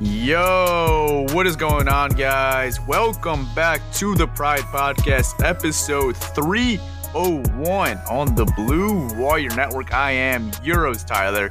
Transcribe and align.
Yo, 0.00 1.26
what 1.32 1.44
is 1.48 1.56
going 1.56 1.88
on, 1.88 2.10
guys? 2.10 2.80
Welcome 2.82 3.52
back 3.52 3.82
to 3.94 4.14
the 4.14 4.28
Pride 4.28 4.60
Podcast, 4.60 5.42
episode 5.44 6.16
301 6.16 7.98
on 8.08 8.32
the 8.36 8.44
Blue 8.54 9.08
Wire 9.20 9.52
Network. 9.56 9.92
I 9.92 10.12
am 10.12 10.52
Euros 10.62 11.04
Tyler, 11.04 11.50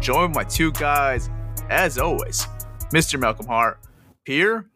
joined 0.00 0.34
by 0.34 0.42
two 0.42 0.72
guys, 0.72 1.30
as 1.70 1.96
always, 1.96 2.48
Mr. 2.92 3.16
Malcolm 3.16 3.46
Hart. 3.46 3.78
Pierre, 4.24 4.66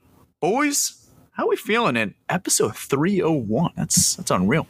boys, 0.41 1.09
how 1.33 1.47
are 1.47 1.49
we 1.49 1.57
feeling 1.57 1.97
in 1.97 2.15
episode 2.29 2.77
301? 2.77 3.73
That's 3.77 4.15
that's 4.15 4.31
unreal. 4.31 4.69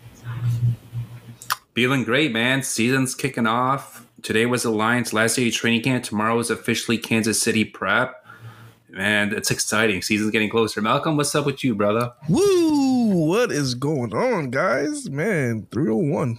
Feeling 1.75 2.03
great, 2.03 2.33
man. 2.33 2.63
Season's 2.63 3.15
kicking 3.15 3.47
off. 3.47 4.07
Today 4.23 4.47
was 4.47 4.65
Lions' 4.65 5.13
last 5.13 5.37
day 5.37 5.49
of 5.49 5.53
training 5.53 5.83
camp. 5.83 6.03
Tomorrow 6.03 6.39
is 6.39 6.49
officially 6.49 6.97
Kansas 6.97 7.43
City 7.43 7.67
prep. 7.67 8.25
Man, 8.99 9.33
it's 9.33 9.53
exciting. 9.53 10.03
Season's 10.03 10.33
getting 10.33 10.51
closer. 10.51 10.83
Malcolm, 10.83 11.17
what's 11.17 11.33
up 11.33 11.47
with 11.47 11.63
you, 11.63 11.77
brother? 11.77 12.13
Woo! 12.29 13.27
What 13.29 13.53
is 13.53 13.77
going 13.77 14.13
on, 14.13 14.51
guys? 14.51 15.09
Man, 15.09 15.69
301. 15.71 16.37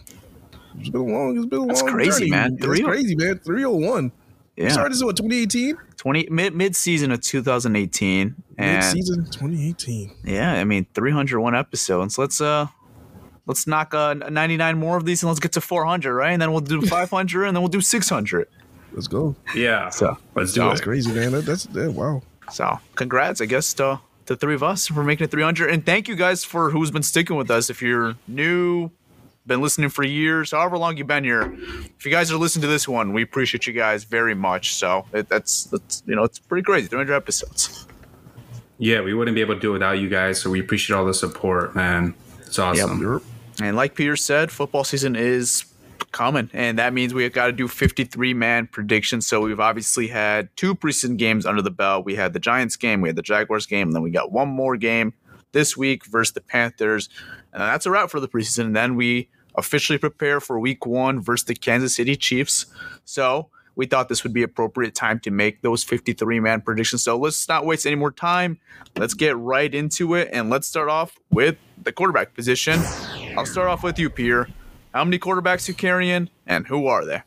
It's 0.78 0.90
been 0.90 1.00
a 1.00 1.04
long, 1.06 1.38
it's 1.38 1.46
been 1.46 1.62
a 1.62 1.66
That's 1.68 1.82
long 1.84 1.92
crazy, 1.94 2.20
journey. 2.20 2.32
man. 2.32 2.52
That's 2.56 2.66
301. 2.66 2.92
crazy, 2.94 3.16
man. 3.16 3.40
301. 3.40 4.12
Yeah, 4.58 4.68
Started 4.74 4.92
this 4.92 5.00
in 5.00 5.08
what, 5.08 5.16
2018? 5.16 5.78
20 5.96 6.28
mid 6.30 6.54
mid 6.54 6.76
season 6.76 7.12
of 7.14 7.22
2018, 7.22 8.36
Mid-season 8.58 9.24
2018. 9.24 10.12
Yeah, 10.26 10.52
I 10.52 10.66
mean, 10.66 10.86
301 10.94 11.56
episodes. 11.56 12.18
Let's 12.18 12.42
uh, 12.42 12.68
let's 13.46 13.68
knock 13.68 13.94
uh 13.94 14.16
99 14.16 14.78
more 14.78 14.98
of 14.98 15.06
these, 15.06 15.24
and 15.24 15.30
let's 15.30 15.40
get 15.40 15.54
to 15.54 15.62
400, 15.62 16.14
right? 16.14 16.32
And 16.32 16.42
then 16.42 16.52
we'll 16.52 16.60
do 16.60 16.82
500, 16.86 17.46
and 17.46 17.56
then 17.56 17.62
we'll 17.62 17.70
do 17.70 17.80
600. 17.80 18.50
Let's 18.92 19.08
go. 19.08 19.38
Yeah. 19.56 19.90
So, 19.92 20.18
let's 20.36 20.52
do 20.52 20.60
That's 20.62 20.82
it. 20.82 20.84
crazy, 20.84 21.14
man. 21.14 21.32
That, 21.32 21.46
that's 21.46 21.64
that, 21.68 21.94
wow. 21.94 22.22
So 22.52 22.80
congrats, 22.96 23.42
I 23.42 23.46
guess, 23.46 23.74
to 23.76 24.00
the 24.26 24.36
three 24.36 24.56
of 24.56 24.64
us 24.64 24.88
for 24.88 25.04
making 25.04 25.26
it 25.26 25.32
300, 25.32 25.70
and 25.72 25.86
thank 25.86 26.08
you 26.08 26.16
guys 26.16 26.44
for 26.44 26.70
who's 26.70 26.92
been 26.92 27.04
sticking 27.04 27.36
with 27.36 27.50
us. 27.50 27.70
If 27.70 27.82
you're 27.82 28.16
new, 28.28 28.92
been 29.48 29.62
listening 29.62 29.90
for 29.90 30.04
years, 30.04 30.52
however 30.52 30.78
long 30.78 30.98
you've 30.98 31.08
been 31.08 31.24
here, 31.24 31.54
if 31.98 32.06
you 32.06 32.12
guys 32.12 32.32
are 32.32 32.38
listening 32.38 32.62
to 32.62 32.68
this 32.68 32.88
one, 32.88 33.14
we 33.14 33.24
appreciate 33.24 33.66
you 33.68 33.74
guys 33.74 34.04
very 34.04 34.36
much. 34.36 34.76
So 34.76 35.06
it, 35.14 35.28
that's 35.28 35.66
that's 35.66 36.04
you 36.06 36.16
know, 36.16 36.24
it's 36.24 36.40
pretty 36.40 36.64
crazy, 36.64 36.88
300 36.88 37.14
episodes. 37.14 37.88
Yeah, 38.78 39.02
we 39.02 39.14
wouldn't 39.14 39.36
be 39.36 39.42
able 39.42 39.56
to 39.56 39.60
do 39.60 39.72
it 39.72 39.74
without 39.74 40.00
you 40.00 40.08
guys, 40.08 40.40
so 40.40 40.50
we 40.50 40.62
appreciate 40.62 40.96
all 40.96 41.06
the 41.06 41.14
support, 41.14 41.76
man. 41.76 42.14
It's 42.40 42.58
awesome. 42.58 43.22
And 43.62 43.76
like 43.76 43.94
Peter 43.94 44.16
said, 44.16 44.52
football 44.52 44.86
season 44.86 45.18
is 45.18 45.66
coming, 46.12 46.50
and 46.54 46.80
that 46.80 46.94
means 46.94 47.14
we've 47.14 47.34
got 47.34 47.48
to 47.48 47.52
do 47.52 47.68
53 47.68 48.34
man 48.34 48.68
predictions. 48.68 49.28
So 49.28 49.42
we've 49.42 49.60
obviously 49.60 50.08
had 50.08 50.50
two 50.56 50.76
preseason 50.76 51.18
games 51.18 51.46
under 51.46 51.62
the 51.62 51.72
belt. 51.72 52.06
We 52.06 52.16
had 52.16 52.34
the 52.34 52.40
Giants 52.40 52.76
game, 52.76 53.02
we 53.02 53.10
had 53.10 53.16
the 53.16 53.22
Jaguars 53.22 53.66
game, 53.66 53.90
and 53.90 53.96
then 53.96 54.04
we 54.04 54.12
got 54.12 54.32
one 54.32 54.50
more 54.50 54.78
game 54.78 55.14
this 55.52 55.76
week 55.76 56.06
versus 56.06 56.34
the 56.34 56.42
Panthers. 56.42 57.10
And 57.54 57.62
that's 57.62 57.86
a 57.86 57.92
wrap 57.92 58.10
for 58.10 58.20
the 58.20 58.28
preseason. 58.28 58.66
And 58.66 58.76
then 58.76 58.96
we 58.96 59.30
officially 59.56 59.98
prepare 59.98 60.40
for 60.40 60.60
week 60.60 60.86
one 60.86 61.22
versus 61.22 61.46
the 61.46 61.56
Kansas 61.56 61.96
City 61.96 62.16
Chiefs. 62.16 62.68
So 63.06 63.50
we 63.76 63.86
thought 63.86 64.10
this 64.10 64.24
would 64.24 64.34
be 64.34 64.44
appropriate 64.44 64.94
time 64.94 65.20
to 65.22 65.32
make 65.32 65.62
those 65.62 65.84
53 65.84 66.40
man 66.40 66.62
predictions. 66.62 67.04
So 67.04 67.18
let's 67.18 67.48
not 67.48 67.66
waste 67.66 67.86
any 67.86 67.96
more 67.96 68.12
time. 68.12 68.60
Let's 68.96 69.14
get 69.14 69.38
right 69.38 69.74
into 69.74 70.16
it. 70.16 70.30
And 70.34 70.50
let's 70.50 70.68
start 70.68 70.90
off 70.90 71.18
with 71.32 71.58
the 71.82 71.92
quarterback 71.92 72.34
position. 72.34 72.80
I'll 73.38 73.46
start 73.46 73.68
off 73.68 73.84
with 73.84 73.98
you, 73.98 74.10
Pierre. 74.10 74.50
How 75.00 75.06
many 75.06 75.18
quarterbacks 75.18 75.66
you 75.70 75.74
carrying, 75.74 76.30
and 76.46 76.68
who 76.68 76.88
are 76.88 77.06
they? 77.06 77.22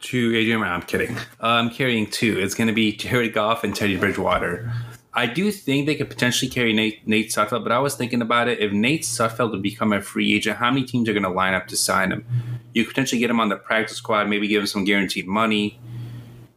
Two 0.00 0.36
Adrian, 0.36 0.62
I'm 0.62 0.82
kidding. 0.82 1.16
Uh, 1.42 1.46
I'm 1.46 1.70
carrying 1.70 2.06
two. 2.10 2.38
It's 2.38 2.54
going 2.54 2.68
to 2.68 2.74
be 2.74 2.92
Jared 2.92 3.32
Goff 3.32 3.64
and 3.64 3.74
Teddy 3.74 3.96
Bridgewater. 3.96 4.70
I 5.14 5.24
do 5.24 5.50
think 5.50 5.86
they 5.86 5.94
could 5.94 6.10
potentially 6.10 6.50
carry 6.50 6.74
Nate, 6.74 7.08
Nate 7.08 7.34
but 7.34 7.72
I 7.72 7.78
was 7.78 7.94
thinking 7.94 8.20
about 8.20 8.48
it. 8.48 8.60
If 8.60 8.72
Nate 8.72 9.04
Sudfeld 9.04 9.52
would 9.52 9.62
become 9.62 9.94
a 9.94 10.02
free 10.02 10.34
agent, 10.34 10.58
how 10.58 10.70
many 10.70 10.84
teams 10.84 11.08
are 11.08 11.14
going 11.14 11.22
to 11.22 11.30
line 11.30 11.54
up 11.54 11.66
to 11.68 11.78
sign 11.78 12.12
him? 12.12 12.26
You 12.74 12.84
could 12.84 12.90
potentially 12.90 13.20
get 13.20 13.30
him 13.30 13.40
on 13.40 13.48
the 13.48 13.56
practice 13.56 13.96
squad, 13.96 14.28
maybe 14.28 14.46
give 14.46 14.60
him 14.60 14.66
some 14.66 14.84
guaranteed 14.84 15.26
money, 15.26 15.80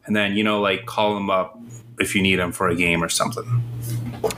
and 0.04 0.14
then, 0.14 0.36
you 0.36 0.44
know, 0.44 0.60
like 0.60 0.84
call 0.84 1.16
him 1.16 1.30
up 1.30 1.58
if 1.98 2.14
you 2.14 2.20
need 2.20 2.38
him 2.38 2.52
for 2.52 2.68
a 2.68 2.76
game 2.76 3.02
or 3.02 3.08
something. 3.08 3.64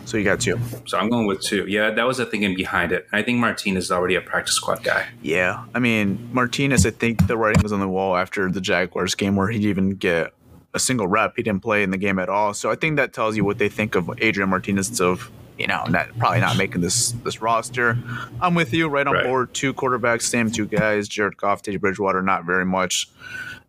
So 0.05 0.17
you 0.17 0.25
got 0.25 0.41
two. 0.41 0.59
So 0.87 0.99
I'm 0.99 1.09
going 1.09 1.27
with 1.27 1.41
two. 1.41 1.67
Yeah, 1.67 1.91
that 1.91 2.07
was 2.07 2.19
the 2.19 2.27
thinking 2.27 2.55
behind 2.55 2.93
it. 2.93 3.07
I 3.13 3.23
think 3.23 3.39
Martinez 3.39 3.85
is 3.85 3.93
already 3.93 4.15
a 4.15 4.21
practice 4.21 4.55
squad 4.55 4.83
guy. 4.83 5.09
Yeah, 5.23 5.65
I 5.75 5.79
mean 5.79 6.31
Martinez. 6.33 6.85
I 6.87 6.91
think 6.91 7.27
the 7.27 7.37
writing 7.37 7.63
was 7.63 7.73
on 7.73 7.81
the 7.81 7.89
wall 7.89 8.17
after 8.17 8.51
the 8.51 8.61
Jaguars 8.61 9.15
game, 9.15 9.37
where 9.37 9.49
he 9.49 9.59
didn't 9.59 9.71
even 9.71 9.91
get 9.91 10.33
a 10.75 10.79
single 10.79 11.07
rep. 11.07 11.35
He 11.37 11.43
didn't 11.43 11.63
play 11.63 11.83
in 11.83 11.91
the 11.91 11.99
game 11.99 12.19
at 12.19 12.29
all. 12.29 12.55
So 12.55 12.71
I 12.71 12.75
think 12.75 12.97
that 12.97 13.13
tells 13.13 13.37
you 13.37 13.45
what 13.45 13.59
they 13.59 13.69
think 13.69 13.95
of 13.95 14.11
Adrian 14.21 14.51
Martinez 14.51 15.01
of 15.01 15.31
you 15.61 15.67
know 15.67 15.85
not 15.89 16.09
probably 16.19 16.41
not 16.41 16.57
making 16.57 16.81
this 16.81 17.13
this 17.25 17.43
roster. 17.43 17.99
I'm 18.41 18.55
with 18.55 18.73
you, 18.73 18.89
right 18.89 19.07
on 19.07 19.15
Right. 19.15 19.25
board. 19.27 19.53
Two 19.53 19.75
quarterbacks, 19.75 20.23
same 20.23 20.51
two 20.51 20.67
guys. 20.67 21.07
Jared 21.07 21.37
Goff, 21.37 21.63
Teddy 21.63 21.77
Bridgewater, 21.77 22.23
not 22.23 22.45
very 22.45 22.65
much 22.65 23.09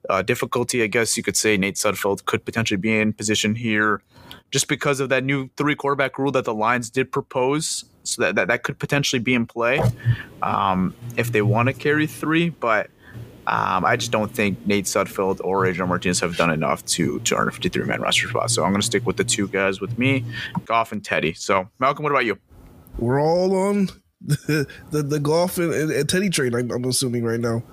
uh, 0.10 0.22
difficulty. 0.22 0.82
I 0.84 0.88
guess 0.88 1.18
you 1.18 1.24
could 1.24 1.36
say 1.36 1.58
Nate 1.58 1.76
Sudfeld 1.76 2.26
could 2.26 2.46
potentially 2.46 2.78
be 2.78 2.98
in 2.98 3.12
position 3.14 3.56
here, 3.56 4.02
just 4.52 4.68
because 4.70 5.00
of 5.02 5.10
that 5.10 5.24
new 5.26 5.50
three 5.58 5.76
quarterback 5.76 6.18
rule 6.18 6.32
that 6.32 6.46
the 6.46 6.54
Lions 6.54 6.90
did 6.90 7.12
propose. 7.12 7.84
So 8.04 8.22
that 8.24 8.36
that, 8.36 8.48
that 8.48 8.64
could 8.64 8.80
potentially 8.80 9.20
be 9.20 9.34
in 9.36 9.46
play 9.46 9.82
um, 10.42 10.96
if 11.18 11.32
they 11.34 11.42
want 11.42 11.68
to 11.68 11.74
carry 11.74 12.08
three, 12.08 12.50
but. 12.50 12.90
Um, 13.48 13.84
I 13.86 13.96
just 13.96 14.12
don't 14.12 14.32
think 14.32 14.66
Nate 14.68 14.86
Sudfeld 14.86 15.42
or 15.44 15.66
Adrian 15.66 15.90
Martinez 15.90 16.20
have 16.20 16.38
done 16.38 16.52
enough 16.52 16.86
to 16.86 17.20
to 17.22 17.36
earn 17.36 17.48
a 17.48 17.52
53 17.52 17.86
man 17.86 18.02
roster 18.02 18.30
spot. 18.30 18.52
So 18.52 18.64
I'm 18.64 18.72
going 18.72 18.82
to 18.82 18.86
stick 18.86 19.06
with 19.06 19.18
the 19.18 19.24
two 19.24 19.48
guys 19.48 19.82
with 19.82 19.98
me, 19.98 20.24
Goff 20.66 20.92
and 20.92 21.04
Teddy. 21.04 21.34
So 21.34 21.68
Malcolm, 21.80 22.04
what 22.04 22.12
about 22.12 22.26
you? 22.26 22.38
We're 22.98 23.22
all 23.22 23.56
on 23.56 23.90
the 24.22 24.68
the, 24.92 25.02
the 25.02 25.20
Goff 25.20 25.58
and, 25.58 25.74
and, 25.74 25.92
and 25.92 26.08
Teddy 26.08 26.30
train. 26.30 26.54
I'm, 26.54 26.72
I'm 26.72 26.86
assuming 26.86 27.24
right 27.24 27.40
now. 27.40 27.64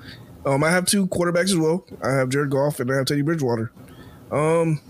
Um, 0.47 0.65
I 0.65 0.71
have 0.71 0.87
two 0.87 1.07
quarterbacks 1.09 1.51
as 1.51 1.57
well. 1.57 1.85
I 2.03 2.13
have 2.13 2.31
Jared 2.31 2.51
Goff 2.51 2.81
and 2.81 2.91
I 2.91 2.97
have 2.97 3.07
Teddy 3.07 3.23
Bridgewater. 3.23 3.71
Um, 4.31 4.81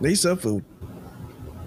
Nate 0.00 0.16
Sudfeld. 0.16 0.62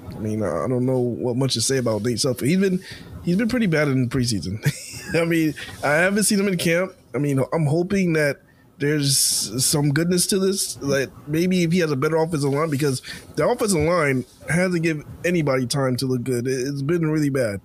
I 0.09 0.19
mean, 0.19 0.43
I 0.43 0.67
don't 0.67 0.85
know 0.85 0.99
what 0.99 1.35
much 1.35 1.53
to 1.55 1.61
say 1.61 1.77
about 1.77 2.03
Nate 2.03 2.17
Sudfeld. 2.17 2.45
He's 2.45 2.59
been 2.59 2.83
he's 3.23 3.37
been 3.37 3.49
pretty 3.49 3.65
bad 3.65 3.87
in 3.87 4.07
the 4.07 4.15
preseason. 4.15 4.61
I 5.21 5.25
mean, 5.25 5.53
I 5.83 5.93
haven't 5.95 6.23
seen 6.23 6.39
him 6.39 6.47
in 6.47 6.57
camp. 6.57 6.93
I 7.13 7.17
mean, 7.17 7.43
I'm 7.53 7.65
hoping 7.65 8.13
that 8.13 8.41
there's 8.77 9.17
some 9.63 9.91
goodness 9.91 10.25
to 10.27 10.39
this. 10.39 10.81
Like 10.81 11.09
maybe 11.27 11.63
if 11.63 11.71
he 11.71 11.79
has 11.79 11.91
a 11.91 11.95
better 11.95 12.15
offensive 12.17 12.51
line, 12.51 12.69
because 12.69 13.01
the 13.35 13.47
offensive 13.47 13.79
line 13.81 14.25
hasn't 14.49 14.83
given 14.83 15.05
anybody 15.25 15.67
time 15.67 15.95
to 15.97 16.05
look 16.07 16.23
good. 16.23 16.47
It's 16.47 16.81
been 16.81 17.09
really 17.11 17.29
bad. 17.29 17.61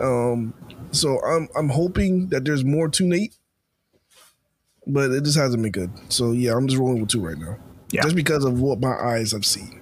Um, 0.00 0.52
so 0.90 1.20
I'm 1.24 1.48
I'm 1.56 1.68
hoping 1.70 2.28
that 2.28 2.44
there's 2.44 2.64
more 2.64 2.88
to 2.88 3.04
Nate, 3.04 3.34
but 4.86 5.10
it 5.10 5.24
just 5.24 5.38
hasn't 5.38 5.62
been 5.62 5.72
good. 5.72 5.90
So 6.12 6.32
yeah, 6.32 6.54
I'm 6.56 6.66
just 6.66 6.78
rolling 6.78 7.00
with 7.00 7.10
two 7.10 7.24
right 7.24 7.38
now, 7.38 7.56
Yeah. 7.90 8.02
just 8.02 8.16
because 8.16 8.44
of 8.44 8.60
what 8.60 8.80
my 8.80 8.94
eyes 8.94 9.32
have 9.32 9.46
seen. 9.46 9.80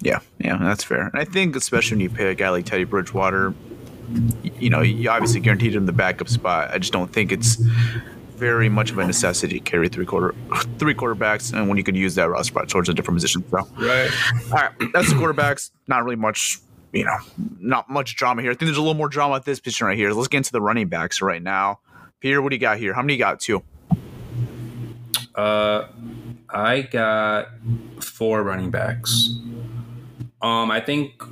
Yeah, 0.00 0.20
yeah, 0.38 0.58
that's 0.58 0.84
fair. 0.84 1.06
And 1.06 1.14
I 1.20 1.24
think 1.24 1.56
especially 1.56 1.96
when 1.96 2.00
you 2.02 2.10
pay 2.10 2.30
a 2.30 2.34
guy 2.34 2.50
like 2.50 2.66
Teddy 2.66 2.84
Bridgewater, 2.84 3.54
you 4.58 4.70
know, 4.70 4.82
you 4.82 5.08
obviously 5.10 5.40
guaranteed 5.40 5.74
him 5.74 5.86
the 5.86 5.92
backup 5.92 6.28
spot. 6.28 6.70
I 6.72 6.78
just 6.78 6.92
don't 6.92 7.12
think 7.12 7.32
it's 7.32 7.56
very 8.36 8.68
much 8.68 8.90
of 8.90 8.98
a 8.98 9.06
necessity 9.06 9.58
to 9.58 9.64
carry 9.64 9.88
three 9.88 10.04
quarter 10.04 10.34
three 10.78 10.94
quarterbacks 10.94 11.52
and 11.54 11.68
when 11.68 11.78
you 11.78 11.84
could 11.84 11.96
use 11.96 12.14
that 12.16 12.28
roster 12.28 12.52
spot 12.52 12.68
towards 12.68 12.88
a 12.88 12.94
different 12.94 13.16
position. 13.16 13.42
So 13.50 13.66
Right. 13.76 14.10
all 14.46 14.50
right, 14.52 14.70
that's 14.92 15.08
the 15.08 15.14
quarterbacks. 15.16 15.70
Not 15.88 16.04
really 16.04 16.16
much, 16.16 16.58
you 16.92 17.04
know, 17.04 17.16
not 17.58 17.88
much 17.88 18.14
drama 18.16 18.42
here. 18.42 18.50
I 18.50 18.54
think 18.54 18.66
there's 18.66 18.76
a 18.76 18.82
little 18.82 18.94
more 18.94 19.08
drama 19.08 19.36
at 19.36 19.44
this 19.46 19.58
position 19.60 19.86
right 19.86 19.96
here. 19.96 20.12
Let's 20.12 20.28
get 20.28 20.38
into 20.38 20.52
the 20.52 20.60
running 20.60 20.88
backs 20.88 21.22
right 21.22 21.42
now. 21.42 21.80
Peter, 22.20 22.42
what 22.42 22.50
do 22.50 22.56
you 22.56 22.60
got 22.60 22.78
here? 22.78 22.92
How 22.92 23.00
many 23.02 23.14
you 23.14 23.18
got? 23.18 23.40
Two. 23.40 23.62
Uh, 25.34 25.88
I 26.50 26.82
got 26.82 27.48
four 28.00 28.42
running 28.42 28.70
backs. 28.70 29.30
Um, 30.42 30.70
I 30.70 30.80
think. 30.80 31.22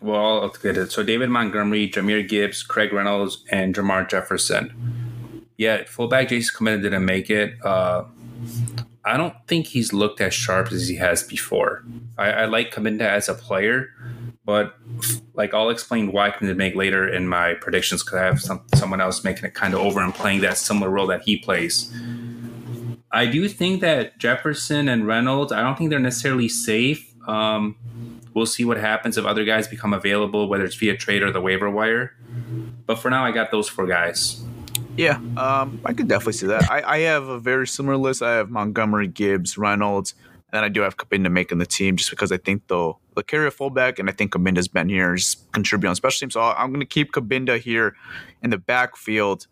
Well, 0.00 0.42
let's 0.42 0.58
get 0.58 0.76
it. 0.76 0.92
So 0.92 1.02
David 1.02 1.30
Montgomery, 1.30 1.88
Jahmyr 1.88 2.28
Gibbs, 2.28 2.62
Craig 2.62 2.92
Reynolds, 2.92 3.44
and 3.50 3.74
Jermar 3.74 4.08
Jefferson. 4.08 5.42
Yeah, 5.56 5.84
fullback 5.86 6.28
Jason 6.28 6.54
Cabinda 6.56 6.82
didn't 6.82 7.04
make 7.04 7.30
it. 7.30 7.54
Uh, 7.64 8.04
I 9.04 9.16
don't 9.16 9.34
think 9.48 9.66
he's 9.66 9.92
looked 9.92 10.20
as 10.20 10.34
sharp 10.34 10.70
as 10.72 10.88
he 10.88 10.96
has 10.96 11.22
before. 11.22 11.84
I, 12.18 12.30
I 12.30 12.44
like 12.44 12.72
Cabinda 12.72 13.02
as 13.02 13.28
a 13.28 13.34
player, 13.34 13.88
but 14.44 14.74
like 15.34 15.54
I'll 15.54 15.70
explain 15.70 16.12
why 16.12 16.30
can 16.30 16.54
make 16.56 16.74
later 16.74 17.08
in 17.08 17.26
my 17.28 17.54
predictions 17.54 18.02
because 18.02 18.18
I 18.18 18.24
have 18.24 18.40
some 18.40 18.62
someone 18.74 19.00
else 19.00 19.24
making 19.24 19.44
it 19.44 19.54
kind 19.54 19.74
of 19.74 19.80
over 19.80 20.00
and 20.00 20.14
playing 20.14 20.40
that 20.42 20.56
similar 20.56 20.90
role 20.90 21.06
that 21.08 21.22
he 21.22 21.36
plays. 21.36 21.92
I 23.10 23.26
do 23.26 23.48
think 23.48 23.80
that 23.82 24.18
Jefferson 24.18 24.88
and 24.88 25.06
Reynolds, 25.06 25.52
I 25.52 25.60
don't 25.60 25.76
think 25.76 25.90
they're 25.90 25.98
necessarily 25.98 26.48
safe. 26.48 27.12
Um, 27.28 27.76
we'll 28.34 28.46
see 28.46 28.64
what 28.64 28.78
happens 28.78 29.18
if 29.18 29.24
other 29.24 29.44
guys 29.44 29.68
become 29.68 29.92
available, 29.92 30.48
whether 30.48 30.64
it's 30.64 30.74
via 30.74 30.96
trade 30.96 31.22
or 31.22 31.32
the 31.32 31.40
waiver 31.40 31.70
wire. 31.70 32.16
But 32.86 32.96
for 32.96 33.10
now, 33.10 33.24
I 33.24 33.32
got 33.32 33.50
those 33.50 33.68
four 33.68 33.86
guys. 33.86 34.42
Yeah, 34.96 35.16
um, 35.36 35.80
I 35.84 35.94
could 35.94 36.08
definitely 36.08 36.34
see 36.34 36.46
that. 36.48 36.70
I, 36.70 36.82
I 36.82 36.98
have 37.00 37.28
a 37.28 37.38
very 37.38 37.66
similar 37.66 37.96
list. 37.96 38.22
I 38.22 38.36
have 38.36 38.50
Montgomery, 38.50 39.08
Gibbs, 39.08 39.56
Reynolds, 39.56 40.14
and 40.52 40.64
I 40.64 40.68
do 40.68 40.82
have 40.82 40.98
Cabinda 40.98 41.30
making 41.30 41.58
the 41.58 41.66
team 41.66 41.96
just 41.96 42.10
because 42.10 42.30
I 42.30 42.36
think 42.36 42.66
they'll, 42.68 43.00
they'll 43.14 43.22
carry 43.22 43.46
a 43.46 43.50
fullback, 43.50 43.98
and 43.98 44.10
I 44.10 44.12
think 44.12 44.32
Cabinda's 44.32 44.68
been 44.68 44.90
here 44.90 45.16
just 45.16 45.50
contribute 45.52 45.88
on 45.88 45.96
special 45.96 46.20
teams. 46.20 46.34
So 46.34 46.42
I'm 46.42 46.68
going 46.68 46.80
to 46.80 46.86
keep 46.86 47.12
Cabinda 47.12 47.58
here 47.58 47.96
in 48.42 48.50
the 48.50 48.58
backfield. 48.58 49.46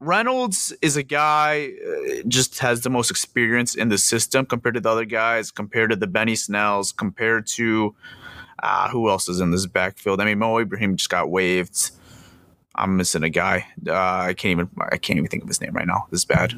Reynolds 0.00 0.72
is 0.82 0.96
a 0.96 1.02
guy 1.02 1.72
uh, 1.86 2.22
just 2.28 2.58
has 2.58 2.82
the 2.82 2.90
most 2.90 3.10
experience 3.10 3.74
in 3.74 3.88
the 3.88 3.98
system 3.98 4.46
compared 4.46 4.74
to 4.74 4.80
the 4.80 4.90
other 4.90 5.04
guys, 5.04 5.50
compared 5.50 5.90
to 5.90 5.96
the 5.96 6.06
Benny 6.06 6.34
Snells, 6.34 6.92
compared 6.92 7.46
to 7.48 7.94
uh, 8.62 8.88
who 8.88 9.08
else 9.08 9.28
is 9.28 9.40
in 9.40 9.50
this 9.50 9.66
backfield. 9.66 10.20
I 10.20 10.24
mean, 10.24 10.38
Mo 10.38 10.58
Ibrahim 10.58 10.96
just 10.96 11.10
got 11.10 11.30
waived. 11.30 11.90
I'm 12.74 12.96
missing 12.96 13.22
a 13.22 13.30
guy. 13.30 13.66
Uh, 13.86 13.94
I 13.94 14.34
can't 14.34 14.50
even. 14.50 14.68
I 14.90 14.96
can't 14.96 15.16
even 15.16 15.28
think 15.28 15.44
of 15.44 15.48
his 15.48 15.60
name 15.60 15.72
right 15.74 15.86
now. 15.86 16.06
This 16.10 16.20
is 16.20 16.24
bad. 16.24 16.50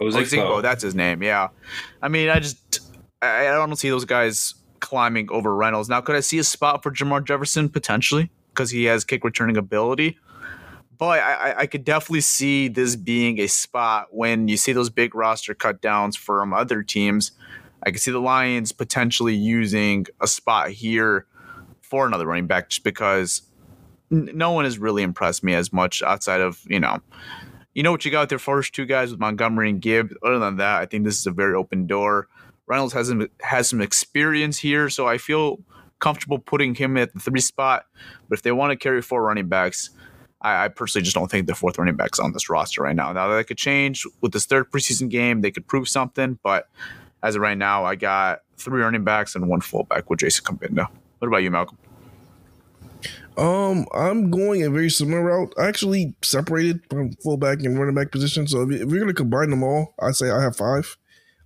Ozigbo. 0.00 0.38
Oh, 0.38 0.60
that's 0.62 0.82
his 0.82 0.94
name. 0.94 1.22
Yeah. 1.22 1.48
I 2.00 2.08
mean, 2.08 2.30
I 2.30 2.40
just 2.40 2.80
I, 3.20 3.48
I 3.48 3.52
don't 3.52 3.76
see 3.76 3.90
those 3.90 4.06
guys 4.06 4.54
climbing 4.80 5.30
over 5.30 5.54
Reynolds. 5.54 5.88
Now, 5.88 6.00
could 6.00 6.16
I 6.16 6.20
see 6.20 6.38
a 6.38 6.44
spot 6.44 6.82
for 6.82 6.90
Jermar 6.90 7.24
Jefferson 7.24 7.68
potentially 7.68 8.30
because 8.54 8.70
he 8.70 8.84
has 8.84 9.04
kick 9.04 9.22
returning 9.22 9.58
ability? 9.58 10.18
But 11.00 11.18
I, 11.20 11.54
I- 11.60 11.66
could 11.66 11.84
definitely 11.84 12.20
see 12.20 12.68
this 12.68 12.94
being 12.94 13.40
a 13.40 13.46
spot 13.46 14.08
when 14.10 14.48
you 14.48 14.58
see 14.58 14.72
those 14.72 14.90
big 14.90 15.14
roster 15.14 15.54
cut 15.54 15.80
downs 15.80 16.14
from 16.14 16.52
other 16.52 16.82
teams. 16.82 17.32
I 17.82 17.90
could 17.90 18.02
see 18.02 18.10
the 18.10 18.20
Lions 18.20 18.70
potentially 18.72 19.34
using 19.34 20.06
a 20.20 20.26
spot 20.26 20.68
here 20.68 21.26
for 21.80 22.06
another 22.06 22.26
running 22.26 22.46
back 22.46 22.68
just 22.68 22.84
because 22.84 23.40
no 24.10 24.52
one 24.52 24.64
has 24.66 24.78
really 24.78 25.02
impressed 25.02 25.42
me 25.42 25.54
as 25.54 25.72
much 25.72 26.02
outside 26.02 26.42
of, 26.42 26.60
you 26.68 26.78
know, 26.78 27.00
you 27.72 27.82
know 27.82 27.92
what 27.92 28.04
you 28.04 28.10
got 28.10 28.20
with 28.20 28.28
their 28.28 28.38
first 28.38 28.74
two 28.74 28.84
guys 28.84 29.10
with 29.10 29.20
Montgomery 29.20 29.70
and 29.70 29.80
Gibb. 29.80 30.12
Other 30.22 30.38
than 30.38 30.58
that, 30.58 30.82
I 30.82 30.86
think 30.86 31.04
this 31.04 31.18
is 31.18 31.26
a 31.26 31.30
very 31.30 31.54
open 31.54 31.86
door. 31.86 32.28
Reynolds 32.66 32.92
has 32.92 33.08
some, 33.08 33.26
has 33.40 33.70
some 33.70 33.80
experience 33.80 34.58
here, 34.58 34.90
so 34.90 35.08
I 35.08 35.16
feel 35.16 35.60
comfortable 35.98 36.38
putting 36.38 36.74
him 36.74 36.98
at 36.98 37.14
the 37.14 37.20
three 37.20 37.40
spot. 37.40 37.86
But 38.28 38.38
if 38.38 38.42
they 38.42 38.52
want 38.52 38.72
to 38.72 38.76
carry 38.76 39.00
four 39.00 39.22
running 39.22 39.48
backs, 39.48 39.90
I, 40.40 40.64
I 40.64 40.68
personally 40.68 41.04
just 41.04 41.14
don't 41.14 41.30
think 41.30 41.46
the 41.46 41.54
fourth 41.54 41.78
running 41.78 41.96
back's 41.96 42.18
on 42.18 42.32
this 42.32 42.48
roster 42.48 42.82
right 42.82 42.96
now. 42.96 43.12
Now 43.12 43.28
that 43.28 43.46
could 43.46 43.58
change 43.58 44.06
with 44.20 44.32
this 44.32 44.46
third 44.46 44.70
preseason 44.70 45.08
game, 45.08 45.40
they 45.40 45.50
could 45.50 45.66
prove 45.66 45.88
something. 45.88 46.38
But 46.42 46.68
as 47.22 47.36
of 47.36 47.42
right 47.42 47.58
now, 47.58 47.84
I 47.84 47.96
got 47.96 48.40
three 48.56 48.82
running 48.82 49.04
backs 49.04 49.34
and 49.34 49.48
one 49.48 49.60
fullback 49.60 50.08
with 50.08 50.20
Jason 50.20 50.44
Cabinda. 50.44 50.88
What 51.18 51.28
about 51.28 51.42
you, 51.42 51.50
Malcolm? 51.50 51.78
Um, 53.36 53.86
I'm 53.94 54.30
going 54.30 54.64
a 54.64 54.70
very 54.70 54.90
similar 54.90 55.22
route. 55.22 55.54
I 55.58 55.66
actually 55.66 56.14
separated 56.22 56.82
from 56.90 57.12
fullback 57.22 57.60
and 57.62 57.78
running 57.78 57.94
back 57.94 58.10
position. 58.10 58.46
So 58.46 58.62
if, 58.62 58.82
if 58.82 58.88
we're 58.88 59.00
gonna 59.00 59.14
combine 59.14 59.50
them 59.50 59.62
all, 59.62 59.94
I 60.00 60.10
say 60.10 60.30
I 60.30 60.42
have 60.42 60.56
five. 60.56 60.96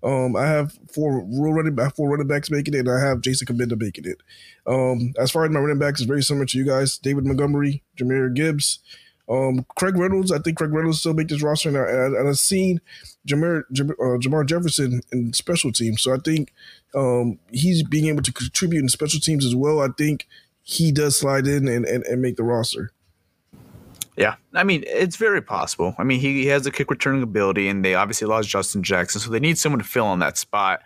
Um, 0.04 0.36
I 0.36 0.46
have 0.46 0.78
four 0.92 1.24
real 1.24 1.54
running 1.54 1.74
back, 1.74 1.96
four 1.96 2.10
running 2.10 2.26
backs 2.26 2.50
making 2.50 2.74
it, 2.74 2.80
and 2.80 2.90
I 2.90 3.00
have 3.00 3.22
Jason 3.22 3.46
Cabinda 3.46 3.80
making 3.80 4.04
it. 4.04 4.22
Um, 4.66 5.14
as 5.18 5.30
far 5.30 5.44
as 5.44 5.50
my 5.50 5.60
running 5.60 5.78
backs, 5.78 6.00
is 6.00 6.06
very 6.06 6.22
similar 6.22 6.44
to 6.46 6.58
you 6.58 6.64
guys: 6.64 6.98
David 6.98 7.24
Montgomery, 7.24 7.82
Jahmyr 7.96 8.34
Gibbs, 8.34 8.80
um, 9.28 9.64
Craig 9.76 9.96
Reynolds. 9.96 10.30
I 10.30 10.38
think 10.38 10.58
Craig 10.58 10.72
Reynolds 10.72 11.00
still 11.00 11.14
make 11.14 11.28
this 11.28 11.42
roster, 11.42 11.70
and, 11.70 11.78
I, 11.78 12.18
and, 12.20 12.28
I've 12.28 12.38
seen 12.38 12.80
Jermar, 13.26 13.62
Jam- 13.72 13.90
uh, 13.90 14.18
Jermar 14.18 14.46
Jefferson 14.46 15.00
in 15.10 15.32
special 15.32 15.72
teams. 15.72 16.02
So 16.02 16.12
I 16.12 16.18
think 16.18 16.52
um, 16.94 17.38
he's 17.50 17.82
being 17.82 18.06
able 18.06 18.22
to 18.22 18.32
contribute 18.32 18.80
in 18.80 18.88
special 18.88 19.20
teams 19.20 19.46
as 19.46 19.54
well. 19.54 19.80
I 19.80 19.88
think 19.96 20.26
he 20.62 20.92
does 20.92 21.16
slide 21.16 21.46
in 21.46 21.68
and, 21.68 21.86
and, 21.86 22.04
and 22.04 22.20
make 22.20 22.36
the 22.36 22.42
roster. 22.42 22.90
Yeah, 24.16 24.36
I 24.52 24.62
mean 24.62 24.84
it's 24.86 25.16
very 25.16 25.42
possible. 25.42 25.94
I 25.98 26.04
mean 26.04 26.20
he, 26.20 26.42
he 26.42 26.46
has 26.46 26.62
the 26.62 26.70
kick 26.70 26.88
returning 26.88 27.22
ability, 27.22 27.68
and 27.68 27.84
they 27.84 27.94
obviously 27.94 28.28
lost 28.28 28.48
Justin 28.48 28.84
Jackson, 28.84 29.20
so 29.20 29.30
they 29.30 29.40
need 29.40 29.58
someone 29.58 29.80
to 29.80 29.84
fill 29.84 30.12
in 30.12 30.20
that 30.20 30.38
spot. 30.38 30.82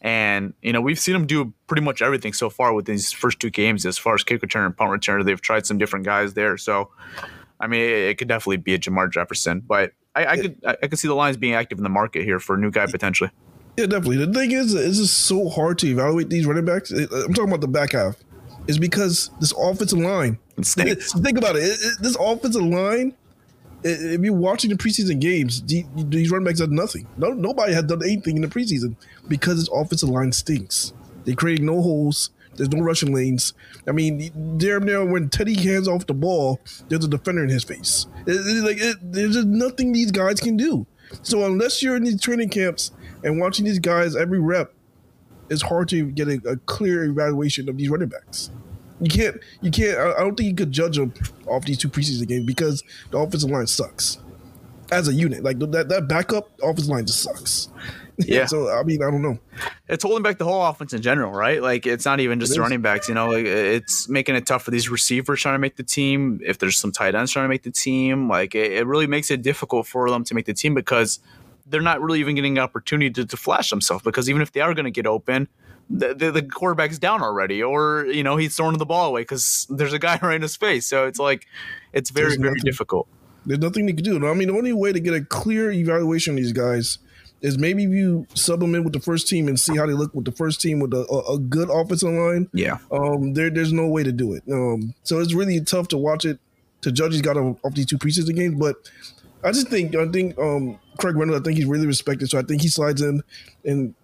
And 0.00 0.54
you 0.62 0.72
know 0.72 0.80
we've 0.80 0.98
seen 0.98 1.16
him 1.16 1.26
do 1.26 1.52
pretty 1.66 1.82
much 1.82 2.02
everything 2.02 2.32
so 2.32 2.48
far 2.48 2.72
with 2.72 2.86
these 2.86 3.10
first 3.10 3.40
two 3.40 3.50
games, 3.50 3.84
as 3.84 3.98
far 3.98 4.14
as 4.14 4.22
kick 4.22 4.42
return 4.42 4.64
and 4.64 4.76
punt 4.76 4.92
return. 4.92 5.24
They've 5.26 5.40
tried 5.40 5.66
some 5.66 5.78
different 5.78 6.04
guys 6.04 6.34
there, 6.34 6.56
so 6.56 6.90
I 7.58 7.66
mean 7.66 7.80
it, 7.80 7.90
it 7.90 8.18
could 8.18 8.28
definitely 8.28 8.58
be 8.58 8.74
a 8.74 8.78
Jermar 8.78 9.10
Jefferson. 9.10 9.60
But 9.60 9.92
I, 10.14 10.26
I 10.26 10.36
could 10.36 10.60
I, 10.64 10.76
I 10.82 10.86
could 10.86 11.00
see 11.00 11.08
the 11.08 11.14
Lions 11.14 11.36
being 11.36 11.54
active 11.54 11.78
in 11.78 11.84
the 11.84 11.90
market 11.90 12.22
here 12.22 12.38
for 12.38 12.54
a 12.54 12.58
new 12.58 12.70
guy 12.70 12.86
potentially. 12.86 13.30
Yeah, 13.76 13.86
definitely. 13.86 14.24
The 14.24 14.32
thing 14.32 14.50
is, 14.50 14.74
it's 14.74 14.98
just 14.98 15.18
so 15.18 15.48
hard 15.48 15.78
to 15.78 15.86
evaluate 15.88 16.30
these 16.30 16.46
running 16.46 16.64
backs. 16.64 16.90
I'm 16.90 17.08
talking 17.32 17.48
about 17.48 17.60
the 17.60 17.68
back 17.68 17.92
half. 17.92 18.16
It's 18.68 18.78
because 18.78 19.30
this 19.40 19.52
offensive 19.58 19.98
line. 19.98 20.38
Think 20.62 21.38
about 21.38 21.56
it. 21.56 21.64
It- 21.64 21.78
it- 21.82 21.98
This 22.02 22.16
offensive 22.20 22.62
line. 22.62 23.14
If 23.84 24.20
you're 24.22 24.34
watching 24.34 24.70
the 24.70 24.76
preseason 24.76 25.20
games, 25.20 25.62
these 25.62 26.30
running 26.32 26.44
backs 26.44 26.58
have 26.60 26.70
nothing. 26.72 27.06
No, 27.16 27.30
nobody 27.32 27.72
had 27.72 27.86
done 27.86 28.02
anything 28.02 28.34
in 28.36 28.42
the 28.42 28.48
preseason 28.48 28.96
because 29.28 29.58
this 29.60 29.68
offensive 29.72 30.08
line 30.08 30.32
stinks. 30.32 30.92
They 31.24 31.34
create 31.34 31.62
no 31.62 31.80
holes. 31.80 32.30
There's 32.56 32.70
no 32.70 32.82
rushing 32.82 33.14
lanes. 33.14 33.54
I 33.86 33.92
mean, 33.92 34.32
damn 34.58 34.82
near 34.84 35.04
when 35.04 35.28
Teddy 35.28 35.54
hands 35.54 35.86
off 35.86 36.08
the 36.08 36.14
ball, 36.14 36.58
there's 36.88 37.04
a 37.04 37.08
defender 37.08 37.44
in 37.44 37.50
his 37.50 37.62
face. 37.62 38.06
It- 38.26 38.32
it- 38.32 38.64
like 38.64 38.78
it, 38.80 38.96
there's 39.00 39.34
just 39.34 39.46
nothing 39.46 39.92
these 39.92 40.10
guys 40.10 40.40
can 40.40 40.56
do. 40.56 40.84
So 41.22 41.44
unless 41.46 41.80
you're 41.80 41.94
in 41.96 42.02
these 42.02 42.20
training 42.20 42.48
camps 42.48 42.90
and 43.22 43.38
watching 43.38 43.64
these 43.64 43.78
guys 43.78 44.16
every 44.16 44.40
rep, 44.40 44.74
it's 45.50 45.62
hard 45.62 45.88
to 45.90 46.04
get 46.10 46.26
a, 46.28 46.40
a 46.48 46.56
clear 46.56 47.04
evaluation 47.04 47.68
of 47.68 47.76
these 47.76 47.88
running 47.88 48.08
backs. 48.08 48.50
You 49.00 49.10
can't, 49.10 49.36
you 49.60 49.70
can't. 49.70 49.96
I 49.98 50.12
I 50.14 50.20
don't 50.20 50.36
think 50.36 50.48
you 50.48 50.54
could 50.54 50.72
judge 50.72 50.96
them 50.96 51.14
off 51.46 51.64
these 51.64 51.78
two 51.78 51.88
preseason 51.88 52.26
games 52.26 52.46
because 52.46 52.82
the 53.10 53.18
offensive 53.18 53.50
line 53.50 53.66
sucks 53.66 54.18
as 54.90 55.08
a 55.08 55.14
unit. 55.14 55.44
Like 55.44 55.58
that, 55.60 55.88
that 55.88 56.08
backup 56.08 56.50
offensive 56.62 56.88
line 56.88 57.06
just 57.06 57.22
sucks. 57.22 57.68
Yeah. 58.26 58.46
so 58.46 58.68
I 58.68 58.82
mean, 58.82 59.00
I 59.00 59.12
don't 59.12 59.22
know. 59.22 59.38
it's 59.86 60.02
holding 60.02 60.24
back 60.24 60.38
the 60.38 60.44
whole 60.44 60.66
offense 60.66 60.92
in 60.92 61.02
general, 61.02 61.30
right? 61.30 61.62
Like 61.62 61.86
it's 61.86 62.04
not 62.04 62.18
even 62.18 62.40
just 62.40 62.52
the 62.52 62.60
running 62.60 62.82
backs, 62.82 63.08
you 63.08 63.14
know, 63.14 63.28
like 63.28 63.46
it's 63.46 64.08
making 64.08 64.34
it 64.34 64.44
tough 64.44 64.64
for 64.64 64.72
these 64.72 64.88
receivers 64.88 65.40
trying 65.40 65.54
to 65.54 65.60
make 65.60 65.76
the 65.76 65.84
team. 65.84 66.40
If 66.44 66.58
there's 66.58 66.76
some 66.76 66.90
tight 66.90 67.14
ends 67.14 67.30
trying 67.30 67.44
to 67.44 67.48
make 67.48 67.62
the 67.62 67.70
team, 67.70 68.28
like 68.28 68.56
it, 68.56 68.72
it 68.72 68.86
really 68.88 69.06
makes 69.06 69.30
it 69.30 69.42
difficult 69.42 69.86
for 69.86 70.10
them 70.10 70.24
to 70.24 70.34
make 70.34 70.46
the 70.46 70.52
team 70.52 70.74
because 70.74 71.20
they're 71.66 71.80
not 71.80 72.00
really 72.00 72.18
even 72.18 72.34
getting 72.34 72.58
an 72.58 72.64
opportunity 72.64 73.08
to, 73.08 73.24
to 73.24 73.36
flash 73.36 73.70
themselves. 73.70 74.02
Because 74.02 74.28
even 74.28 74.42
if 74.42 74.50
they 74.50 74.62
are 74.62 74.74
going 74.74 74.86
to 74.86 74.90
get 74.90 75.06
open, 75.06 75.46
the, 75.90 76.14
the, 76.14 76.30
the, 76.30 76.42
quarterback's 76.42 76.98
down 76.98 77.22
already, 77.22 77.62
or 77.62 78.06
you 78.06 78.22
know 78.22 78.36
he's 78.36 78.56
throwing 78.56 78.76
the 78.76 78.86
ball 78.86 79.06
away 79.06 79.22
because 79.22 79.66
there's 79.70 79.92
a 79.92 79.98
guy 79.98 80.18
right 80.22 80.36
in 80.36 80.42
his 80.42 80.56
face. 80.56 80.86
So 80.86 81.06
it's 81.06 81.18
like 81.18 81.46
it's 81.92 82.10
very 82.10 82.28
there's 82.28 82.36
very 82.36 82.50
nothing, 82.50 82.64
difficult. 82.64 83.08
There's 83.46 83.60
nothing 83.60 83.86
they 83.86 83.92
can 83.92 84.04
do. 84.04 84.28
I 84.28 84.34
mean, 84.34 84.48
the 84.48 84.54
only 84.54 84.72
way 84.72 84.92
to 84.92 85.00
get 85.00 85.14
a 85.14 85.24
clear 85.24 85.70
evaluation 85.70 86.34
of 86.34 86.36
these 86.36 86.52
guys 86.52 86.98
is 87.40 87.56
maybe 87.56 87.84
you 87.84 88.26
sub 88.34 88.60
them 88.60 88.74
in 88.74 88.84
with 88.84 88.92
the 88.92 89.00
first 89.00 89.28
team 89.28 89.48
and 89.48 89.58
see 89.58 89.76
how 89.76 89.86
they 89.86 89.92
look 89.92 90.12
with 90.14 90.24
the 90.24 90.32
first 90.32 90.60
team 90.60 90.80
with 90.80 90.92
a, 90.92 91.06
a, 91.10 91.34
a 91.34 91.38
good 91.38 91.70
offensive 91.70 92.10
line. 92.10 92.48
Yeah. 92.52 92.78
Um. 92.90 93.34
There, 93.34 93.50
there's 93.50 93.72
no 93.72 93.86
way 93.88 94.02
to 94.02 94.12
do 94.12 94.34
it. 94.34 94.42
Um. 94.50 94.94
So 95.04 95.20
it's 95.20 95.34
really 95.34 95.60
tough 95.60 95.88
to 95.88 95.98
watch 95.98 96.24
it. 96.24 96.38
To 96.82 96.92
judge, 96.92 97.12
he's 97.12 97.22
got 97.22 97.36
off 97.36 97.74
these 97.74 97.86
two 97.86 97.98
preseason 97.98 98.36
games, 98.36 98.56
but 98.56 98.76
I 99.42 99.50
just 99.52 99.68
think 99.68 99.96
I 99.96 100.06
think 100.08 100.38
um 100.38 100.78
Craig 100.98 101.16
Reynolds. 101.16 101.40
I 101.40 101.44
think 101.44 101.56
he's 101.56 101.66
really 101.66 101.86
respected, 101.86 102.28
so 102.28 102.38
I 102.38 102.42
think 102.42 102.62
he 102.62 102.68
slides 102.68 103.00
in. 103.00 103.22
And 103.64 103.94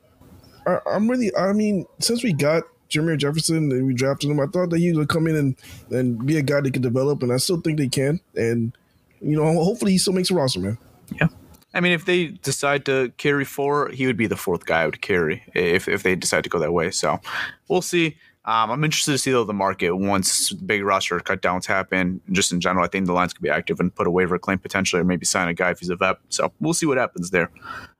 I, 0.66 0.78
am 0.94 1.10
really. 1.10 1.34
I 1.36 1.52
mean, 1.52 1.86
since 1.98 2.22
we 2.22 2.32
got 2.32 2.64
Jermar 2.90 3.18
Jefferson 3.18 3.70
and 3.72 3.86
we 3.86 3.94
drafted 3.94 4.30
him, 4.30 4.40
I 4.40 4.46
thought 4.46 4.70
that 4.70 4.78
he 4.78 4.92
would 4.92 5.08
come 5.08 5.26
in 5.26 5.36
and 5.36 5.56
and 5.90 6.24
be 6.24 6.38
a 6.38 6.42
guy 6.42 6.60
that 6.60 6.72
could 6.72 6.82
develop, 6.82 7.22
and 7.22 7.32
I 7.32 7.36
still 7.38 7.60
think 7.60 7.78
they 7.78 7.88
can. 7.88 8.20
And 8.34 8.76
you 9.20 9.36
know, 9.36 9.44
hopefully 9.62 9.92
he 9.92 9.98
still 9.98 10.12
makes 10.12 10.30
a 10.30 10.34
roster, 10.34 10.60
man. 10.60 10.78
Yeah. 11.20 11.28
I 11.74 11.80
mean, 11.80 11.92
if 11.92 12.04
they 12.04 12.26
decide 12.28 12.86
to 12.86 13.12
carry 13.16 13.44
four, 13.44 13.88
he 13.88 14.06
would 14.06 14.16
be 14.16 14.28
the 14.28 14.36
fourth 14.36 14.64
guy 14.64 14.82
I 14.82 14.86
would 14.86 15.00
carry 15.00 15.42
if, 15.54 15.88
if 15.88 16.04
they 16.04 16.14
decide 16.14 16.44
to 16.44 16.50
go 16.50 16.60
that 16.60 16.72
way. 16.72 16.92
So 16.92 17.20
we'll 17.68 17.82
see. 17.82 18.16
Um, 18.46 18.70
I'm 18.70 18.84
interested 18.84 19.12
to 19.12 19.18
see 19.18 19.32
though 19.32 19.44
the 19.44 19.54
market 19.54 19.92
once 19.96 20.52
big 20.52 20.84
roster 20.84 21.18
cut 21.18 21.40
downs 21.40 21.66
happen. 21.66 22.20
Just 22.30 22.52
in 22.52 22.60
general, 22.60 22.84
I 22.84 22.88
think 22.88 23.06
the 23.06 23.12
lines 23.12 23.32
could 23.32 23.42
be 23.42 23.48
active 23.48 23.80
and 23.80 23.92
put 23.92 24.06
a 24.06 24.10
waiver 24.10 24.38
claim 24.38 24.58
potentially, 24.58 25.00
or 25.00 25.04
maybe 25.04 25.24
sign 25.24 25.48
a 25.48 25.54
guy 25.54 25.70
if 25.70 25.80
he's 25.80 25.88
a 25.88 25.96
vet. 25.96 26.18
So 26.28 26.52
we'll 26.60 26.74
see 26.74 26.86
what 26.86 26.98
happens 26.98 27.30
there. 27.30 27.50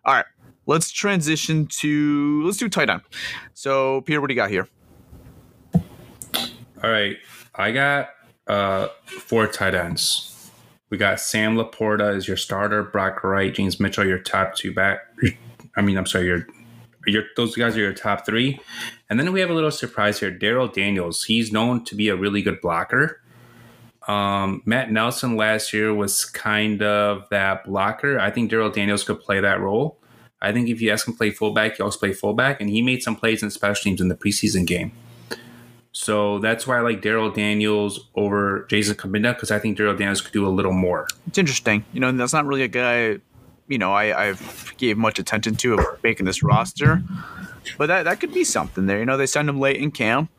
All 0.04 0.14
right, 0.14 0.26
let's 0.66 0.90
transition 0.90 1.66
to 1.66 2.42
let's 2.44 2.59
do 2.59 2.68
tight 2.68 2.90
end. 2.90 3.02
So 3.52 4.02
Peter, 4.02 4.21
what 4.21 4.28
do 4.28 4.35
you 4.35 4.40
got 4.40 4.50
here? 4.50 4.68
All 6.83 6.90
right, 6.90 7.16
I 7.54 7.73
got 7.73 8.11
uh, 8.47 8.88
four 9.06 9.47
tight 9.47 9.75
ends. 9.75 10.50
We 10.90 10.99
got 10.99 11.18
Sam 11.18 11.56
LaPorta 11.56 12.14
as 12.14 12.28
your 12.28 12.37
starter, 12.37 12.83
Brock 12.83 13.25
Wright, 13.25 13.52
James 13.52 13.80
Mitchell, 13.80 14.06
your 14.06 14.18
top 14.18 14.54
two 14.54 14.73
back. 14.73 15.00
I 15.76 15.83
mean, 15.83 15.97
I'm 15.97 16.06
sorry, 16.06 16.26
your 16.26 16.47
your 17.06 17.25
those 17.37 17.56
guys 17.56 17.76
are 17.76 17.80
your 17.80 17.92
top 17.92 18.26
three. 18.26 18.61
And 19.11 19.18
then 19.18 19.33
we 19.33 19.40
have 19.40 19.50
a 19.50 19.54
little 19.54 19.71
surprise 19.71 20.21
here. 20.21 20.30
Darrell 20.30 20.68
Daniels. 20.68 21.25
He's 21.25 21.52
known 21.52 21.85
to 21.85 21.94
be 21.94 22.09
a 22.09 22.16
really 22.16 22.42
good 22.42 22.61
blocker. 22.61 23.21
Um, 24.06 24.62
Matt 24.66 24.92
Nelson 24.92 25.37
last 25.37 25.73
year 25.73 25.94
was 25.94 26.25
kind 26.25 26.83
of 26.83 27.28
that 27.30 27.64
blocker. 27.64 28.18
I 28.18 28.30
think 28.30 28.50
Darrell 28.50 28.71
Daniels 28.71 29.04
could 29.04 29.21
play 29.21 29.40
that 29.40 29.61
role. 29.61 29.99
I 30.45 30.53
think 30.53 30.69
if 30.69 30.81
you 30.81 30.91
ask 30.91 31.07
him 31.09 31.15
to 31.15 31.19
play 31.19 31.31
fullback, 31.31 31.77
he 31.77 31.83
also 31.83 31.99
play 31.99 32.13
fullback, 32.13 32.61
and 32.61 32.69
he 32.69 32.83
made 32.83 33.03
some 33.03 33.17
plays 33.17 33.43
in 33.43 33.51
special 33.51 33.83
teams 33.83 34.01
in 34.01 34.09
the 34.09 34.15
preseason 34.15 34.67
game. 34.67 34.93
So 35.93 36.41
that's 36.41 36.67
why 36.67 36.79
I 36.79 36.81
like 36.81 37.03
Darrell 37.03 37.31
Daniels 37.31 38.09
over 38.17 38.67
Jason 38.69 38.97
Cabinda 38.97 39.35
because 39.35 39.53
I 39.53 39.61
think 39.61 39.79
Darrell 39.79 39.97
Daniels 39.97 40.21
could 40.21 40.33
do 40.33 40.45
a 40.45 40.51
little 40.51 40.73
more. 40.73 41.07
It's 41.29 41.39
interesting. 41.39 41.85
You 41.93 42.01
know, 42.01 42.11
that's 42.11 42.33
not 42.33 42.47
really 42.47 42.63
a 42.63 42.69
guy, 42.69 43.19
you 43.69 43.79
know, 43.79 43.93
I, 43.93 44.27
I've 44.27 44.75
gave 44.77 44.99
much 44.99 45.21
attention 45.21 45.55
to 45.55 45.79
making 46.03 46.27
this 46.27 46.43
roster. 46.43 47.03
But 47.79 47.87
that, 47.87 48.03
that 48.03 48.19
could 48.19 48.35
be 48.35 48.43
something 48.43 48.87
there. 48.87 48.99
You 48.99 49.07
know, 49.07 49.17
they 49.17 49.27
send 49.27 49.49
him 49.49 49.61
late 49.61 49.77
in 49.77 49.93
camp. 49.93 50.31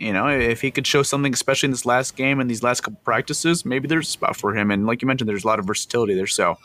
You 0.00 0.14
know, 0.14 0.28
if 0.28 0.62
he 0.62 0.70
could 0.70 0.86
show 0.86 1.02
something, 1.02 1.32
especially 1.32 1.66
in 1.66 1.70
this 1.72 1.84
last 1.84 2.16
game 2.16 2.40
and 2.40 2.48
these 2.48 2.62
last 2.62 2.80
couple 2.80 2.98
practices, 3.04 3.66
maybe 3.66 3.86
there's 3.86 4.08
a 4.08 4.10
spot 4.10 4.34
for 4.34 4.56
him. 4.56 4.70
And 4.70 4.86
like 4.86 5.02
you 5.02 5.06
mentioned, 5.06 5.28
there's 5.28 5.44
a 5.44 5.46
lot 5.46 5.58
of 5.58 5.66
versatility 5.66 6.14
there. 6.14 6.26
So 6.26 6.56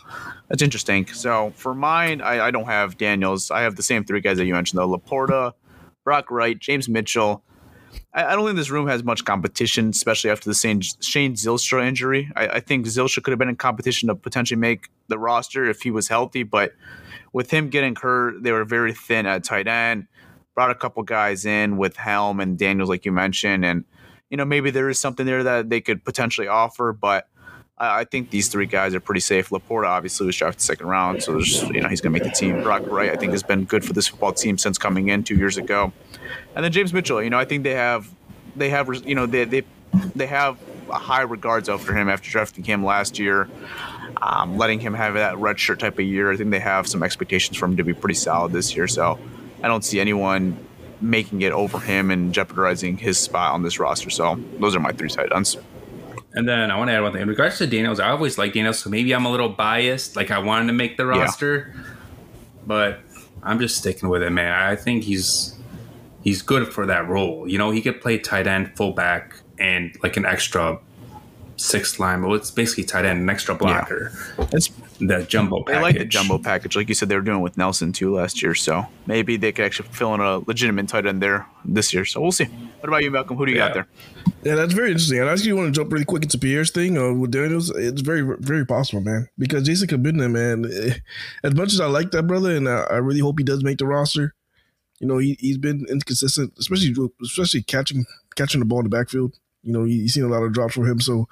that's 0.48 0.62
interesting. 0.62 1.06
So 1.08 1.52
for 1.58 1.76
mine, 1.76 2.22
I, 2.22 2.48
I 2.48 2.52
don't 2.52 2.66
have 2.66 2.98
Daniels. 2.98 3.52
I 3.52 3.62
have 3.62 3.76
the 3.76 3.84
same 3.84 4.06
three 4.06 4.22
guys 4.22 4.38
that 4.38 4.46
you 4.46 4.54
mentioned, 4.54 4.80
though 4.80 4.88
LaPorta, 4.88 5.52
Brock 6.06 6.32
Wright, 6.32 6.58
James 6.58 6.88
Mitchell 6.88 7.44
I, 8.14 8.26
I, 8.26 8.36
don't 8.36 8.46
think 8.46 8.58
this 8.58 8.70
room 8.70 8.88
has 8.88 9.04
much 9.04 9.26
competition, 9.26 9.90
especially 9.90 10.30
after 10.30 10.50
the 10.50 10.56
Shane, 10.56 10.82
Shane 10.82 11.34
Zylstra 11.34 11.86
injury. 11.86 12.32
I, 12.36 12.48
I, 12.48 12.60
think 12.60 12.86
Zylstra 12.86 13.24
could 13.24 13.32
have 13.32 13.40
been 13.40 13.50
in 13.50 13.56
competition 13.56 14.08
to 14.08 14.16
potentially 14.16 14.60
make 14.60 14.90
the 15.08 15.18
roster 15.18 15.66
if 15.66 15.82
he 15.82 15.92
was 15.92 16.08
healthy, 16.08 16.44
but 16.44 16.72
with 17.34 17.52
him 17.52 17.70
getting 17.70 17.96
hurt, 17.96 18.42
they 18.42 18.52
were 18.52 18.66
very 18.66 18.94
thin 18.94 19.26
at 19.26 19.44
tight 19.44 19.68
end. 19.68 20.08
Brought 20.56 20.72
a 20.72 20.76
couple 20.76 21.04
guys 21.04 21.46
in 21.46 21.78
with 21.78 21.98
Helm 21.98 22.40
and 22.40 22.58
Daniels, 22.58 22.90
like 22.90 23.06
you 23.06 23.12
mentioned, 23.12 23.64
and 23.66 23.84
you 24.30 24.38
know 24.38 24.46
maybe 24.46 24.72
there 24.72 24.90
is 24.90 24.98
something 25.00 25.26
there 25.26 25.44
that 25.44 25.70
they 25.70 25.82
could 25.82 26.04
potentially 26.04 26.48
offer, 26.48 26.94
but. 26.94 27.28
I 27.78 28.06
think 28.06 28.30
these 28.30 28.48
three 28.48 28.68
guys 28.68 28.96
are 28.96 29.02
pretty 29.02 29.20
safe. 29.20 29.50
LaPorta 29.50 29.86
obviously 29.86 30.26
was 30.26 30.38
drafted 30.38 30.62
second 30.62 30.88
round, 30.88 31.22
so 31.22 31.34
there's, 31.34 31.62
you 31.64 31.82
know 31.82 31.90
he's 31.90 32.00
going 32.00 32.14
to 32.14 32.20
make 32.20 32.24
the 32.24 32.34
team. 32.34 32.64
Brock 32.64 32.84
Wright, 32.86 33.10
I 33.10 33.18
think, 33.18 33.34
has 33.34 33.44
been 33.44 33.66
good 33.66 33.84
for 33.84 33.92
this 33.92 34.08
football 34.08 34.32
team 34.32 34.58
since 34.58 34.78
coming 34.78 35.10
in 35.10 35.26
two 35.26 35.36
years 35.36 35.58
ago. 35.58 35.92
And 36.56 36.64
then 36.64 36.72
James 36.72 36.94
Mitchell, 36.94 37.22
you 37.22 37.30
know, 37.30 37.38
I 37.38 37.44
think 37.44 37.64
they 37.64 37.74
have 37.74 38.10
they 38.56 38.70
have 38.70 38.88
you 39.06 39.14
know 39.14 39.26
they 39.26 39.44
they 39.44 39.64
they 40.16 40.26
have 40.26 40.58
high 40.90 41.22
regards 41.22 41.70
after 41.70 41.94
him 41.94 42.10
after 42.10 42.30
drafting 42.30 42.64
him 42.64 42.84
last 42.86 43.20
year. 43.20 43.50
Um, 44.22 44.58
letting 44.58 44.80
him 44.80 44.94
have 44.94 45.16
that 45.16 45.38
red 45.38 45.60
shirt 45.60 45.80
type 45.80 46.00
of 46.00 46.06
year, 46.06 46.32
I 46.32 46.38
think 46.38 46.50
they 46.50 46.60
have 46.60 46.88
some 46.88 47.04
expectations 47.04 47.58
for 47.58 47.66
him 47.66 47.76
to 47.76 47.84
be 47.84 47.94
pretty 47.94 48.16
solid 48.16 48.54
this 48.54 48.76
year. 48.76 48.88
So 48.88 49.20
I 49.66 49.68
don't 49.68 49.84
see 49.84 50.00
anyone 50.00 50.56
making 51.02 51.42
it 51.42 51.52
over 51.52 51.80
him 51.80 52.12
and 52.12 52.32
jeopardizing 52.32 52.98
his 52.98 53.18
spot 53.18 53.52
on 53.52 53.64
this 53.64 53.80
roster. 53.80 54.12
So 54.12 54.40
those 54.60 54.76
are 54.76 54.80
my 54.80 54.92
three 54.92 55.10
tight 55.10 55.30
ends. 55.36 55.58
And 56.36 56.48
then 56.48 56.70
I 56.70 56.78
want 56.78 56.90
to 56.90 56.94
add 56.94 57.02
one 57.02 57.14
thing 57.14 57.24
in 57.24 57.28
regards 57.28 57.58
to 57.58 57.66
Daniels. 57.66 58.00
I 58.00 58.10
always 58.12 58.38
like 58.38 58.54
Daniels, 58.54 58.78
so 58.78 58.92
maybe 58.92 59.16
I'm 59.16 59.26
a 59.26 59.32
little 59.32 59.50
biased. 59.50 60.16
Like 60.16 60.30
I 60.30 60.38
wanted 60.38 60.68
to 60.68 60.74
make 60.74 60.98
the 60.98 61.08
roster, 61.08 61.74
yeah. 61.74 61.82
but 62.68 63.00
I'm 63.42 63.60
just 63.60 63.80
sticking 63.80 64.08
with 64.08 64.22
it, 64.22 64.30
man. 64.30 64.52
I 64.52 64.76
think 64.76 65.04
he's 65.04 65.58
he's 66.22 66.44
good 66.44 66.72
for 66.72 66.86
that 66.86 67.08
role. 67.10 67.48
You 67.48 67.58
know, 67.58 67.72
he 67.72 67.82
could 67.82 68.02
play 68.02 68.20
tight 68.20 68.46
end, 68.46 68.78
fullback, 68.78 69.36
and 69.58 69.98
like 70.04 70.16
an 70.16 70.28
extra 70.28 70.80
sixth 71.58 72.00
line. 72.00 72.22
Well, 72.22 72.36
it's 72.36 72.52
basically 72.52 72.84
tight 72.84 73.06
end, 73.06 73.20
an 73.20 73.30
extra 73.32 73.56
blocker. 73.56 74.12
Yeah. 74.38 74.48
It's 74.52 74.70
the 75.00 75.24
jumbo 75.24 75.64
package. 75.64 75.78
I 75.78 75.82
like 75.82 75.98
the 75.98 76.06
jumbo 76.06 76.38
package, 76.38 76.76
like 76.76 76.90
you 76.90 76.96
said, 76.96 77.10
they 77.10 77.16
were 77.16 77.22
doing 77.22 77.42
with 77.42 77.58
Nelson 77.58 77.92
too 77.92 78.16
last 78.16 78.42
year. 78.42 78.56
So 78.56 78.86
maybe 79.06 79.38
they 79.38 79.52
could 79.52 79.66
actually 79.66 79.90
fill 79.90 80.14
in 80.14 80.22
a 80.22 80.40
legitimate 80.40 80.88
tight 80.88 81.06
end 81.06 81.22
there 81.22 81.48
this 81.64 81.94
year. 81.94 82.06
So 82.06 82.22
we'll 82.22 82.32
see. 82.32 82.46
What 82.46 82.90
about 82.90 83.04
you, 83.04 83.12
Malcolm? 83.12 83.38
Who 83.38 83.46
do 83.46 83.52
you 83.52 83.58
yeah. 83.58 83.68
got 83.68 83.74
there? 83.74 83.88
Yeah, 84.44 84.56
that's 84.56 84.74
very 84.74 84.92
interesting. 84.92 85.22
I 85.22 85.32
actually 85.32 85.54
want 85.54 85.74
to 85.74 85.80
jump 85.80 85.92
really 85.92 86.06
quick 86.06 86.24
into 86.24 86.38
Pierre's 86.38 86.72
thing 86.72 86.98
uh, 86.98 87.14
with 87.14 87.32
Daniels. 87.32 87.72
It's 87.72 88.02
very, 88.02 88.22
very 88.40 88.66
possible, 88.66 89.02
man. 89.02 89.28
Because 89.38 89.64
Jason 89.64 89.88
Cabinda, 89.88 90.30
man, 90.32 90.72
eh, 90.72 90.96
as 91.44 91.56
much 91.56 91.74
as 91.74 91.80
I 91.80 91.88
like 91.88 92.12
that 92.12 92.24
brother, 92.24 92.56
and 92.56 92.70
I, 92.70 92.82
I 92.84 92.98
really 92.98 93.22
hope 93.22 93.40
he 93.40 93.44
does 93.44 93.64
make 93.64 93.80
the 93.80 93.88
roster, 93.88 94.36
you 95.00 95.08
know, 95.08 95.18
he 95.18 95.36
he's 95.40 95.58
been 95.58 95.86
inconsistent, 95.90 96.54
especially 96.58 96.94
especially 97.22 97.64
catching 97.64 98.06
catching 98.36 98.60
the 98.60 98.66
ball 98.66 98.80
in 98.80 98.86
the 98.86 98.90
backfield. 98.90 99.38
You 99.64 99.74
know, 99.74 99.84
he's 99.84 100.14
seen 100.14 100.24
a 100.24 100.28
lot 100.28 100.44
of 100.44 100.54
drops 100.54 100.74
from 100.74 100.88
him. 100.88 101.02
So 101.02 101.28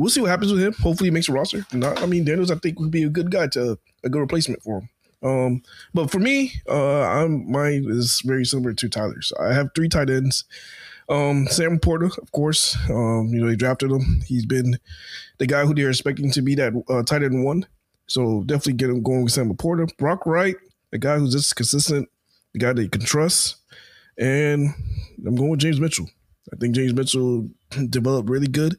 we'll 0.00 0.08
see 0.08 0.20
what 0.22 0.30
happens 0.30 0.50
with 0.50 0.62
him. 0.62 0.72
Hopefully, 0.72 1.08
he 1.08 1.12
makes 1.12 1.28
a 1.28 1.32
roster. 1.32 1.64
Not, 1.72 2.02
I 2.02 2.06
mean, 2.06 2.24
Daniels, 2.24 2.50
I 2.50 2.56
think 2.56 2.80
would 2.80 2.90
be 2.90 3.02
a 3.04 3.10
good 3.10 3.30
guy 3.30 3.46
to 3.48 3.78
a 4.02 4.08
good 4.08 4.18
replacement 4.18 4.62
for 4.62 4.80
him. 4.80 4.88
Um, 5.22 5.62
but 5.92 6.10
for 6.10 6.18
me, 6.18 6.54
uh, 6.68 7.02
I'm 7.02 7.50
mine 7.50 7.84
is 7.86 8.22
very 8.24 8.46
similar 8.46 8.72
to 8.72 8.88
Tyler's. 8.88 9.32
I 9.38 9.52
have 9.52 9.68
three 9.74 9.90
tight 9.90 10.08
ends. 10.08 10.44
Um, 11.10 11.46
Sam 11.48 11.78
Porter, 11.78 12.06
of 12.06 12.32
course. 12.32 12.76
Um, 12.88 13.28
you 13.28 13.40
know, 13.40 13.48
they 13.48 13.56
drafted 13.56 13.90
him. 13.90 14.22
He's 14.26 14.46
been 14.46 14.78
the 15.38 15.46
guy 15.46 15.66
who 15.66 15.74
they're 15.74 15.90
expecting 15.90 16.30
to 16.30 16.40
be 16.40 16.54
that 16.54 16.72
uh, 16.88 17.02
tight 17.02 17.22
end 17.22 17.44
one. 17.44 17.66
So 18.06 18.42
definitely 18.46 18.74
get 18.74 18.90
him 18.90 19.02
going 19.02 19.24
with 19.24 19.32
Sam 19.32 19.54
Porter. 19.54 19.86
Brock 19.98 20.24
Wright, 20.24 20.56
a 20.92 20.98
guy 20.98 21.18
who's 21.18 21.32
just 21.32 21.54
consistent 21.54 22.08
the 22.52 22.58
guy 22.58 22.72
that 22.72 22.82
you 22.82 22.88
can 22.88 23.02
trust. 23.02 23.56
And 24.16 24.70
I'm 25.26 25.36
going 25.36 25.50
with 25.50 25.60
James 25.60 25.80
Mitchell. 25.80 26.08
I 26.52 26.56
think 26.56 26.74
James 26.74 26.94
Mitchell 26.94 27.48
developed 27.90 28.30
really 28.30 28.48
good. 28.48 28.78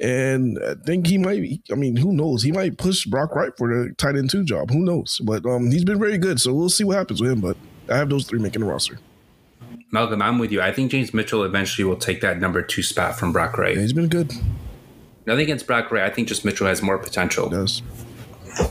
And 0.00 0.58
I 0.64 0.74
think 0.74 1.08
he 1.08 1.18
might, 1.18 1.60
I 1.72 1.74
mean, 1.74 1.96
who 1.96 2.12
knows? 2.12 2.42
He 2.42 2.52
might 2.52 2.78
push 2.78 3.04
Brock 3.04 3.34
Wright 3.34 3.52
for 3.56 3.68
the 3.68 3.94
tight 3.94 4.16
end 4.16 4.30
two 4.30 4.44
job. 4.44 4.70
Who 4.70 4.80
knows? 4.80 5.20
But 5.24 5.44
um, 5.44 5.70
he's 5.70 5.84
been 5.84 5.98
very 5.98 6.18
good. 6.18 6.40
So 6.40 6.52
we'll 6.54 6.68
see 6.68 6.84
what 6.84 6.96
happens 6.96 7.20
with 7.20 7.32
him. 7.32 7.40
But 7.40 7.56
I 7.88 7.96
have 7.96 8.08
those 8.08 8.24
three 8.24 8.38
making 8.38 8.60
the 8.60 8.68
roster. 8.68 8.98
Malcolm, 9.90 10.22
I'm 10.22 10.38
with 10.38 10.52
you. 10.52 10.60
I 10.60 10.72
think 10.72 10.90
James 10.90 11.12
Mitchell 11.14 11.42
eventually 11.44 11.84
will 11.84 11.96
take 11.96 12.20
that 12.20 12.38
number 12.38 12.62
two 12.62 12.82
spot 12.82 13.18
from 13.18 13.32
Brock 13.32 13.56
Wright. 13.58 13.74
Yeah, 13.74 13.82
he's 13.82 13.92
been 13.92 14.08
good. 14.08 14.32
Nothing 15.26 15.44
against 15.44 15.66
Brock 15.66 15.90
Wright. 15.90 16.04
I 16.04 16.10
think 16.14 16.28
just 16.28 16.44
Mitchell 16.44 16.66
has 16.66 16.82
more 16.82 16.98
potential. 16.98 17.48
He 17.48 17.56
does. 17.56 17.82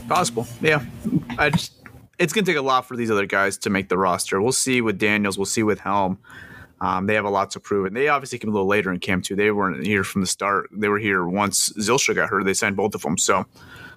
Possible. 0.08 0.46
Yeah. 0.60 0.84
I 1.38 1.50
just 1.50 1.72
it's 2.18 2.32
going 2.32 2.44
to 2.44 2.50
take 2.50 2.58
a 2.58 2.62
lot 2.62 2.86
for 2.86 2.96
these 2.96 3.10
other 3.10 3.26
guys 3.26 3.58
to 3.58 3.70
make 3.70 3.88
the 3.88 3.98
roster. 3.98 4.40
We'll 4.40 4.52
see 4.52 4.80
with 4.80 4.98
Daniels. 4.98 5.38
We'll 5.38 5.46
see 5.46 5.62
with 5.62 5.80
Helm. 5.80 6.18
Um, 6.80 7.06
they 7.06 7.14
have 7.14 7.24
a 7.24 7.30
lot 7.30 7.50
to 7.52 7.60
prove, 7.60 7.86
and 7.86 7.96
they 7.96 8.08
obviously 8.08 8.38
came 8.38 8.50
a 8.50 8.52
little 8.52 8.68
later 8.68 8.92
in 8.92 9.00
camp 9.00 9.24
too. 9.24 9.34
They 9.34 9.50
weren't 9.50 9.84
here 9.84 10.04
from 10.04 10.20
the 10.20 10.26
start. 10.26 10.68
They 10.72 10.88
were 10.88 10.98
here 10.98 11.26
once 11.26 11.72
Zylstra 11.72 12.14
got 12.14 12.28
hurt. 12.28 12.44
They 12.44 12.54
signed 12.54 12.76
both 12.76 12.94
of 12.94 13.02
them, 13.02 13.18
so 13.18 13.46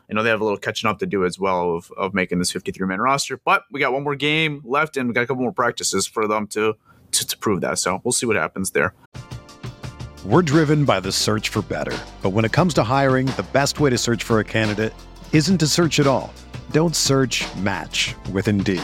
I 0.09 0.13
know 0.13 0.23
they 0.23 0.29
have 0.29 0.41
a 0.41 0.43
little 0.43 0.57
catching 0.57 0.89
up 0.89 0.99
to 0.99 1.05
do 1.05 1.23
as 1.23 1.39
well 1.39 1.75
of, 1.75 1.91
of 1.95 2.13
making 2.13 2.39
this 2.39 2.51
53 2.51 2.87
man 2.87 2.99
roster. 2.99 3.37
But 3.37 3.63
we 3.71 3.79
got 3.79 3.93
one 3.93 4.03
more 4.03 4.15
game 4.15 4.61
left, 4.65 4.97
and 4.97 5.07
we 5.07 5.13
got 5.13 5.21
a 5.21 5.27
couple 5.27 5.43
more 5.43 5.53
practices 5.53 6.07
for 6.07 6.27
them 6.27 6.47
to 6.47 6.75
to, 7.11 7.27
to 7.27 7.37
prove 7.37 7.61
that. 7.61 7.77
So 7.77 8.01
we'll 8.03 8.11
see 8.11 8.25
what 8.25 8.35
happens 8.35 8.71
there. 8.71 8.93
We're 10.25 10.43
driven 10.43 10.85
by 10.85 10.99
the 10.99 11.11
search 11.11 11.49
for 11.49 11.61
better, 11.63 11.97
but 12.21 12.29
when 12.29 12.45
it 12.45 12.51
comes 12.51 12.73
to 12.75 12.83
hiring, 12.83 13.25
the 13.27 13.45
best 13.53 13.79
way 13.79 13.89
to 13.89 13.97
search 13.97 14.23
for 14.23 14.39
a 14.39 14.43
candidate 14.43 14.93
isn't 15.33 15.57
to 15.59 15.67
search 15.67 15.99
at 15.99 16.07
all. 16.07 16.33
Don't 16.71 16.95
search. 16.95 17.43
Match 17.57 18.15
with 18.31 18.47
Indeed. 18.47 18.83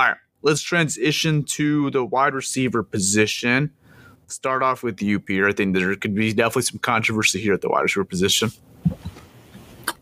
All 0.00 0.06
right, 0.06 0.16
let's 0.40 0.62
transition 0.62 1.42
to 1.42 1.90
the 1.90 2.02
wide 2.02 2.32
receiver 2.32 2.82
position. 2.82 3.70
Start 4.28 4.62
off 4.62 4.82
with 4.82 5.02
you, 5.02 5.20
Peter. 5.20 5.46
I 5.46 5.52
think 5.52 5.74
there 5.74 5.94
could 5.94 6.14
be 6.14 6.32
definitely 6.32 6.62
some 6.62 6.78
controversy 6.78 7.38
here 7.38 7.52
at 7.52 7.60
the 7.60 7.68
wide 7.68 7.82
receiver 7.82 8.06
position. 8.06 8.50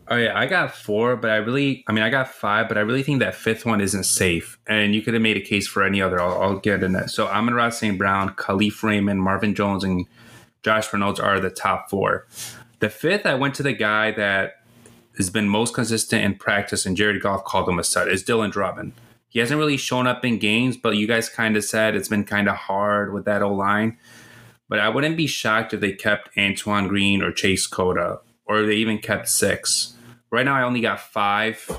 Oh 0.07 0.15
yeah, 0.15 0.39
I 0.39 0.45
got 0.45 0.73
four, 0.73 1.17
but 1.17 1.31
I 1.31 1.35
really, 1.35 1.83
I 1.85 1.91
mean, 1.91 2.05
I 2.05 2.09
got 2.09 2.29
five, 2.29 2.69
but 2.69 2.77
I 2.77 2.81
really 2.81 3.03
think 3.03 3.19
that 3.19 3.35
fifth 3.35 3.65
one 3.65 3.81
isn't 3.81 4.05
safe. 4.05 4.57
And 4.67 4.95
you 4.95 5.01
could 5.01 5.15
have 5.15 5.21
made 5.21 5.35
a 5.35 5.41
case 5.41 5.67
for 5.67 5.83
any 5.83 6.01
other. 6.01 6.21
I'll, 6.21 6.41
I'll 6.41 6.59
get 6.59 6.81
in 6.81 6.93
that. 6.93 7.09
So 7.09 7.27
Amon-Ra 7.27 7.67
St. 7.69 7.97
Brown, 7.97 8.29
Kalif 8.35 8.81
Raymond, 8.81 9.21
Marvin 9.21 9.53
Jones, 9.53 9.83
and 9.83 10.05
Josh 10.63 10.93
Reynolds 10.93 11.19
are 11.19 11.41
the 11.41 11.49
top 11.49 11.89
four. 11.89 12.25
The 12.79 12.89
fifth, 12.89 13.25
I 13.25 13.35
went 13.35 13.53
to 13.55 13.63
the 13.63 13.73
guy 13.73 14.11
that 14.11 14.63
has 15.17 15.29
been 15.29 15.49
most 15.49 15.73
consistent 15.73 16.23
in 16.23 16.35
practice, 16.35 16.85
and 16.85 16.95
Jared 16.95 17.21
Goff 17.21 17.43
called 17.43 17.67
him 17.67 17.79
a 17.79 17.83
stud, 17.83 18.07
is 18.07 18.23
Dylan 18.23 18.49
Drummond. 18.49 18.93
He 19.29 19.39
hasn't 19.39 19.59
really 19.59 19.77
shown 19.77 20.07
up 20.07 20.25
in 20.25 20.39
games, 20.39 20.75
but 20.75 20.97
you 20.97 21.07
guys 21.07 21.29
kind 21.29 21.55
of 21.55 21.63
said 21.63 21.95
it's 21.95 22.07
been 22.07 22.25
kind 22.25 22.49
of 22.49 22.55
hard 22.55 23.13
with 23.13 23.25
that 23.25 23.41
O 23.41 23.53
line. 23.53 23.97
But 24.67 24.79
I 24.79 24.89
wouldn't 24.89 25.17
be 25.17 25.27
shocked 25.27 25.73
if 25.73 25.79
they 25.79 25.93
kept 25.93 26.29
Antoine 26.37 26.87
Green 26.87 27.21
or 27.21 27.31
Chase 27.31 27.67
Cota, 27.67 28.19
or 28.45 28.63
they 28.63 28.75
even 28.75 28.97
kept 28.97 29.29
six. 29.29 29.93
Right 30.31 30.45
now, 30.45 30.55
I 30.55 30.63
only 30.63 30.81
got 30.81 30.99
five. 30.99 31.69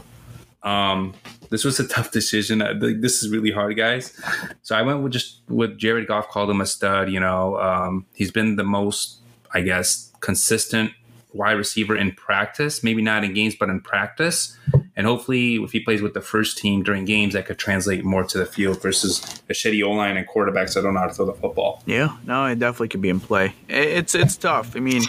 Um, 0.62 1.14
this 1.50 1.64
was 1.64 1.78
a 1.80 1.88
tough 1.88 2.12
decision. 2.12 2.58
This 3.00 3.22
is 3.22 3.30
really 3.30 3.50
hard, 3.50 3.76
guys. 3.76 4.18
So 4.62 4.76
I 4.76 4.82
went 4.82 5.02
with 5.02 5.12
just 5.12 5.42
with 5.48 5.76
Jared 5.76 6.06
Goff, 6.06 6.28
called 6.28 6.50
him 6.50 6.60
a 6.60 6.66
stud. 6.66 7.10
You 7.10 7.20
know, 7.20 7.58
um, 7.58 8.06
he's 8.14 8.30
been 8.30 8.56
the 8.56 8.64
most, 8.64 9.18
I 9.52 9.60
guess, 9.60 10.12
consistent 10.20 10.92
wide 11.32 11.52
receiver 11.52 11.96
in 11.96 12.12
practice. 12.12 12.82
Maybe 12.82 13.02
not 13.02 13.24
in 13.24 13.34
games, 13.34 13.54
but 13.54 13.68
in 13.68 13.80
practice. 13.80 14.56
And 14.96 15.06
hopefully, 15.06 15.56
if 15.56 15.72
he 15.72 15.80
plays 15.80 16.02
with 16.02 16.14
the 16.14 16.20
first 16.20 16.58
team 16.58 16.82
during 16.82 17.04
games, 17.04 17.34
that 17.34 17.46
could 17.46 17.58
translate 17.58 18.04
more 18.04 18.24
to 18.24 18.38
the 18.38 18.46
field 18.46 18.82
versus 18.82 19.42
a 19.48 19.52
shitty 19.52 19.84
O 19.84 19.90
line 19.92 20.16
and 20.16 20.28
quarterbacks 20.28 20.74
that 20.74 20.82
don't 20.82 20.94
know 20.94 21.00
how 21.00 21.06
to 21.06 21.14
throw 21.14 21.26
the 21.26 21.34
football. 21.34 21.82
Yeah, 21.86 22.16
no, 22.26 22.46
it 22.46 22.58
definitely 22.58 22.88
could 22.88 23.00
be 23.00 23.08
in 23.08 23.20
play. 23.20 23.54
It's 23.68 24.14
it's 24.14 24.36
tough. 24.36 24.76
I 24.76 24.80
mean, 24.80 25.02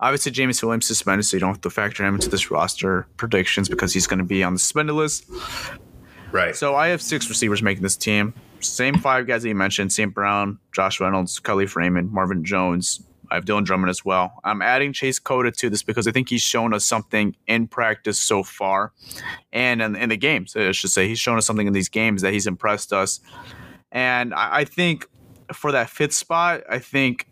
obviously 0.00 0.32
James 0.32 0.62
Williams 0.62 0.86
suspended, 0.86 1.24
so 1.24 1.36
you 1.36 1.40
don't 1.40 1.50
have 1.50 1.60
to 1.62 1.70
factor 1.70 2.04
him 2.04 2.16
into 2.16 2.28
this 2.28 2.50
roster 2.50 3.06
predictions 3.16 3.68
because 3.68 3.94
he's 3.94 4.06
going 4.06 4.18
to 4.18 4.24
be 4.24 4.42
on 4.42 4.52
the 4.52 4.58
suspended 4.58 4.94
list. 4.94 5.24
Right. 6.32 6.56
So 6.56 6.74
I 6.74 6.88
have 6.88 7.00
six 7.00 7.28
receivers 7.28 7.62
making 7.62 7.82
this 7.82 7.96
team. 7.96 8.34
Same 8.60 8.98
five 8.98 9.26
guys 9.26 9.42
that 9.42 9.48
you 9.48 9.54
mentioned: 9.54 9.92
St. 9.92 10.12
Brown, 10.12 10.58
Josh 10.72 11.00
Reynolds, 11.00 11.38
Kalif 11.38 11.76
Raymond, 11.76 12.10
Marvin 12.12 12.44
Jones, 12.44 13.02
I 13.30 13.36
have 13.36 13.44
Dylan 13.44 13.64
Drummond 13.64 13.90
as 13.90 14.04
well. 14.04 14.40
I'm 14.44 14.62
adding 14.62 14.92
Chase 14.92 15.18
Cota 15.18 15.50
to 15.50 15.70
this 15.70 15.82
because 15.82 16.06
I 16.06 16.12
think 16.12 16.28
he's 16.28 16.42
shown 16.42 16.74
us 16.74 16.84
something 16.84 17.36
in 17.46 17.66
practice 17.66 18.20
so 18.20 18.42
far, 18.42 18.92
and 19.52 19.82
in, 19.82 19.96
in 19.96 20.08
the 20.08 20.16
games. 20.16 20.54
I 20.56 20.72
should 20.72 20.90
say 20.90 21.08
he's 21.08 21.18
shown 21.18 21.38
us 21.38 21.46
something 21.46 21.66
in 21.66 21.72
these 21.72 21.88
games 21.88 22.22
that 22.22 22.32
he's 22.32 22.46
impressed 22.46 22.92
us. 22.92 23.20
And 23.92 24.34
I, 24.34 24.58
I 24.58 24.64
think 24.64 25.08
for 25.52 25.72
that 25.72 25.90
fifth 25.90 26.12
spot, 26.12 26.62
I 26.68 26.78
think 26.78 27.28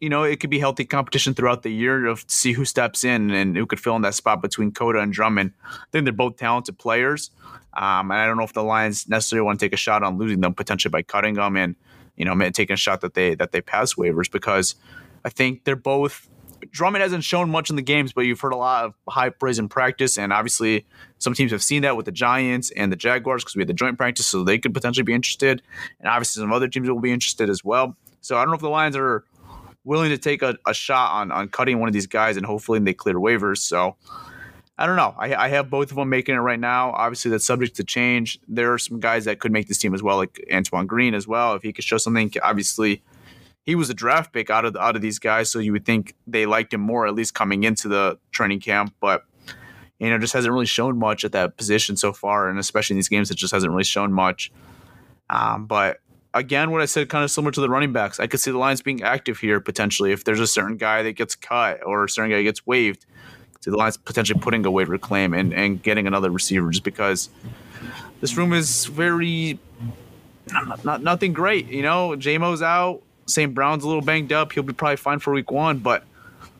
you 0.00 0.10
know 0.10 0.24
it 0.24 0.40
could 0.40 0.50
be 0.50 0.58
healthy 0.58 0.84
competition 0.84 1.34
throughout 1.34 1.62
the 1.62 1.70
year 1.70 2.00
to 2.00 2.16
see 2.28 2.52
who 2.52 2.64
steps 2.64 3.04
in 3.04 3.30
and 3.30 3.56
who 3.56 3.66
could 3.66 3.80
fill 3.80 3.96
in 3.96 4.02
that 4.02 4.14
spot 4.14 4.42
between 4.42 4.72
Cota 4.72 5.00
and 5.00 5.12
Drummond. 5.12 5.52
I 5.64 5.84
think 5.92 6.04
they're 6.04 6.12
both 6.12 6.36
talented 6.36 6.78
players, 6.78 7.30
um, 7.74 8.10
and 8.10 8.20
I 8.20 8.26
don't 8.26 8.36
know 8.36 8.44
if 8.44 8.52
the 8.52 8.62
Lions 8.62 9.08
necessarily 9.08 9.44
want 9.44 9.58
to 9.58 9.66
take 9.66 9.72
a 9.72 9.78
shot 9.78 10.02
on 10.02 10.18
losing 10.18 10.40
them 10.40 10.54
potentially 10.54 10.90
by 10.90 11.02
cutting 11.02 11.34
them 11.34 11.56
and 11.56 11.76
you 12.16 12.24
know 12.24 12.38
taking 12.50 12.74
a 12.74 12.76
shot 12.76 13.00
that 13.00 13.14
they 13.14 13.34
that 13.34 13.52
they 13.52 13.60
pass 13.60 13.94
waivers 13.94 14.30
because 14.30 14.74
I 15.26 15.28
think 15.28 15.64
they're 15.64 15.74
both. 15.74 16.28
Drummond 16.70 17.02
hasn't 17.02 17.24
shown 17.24 17.50
much 17.50 17.68
in 17.68 17.74
the 17.74 17.82
games, 17.82 18.12
but 18.12 18.22
you've 18.22 18.40
heard 18.40 18.52
a 18.52 18.56
lot 18.56 18.84
of 18.84 18.94
high 19.08 19.28
praise 19.28 19.58
in 19.58 19.68
practice, 19.68 20.16
and 20.18 20.32
obviously 20.32 20.86
some 21.18 21.34
teams 21.34 21.50
have 21.50 21.64
seen 21.64 21.82
that 21.82 21.96
with 21.96 22.06
the 22.06 22.12
Giants 22.12 22.70
and 22.70 22.92
the 22.92 22.96
Jaguars 22.96 23.42
because 23.42 23.56
we 23.56 23.60
had 23.60 23.68
the 23.68 23.74
joint 23.74 23.98
practice, 23.98 24.26
so 24.26 24.44
they 24.44 24.56
could 24.56 24.72
potentially 24.72 25.02
be 25.02 25.12
interested, 25.12 25.62
and 25.98 26.08
obviously 26.08 26.40
some 26.40 26.52
other 26.52 26.68
teams 26.68 26.88
will 26.88 27.00
be 27.00 27.10
interested 27.10 27.50
as 27.50 27.64
well. 27.64 27.96
So 28.20 28.36
I 28.36 28.42
don't 28.42 28.50
know 28.50 28.54
if 28.54 28.60
the 28.60 28.68
Lions 28.68 28.96
are 28.96 29.24
willing 29.84 30.10
to 30.10 30.18
take 30.18 30.42
a, 30.42 30.56
a 30.64 30.72
shot 30.72 31.10
on 31.12 31.32
on 31.32 31.48
cutting 31.48 31.80
one 31.80 31.88
of 31.88 31.92
these 31.92 32.06
guys, 32.06 32.36
and 32.36 32.46
hopefully 32.46 32.78
they 32.78 32.94
clear 32.94 33.16
waivers. 33.16 33.58
So 33.58 33.96
I 34.78 34.86
don't 34.86 34.96
know. 34.96 35.14
I, 35.18 35.34
I, 35.34 35.48
have 35.48 35.70
both 35.70 35.90
of 35.90 35.96
them 35.96 36.08
making 36.08 36.36
it 36.36 36.38
right 36.38 36.60
now. 36.60 36.92
Obviously, 36.92 37.30
that's 37.32 37.46
subject 37.46 37.74
to 37.76 37.84
change. 37.84 38.38
There 38.46 38.72
are 38.72 38.78
some 38.78 39.00
guys 39.00 39.24
that 39.24 39.40
could 39.40 39.50
make 39.50 39.66
this 39.66 39.78
team 39.78 39.92
as 39.94 40.02
well, 40.02 40.18
like 40.18 40.44
Antoine 40.52 40.86
Green 40.86 41.14
as 41.14 41.26
well. 41.26 41.54
If 41.54 41.62
he 41.62 41.72
could 41.72 41.84
show 41.84 41.96
something, 41.96 42.32
obviously 42.42 43.02
he 43.66 43.74
was 43.74 43.90
a 43.90 43.94
draft 43.94 44.32
pick 44.32 44.48
out 44.48 44.64
of 44.64 44.72
the, 44.72 44.80
out 44.80 44.96
of 44.96 45.02
these 45.02 45.18
guys, 45.18 45.50
so 45.50 45.58
you 45.58 45.72
would 45.72 45.84
think 45.84 46.14
they 46.26 46.46
liked 46.46 46.72
him 46.72 46.80
more 46.80 47.06
at 47.06 47.14
least 47.14 47.34
coming 47.34 47.64
into 47.64 47.88
the 47.88 48.18
training 48.30 48.60
camp, 48.60 48.94
but 49.00 49.24
you 49.98 50.08
know 50.08 50.18
just 50.18 50.32
hasn't 50.32 50.52
really 50.52 50.66
shown 50.66 50.98
much 50.98 51.24
at 51.24 51.32
that 51.32 51.56
position 51.56 51.96
so 51.96 52.12
far, 52.12 52.48
and 52.48 52.58
especially 52.58 52.94
in 52.94 52.98
these 52.98 53.08
games, 53.08 53.30
it 53.30 53.36
just 53.36 53.52
hasn't 53.52 53.70
really 53.70 53.84
shown 53.84 54.12
much. 54.12 54.52
Um, 55.28 55.66
but 55.66 55.98
again, 56.32 56.70
what 56.70 56.80
I 56.80 56.84
said, 56.84 57.08
kind 57.08 57.24
of 57.24 57.30
similar 57.30 57.50
to 57.50 57.60
the 57.60 57.68
running 57.68 57.92
backs, 57.92 58.20
I 58.20 58.28
could 58.28 58.40
see 58.40 58.52
the 58.52 58.58
Lions 58.58 58.82
being 58.82 59.02
active 59.02 59.38
here 59.38 59.58
potentially 59.58 60.12
if 60.12 60.22
there's 60.24 60.40
a 60.40 60.46
certain 60.46 60.76
guy 60.76 61.02
that 61.02 61.12
gets 61.12 61.34
cut 61.34 61.84
or 61.84 62.04
a 62.04 62.08
certain 62.08 62.30
guy 62.30 62.42
gets 62.42 62.64
waived. 62.66 63.04
See 63.60 63.70
the 63.72 63.76
Lions 63.76 63.96
potentially 63.96 64.38
putting 64.38 64.64
a 64.64 64.70
waiver 64.70 64.96
claim 64.98 65.34
and, 65.34 65.52
and 65.52 65.82
getting 65.82 66.06
another 66.06 66.30
receiver 66.30 66.70
just 66.70 66.84
because 66.84 67.30
this 68.20 68.36
room 68.36 68.52
is 68.52 68.84
very 68.84 69.58
not, 70.52 70.84
not 70.84 71.02
nothing 71.02 71.32
great. 71.32 71.66
You 71.68 71.82
know, 71.82 72.10
Jamo's 72.10 72.62
out. 72.62 73.02
St. 73.26 73.54
Brown's 73.54 73.84
a 73.84 73.86
little 73.86 74.02
banged 74.02 74.32
up. 74.32 74.52
He'll 74.52 74.62
be 74.62 74.72
probably 74.72 74.96
fine 74.96 75.18
for 75.18 75.32
week 75.32 75.50
one, 75.50 75.78
but 75.78 76.04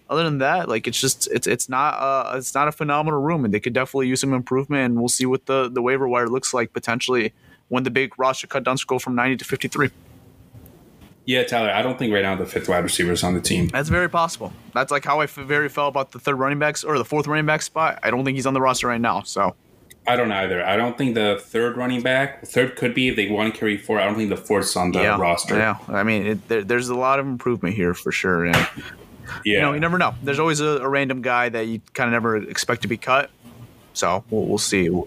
other 0.09 0.23
than 0.23 0.39
that, 0.39 0.69
like 0.69 0.87
it's 0.87 1.01
just 1.01 1.29
it's 1.33 1.47
it's 1.47 1.69
not 1.69 1.95
uh 1.95 2.37
it's 2.37 2.55
not 2.55 2.69
a 2.69 2.73
phenomenal 2.73 3.21
room, 3.21 3.45
and 3.45 3.53
they 3.53 3.61
could 3.61 3.73
definitely 3.73 4.09
use 4.09 4.21
some 4.21 4.33
improvement. 4.33 4.85
And 4.85 4.99
we'll 4.99 5.09
see 5.09 5.27
what 5.27 5.47
the 5.47 5.69
the 5.69 5.83
waiver 5.83 6.07
wire 6.07 6.29
looks 6.29 6.55
like 6.55 6.73
potentially 6.73 7.33
when 7.69 7.83
the 7.83 7.91
big 7.91 8.19
roster 8.19 8.47
cut 8.47 8.65
downs 8.65 8.85
go 8.85 8.99
from 8.99 9.15
ninety 9.15 9.37
to 9.37 9.45
fifty 9.45 9.69
three. 9.69 9.91
Yeah, 11.25 11.43
Tyler, 11.43 11.71
I 11.71 11.83
don't 11.83 11.99
think 11.99 12.13
right 12.13 12.23
now 12.23 12.37
the 12.37 12.47
fifth 12.47 12.69
wide 12.69 12.85
receiver 12.85 13.11
is 13.11 13.25
on 13.25 13.35
the 13.35 13.41
team. 13.41 13.67
That's 13.67 13.89
very 13.89 14.09
possible. 14.09 14.53
That's 14.75 14.93
like 14.93 15.05
how 15.05 15.19
I 15.19 15.27
very 15.27 15.69
felt 15.69 15.89
about 15.89 16.13
the 16.13 16.21
third 16.21 16.37
running 16.37 16.61
backs 16.61 16.85
or 16.85 16.99
the 16.99 17.05
fourth 17.05 17.27
running 17.27 17.47
back 17.47 17.63
spot. 17.63 17.99
I 18.05 18.13
don't 18.13 18.25
think 18.25 18.37
he's 18.37 18.47
on 18.47 18.55
the 18.55 18.61
roster 18.61 18.87
right 18.87 19.01
now. 19.01 19.23
So 19.23 19.57
I 20.07 20.17
don't 20.17 20.31
either. 20.31 20.65
I 20.65 20.77
don't 20.77 20.97
think 20.97 21.15
the 21.15 21.41
third 21.43 21.77
running 21.77 22.03
back, 22.03 22.47
third 22.47 22.77
could 22.77 22.95
be 22.95 23.09
if 23.09 23.17
they 23.17 23.29
want 23.29 23.53
to 23.53 23.59
carry 23.59 23.77
four. 23.77 24.01
I 24.01 24.05
don't 24.05 24.17
think 24.17 24.31
the 24.31 24.37
fourth's 24.37 24.77
on 24.77 24.93
the 24.93 25.01
yeah, 25.01 25.19
roster. 25.19 25.57
Yeah, 25.57 25.79
I 25.89 26.03
mean, 26.03 26.27
it, 26.27 26.49
there, 26.49 26.63
there's 26.63 26.89
a 26.89 26.95
lot 26.95 27.19
of 27.19 27.27
improvement 27.27 27.75
here 27.75 27.93
for 27.95 28.13
sure. 28.13 28.45
And, 28.45 28.57
yeah, 29.45 29.55
you 29.55 29.61
know, 29.61 29.73
you 29.73 29.81
never 29.81 29.99
know. 29.99 30.15
There's 30.23 30.39
always 30.39 30.61
a, 30.61 30.79
a 30.79 30.89
random 30.89 31.23
guy 31.23 31.49
that 31.49 31.67
you 31.67 31.81
kind 31.95 32.09
of 32.09 32.13
never 32.13 32.37
expect 32.37 32.83
to 32.83 32.89
be 32.89 32.97
cut. 32.97 33.31
So 33.95 34.25
we'll, 34.29 34.45
we'll 34.45 34.59
see. 34.59 34.91
or 34.91 35.07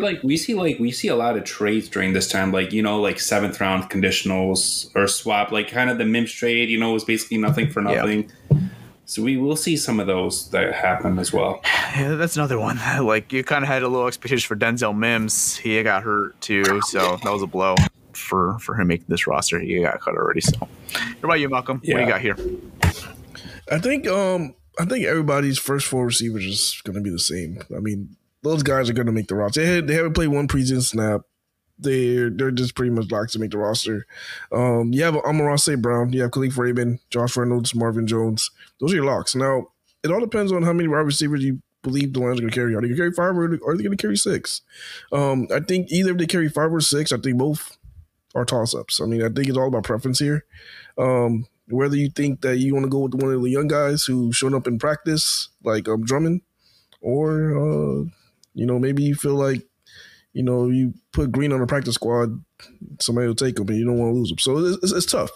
like 0.00 0.22
we 0.22 0.38
see 0.38 0.54
like 0.54 0.78
we 0.78 0.90
see 0.92 1.08
a 1.08 1.14
lot 1.14 1.36
of 1.36 1.44
trades 1.44 1.90
during 1.90 2.14
this 2.14 2.26
time, 2.26 2.52
like 2.52 2.72
you 2.72 2.82
know, 2.82 2.98
like 2.98 3.20
seventh 3.20 3.60
round 3.60 3.90
conditionals 3.90 4.90
or 4.96 5.06
swap, 5.06 5.52
like 5.52 5.68
kind 5.68 5.90
of 5.90 5.98
the 5.98 6.06
Mims 6.06 6.32
trade. 6.32 6.70
You 6.70 6.78
know, 6.80 6.92
was 6.92 7.04
basically 7.04 7.36
nothing 7.36 7.70
for 7.70 7.82
nothing. 7.82 8.32
So 9.10 9.22
we 9.22 9.36
will 9.36 9.56
see 9.56 9.76
some 9.76 9.98
of 9.98 10.06
those 10.06 10.50
that 10.50 10.72
happen 10.72 11.18
as 11.18 11.32
well. 11.32 11.60
Yeah, 11.64 12.14
that's 12.14 12.36
another 12.36 12.60
one. 12.60 12.78
Like 13.00 13.32
you 13.32 13.42
kind 13.42 13.64
of 13.64 13.68
had 13.68 13.82
a 13.82 13.88
little 13.88 14.06
expectation 14.06 14.46
for 14.46 14.54
Denzel 14.54 14.96
Mims. 14.96 15.56
He 15.56 15.82
got 15.82 16.04
hurt 16.04 16.40
too, 16.40 16.80
so 16.82 17.16
that 17.24 17.32
was 17.32 17.42
a 17.42 17.48
blow 17.48 17.74
for 18.12 18.56
for 18.60 18.80
him 18.80 18.86
making 18.86 19.06
this 19.08 19.26
roster. 19.26 19.58
He 19.58 19.82
got 19.82 20.00
cut 20.00 20.14
already. 20.14 20.42
So, 20.42 20.56
what 20.60 21.24
about 21.24 21.40
you, 21.40 21.48
Malcolm? 21.48 21.78
What 21.78 21.96
do 21.96 22.00
you 22.00 22.06
got 22.06 22.20
here? 22.20 22.36
I 23.68 23.78
think 23.78 24.06
um 24.06 24.54
I 24.78 24.84
think 24.84 25.04
everybody's 25.06 25.58
first 25.58 25.88
four 25.88 26.06
receivers 26.06 26.44
is 26.44 26.80
going 26.84 26.94
to 26.94 27.02
be 27.02 27.10
the 27.10 27.18
same. 27.18 27.58
I 27.76 27.80
mean, 27.80 28.16
those 28.44 28.62
guys 28.62 28.88
are 28.88 28.92
going 28.92 29.06
to 29.06 29.12
make 29.12 29.26
the 29.26 29.34
roster. 29.34 29.60
They, 29.60 29.74
had, 29.74 29.88
they 29.88 29.94
haven't 29.94 30.14
played 30.14 30.28
one 30.28 30.46
preseason 30.46 30.82
snap. 30.82 31.22
They're 31.80 32.30
they're 32.30 32.50
just 32.50 32.74
pretty 32.74 32.90
much 32.90 33.10
locked 33.10 33.32
to 33.32 33.38
make 33.38 33.50
the 33.50 33.58
roster. 33.58 34.06
Um, 34.52 34.92
you 34.92 35.02
have 35.02 35.16
St. 35.60 35.80
Brown, 35.80 36.12
you 36.12 36.22
have 36.22 36.30
Kalif 36.30 36.56
Raymond, 36.56 37.00
Josh 37.10 37.36
Reynolds, 37.36 37.74
Marvin 37.74 38.06
Jones. 38.06 38.50
Those 38.80 38.92
are 38.92 38.96
your 38.96 39.04
locks. 39.06 39.34
Now 39.34 39.68
it 40.02 40.10
all 40.10 40.20
depends 40.20 40.52
on 40.52 40.62
how 40.62 40.72
many 40.72 40.88
wide 40.88 41.00
receivers 41.00 41.44
you 41.44 41.60
believe 41.82 42.12
the 42.12 42.20
Lions 42.20 42.38
are 42.38 42.42
going 42.42 42.50
to 42.50 42.54
carry. 42.54 42.74
Are 42.74 42.80
they 42.80 42.88
going 42.88 42.96
to 42.96 43.02
carry 43.02 43.12
five 43.12 43.36
or 43.36 43.44
are 43.44 43.76
they 43.76 43.82
going 43.82 43.96
to 43.96 44.00
carry 44.00 44.16
six? 44.16 44.62
Um, 45.12 45.48
I 45.52 45.60
think 45.60 45.90
either 45.90 46.12
if 46.12 46.18
they 46.18 46.26
carry 46.26 46.48
five 46.48 46.72
or 46.72 46.80
six, 46.80 47.12
I 47.12 47.18
think 47.18 47.38
both 47.38 47.78
are 48.34 48.44
toss 48.44 48.74
ups. 48.74 49.00
I 49.00 49.06
mean, 49.06 49.22
I 49.22 49.28
think 49.28 49.48
it's 49.48 49.56
all 49.56 49.68
about 49.68 49.84
preference 49.84 50.18
here. 50.18 50.44
Um, 50.98 51.46
whether 51.68 51.96
you 51.96 52.10
think 52.10 52.40
that 52.42 52.58
you 52.58 52.74
want 52.74 52.84
to 52.84 52.90
go 52.90 53.00
with 53.00 53.14
one 53.14 53.32
of 53.32 53.42
the 53.42 53.50
young 53.50 53.68
guys 53.68 54.04
who 54.04 54.32
showed 54.32 54.54
up 54.54 54.66
in 54.66 54.78
practice, 54.78 55.48
like 55.62 55.88
um, 55.88 56.04
Drummond, 56.04 56.42
or 57.00 57.56
uh, 57.56 58.04
you 58.54 58.66
know 58.66 58.78
maybe 58.78 59.02
you 59.02 59.14
feel 59.14 59.34
like 59.34 59.66
you 60.32 60.42
know 60.42 60.68
you 60.68 60.94
put 61.12 61.32
Green 61.32 61.52
on 61.52 61.60
the 61.60 61.66
practice 61.66 61.94
squad, 61.94 62.42
somebody 63.00 63.26
will 63.26 63.34
take 63.34 63.58
him, 63.58 63.68
and 63.68 63.78
you 63.78 63.84
don't 63.84 63.98
want 63.98 64.12
to 64.12 64.18
lose 64.18 64.30
him. 64.30 64.38
So 64.38 64.58
it's, 64.58 64.82
it's, 64.82 64.92
it's 64.92 65.06
tough. 65.06 65.30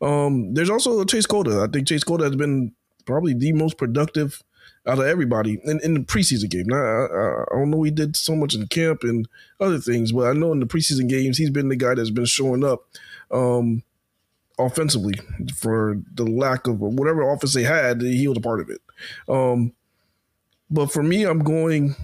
Um, 0.00 0.54
there's 0.54 0.70
also 0.70 1.04
Chase 1.04 1.26
Cota. 1.26 1.62
I 1.62 1.70
think 1.70 1.88
Chase 1.88 2.04
Cota 2.04 2.24
has 2.24 2.36
been 2.36 2.72
probably 3.04 3.34
the 3.34 3.52
most 3.52 3.78
productive 3.78 4.42
out 4.86 4.98
of 4.98 5.04
everybody 5.04 5.60
in, 5.64 5.80
in 5.82 5.94
the 5.94 6.00
preseason 6.00 6.50
game. 6.50 6.66
Now, 6.66 6.76
I, 6.76 7.42
I, 7.52 7.58
don't 7.58 7.70
know 7.70 7.82
he 7.82 7.90
did 7.90 8.16
so 8.16 8.34
much 8.34 8.54
in 8.54 8.66
camp 8.66 9.02
and 9.02 9.28
other 9.60 9.78
things, 9.78 10.12
but 10.12 10.26
I 10.26 10.32
know 10.32 10.52
in 10.52 10.60
the 10.60 10.66
preseason 10.66 11.08
games 11.08 11.38
he's 11.38 11.50
been 11.50 11.68
the 11.68 11.76
guy 11.76 11.94
that's 11.94 12.10
been 12.10 12.24
showing 12.24 12.64
up. 12.64 12.84
Um, 13.30 13.82
offensively 14.58 15.14
for 15.56 15.98
the 16.14 16.24
lack 16.24 16.66
of 16.66 16.80
whatever 16.80 17.30
offense 17.30 17.54
they 17.54 17.62
had, 17.62 18.02
he 18.02 18.28
was 18.28 18.38
a 18.38 18.40
part 18.40 18.60
of 18.60 18.70
it. 18.70 18.80
Um, 19.28 19.72
but 20.70 20.92
for 20.92 21.02
me, 21.02 21.24
I'm 21.24 21.40
going 21.40 21.94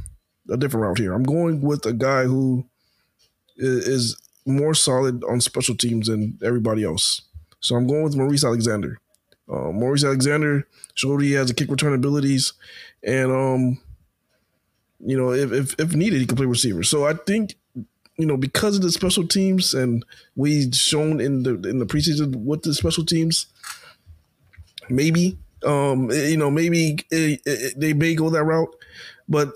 a 0.50 0.56
different 0.56 0.86
route 0.86 0.98
here. 0.98 1.12
I'm 1.12 1.22
going 1.24 1.60
with 1.60 1.84
a 1.86 1.92
guy 1.92 2.24
who 2.24 2.66
is 3.56 4.16
more 4.46 4.74
solid 4.74 5.22
on 5.24 5.40
special 5.40 5.76
teams 5.76 6.08
than 6.08 6.38
everybody 6.42 6.84
else. 6.84 7.22
So 7.60 7.76
I'm 7.76 7.86
going 7.86 8.04
with 8.04 8.16
Maurice 8.16 8.44
Alexander. 8.44 8.98
Uh, 9.50 9.72
Maurice 9.72 10.04
Alexander 10.04 10.66
showed 10.94 11.22
he 11.22 11.32
has 11.32 11.50
a 11.50 11.54
kick 11.54 11.70
return 11.70 11.94
abilities, 11.94 12.52
and 13.02 13.32
um, 13.32 13.80
you 15.00 15.16
know 15.16 15.32
if, 15.32 15.52
if 15.52 15.74
if 15.80 15.94
needed, 15.94 16.20
he 16.20 16.26
can 16.26 16.36
play 16.36 16.46
receiver. 16.46 16.82
So 16.82 17.06
I 17.06 17.14
think 17.14 17.56
you 18.18 18.26
know, 18.26 18.36
because 18.36 18.76
of 18.76 18.82
the 18.82 18.90
special 18.90 19.26
teams 19.26 19.72
and 19.72 20.04
we 20.36 20.70
shown 20.72 21.20
in 21.20 21.44
the 21.44 21.54
in 21.68 21.78
the 21.78 21.86
preseason 21.86 22.44
with 22.44 22.62
the 22.62 22.74
special 22.74 23.04
teams, 23.04 23.46
maybe 24.90 25.38
um, 25.64 26.10
you 26.10 26.36
know, 26.36 26.50
maybe 26.50 26.98
it, 27.10 27.40
it, 27.44 27.80
they 27.80 27.92
may 27.92 28.14
go 28.14 28.30
that 28.30 28.44
route, 28.44 28.74
but 29.28 29.52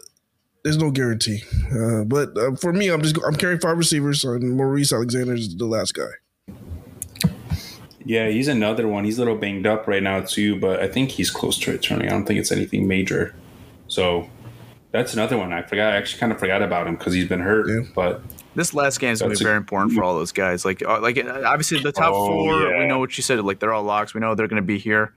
there's 0.65 0.77
no 0.79 0.91
guarantee. 0.91 1.43
Uh, 1.75 2.05
but 2.05 2.37
uh, 2.39 2.55
for 2.57 2.73
me, 2.73 2.89
I'm 2.89 3.03
just 3.03 3.19
I'm 3.27 3.35
carrying 3.35 3.61
five 3.61 3.77
receivers, 3.79 4.25
and 4.25 4.57
Maurice 4.57 4.93
Alexander 4.93 5.35
is 5.35 5.57
the 5.57 5.67
last 5.67 5.95
guy. 5.95 6.09
Yeah, 8.05 8.29
he's 8.29 8.49
another 8.49 8.89
one. 8.89 9.05
He's 9.05 9.19
a 9.19 9.21
little 9.21 9.37
banged 9.37 9.67
up 9.67 9.87
right 9.87 10.03
now 10.03 10.21
too, 10.23 10.59
but 10.59 10.81
I 10.81 10.89
think 10.89 11.11
he's 11.11 11.31
close 11.31 11.57
to 11.61 11.73
returning. 11.73 12.09
I 12.09 12.11
don't 12.11 12.25
think 12.27 12.41
it's 12.41 12.51
anything 12.51 12.89
major. 12.89 13.35
So 13.87 14.29
that's 14.91 15.15
another 15.15 15.39
one. 15.39 15.53
I 15.53 15.63
forgot. 15.63 15.93
I 15.93 15.97
actually 15.97 16.19
kind 16.19 16.33
of 16.33 16.39
forgot 16.41 16.63
about 16.63 16.87
him 16.89 16.97
because 16.97 17.15
he's 17.15 17.29
been 17.29 17.41
hurt. 17.41 17.69
Yeah. 17.69 17.89
But 17.95 18.21
This 18.57 18.75
last 18.75 18.99
game 18.99 19.13
is 19.13 19.21
going 19.21 19.29
to 19.31 19.35
That's 19.35 19.41
be 19.41 19.45
a- 19.45 19.49
very 19.49 19.57
important 19.57 19.93
for 19.93 20.03
all 20.03 20.17
those 20.17 20.33
guys. 20.33 20.65
Like, 20.65 20.83
uh, 20.85 21.01
like 21.01 21.17
uh, 21.17 21.43
obviously 21.47 21.79
the 21.81 21.93
top 21.93 22.13
Oh, 22.13 22.27
four, 22.27 22.63
yeah. 22.63 22.79
we 22.81 22.87
know 22.87 22.99
what 22.99 23.17
you 23.17 23.23
said. 23.23 23.39
Like, 23.45 23.61
they're 23.61 23.73
all 23.73 23.85
locks. 23.85 24.15
We 24.15 24.21
know 24.21 24.35
they're 24.35 24.49
going 24.49 24.61
to 24.63 24.67
be 24.67 24.79
here. 24.79 25.15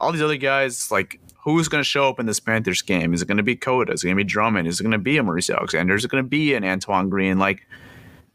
All 0.00 0.12
these 0.12 0.22
other 0.22 0.36
guys, 0.36 0.90
like, 0.92 1.18
who's 1.42 1.68
going 1.68 1.80
to 1.80 1.88
show 1.88 2.08
up 2.08 2.18
in 2.20 2.26
this 2.26 2.40
Panthers 2.40 2.82
game? 2.82 3.14
Is 3.14 3.22
it 3.22 3.26
going 3.26 3.36
to 3.36 3.42
be 3.42 3.56
Cota? 3.56 3.92
Is 3.92 4.02
it 4.02 4.06
going 4.06 4.16
to 4.16 4.24
be 4.24 4.28
Drummond? 4.28 4.68
Is 4.68 4.80
it 4.80 4.82
going 4.82 4.92
to 4.92 4.98
be 4.98 5.16
a 5.16 5.22
Maurice 5.22 5.50
Alexander? 5.50 5.94
Is 5.94 6.04
it 6.04 6.10
going 6.10 6.22
to 6.22 6.28
be 6.28 6.54
an 6.54 6.64
Antoine 6.64 7.08
Green? 7.08 7.38
Like, 7.38 7.66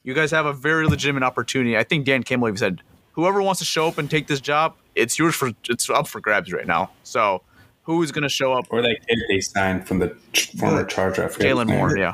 you 0.04 0.14
guys 0.14 0.32
have 0.32 0.46
a 0.46 0.54
very 0.54 0.88
legitimate 0.88 1.24
opportunity. 1.24 1.78
I 1.78 1.84
think 1.84 2.06
Dan 2.06 2.24
Campbell 2.24 2.50
even 2.50 2.58
said, 2.58 2.82
whoever 3.14 3.42
wants 3.42 3.60
to 3.60 3.66
show 3.66 3.88
up 3.88 3.98
and 3.98 4.10
take 4.10 4.28
this 4.28 4.42
job, 4.42 4.76
it's 4.96 5.18
yours 5.18 5.36
for 5.36 5.52
it's 5.70 5.90
up 5.90 6.08
for 6.08 6.20
grabs 6.22 6.52
right 6.52 6.68
now. 6.68 6.92
So, 7.04 7.42
who's 7.84 8.12
going 8.12 8.24
to 8.24 8.30
show 8.30 8.54
up? 8.54 8.68
or 8.70 8.82
that 8.82 8.98
kid 9.08 9.20
they 9.30 9.40
signed 9.40 9.88
from 9.88 10.00
the 10.00 10.16
ch- 10.34 10.52
former 10.52 10.84
Charger, 10.84 11.26
I 11.26 11.28
forget 11.30 11.52
Jalen 11.52 11.68
name. 11.68 11.78
Moore, 11.78 11.98
yeah. 11.98 12.14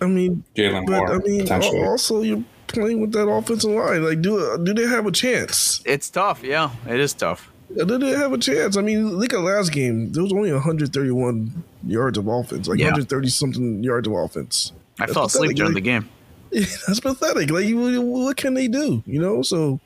I 0.00 0.06
mean, 0.06 0.44
Jalen 0.56 0.86
but 0.86 0.96
Moore, 0.96 1.14
I 1.14 1.18
mean, 1.18 1.40
potentially. 1.42 1.82
also 1.82 2.22
you're 2.22 2.44
playing 2.66 3.00
with 3.00 3.12
that 3.12 3.28
offensive 3.28 3.70
line. 3.70 4.04
Like, 4.04 4.22
do 4.22 4.58
do 4.62 4.72
they 4.72 4.86
have 4.86 5.06
a 5.06 5.12
chance? 5.12 5.82
It's 5.84 6.08
tough. 6.08 6.42
Yeah, 6.42 6.70
it 6.88 6.98
is 6.98 7.12
tough. 7.12 7.52
They 7.76 7.84
didn't 7.84 8.18
have 8.18 8.32
a 8.32 8.38
chance? 8.38 8.76
I 8.76 8.82
mean, 8.82 9.16
look 9.18 9.32
at 9.32 9.40
last 9.40 9.70
game. 9.72 10.12
There 10.12 10.22
was 10.22 10.32
only 10.32 10.52
131 10.52 11.62
yards 11.86 12.18
of 12.18 12.26
offense, 12.26 12.66
like 12.68 12.78
Yeah. 12.78 12.86
130 12.86 13.28
something 13.28 13.84
yards 13.84 14.08
of 14.08 14.14
offense. 14.14 14.72
I 14.98 15.06
That's 15.06 15.14
fell 15.14 15.24
asleep 15.26 15.56
during 15.56 15.72
Like, 15.72 15.82
the 15.84 15.88
game. 15.90 16.08
Yeah, 16.52 16.66
That's 16.88 16.98
pathetic. 16.98 17.48
Like, 17.50 17.66
what 17.72 18.36
can 18.36 18.54
they 18.54 18.66
do? 18.66 19.04
You 19.06 19.20
know, 19.20 19.42
so 19.42 19.78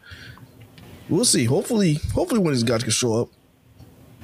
we'll 1.10 1.26
see. 1.26 1.44
Hopefully, 1.44 1.94
hopefully, 2.14 2.40
one 2.40 2.48
of 2.48 2.54
these 2.54 2.62
guys 2.62 2.82
can 2.82 2.90
show 2.90 3.20
up. 3.20 3.28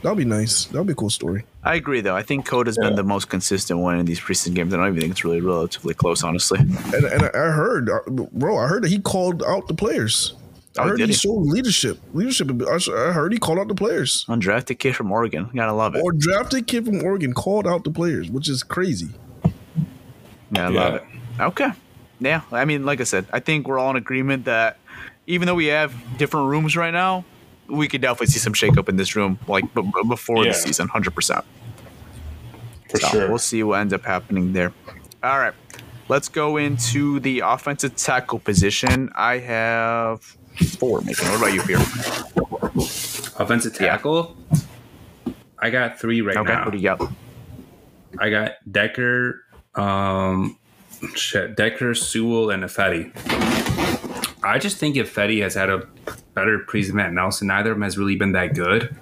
That'll 0.03 0.17
be 0.17 0.25
nice. 0.25 0.65
That'll 0.65 0.85
be 0.85 0.93
a 0.93 0.97
cool 0.97 1.11
story. 1.11 1.45
I 1.63 1.75
agree, 1.75 2.01
though. 2.01 2.17
I 2.17 2.23
think 2.23 2.47
Code 2.47 2.67
has 2.67 2.79
been 2.79 2.95
the 2.95 3.03
most 3.05 3.29
consistent 3.29 3.81
one 3.81 3.99
in 3.99 4.07
these 4.07 4.19
preseason 4.19 4.55
games. 4.55 4.73
I 4.73 4.79
don't 4.79 4.87
even 4.89 5.01
think 5.01 5.11
it's 5.11 5.23
really 5.27 5.43
relatively 5.43 5.93
close, 5.93 6.25
honestly. 6.25 6.59
And, 6.61 7.05
and 7.05 7.23
I 7.25 7.27
I 7.29 7.51
heard, 7.51 7.91
uh, 7.91 7.99
bro, 8.33 8.57
I 8.57 8.67
heard 8.67 8.85
that 8.85 8.89
he 8.89 8.99
called 9.01 9.43
out 9.43 9.69
the 9.69 9.75
players. 9.75 10.33
I 10.79 10.83
Oh, 10.83 10.89
heard 10.89 10.99
did 10.99 11.09
he 11.09 11.13
he? 11.15 11.19
showed 11.19 11.41
leadership. 11.47 11.99
Leadership. 12.15 12.49
I 12.69 12.75
I 12.75 13.13
heard 13.13 13.33
he 13.33 13.39
called 13.39 13.59
out 13.59 13.69
the 13.69 13.75
players. 13.75 14.25
Undrafted 14.29 14.79
kid 14.79 14.95
from 14.95 15.11
Oregon. 15.11 15.51
Gotta 15.55 15.73
love 15.73 15.97
it. 15.97 16.03
Or 16.03 16.13
drafted 16.13 16.67
kid 16.69 16.85
from 16.87 17.03
Oregon 17.03 17.33
called 17.33 17.67
out 17.67 17.83
the 17.85 17.91
players, 17.91 18.31
which 18.31 18.49
is 18.49 18.63
crazy. 18.63 19.09
Yeah, 20.53 20.67
I 20.67 20.69
love 20.69 20.95
it. 20.95 21.03
Okay. 21.41 21.71
Yeah, 22.21 22.43
I 22.53 22.65
mean, 22.67 22.85
like 22.85 23.01
I 23.01 23.05
said, 23.05 23.27
I 23.33 23.41
think 23.41 23.67
we're 23.67 23.79
all 23.79 23.91
in 23.91 23.97
agreement 23.97 24.45
that 24.45 24.79
even 25.27 25.47
though 25.47 25.55
we 25.55 25.67
have 25.67 25.95
different 26.19 26.49
rooms 26.49 26.77
right 26.77 26.93
now, 26.93 27.25
we 27.67 27.89
could 27.89 28.01
definitely 28.03 28.27
see 28.27 28.39
some 28.41 28.53
shakeup 28.53 28.89
in 28.89 28.97
this 28.97 29.17
room, 29.17 29.39
like 29.49 29.73
b- 29.75 29.83
b- 29.83 29.91
before 30.09 30.45
Yeah. 30.45 30.53
the 30.53 30.55
season, 30.59 30.89
hundred 30.89 31.15
percent. 31.15 31.45
for 32.91 32.99
So 32.99 33.09
sure. 33.09 33.29
we'll 33.29 33.39
see 33.39 33.63
what 33.63 33.81
ends 33.81 33.93
up 33.95 34.05
happening 34.05 34.53
there. 34.53 34.73
All 35.23 35.39
right, 35.39 35.55
let's 36.09 36.29
go 36.29 36.57
into 36.57 37.21
the 37.21 37.41
offensive 37.41 37.95
tackle 37.97 38.41
position. 38.41 39.11
I 39.15 39.39
have 39.39 40.37
four. 40.67 41.01
Making. 41.03 41.29
What 41.29 41.39
about 41.39 41.55
you 41.55 41.63
here? 41.63 41.79
Offensive 43.39 43.73
Yeah. 43.81 43.89
tackle. 43.89 44.37
I 45.59 45.71
got 45.71 45.99
three 46.01 46.21
right 46.21 46.37
Okay, 46.37 46.53
now. 46.53 46.65
what 46.65 46.71
do 46.73 46.79
you 46.79 46.85
got? 46.85 47.01
I 48.19 48.31
got 48.31 48.53
Decker, 48.71 49.45
um, 49.75 50.59
shit, 51.15 51.57
Decker, 51.57 51.95
Sewell, 51.95 52.51
and 52.51 52.65
Ifedi. 52.65 53.13
I 54.43 54.59
just 54.59 54.79
think 54.79 54.97
if 54.97 55.15
Ifedi 55.15 55.43
has 55.43 55.55
had 55.55 55.69
a 55.71 55.87
better 56.35 56.59
preseason 56.61 56.97
than 56.97 57.15
Nelson, 57.15 57.49
neither 57.49 57.71
of 57.73 57.77
them 57.77 57.83
has 57.83 57.99
really 57.99 58.17
been 58.17 58.33
that 58.33 58.55
good. 58.55 58.95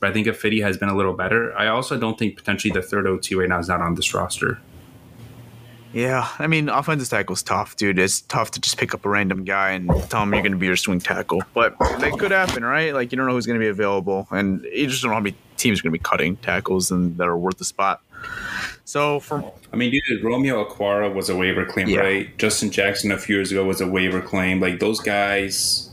But 0.00 0.10
I 0.10 0.12
think 0.12 0.26
if 0.26 0.42
Ifedi 0.42 0.60
has 0.62 0.76
been 0.76 0.88
a 0.88 0.96
little 0.96 1.14
better, 1.14 1.56
I 1.56 1.68
also 1.68 1.98
don't 1.98 2.18
think 2.18 2.36
potentially 2.36 2.72
the 2.72 2.82
third 2.82 3.06
OT 3.06 3.34
right 3.34 3.48
now 3.48 3.58
is 3.60 3.68
not 3.68 3.80
on 3.80 3.94
this 3.94 4.12
roster. 4.12 4.58
Yeah, 5.96 6.28
I 6.38 6.46
mean, 6.46 6.68
offensive 6.68 7.08
tackle's 7.08 7.42
tough, 7.42 7.74
dude. 7.76 7.98
It's 7.98 8.20
tough 8.20 8.50
to 8.50 8.60
just 8.60 8.76
pick 8.76 8.92
up 8.92 9.06
a 9.06 9.08
random 9.08 9.44
guy 9.44 9.70
and 9.70 9.88
tell 10.10 10.22
him 10.24 10.34
you're 10.34 10.42
going 10.42 10.52
to 10.52 10.58
be 10.58 10.66
your 10.66 10.76
swing 10.76 10.98
tackle. 11.00 11.42
But 11.54 11.74
that 11.78 12.12
could 12.18 12.32
happen, 12.32 12.62
right? 12.66 12.92
Like, 12.92 13.12
you 13.12 13.16
don't 13.16 13.26
know 13.26 13.32
who's 13.32 13.46
going 13.46 13.58
to 13.58 13.64
be 13.64 13.70
available, 13.70 14.28
and 14.30 14.62
you 14.64 14.88
just 14.88 15.00
don't 15.00 15.08
know 15.10 15.14
how 15.14 15.20
many 15.22 15.34
teams 15.56 15.80
are 15.80 15.82
going 15.84 15.94
to 15.94 15.98
be 15.98 16.02
cutting 16.02 16.36
tackles 16.36 16.90
and 16.90 17.16
that 17.16 17.26
are 17.26 17.38
worth 17.38 17.56
the 17.56 17.64
spot. 17.64 18.02
So, 18.84 19.20
from 19.20 19.46
I 19.72 19.76
mean, 19.76 19.90
dude, 19.90 20.22
Romeo 20.22 20.62
Okwara 20.68 21.14
was 21.14 21.30
a 21.30 21.36
waiver 21.36 21.64
claim, 21.64 21.88
Yeah. 21.88 22.00
right? 22.00 22.36
Justin 22.36 22.70
Jackson 22.70 23.10
a 23.10 23.16
few 23.16 23.36
years 23.36 23.50
ago 23.50 23.64
was 23.64 23.80
a 23.80 23.86
waiver 23.86 24.20
claim. 24.20 24.60
Like 24.60 24.80
those 24.80 25.00
guys, 25.00 25.85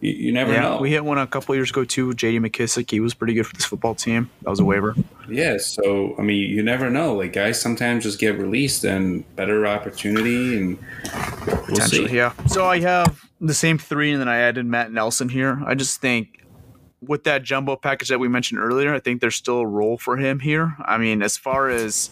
you, 0.00 0.12
you 0.12 0.32
never 0.32 0.52
yeah, 0.52 0.60
know. 0.62 0.78
we 0.78 0.90
hit 0.90 1.04
one 1.04 1.18
a 1.18 1.26
couple 1.26 1.54
years 1.54 1.70
ago 1.70 1.84
too. 1.84 2.14
J.D. 2.14 2.38
McKissic, 2.40 2.90
he 2.90 3.00
was 3.00 3.14
pretty 3.14 3.34
good 3.34 3.46
for 3.46 3.54
this 3.54 3.64
football 3.64 3.94
team. 3.94 4.30
That 4.42 4.50
was 4.50 4.60
a 4.60 4.64
waiver. 4.64 4.94
Yeah, 5.28 5.58
so 5.58 6.14
I 6.18 6.22
mean, 6.22 6.50
you 6.50 6.62
never 6.62 6.90
know. 6.90 7.14
Like 7.14 7.32
guys 7.32 7.60
sometimes 7.60 8.04
just 8.04 8.18
get 8.18 8.38
released 8.38 8.84
and 8.84 9.24
better 9.36 9.66
opportunity, 9.66 10.56
and 10.56 10.78
we'll 11.46 11.56
potentially. 11.66 12.08
see. 12.08 12.16
Yeah. 12.16 12.32
So 12.46 12.66
I 12.66 12.80
have 12.80 13.24
the 13.40 13.54
same 13.54 13.78
three, 13.78 14.12
and 14.12 14.20
then 14.20 14.28
I 14.28 14.38
added 14.38 14.66
Matt 14.66 14.92
Nelson 14.92 15.28
here. 15.28 15.62
I 15.66 15.74
just 15.74 16.00
think 16.00 16.44
with 17.02 17.24
that 17.24 17.42
jumbo 17.42 17.76
package 17.76 18.08
that 18.08 18.20
we 18.20 18.28
mentioned 18.28 18.60
earlier, 18.60 18.94
I 18.94 19.00
think 19.00 19.20
there's 19.20 19.36
still 19.36 19.60
a 19.60 19.66
role 19.66 19.98
for 19.98 20.16
him 20.16 20.40
here. 20.40 20.76
I 20.84 20.98
mean, 20.98 21.22
as 21.22 21.36
far 21.36 21.68
as 21.68 22.10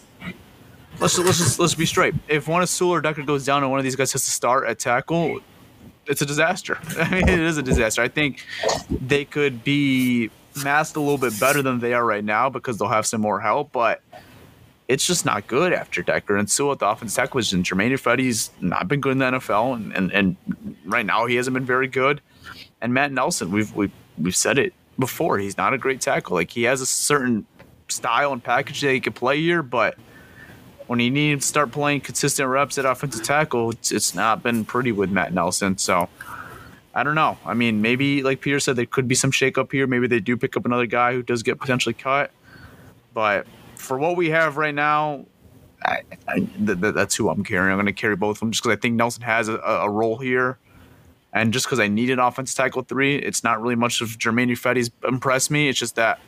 let's 0.99 1.17
let's 1.17 1.37
just 1.37 1.59
let's 1.59 1.75
be 1.75 1.85
straight. 1.85 2.15
If 2.27 2.47
one 2.47 2.61
of 2.61 2.69
Sewell 2.69 2.93
or 2.93 3.01
Decker 3.01 3.23
goes 3.23 3.45
down 3.45 3.63
and 3.63 3.71
one 3.71 3.79
of 3.79 3.83
these 3.83 3.95
guys 3.95 4.11
has 4.13 4.25
to 4.25 4.31
start 4.31 4.67
at 4.67 4.79
tackle, 4.79 5.39
it's 6.09 6.21
a 6.21 6.25
disaster. 6.25 6.77
I 6.97 7.09
mean, 7.09 7.29
it 7.29 7.39
is 7.39 7.57
a 7.57 7.63
disaster. 7.63 8.01
I 8.01 8.07
think 8.07 8.43
they 8.89 9.23
could 9.23 9.63
be 9.63 10.29
masked 10.63 10.97
a 10.97 10.99
little 10.99 11.17
bit 11.17 11.39
better 11.39 11.61
than 11.61 11.79
they 11.79 11.93
are 11.93 12.05
right 12.05 12.23
now 12.23 12.49
because 12.49 12.77
they'll 12.77 12.89
have 12.89 13.05
some 13.05 13.21
more 13.21 13.39
help, 13.39 13.71
but 13.71 14.01
it's 14.87 15.05
just 15.05 15.23
not 15.23 15.45
good 15.47 15.71
after 15.71 16.01
Decker 16.01 16.35
and 16.35 16.49
Sewell 16.49 16.73
at 16.73 16.79
the 16.79 16.87
offensive 16.87 17.15
tackle 17.15 17.39
position. 17.39 17.63
Germain 17.63 17.91
Ifedi's 17.91 18.49
not 18.59 18.87
been 18.87 18.99
good 18.99 19.13
in 19.13 19.17
the 19.19 19.25
NFL, 19.25 19.75
and, 19.75 19.95
and, 19.95 20.11
and 20.11 20.35
right 20.85 21.05
now 21.05 21.27
he 21.27 21.35
hasn't 21.35 21.53
been 21.53 21.65
very 21.65 21.87
good. 21.87 22.21
And 22.81 22.93
Matt 22.93 23.11
Nelson, 23.11 23.51
we've, 23.51 23.73
we've, 23.75 23.91
we've 24.17 24.35
said 24.35 24.57
it 24.57 24.73
before, 24.97 25.37
he's 25.37 25.57
not 25.57 25.73
a 25.73 25.77
great 25.77 26.01
tackle. 26.01 26.35
Like 26.35 26.49
he 26.49 26.63
has 26.63 26.81
a 26.81 26.87
certain 26.87 27.45
style 27.87 28.33
and 28.33 28.43
package 28.43 28.81
that 28.81 28.91
he 28.91 28.99
can 28.99 29.13
play 29.13 29.39
here, 29.39 29.61
but 29.61 29.95
when 30.89 30.97
he 30.97 31.11
needs 31.11 31.45
to 31.45 31.47
start 31.47 31.71
playing 31.71 32.01
consistent 32.01 32.49
reps 32.49 32.79
at 32.79 32.83
offensive 32.83 33.21
tackle, 33.21 33.69
it's, 33.69 33.91
it's 33.91 34.15
not 34.15 34.41
been 34.41 34.65
pretty 34.65 34.91
with 34.91 35.11
Matt 35.11 35.31
Nelson. 35.31 35.77
So 35.77 36.09
I 36.95 37.03
don't 37.03 37.13
know. 37.13 37.37
I 37.45 37.53
mean, 37.53 37.79
maybe 37.79 38.23
like 38.23 38.41
Peter 38.41 38.59
said, 38.59 38.75
there 38.75 38.87
could 38.87 39.07
be 39.07 39.13
some 39.13 39.29
shakeup 39.29 39.71
here. 39.71 39.85
Maybe 39.85 40.07
they 40.07 40.19
do 40.19 40.35
pick 40.35 40.57
up 40.57 40.65
another 40.65 40.87
guy 40.87 41.13
who 41.13 41.21
does 41.21 41.43
get 41.43 41.59
potentially 41.59 41.93
cut, 41.93 42.31
but 43.13 43.45
for 43.75 43.99
what 43.99 44.17
we 44.17 44.31
have 44.31 44.57
right 44.57 44.73
now, 44.73 45.27
I, 45.85 46.01
I, 46.27 46.39
th- 46.39 46.81
th- 46.81 46.95
that's 46.95 47.15
who 47.15 47.29
I'm 47.29 47.43
carrying. 47.43 47.71
I'm 47.71 47.77
going 47.77 47.85
to 47.85 47.93
carry 47.93 48.15
both 48.15 48.37
of 48.37 48.39
them 48.39 48.51
just 48.51 48.63
because 48.63 48.75
I 48.75 48.81
think 48.81 48.95
Nelson 48.95 49.21
has 49.21 49.47
a, 49.47 49.59
a 49.59 49.89
role 49.89 50.17
here. 50.17 50.57
And 51.33 51.53
just 51.53 51.67
because 51.67 51.79
I 51.79 51.87
need 51.87 52.09
an 52.09 52.17
offensive 52.17 52.57
tackle 52.57 52.81
three, 52.81 53.15
it's 53.15 53.43
not 53.43 53.61
really 53.61 53.75
much 53.75 54.01
of 54.01 54.17
Germain 54.17 54.49
Ifedi's 54.49 54.89
impressed 55.07 55.51
me. 55.51 55.69
It's 55.69 55.77
just 55.77 55.95
that 55.97 56.19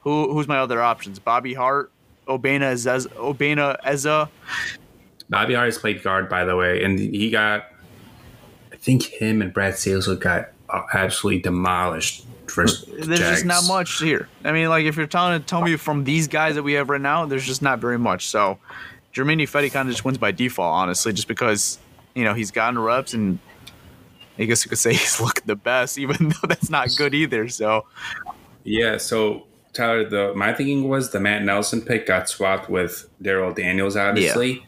who 0.00 0.32
who's 0.32 0.48
my 0.48 0.58
other 0.58 0.80
options? 0.80 1.18
Bobby 1.18 1.52
Hart, 1.52 1.92
Obinna 2.28 2.72
Eze, 2.72 3.06
Obinna 3.16 3.76
Eze. 3.84 4.28
Bobby 5.30 5.54
Hart 5.54 5.66
has 5.66 5.78
played 5.78 6.02
guard, 6.02 6.28
by 6.28 6.44
the 6.44 6.56
way, 6.56 6.82
and 6.82 6.98
he 6.98 7.30
got, 7.30 7.66
I 8.72 8.76
think 8.76 9.04
him 9.04 9.42
and 9.42 9.52
Brad 9.52 9.76
Sales 9.76 10.06
would 10.06 10.20
got 10.20 10.50
uh, 10.70 10.82
absolutely 10.94 11.42
demolished 11.42 12.24
there's 12.54 12.84
Jags. 12.84 13.18
just 13.18 13.44
not 13.44 13.64
much 13.66 14.00
here. 14.00 14.28
I 14.44 14.52
mean, 14.52 14.68
like 14.68 14.84
if 14.84 14.96
you're 14.96 15.06
telling 15.06 15.42
tell 15.44 15.62
me 15.62 15.76
from 15.76 16.04
these 16.04 16.28
guys 16.28 16.54
that 16.54 16.62
we 16.62 16.74
have 16.74 16.88
right 16.88 17.00
now, 17.00 17.26
there's 17.26 17.46
just 17.46 17.62
not 17.62 17.78
very 17.78 17.98
much. 17.98 18.26
So 18.28 18.58
Germain 19.12 19.38
Ifedi 19.38 19.70
kind 19.70 19.88
of 19.88 19.94
just 19.94 20.04
wins 20.04 20.18
by 20.18 20.32
default, 20.32 20.72
honestly, 20.72 21.12
just 21.12 21.28
because 21.28 21.78
you 22.14 22.24
know 22.24 22.34
he's 22.34 22.50
gotten 22.50 22.78
reps 22.78 23.14
and 23.14 23.38
I 24.38 24.44
guess 24.44 24.64
you 24.64 24.68
could 24.68 24.78
say 24.78 24.92
he's 24.92 25.20
looking 25.20 25.44
the 25.46 25.56
best, 25.56 25.98
even 25.98 26.30
though 26.30 26.48
that's 26.48 26.70
not 26.70 26.88
good 26.96 27.14
either. 27.14 27.48
So 27.48 27.86
yeah, 28.64 28.98
so 28.98 29.46
Tyler, 29.78 30.08
the 30.08 30.34
my 30.34 30.52
thinking 30.52 30.88
was 30.88 31.12
the 31.12 31.20
Matt 31.20 31.42
Nelson 31.42 31.80
pick 31.80 32.06
got 32.06 32.28
swapped 32.28 32.68
with 32.68 33.08
Darrell 33.22 33.54
Daniels, 33.54 33.96
obviously. 33.96 34.52
Yeah. 34.52 34.64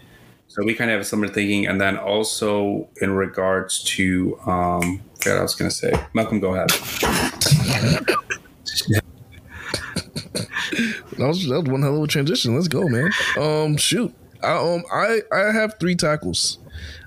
So 0.47 0.65
we 0.65 0.75
kind 0.75 0.91
of 0.91 0.99
have 0.99 1.07
similar 1.07 1.33
thinking, 1.33 1.67
and 1.67 1.81
then 1.81 1.97
also 1.97 2.89
in 3.01 3.13
regards 3.13 3.83
to 3.85 4.39
um, 4.47 5.01
what 5.25 5.37
I 5.37 5.43
was 5.43 5.55
going 5.55 5.71
to 5.71 5.77
say. 5.77 5.93
Malcolm, 6.13 6.41
go 6.41 6.55
ahead. 6.55 6.71
that, 11.19 11.29
was, 11.29 11.47
that 11.47 11.61
was 11.61 11.69
one 11.69 11.83
hell 11.83 11.97
of 11.97 12.03
a 12.03 12.07
transition. 12.09 12.55
Let's 12.55 12.69
go, 12.69 12.89
man. 12.89 13.11
Um, 13.39 13.77
shoot. 13.77 14.15
I 14.43 14.53
um 14.57 14.83
I 14.93 15.21
I 15.33 15.53
have 15.53 15.79
three 15.79 15.95
tackles. 15.95 16.59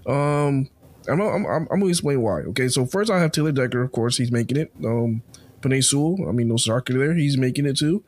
Um, 0.06 0.70
I'm 1.10 1.20
I'm 1.20 1.46
I'm, 1.46 1.68
I'm 1.72 1.80
gonna 1.80 1.88
explain 1.88 2.22
why. 2.22 2.42
Okay, 2.42 2.68
so 2.68 2.86
first 2.86 3.10
I 3.10 3.20
have 3.20 3.32
Taylor 3.32 3.52
Decker. 3.52 3.82
Of 3.82 3.92
course, 3.92 4.18
he's 4.18 4.32
making 4.32 4.58
it. 4.58 4.72
Um, 4.86 5.24
Penei 5.64 5.84
Sewell. 5.84 6.28
I 6.28 6.32
mean, 6.32 6.48
no 6.48 6.56
Sarker 6.56 6.98
there. 6.98 7.14
He's 7.14 7.38
making 7.38 7.66
it 7.66 7.78
too. 7.78 8.04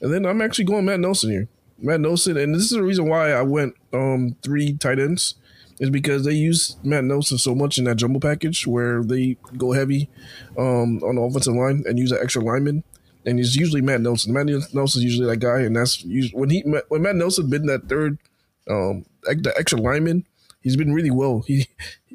And 0.00 0.12
then 0.12 0.24
I'm 0.24 0.40
actually 0.40 0.64
going 0.64 0.84
Matt 0.84 1.00
Nelson 1.00 1.30
here. 1.30 1.48
Matt 1.78 2.00
Nelson, 2.00 2.36
and 2.36 2.54
this 2.54 2.62
is 2.62 2.70
the 2.70 2.82
reason 2.82 3.08
why 3.08 3.32
I 3.32 3.42
went 3.42 3.74
um 3.92 4.36
three 4.42 4.74
tight 4.74 4.98
ends 4.98 5.34
is 5.80 5.90
because 5.90 6.24
they 6.24 6.32
use 6.32 6.76
Matt 6.84 7.04
Nelson 7.04 7.38
so 7.38 7.54
much 7.54 7.78
in 7.78 7.84
that 7.84 7.96
jumbo 7.96 8.20
package 8.20 8.66
where 8.66 9.02
they 9.02 9.38
go 9.56 9.72
heavy 9.72 10.10
um, 10.58 11.02
on 11.02 11.16
the 11.16 11.22
offensive 11.22 11.54
line 11.54 11.82
and 11.86 11.98
use 11.98 12.12
an 12.12 12.18
extra 12.22 12.42
lineman. 12.42 12.84
And 13.24 13.40
it's 13.40 13.56
usually 13.56 13.80
Matt 13.80 14.02
Nelson. 14.02 14.32
Matt 14.32 14.46
Nelson's 14.74 15.04
usually 15.04 15.26
that 15.26 15.38
guy, 15.38 15.60
and 15.60 15.74
that's 15.74 16.04
when 16.32 16.50
he 16.50 16.60
when 16.88 17.02
Matt 17.02 17.16
Nelson 17.16 17.50
been 17.50 17.66
that 17.66 17.88
third 17.88 18.18
um, 18.68 19.04
the 19.22 19.52
extra 19.58 19.80
lineman. 19.80 20.26
He's 20.62 20.76
been 20.76 20.92
really 20.92 21.10
well. 21.10 21.42
He 21.46 21.66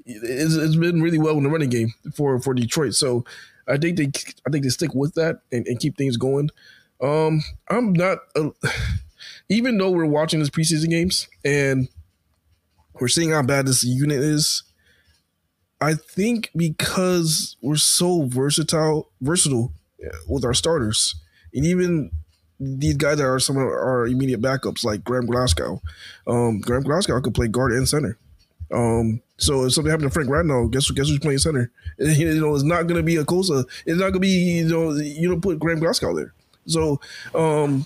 it's, 0.05 0.55
it's 0.55 0.75
been 0.75 1.01
really 1.01 1.17
well 1.17 1.37
in 1.37 1.43
the 1.43 1.49
running 1.49 1.69
game 1.69 1.93
for 2.15 2.39
for 2.39 2.53
Detroit. 2.53 2.93
So 2.93 3.25
I 3.67 3.77
think 3.77 3.97
they 3.97 4.11
I 4.47 4.49
think 4.51 4.63
they 4.63 4.69
stick 4.69 4.93
with 4.93 5.15
that 5.15 5.41
and, 5.51 5.65
and 5.67 5.79
keep 5.79 5.97
things 5.97 6.17
going. 6.17 6.49
Um, 7.01 7.41
I'm 7.69 7.93
not 7.93 8.19
uh, 8.35 8.49
even 9.49 9.77
though 9.77 9.91
we're 9.91 10.05
watching 10.05 10.39
this 10.39 10.49
preseason 10.49 10.89
games 10.89 11.27
and 11.43 11.87
we're 12.99 13.07
seeing 13.07 13.31
how 13.31 13.43
bad 13.43 13.67
this 13.67 13.83
unit 13.83 14.19
is. 14.19 14.63
I 15.81 15.93
think 15.93 16.51
because 16.55 17.57
we're 17.61 17.75
so 17.75 18.25
versatile, 18.27 19.11
versatile 19.21 19.73
with 20.27 20.45
our 20.45 20.53
starters, 20.53 21.15
and 21.53 21.65
even 21.65 22.11
these 22.59 22.95
guys 22.95 23.17
that 23.17 23.25
are 23.25 23.39
some 23.39 23.57
of 23.57 23.63
our 23.63 24.07
immediate 24.07 24.41
backups, 24.41 24.83
like 24.83 25.03
Graham 25.03 25.25
Glasgow. 25.25 25.81
Um, 26.25 26.61
Graham 26.61 26.83
Glasgow 26.83 27.19
could 27.21 27.33
play 27.33 27.47
guard 27.47 27.73
and 27.73 27.87
center. 27.87 28.17
Um, 28.73 29.21
so 29.37 29.65
if 29.65 29.73
something 29.73 29.91
happened 29.91 30.09
to 30.09 30.13
Frank 30.13 30.29
Ragnow, 30.29 30.71
guess 30.71 30.89
guess 30.91 31.09
who's 31.09 31.19
playing 31.19 31.39
center? 31.39 31.71
You 32.15 32.39
know, 32.39 32.53
it's 32.53 32.63
not 32.63 32.83
going 32.83 32.97
to 32.97 33.03
be 33.03 33.15
Awosika. 33.15 33.65
It's 33.85 33.99
not 33.99 34.11
going 34.11 34.13
to 34.13 34.19
be 34.19 34.29
you 34.29 34.67
know 34.67 34.91
you 34.93 35.29
don't 35.29 35.41
put 35.41 35.59
Graham 35.59 35.79
Glasgow 35.79 36.15
there. 36.15 36.33
So, 36.67 36.99
um, 37.33 37.85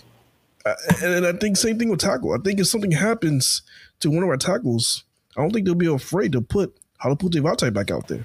and, 0.66 1.14
and 1.14 1.28
I 1.28 1.34
think 1.34 1.58
same 1.58 1.78
thing 1.78 1.90
with 1.90 2.00
tackle. 2.00 2.34
I 2.34 2.38
think 2.38 2.60
if 2.60 2.68
something 2.68 2.92
happens 2.92 3.62
to 4.00 4.10
one 4.10 4.24
of 4.24 4.30
our 4.30 4.38
tackles, 4.38 5.04
I 5.38 5.42
don't 5.42 5.52
think 5.52 5.66
they'll 5.66 5.76
be 5.76 5.88
afraid 5.88 6.32
to 6.34 6.42
put 6.42 6.76
Halapoulivaati 7.04 7.42
Vaitai 7.42 7.74
back 7.74 7.92
out 7.92 8.08
there. 8.08 8.24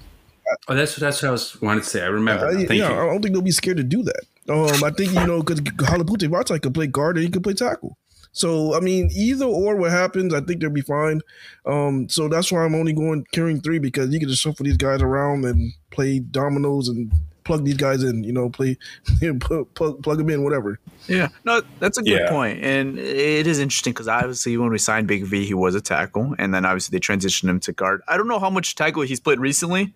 Oh, 0.67 0.75
that's 0.75 0.95
that's 0.95 1.21
what 1.21 1.29
I 1.29 1.31
was 1.31 1.61
wanted 1.61 1.83
to 1.83 1.89
say. 1.89 2.03
I 2.03 2.07
remember. 2.07 2.45
Uh, 2.47 2.51
yeah, 2.51 2.73
you. 2.73 2.85
I 2.85 3.05
don't 3.05 3.21
think 3.21 3.33
they'll 3.33 3.41
be 3.41 3.51
scared 3.51 3.77
to 3.77 3.83
do 3.83 4.03
that. 4.03 4.23
Um, 4.47 4.83
I 4.83 4.91
think 4.91 5.13
you 5.13 5.25
know 5.25 5.41
because 5.41 5.61
Halapoulivaati 5.61 6.29
Vaitai 6.29 6.61
can 6.61 6.73
play 6.73 6.87
guard 6.87 7.17
and 7.17 7.25
he 7.25 7.31
can 7.31 7.41
play 7.41 7.53
tackle. 7.53 7.97
So 8.35 8.75
I 8.75 8.81
mean, 8.81 9.09
either 9.15 9.45
or 9.45 9.77
what 9.77 9.91
happens, 9.91 10.33
I 10.33 10.41
think 10.41 10.59
they'll 10.59 10.69
be 10.69 10.81
fine. 10.81 11.21
Um, 11.65 12.09
so 12.09 12.27
that's 12.27 12.51
why 12.51 12.65
I'm 12.65 12.75
only 12.75 12.91
going 12.91 13.25
carrying 13.31 13.61
three 13.61 13.79
because 13.79 14.13
you 14.13 14.19
can 14.19 14.27
just 14.27 14.41
shuffle 14.41 14.65
these 14.65 14.75
guys 14.75 15.01
around 15.01 15.45
and 15.45 15.71
play 15.89 16.19
dominoes 16.19 16.89
and 16.89 17.13
plug 17.45 17.63
these 17.63 17.77
guys 17.77 18.03
in, 18.03 18.25
you 18.25 18.33
know, 18.33 18.49
play, 18.49 18.77
you 19.21 19.31
know, 19.31 19.39
plug, 19.39 19.73
plug, 19.73 20.03
plug 20.03 20.17
them 20.17 20.29
in, 20.29 20.43
whatever. 20.43 20.81
Yeah, 21.07 21.29
no, 21.45 21.61
that's 21.79 21.97
a 21.97 22.03
good 22.03 22.19
yeah. 22.19 22.29
point. 22.29 22.61
and 22.61 22.99
it 22.99 23.47
is 23.47 23.59
interesting 23.59 23.93
because 23.93 24.09
obviously 24.09 24.57
when 24.57 24.69
we 24.69 24.79
signed 24.79 25.07
Big 25.07 25.23
V, 25.23 25.45
he 25.45 25.53
was 25.53 25.73
a 25.73 25.81
tackle, 25.81 26.35
and 26.37 26.53
then 26.53 26.65
obviously 26.65 26.97
they 26.97 26.99
transitioned 26.99 27.47
him 27.47 27.61
to 27.61 27.71
guard. 27.71 28.01
I 28.09 28.17
don't 28.17 28.27
know 28.27 28.39
how 28.39 28.49
much 28.49 28.75
tackle 28.75 29.03
he's 29.03 29.21
played 29.21 29.39
recently, 29.39 29.95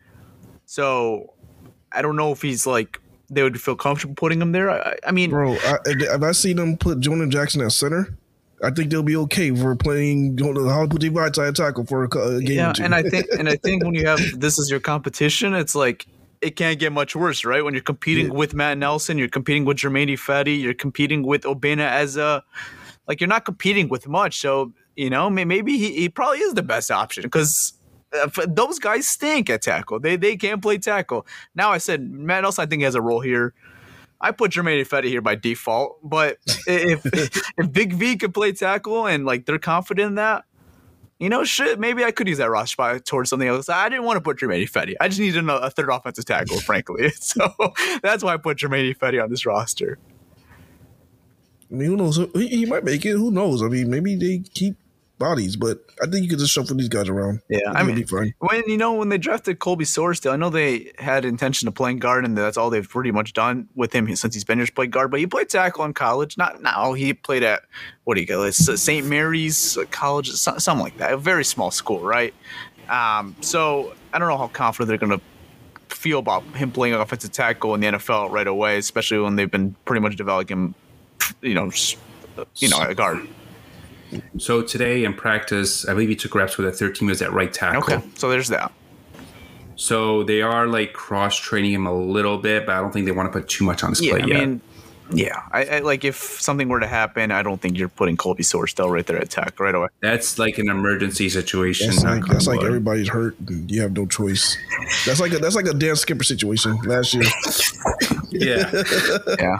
so 0.65 1.33
I 1.91 2.01
don't 2.01 2.15
know 2.15 2.31
if 2.31 2.41
he's 2.41 2.65
like 2.65 3.01
they 3.29 3.43
would 3.43 3.59
feel 3.59 3.75
comfortable 3.75 4.15
putting 4.15 4.41
him 4.41 4.53
there. 4.53 4.69
I, 4.69 4.95
I 5.05 5.11
mean, 5.11 5.29
bro, 5.29 5.57
I, 5.57 5.77
have 6.09 6.23
I 6.23 6.31
seen 6.31 6.55
them 6.55 6.77
put 6.77 7.01
Jonah 7.01 7.27
Jackson 7.27 7.59
at 7.61 7.73
center? 7.73 8.17
I 8.63 8.71
think 8.71 8.89
they'll 8.89 9.03
be 9.03 9.15
okay 9.15 9.55
for 9.55 9.75
playing 9.75 10.35
going 10.35 10.55
to 10.55 10.61
the 10.61 10.69
Halapoulivaati 10.69 11.31
Vaitai 11.31 11.53
tackle 11.53 11.85
for 11.85 12.03
a, 12.03 12.07
game. 12.41 12.57
Yeah, 12.57 12.73
and 12.81 12.93
I 12.93 13.03
think 13.03 13.27
and 13.39 13.47
I 13.49 13.55
think 13.55 13.83
when 13.83 13.95
you 13.95 14.05
have 14.05 14.19
this 14.39 14.59
is 14.59 14.69
your 14.69 14.79
competition, 14.79 15.53
it's 15.53 15.75
like 15.75 16.05
it 16.41 16.55
can't 16.55 16.79
get 16.79 16.91
much 16.91 17.15
worse, 17.15 17.45
right? 17.45 17.63
When 17.63 17.73
you're 17.73 17.83
competing 17.83 18.27
yeah. 18.27 18.33
with 18.33 18.53
Matt 18.53 18.77
Nelson, 18.77 19.17
you're 19.17 19.27
competing 19.27 19.65
with 19.65 19.77
Germain 19.77 20.07
Ifedi, 20.07 20.59
you're 20.61 20.73
competing 20.73 21.23
with 21.23 21.43
Obinna 21.43 21.89
Eze. 21.91 22.43
Like 23.07 23.19
you're 23.19 23.27
not 23.27 23.45
competing 23.45 23.89
with 23.89 24.07
much. 24.07 24.39
So, 24.39 24.71
you 24.95 25.09
know, 25.09 25.29
maybe 25.29 25.77
he, 25.77 25.93
he 25.93 26.09
probably 26.09 26.39
is 26.39 26.53
the 26.53 26.63
best 26.63 26.91
option 26.91 27.23
because 27.23 27.73
uh, 28.13 28.29
those 28.47 28.79
guys 28.79 29.07
stink 29.07 29.49
at 29.49 29.61
tackle. 29.61 29.99
They 29.99 30.15
they 30.15 30.35
can't 30.35 30.61
play 30.61 30.77
tackle. 30.77 31.25
Now 31.55 31.71
I 31.71 31.77
said 31.77 32.09
Matt 32.09 32.43
Nelson, 32.43 32.63
I 32.63 32.65
think 32.65 32.83
has 32.83 32.95
a 32.95 33.01
role 33.01 33.21
here. 33.21 33.53
I 34.21 34.31
put 34.31 34.51
Germain 34.51 34.83
Ifedi 34.83 35.05
here 35.05 35.21
by 35.21 35.35
default, 35.35 35.99
but 36.03 36.37
if 36.67 37.01
if 37.57 37.71
Big 37.71 37.93
V 37.93 38.17
could 38.17 38.33
play 38.33 38.51
tackle 38.51 39.07
and 39.07 39.25
like 39.25 39.45
they're 39.45 39.59
confident 39.59 40.09
in 40.09 40.15
that, 40.15 40.43
you 41.19 41.29
know, 41.29 41.43
shit, 41.43 41.79
maybe 41.79 42.03
I 42.03 42.11
could 42.11 42.27
use 42.27 42.37
that 42.37 42.49
roster 42.49 42.73
spot 42.73 43.05
towards 43.05 43.29
something 43.29 43.47
else. 43.47 43.69
I 43.69 43.89
didn't 43.89 44.05
want 44.05 44.17
to 44.17 44.21
put 44.21 44.39
Germain 44.39 44.65
Ifedi. 44.65 44.95
I 44.99 45.07
just 45.07 45.19
needed 45.19 45.47
a, 45.47 45.69
third 45.69 45.89
offensive 45.89 46.25
tackle, 46.25 46.59
frankly. 46.59 47.11
So 47.19 47.53
that's 48.01 48.23
why 48.23 48.33
I 48.33 48.37
put 48.37 48.57
Germain 48.57 48.93
Ifedi 48.93 49.21
on 49.21 49.29
this 49.29 49.45
roster. 49.45 49.99
I 51.71 51.75
mean, 51.75 51.89
who 51.89 51.97
knows? 51.97 52.17
He, 52.33 52.47
he, 52.47 52.65
might 52.65 52.83
make 52.83 53.05
it. 53.05 53.11
Who 53.11 53.31
knows? 53.31 53.61
I 53.61 53.67
mean, 53.67 53.89
maybe 53.89 54.15
they 54.15 54.39
keep 54.39 54.75
bodies, 55.19 55.55
but 55.55 55.83
I 56.01 56.07
think 56.07 56.23
you 56.23 56.29
could 56.29 56.39
just 56.39 56.53
shuffle 56.53 56.75
these 56.75 56.89
guys 56.89 57.09
around. 57.09 57.41
Yeah, 57.49 57.59
I 57.67 57.83
mean, 57.83 58.03
when 58.39 58.63
you 58.67 58.77
know 58.77 58.93
when 58.93 59.09
they 59.09 59.17
drafted 59.17 59.59
Colby 59.59 59.85
Sorsdal, 59.85 60.31
I 60.31 60.35
know 60.37 60.49
they 60.49 60.91
had 60.97 61.25
intention 61.25 61.67
of 61.67 61.75
playing 61.75 61.99
guard, 61.99 62.25
and 62.25 62.35
that's 62.37 62.57
all 62.57 62.69
they've 62.69 62.87
pretty 62.87 63.11
much 63.11 63.33
done 63.33 63.67
with 63.75 63.93
him 63.93 64.15
since 64.15 64.33
he's 64.33 64.45
been 64.45 64.57
here. 64.57 64.67
Played 64.73 64.91
guard, 64.91 65.11
but 65.11 65.19
he 65.19 65.27
played 65.27 65.49
tackle 65.49 65.85
in 65.85 65.93
college. 65.93 66.37
Not 66.37 66.61
now. 66.61 66.93
He 66.93 67.13
played 67.13 67.43
at 67.43 67.63
what 68.05 68.15
do 68.15 68.21
you 68.21 68.27
call 68.27 68.43
it? 68.43 68.53
St. 68.53 69.05
Mary's 69.05 69.77
College, 69.91 70.31
something 70.31 70.79
like 70.79 70.97
that. 70.97 71.13
A 71.13 71.17
very 71.17 71.45
small 71.45 71.69
school, 71.69 71.99
right? 71.99 72.33
Um, 72.89 73.35
so 73.41 73.93
I 74.13 74.19
don't 74.19 74.29
know 74.29 74.37
how 74.37 74.47
confident 74.47 74.87
they're 74.87 75.07
going 75.07 75.19
to 75.19 75.95
feel 75.95 76.19
about 76.19 76.43
him 76.55 76.71
playing 76.71 76.95
offensive 76.95 77.31
tackle 77.31 77.75
in 77.75 77.81
the 77.81 77.87
NFL 77.87 78.31
right 78.31 78.47
away, 78.47 78.77
especially 78.77 79.19
when 79.19 79.35
they've 79.35 79.51
been 79.51 79.75
pretty 79.85 79.99
much 79.99 80.15
developing 80.15 80.57
him, 80.57 80.75
you 81.41 81.53
know, 81.53 81.69
you 82.55 82.69
know, 82.69 82.81
a 82.81 82.95
guard. 82.95 83.27
So 84.37 84.61
today 84.61 85.03
in 85.03 85.13
practice, 85.13 85.87
I 85.87 85.93
believe 85.93 86.09
he 86.09 86.15
took 86.15 86.35
reps 86.35 86.57
with 86.57 86.67
a 86.67 86.71
13 86.71 87.07
was 87.07 87.21
at 87.21 87.31
right 87.31 87.51
tackle. 87.51 87.83
Okay, 87.83 88.03
so 88.15 88.29
there's 88.29 88.47
that. 88.49 88.71
So 89.75 90.23
they 90.23 90.41
are 90.41 90.67
like 90.67 90.93
cross 90.93 91.37
training 91.37 91.71
him 91.71 91.85
a 91.85 91.93
little 91.93 92.37
bit, 92.37 92.65
but 92.65 92.75
I 92.75 92.81
don't 92.81 92.91
think 92.91 93.05
they 93.05 93.11
want 93.11 93.31
to 93.31 93.39
put 93.39 93.47
too 93.47 93.63
much 93.63 93.83
on 93.83 93.91
his 93.91 94.01
yeah, 94.01 94.11
plate 94.11 94.23
I 94.23 94.27
yet. 94.27 94.39
mean, 94.39 94.61
Yeah, 95.11 95.41
I, 95.51 95.65
I 95.65 95.79
like 95.79 96.03
if 96.05 96.15
something 96.15 96.69
were 96.69 96.79
to 96.79 96.87
happen, 96.87 97.31
I 97.31 97.41
don't 97.41 97.59
think 97.59 97.77
you're 97.77 97.89
putting 97.89 98.15
Colby 98.15 98.43
Sorsdal 98.43 98.91
right 98.91 99.05
there 99.05 99.17
at 99.17 99.29
tech 99.29 99.59
right 99.59 99.73
away. 99.73 99.87
That's 100.01 100.37
like 100.37 100.59
an 100.59 100.69
emergency 100.69 101.29
situation. 101.29 101.87
That's 101.87 102.03
like 102.03 102.25
that's 102.25 102.47
like 102.47 102.63
everybody's 102.63 103.09
hurt. 103.09 103.35
And 103.47 103.69
you 103.71 103.81
have 103.81 103.93
no 103.93 104.05
choice. 104.05 104.55
That's 105.05 105.19
like 105.19 105.33
a, 105.33 105.39
that's 105.39 105.55
like 105.55 105.65
a 105.65 105.73
Dan 105.73 105.95
Skipper 105.95 106.23
situation 106.23 106.77
last 106.83 107.15
year. 107.15 107.23
yeah. 108.29 108.71
yeah. 109.39 109.57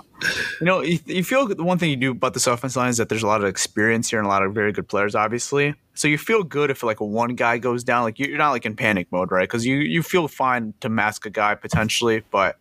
You 0.60 0.66
know, 0.66 0.82
you, 0.82 1.00
you 1.06 1.24
feel 1.24 1.48
the 1.48 1.64
one 1.64 1.80
thing 1.80 1.90
you 1.90 1.96
do 1.96 2.12
about 2.12 2.36
this 2.36 2.46
offense 2.46 2.76
line 2.76 2.90
is 2.90 2.98
that 2.98 3.10
there's 3.10 3.24
a 3.24 3.28
lot 3.28 3.42
of 3.42 3.48
experience 3.48 4.10
here 4.10 4.20
and 4.20 4.26
a 4.26 4.30
lot 4.30 4.44
of 4.44 4.54
very 4.54 4.72
good 4.72 4.88
players, 4.88 5.16
obviously. 5.16 5.74
So 5.96 6.08
you 6.08 6.18
feel 6.18 6.44
good 6.44 6.70
if 6.70 6.84
like 6.84 7.02
one 7.02 7.36
guy 7.36 7.58
goes 7.58 7.84
down, 7.84 8.04
like 8.04 8.20
you're 8.20 8.38
not 8.38 8.52
like 8.52 8.66
in 8.66 8.76
panic 8.76 9.08
mode, 9.12 9.32
right? 9.32 9.50
Because 9.50 9.66
you 9.66 9.78
you 9.78 10.04
feel 10.04 10.28
fine 10.28 10.74
to 10.80 10.90
mask 10.90 11.26
a 11.26 11.30
guy 11.30 11.56
potentially, 11.56 12.24
but 12.32 12.56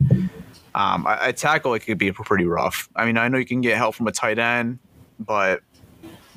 um, 0.79 1.07
I, 1.07 1.19
I 1.29 1.33
tackle 1.33 1.75
it 1.75 1.81
could 1.81 1.99
be 1.99 2.13
pretty 2.13 2.47
rough. 2.47 2.89
I 2.97 3.05
mean, 3.05 3.19
I 3.19 3.29
know 3.29 3.37
you 3.39 3.45
can 3.45 3.61
get 3.61 3.77
help 3.77 3.95
from 3.97 4.07
a 4.07 4.13
tight 4.13 4.39
end, 4.39 4.79
but 5.19 5.61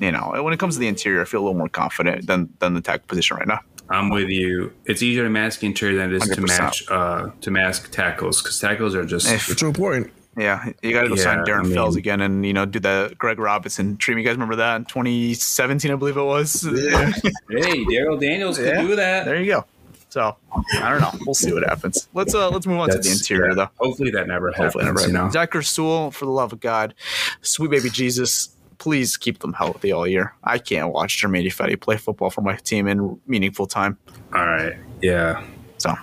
you 0.00 0.10
know, 0.10 0.34
when 0.42 0.52
it 0.52 0.58
comes 0.58 0.74
to 0.74 0.80
the 0.80 0.88
interior, 0.88 1.22
I 1.22 1.24
feel 1.24 1.40
a 1.40 1.44
little 1.44 1.58
more 1.58 1.68
confident 1.68 2.26
than 2.26 2.48
than 2.58 2.74
the 2.74 2.80
tackle 2.80 3.06
position 3.06 3.36
right 3.36 3.46
now. 3.46 3.60
I'm 3.88 4.10
with 4.10 4.28
you. 4.30 4.72
It's 4.86 5.02
easier 5.02 5.24
to 5.24 5.30
mask 5.30 5.62
interior 5.62 5.96
than 5.98 6.12
it 6.14 6.16
is 6.16 6.28
to 6.28 6.40
100%. 6.40 6.46
match 6.48 6.82
uh, 6.90 7.28
to 7.42 7.50
mask 7.50 7.90
tackles 7.92 8.40
because 8.42 8.58
tackles 8.58 8.94
are 8.94 9.04
just 9.04 9.30
If- 9.30 9.50
It's 9.50 9.62
important. 9.62 10.10
Yeah, 10.34 10.70
you 10.82 10.92
got 10.94 11.02
to 11.02 11.08
go 11.10 11.16
sign 11.16 11.44
Darren 11.44 11.70
I 11.70 11.74
Fells 11.74 11.94
again, 11.94 12.22
and 12.22 12.44
you 12.46 12.54
know 12.54 12.64
do 12.64 12.80
the 12.80 13.14
Greg 13.18 13.38
Robinson 13.38 13.96
dream. 13.96 14.16
You 14.16 14.24
guys 14.24 14.32
remember 14.32 14.56
that 14.56 14.76
in 14.76 14.84
2017, 14.86 15.90
I 15.90 15.94
believe 15.96 16.16
it 16.16 16.22
was. 16.22 16.64
Yeah. 16.64 17.12
hey, 17.50 17.84
Darrell 17.84 18.16
Daniels 18.16 18.56
could 18.56 18.66
Yeah. 18.68 18.80
do 18.80 18.96
that. 18.96 19.26
There 19.26 19.38
you 19.38 19.46
go. 19.52 19.66
So 20.12 20.36
I 20.74 20.90
don't 20.90 21.00
know. 21.00 21.10
We'll 21.24 21.32
see 21.32 21.54
what 21.54 21.64
happens. 21.66 22.06
Let's 22.12 22.34
uh 22.34 22.50
let's 22.50 22.66
move 22.66 22.80
on 22.80 22.90
to 22.90 22.98
the 22.98 23.10
interior 23.10 23.48
yeah. 23.48 23.54
though. 23.54 23.68
Hopefully 23.78 24.10
that 24.10 24.28
never 24.28 24.52
Hopefully, 24.52 24.84
happens. 24.84 25.06
never. 25.06 25.10
You 25.10 25.14
know, 25.24 25.30
Zach 25.30 25.54
Sewell, 25.62 26.10
for 26.10 26.26
the 26.26 26.30
love 26.30 26.52
of 26.52 26.60
God, 26.60 26.92
sweet 27.40 27.70
baby 27.70 27.88
Jesus, 27.88 28.54
please 28.76 29.16
keep 29.16 29.38
them 29.38 29.54
healthy 29.54 29.90
all 29.90 30.06
year. 30.06 30.34
I 30.44 30.58
can't 30.58 30.92
watch 30.92 31.16
Germain 31.16 31.46
Ifedi 31.48 31.80
play 31.80 31.96
football 31.96 32.28
for 32.28 32.42
my 32.42 32.56
team 32.56 32.88
in 32.88 33.18
meaningful 33.26 33.64
time. 33.66 33.96
all 34.34 34.44
right, 34.44 34.76
yeah, 35.00 35.42
So 35.78 35.94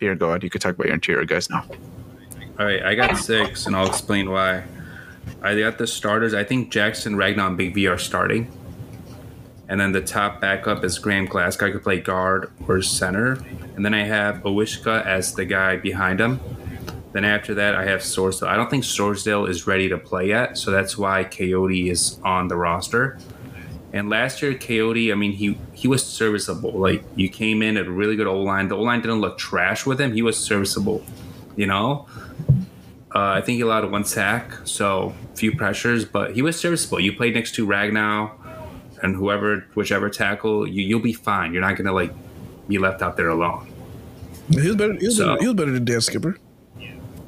here, 0.00 0.14
go 0.14 0.30
ahead. 0.30 0.42
You 0.42 0.48
could 0.48 0.62
talk 0.62 0.74
about 0.74 0.86
your 0.86 0.94
interior 0.94 1.26
guys 1.26 1.50
now. 1.50 1.66
all 2.58 2.64
right. 2.64 2.82
I 2.82 2.94
got 2.94 3.18
six, 3.18 3.66
and 3.66 3.76
I'll 3.76 3.86
explain 3.86 4.30
why. 4.30 4.64
I 5.42 5.58
got 5.58 5.76
the 5.76 5.86
starters. 5.86 6.32
I 6.32 6.42
think 6.42 6.72
Jackson, 6.72 7.16
Ragnow, 7.16 7.48
and 7.48 7.56
Big 7.58 7.74
V 7.74 7.86
are 7.86 7.98
starting, 7.98 8.50
and 9.68 9.78
then 9.78 9.92
the 9.92 10.00
top 10.00 10.40
backup 10.40 10.82
is 10.82 10.98
Graham 10.98 11.26
Glasgow. 11.26 11.66
I 11.66 11.70
could 11.70 11.82
play 11.82 12.00
guard 12.00 12.50
or 12.66 12.80
center, 12.80 13.38
and 13.76 13.84
then 13.84 13.94
I 13.94 14.04
have 14.04 14.42
Awosika 14.42 15.04
as 15.04 15.34
the 15.34 15.44
guy 15.44 15.76
behind 15.76 16.20
him. 16.20 16.40
Then 17.12 17.24
after 17.24 17.54
that, 17.54 17.74
I 17.74 17.84
have 17.84 18.00
Sorsdal. 18.00 18.48
I 18.48 18.56
don't 18.56 18.70
think 18.70 18.84
Sorsdal 18.84 19.48
is 19.48 19.66
ready 19.66 19.88
to 19.88 19.98
play 19.98 20.28
yet, 20.28 20.56
so 20.58 20.70
that's 20.70 20.96
why 20.96 21.24
Kayode 21.24 21.90
is 21.90 22.18
on 22.24 22.48
the 22.48 22.56
roster. 22.56 23.18
And 23.92 24.10
last 24.10 24.42
year, 24.42 24.52
Kayode, 24.52 25.10
I 25.10 25.14
mean, 25.14 25.32
he 25.32 25.58
he 25.72 25.88
was 25.88 26.04
serviceable. 26.04 26.72
Like 26.72 27.02
you 27.16 27.28
came 27.28 27.62
in 27.62 27.76
at 27.76 27.86
a 27.86 27.90
really 27.90 28.16
good 28.16 28.26
O 28.26 28.40
line. 28.40 28.68
The 28.68 28.76
O 28.76 28.82
line 28.82 29.00
didn't 29.00 29.20
look 29.20 29.38
trash 29.38 29.86
with 29.86 30.00
him. 30.00 30.12
He 30.12 30.22
was 30.22 30.38
serviceable. 30.38 31.04
You 31.56 31.66
know, 31.66 32.06
uh, 33.14 33.32
I 33.32 33.40
think 33.40 33.56
he 33.56 33.62
allowed 33.62 33.90
one 33.90 34.04
sack, 34.04 34.52
so 34.64 35.14
few 35.34 35.56
pressures, 35.56 36.04
but 36.04 36.34
he 36.34 36.42
was 36.42 36.58
serviceable. 36.58 37.00
You 37.00 37.14
played 37.14 37.34
next 37.34 37.54
to 37.56 37.66
Ragnow 37.66 38.30
and 39.02 39.14
whoever, 39.16 39.64
whichever 39.74 40.08
tackle, 40.10 40.66
you 40.66 40.82
you'll 40.82 41.00
be 41.00 41.12
fine. 41.12 41.52
You're 41.52 41.62
not 41.62 41.76
gonna 41.76 41.92
like 41.92 42.12
be 42.68 42.78
left 42.78 43.02
out 43.02 43.16
there 43.16 43.28
alone. 43.28 43.72
He 44.50 44.66
was 44.66 44.76
better. 44.76 44.94
He 44.94 45.06
was, 45.06 45.16
So- 45.16 45.26
better, 45.28 45.40
he 45.40 45.46
was 45.46 45.54
better 45.56 45.70
than 45.72 45.84
Dan 45.84 46.00
Skipper. 46.00 46.38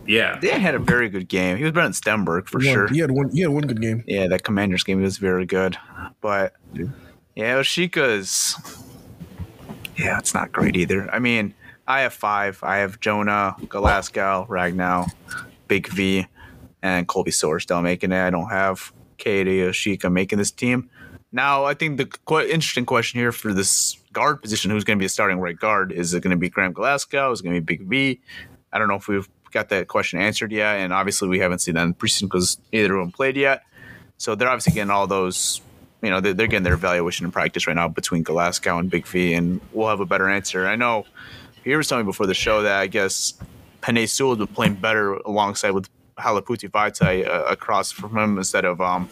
Yeah, 0.07 0.39
Dan 0.41 0.61
had 0.61 0.75
a 0.75 0.79
very 0.79 1.09
good 1.09 1.29
game. 1.29 1.57
He 1.57 1.63
was 1.63 1.73
better 1.73 1.85
than 1.89 1.93
Stenberg 1.93 2.49
for 2.49 2.59
One- 2.59 2.65
sure. 2.67 2.89
He 2.89 2.99
had 2.99 3.11
one. 3.13 3.31
He 3.31 3.41
had 3.43 3.51
one 3.51 3.63
good 3.67 3.81
game. 3.81 4.03
Yeah, 4.07 4.27
that 4.29 4.43
Commanders 4.43 4.83
game 4.83 5.01
was 5.03 5.19
very 5.19 5.47
good. 5.47 5.77
But 6.21 6.55
yeah, 7.37 7.55
Awosika's 7.55 8.57
yeah, 9.97 10.19
it's 10.19 10.35
not 10.35 10.51
great 10.53 10.77
either. 10.77 11.09
I 11.13 11.19
mean, 11.19 11.55
I 11.87 12.01
have 12.01 12.13
five. 12.15 12.59
I 12.63 12.79
have 12.79 13.01
Jonah, 13.01 13.55
Glasgow, 13.69 14.47
Ragnow, 14.49 15.11
Big 15.69 15.89
V, 15.89 16.27
and 16.83 17.07
Colby 17.07 17.31
Sorsdal 17.31 17.83
making 17.83 18.13
it. 18.13 18.21
I 18.27 18.31
don't 18.31 18.49
have 18.49 18.93
Kayode 19.19 19.69
Awosika 19.69 20.11
making 20.11 20.39
this 20.39 20.51
team. 20.51 20.89
Now, 21.33 21.65
I 21.65 21.75
think 21.75 21.97
the 21.97 22.09
interesting 22.51 22.85
question 22.85 23.21
here 23.21 23.33
for 23.33 23.53
this 23.53 23.97
guard 24.13 24.43
position, 24.43 24.71
who's 24.71 24.85
going 24.85 24.99
to 24.99 25.01
be 25.01 25.07
a 25.07 25.11
starting 25.11 25.39
right 25.39 25.59
guard, 25.59 25.93
is 25.93 26.13
it 26.13 26.23
going 26.23 26.33
to 26.33 26.37
be 26.37 26.49
Graham 26.49 26.73
Glasgow? 26.73 27.31
Is 27.31 27.41
it 27.41 27.45
going 27.45 27.55
to 27.55 27.61
be 27.61 27.77
Big 27.77 27.87
V? 27.87 28.21
I 28.73 28.79
don't 28.79 28.89
know 28.89 28.97
if 28.97 29.07
we've 29.07 29.29
got 29.53 29.69
that 29.69 29.89
question 29.89 30.21
answered 30.21 30.53
yet, 30.53 30.79
and 30.79 30.93
obviously 30.93 31.29
we 31.29 31.39
haven't 31.39 31.61
seen 31.61 31.75
that 31.75 31.85
in 31.85 31.95
preseason 31.95 32.23
because 32.23 32.59
either 32.73 32.95
of 32.97 33.05
them 33.05 33.13
played 33.13 33.37
yet. 33.37 33.63
So 34.19 34.35
they're 34.35 34.49
obviously 34.49 34.75
getting 34.75 34.91
all 34.91 35.07
those, 35.07 35.61
you 36.03 36.11
know, 36.11 36.21
they're, 36.21 36.35
they're 36.35 36.47
getting 36.47 36.65
their 36.65 36.75
evaluation 36.75 37.27
in 37.27 37.33
practice 37.33 37.67
right 37.67 37.77
now 37.77 37.89
between 37.89 38.23
Glasgow 38.23 38.79
and 38.79 38.91
Big 38.91 39.07
V, 39.07 39.35
and 39.35 39.61
we'll 39.73 39.89
have 39.89 40.01
a 40.01 40.07
better 40.07 40.29
answer. 40.29 40.67
I 40.67 40.77
know 40.77 41.07
Pierre 41.63 41.79
was 41.79 41.89
telling 41.89 42.07
me 42.07 42.11
before 42.11 42.27
the 42.27 42.35
show 42.35 42.63
that 42.63 42.79
I 42.79 42.87
guess 42.87 43.35
Penei 43.83 44.09
Sewell 44.09 44.37
has 44.37 44.39
been 44.39 44.55
playing 44.55 44.75
better 44.75 45.15
alongside 45.15 45.71
with 45.71 45.89
Halapoulivaati 46.21 46.71
Vaitai 46.71 47.27
uh, 47.29 47.45
across 47.45 47.91
from 47.91 48.17
him 48.17 48.39
instead 48.39 48.65
of 48.65 48.81
um, 48.81 49.09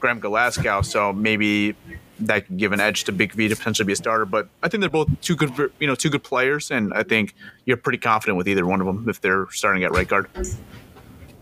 Graham 0.00 0.18
Glasgow. 0.20 0.82
So 0.82 1.12
maybe 1.12 1.74
that 2.20 2.46
could 2.46 2.58
give 2.58 2.72
an 2.72 2.80
edge 2.80 3.04
to 3.04 3.12
Big 3.12 3.32
V 3.32 3.48
to 3.48 3.56
potentially 3.56 3.86
be 3.86 3.92
a 3.92 3.96
starter. 3.96 4.24
But 4.26 4.48
I 4.62 4.68
think 4.68 4.80
they're 4.80 4.90
both 4.90 5.08
two 5.20 5.36
good, 5.36 5.52
you 5.78 5.86
know, 5.86 5.94
two 5.94 6.10
good 6.10 6.22
players, 6.22 6.70
and 6.70 6.92
I 6.94 7.02
think 7.02 7.34
you're 7.64 7.76
pretty 7.78 7.98
confident 7.98 8.36
with 8.36 8.48
either 8.48 8.66
one 8.66 8.80
of 8.80 8.86
them 8.86 9.08
if 9.08 9.20
they're 9.20 9.46
starting 9.50 9.84
at 9.84 9.92
right 9.92 10.06
guard. 10.08 10.28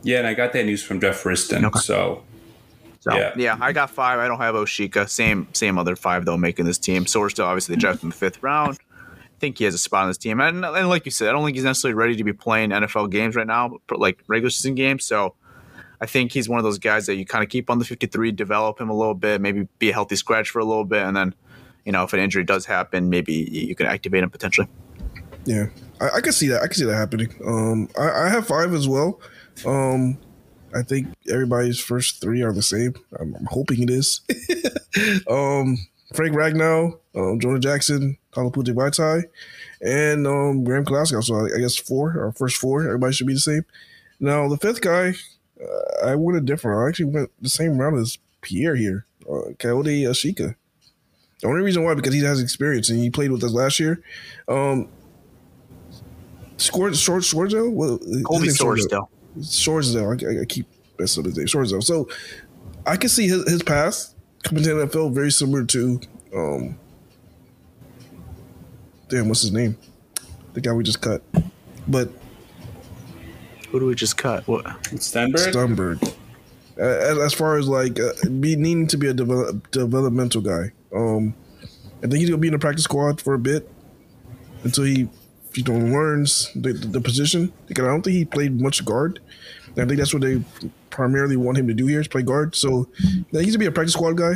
yeah, 0.02 0.18
and 0.18 0.26
I 0.26 0.34
got 0.34 0.52
that 0.52 0.64
news 0.64 0.82
from 0.82 1.00
Jeff 1.00 1.22
Risdon. 1.24 1.64
Okay. 1.64 1.80
So 1.80 2.22
So 3.00 3.16
Yeah. 3.16 3.32
yeah. 3.36 3.58
I 3.60 3.72
got 3.72 3.90
five. 3.90 4.18
I 4.18 4.28
don't 4.28 4.38
have 4.38 4.54
Awosika. 4.54 5.08
Same 5.08 5.48
same 5.52 5.78
other 5.78 5.96
five 5.96 6.24
though 6.24 6.36
making 6.36 6.64
this 6.66 6.78
team. 6.78 7.06
So 7.06 7.20
we're 7.20 7.30
still 7.30 7.46
obviously 7.46 7.74
the 7.74 7.80
draft 7.80 8.02
in 8.02 8.08
the 8.10 8.14
fifth 8.14 8.42
round. 8.42 8.78
Think 9.38 9.58
he 9.58 9.64
has 9.64 9.74
a 9.74 9.78
spot 9.78 10.02
on 10.02 10.10
this 10.10 10.18
team, 10.18 10.40
and, 10.40 10.64
and 10.64 10.88
like 10.88 11.04
you 11.04 11.10
said, 11.10 11.28
I 11.28 11.32
don't 11.32 11.44
think 11.44 11.56
he's 11.56 11.64
necessarily 11.64 11.94
ready 11.94 12.16
to 12.16 12.24
be 12.24 12.32
playing 12.32 12.70
NFL 12.70 13.10
games 13.10 13.36
right 13.36 13.46
now, 13.46 13.78
but 13.86 14.00
like 14.00 14.22
regular 14.26 14.50
season 14.50 14.74
games. 14.74 15.04
So 15.04 15.34
I 16.00 16.06
think 16.06 16.32
he's 16.32 16.48
one 16.48 16.58
of 16.58 16.64
those 16.64 16.78
guys 16.78 17.06
that 17.06 17.16
you 17.16 17.24
kind 17.24 17.44
of 17.44 17.50
keep 17.50 17.70
on 17.70 17.78
the 17.78 17.84
53, 17.84 18.32
develop 18.32 18.80
him 18.80 18.90
a 18.90 18.96
little 18.96 19.14
bit, 19.14 19.40
maybe 19.40 19.68
be 19.78 19.90
a 19.90 19.92
healthy 19.92 20.16
scratch 20.16 20.50
for 20.50 20.58
a 20.58 20.64
little 20.64 20.84
bit, 20.84 21.02
and 21.02 21.16
then 21.16 21.34
you 21.84 21.92
know 21.92 22.02
if 22.02 22.12
an 22.12 22.20
injury 22.20 22.44
does 22.44 22.66
happen, 22.66 23.10
maybe 23.10 23.32
you 23.32 23.74
can 23.74 23.86
activate 23.86 24.22
him 24.22 24.30
potentially. 24.30 24.68
Yeah, 25.44 25.66
I, 26.00 26.10
I 26.16 26.20
can 26.20 26.32
see 26.32 26.48
that. 26.48 26.62
I 26.62 26.66
can 26.66 26.74
see 26.74 26.84
that 26.84 26.96
happening. 26.96 27.34
Um, 27.46 27.88
I, 27.98 28.26
I 28.26 28.28
have 28.28 28.46
five 28.46 28.74
as 28.74 28.88
well. 28.88 29.20
Um, 29.64 30.18
I 30.74 30.82
think 30.82 31.08
everybody's 31.30 31.80
first 31.80 32.20
three 32.20 32.42
are 32.42 32.52
the 32.52 32.62
same. 32.62 32.94
I'm, 33.18 33.34
I'm 33.34 33.46
hoping 33.46 33.82
it 33.82 33.90
is. 33.90 34.20
um, 35.30 35.78
Frank 36.12 36.34
Ragnow, 36.34 36.98
um, 37.14 37.40
Jonah 37.40 37.58
Jackson, 37.58 38.17
Halapoulivaati 38.38 38.74
Vaitai, 38.74 39.22
and 39.80 40.26
um, 40.26 40.64
Graham 40.64 40.84
Glasgow. 40.84 41.20
So 41.20 41.36
I, 41.36 41.56
I 41.56 41.58
guess 41.60 41.76
four, 41.76 42.18
our 42.20 42.32
first 42.32 42.56
four, 42.56 42.84
everybody 42.84 43.12
should 43.12 43.26
be 43.26 43.34
the 43.34 43.40
same. 43.40 43.64
Now 44.20 44.48
the 44.48 44.56
fifth 44.56 44.80
guy, 44.80 45.14
uh, 45.60 46.06
I 46.06 46.14
went 46.16 46.38
a 46.38 46.40
different. 46.40 46.80
I 46.80 46.88
actually 46.88 47.06
went 47.06 47.30
the 47.40 47.48
same 47.48 47.78
route 47.78 47.98
as 47.98 48.18
Pierre 48.40 48.76
here, 48.76 49.06
uh, 49.22 49.52
Kayode 49.58 50.02
Awosika. 50.02 50.54
The 51.40 51.46
only 51.46 51.62
reason 51.62 51.84
why 51.84 51.94
because 51.94 52.14
he 52.14 52.20
has 52.24 52.40
experience 52.40 52.88
and 52.88 52.98
he 52.98 53.10
played 53.10 53.30
with 53.30 53.44
us 53.44 53.52
last 53.52 53.78
year. 53.78 54.02
Um, 54.48 54.88
Scored 56.58 56.96
short 56.96 57.22
Swordsdale? 57.22 57.70
Well, 57.70 57.98
Colby 58.24 58.48
Sorsdal. 58.48 59.08
Swordsdale. 59.38 60.38
I, 60.38 60.42
I 60.42 60.44
keep 60.44 60.66
messing 60.98 61.22
up 61.22 61.26
his 61.26 61.36
name. 61.36 61.46
Swordsdale. 61.46 61.82
So 61.82 62.08
I 62.84 62.96
can 62.96 63.08
see 63.08 63.28
his, 63.28 63.48
his 63.48 63.62
path 63.62 64.12
coming 64.42 64.64
to 64.64 64.70
NFL 64.70 65.14
very 65.14 65.30
similar 65.30 65.64
to 65.64 66.00
um 66.34 66.78
damn, 69.08 69.28
what's 69.28 69.42
his 69.42 69.52
name? 69.52 69.76
The 70.54 70.60
guy 70.60 70.72
we 70.72 70.84
just 70.84 71.00
cut. 71.00 71.22
But 71.86 72.10
Who 73.70 73.80
do 73.80 73.86
we 73.86 73.94
just 73.94 74.16
cut? 74.16 74.46
What? 74.46 74.64
Stenberg. 74.82 75.52
Stumberg. 75.52 76.14
Uh, 76.78 76.82
as, 76.82 77.18
as 77.18 77.34
far 77.34 77.58
as 77.58 77.66
like 77.68 77.98
uh, 77.98 78.12
be 78.40 78.54
needing 78.56 78.86
to 78.88 78.96
be 78.96 79.08
a 79.08 79.14
develop, 79.14 79.70
developmental 79.70 80.40
guy, 80.40 80.72
um, 80.94 81.34
I 81.98 82.02
think 82.02 82.14
he's 82.14 82.30
gonna 82.30 82.40
be 82.40 82.48
in 82.48 82.52
the 82.52 82.58
practice 82.58 82.84
squad 82.84 83.20
for 83.20 83.34
a 83.34 83.38
bit 83.38 83.68
until 84.62 84.84
he, 84.84 85.08
you 85.54 85.64
know, 85.64 85.72
learns 85.72 86.52
the, 86.54 86.72
the 86.72 87.00
position. 87.00 87.52
Because 87.66 87.84
I 87.84 87.88
don't 87.88 88.02
think 88.02 88.14
he 88.14 88.24
played 88.24 88.60
much 88.60 88.84
guard. 88.84 89.20
And 89.68 89.80
I 89.80 89.86
think 89.86 89.98
that's 89.98 90.12
what 90.12 90.22
they 90.22 90.42
primarily 90.90 91.36
want 91.36 91.58
him 91.58 91.66
to 91.68 91.74
do 91.74 91.86
here 91.86 92.00
is 92.00 92.08
play 92.08 92.22
guard. 92.22 92.54
So 92.54 92.88
yeah, 93.32 93.40
he's 93.40 93.56
gonna 93.56 93.58
be 93.58 93.66
a 93.66 93.72
practice 93.72 93.94
squad 93.94 94.12
guy. 94.12 94.34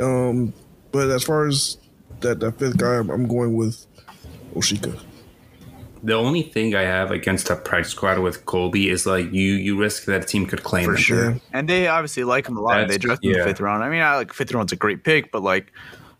Um, 0.00 0.52
but 0.92 1.10
as 1.10 1.24
far 1.24 1.46
as 1.46 1.78
that 2.20 2.40
that 2.40 2.58
fifth 2.58 2.78
guy, 2.78 2.96
I'm, 2.96 3.10
I'm 3.10 3.26
going 3.26 3.54
with 3.54 3.86
Awosika. 4.54 5.00
The 6.02 6.14
only 6.14 6.42
thing 6.42 6.74
I 6.74 6.82
have 6.82 7.10
against 7.10 7.50
a 7.50 7.56
practice 7.56 7.92
squad 7.92 8.18
with 8.20 8.46
Colby 8.46 8.88
is 8.88 9.04
like 9.04 9.26
you 9.32 9.52
you 9.52 9.78
risk 9.78 10.06
that 10.06 10.22
a 10.22 10.26
team 10.26 10.46
could 10.46 10.62
claim 10.62 10.86
for 10.86 10.92
him. 10.92 10.96
sure. 10.96 11.36
And 11.52 11.68
they 11.68 11.88
obviously 11.88 12.24
like 12.24 12.48
him 12.48 12.56
a 12.56 12.60
lot. 12.62 12.74
That's- 12.74 12.90
they 12.90 12.98
drafted 12.98 13.24
him 13.24 13.32
in 13.32 13.38
yeah. 13.38 13.44
the 13.44 13.50
fifth 13.50 13.60
round. 13.60 13.84
I 13.84 13.90
mean, 13.90 14.00
I 14.00 14.16
like 14.16 14.32
fifth 14.32 14.52
round's 14.52 14.72
a 14.72 14.76
great 14.76 15.04
pick, 15.04 15.30
but 15.30 15.42
like, 15.42 15.72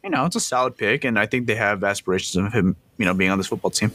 you 0.04 0.10
know, 0.10 0.26
it's 0.26 0.36
a 0.36 0.40
solid 0.40 0.76
pick, 0.76 1.04
and 1.04 1.18
I 1.18 1.24
think 1.26 1.46
they 1.46 1.54
have 1.54 1.82
aspirations 1.82 2.36
of 2.36 2.52
him, 2.52 2.76
you 2.98 3.06
know, 3.06 3.14
being 3.14 3.30
on 3.30 3.38
this 3.38 3.46
football 3.46 3.70
team. 3.70 3.90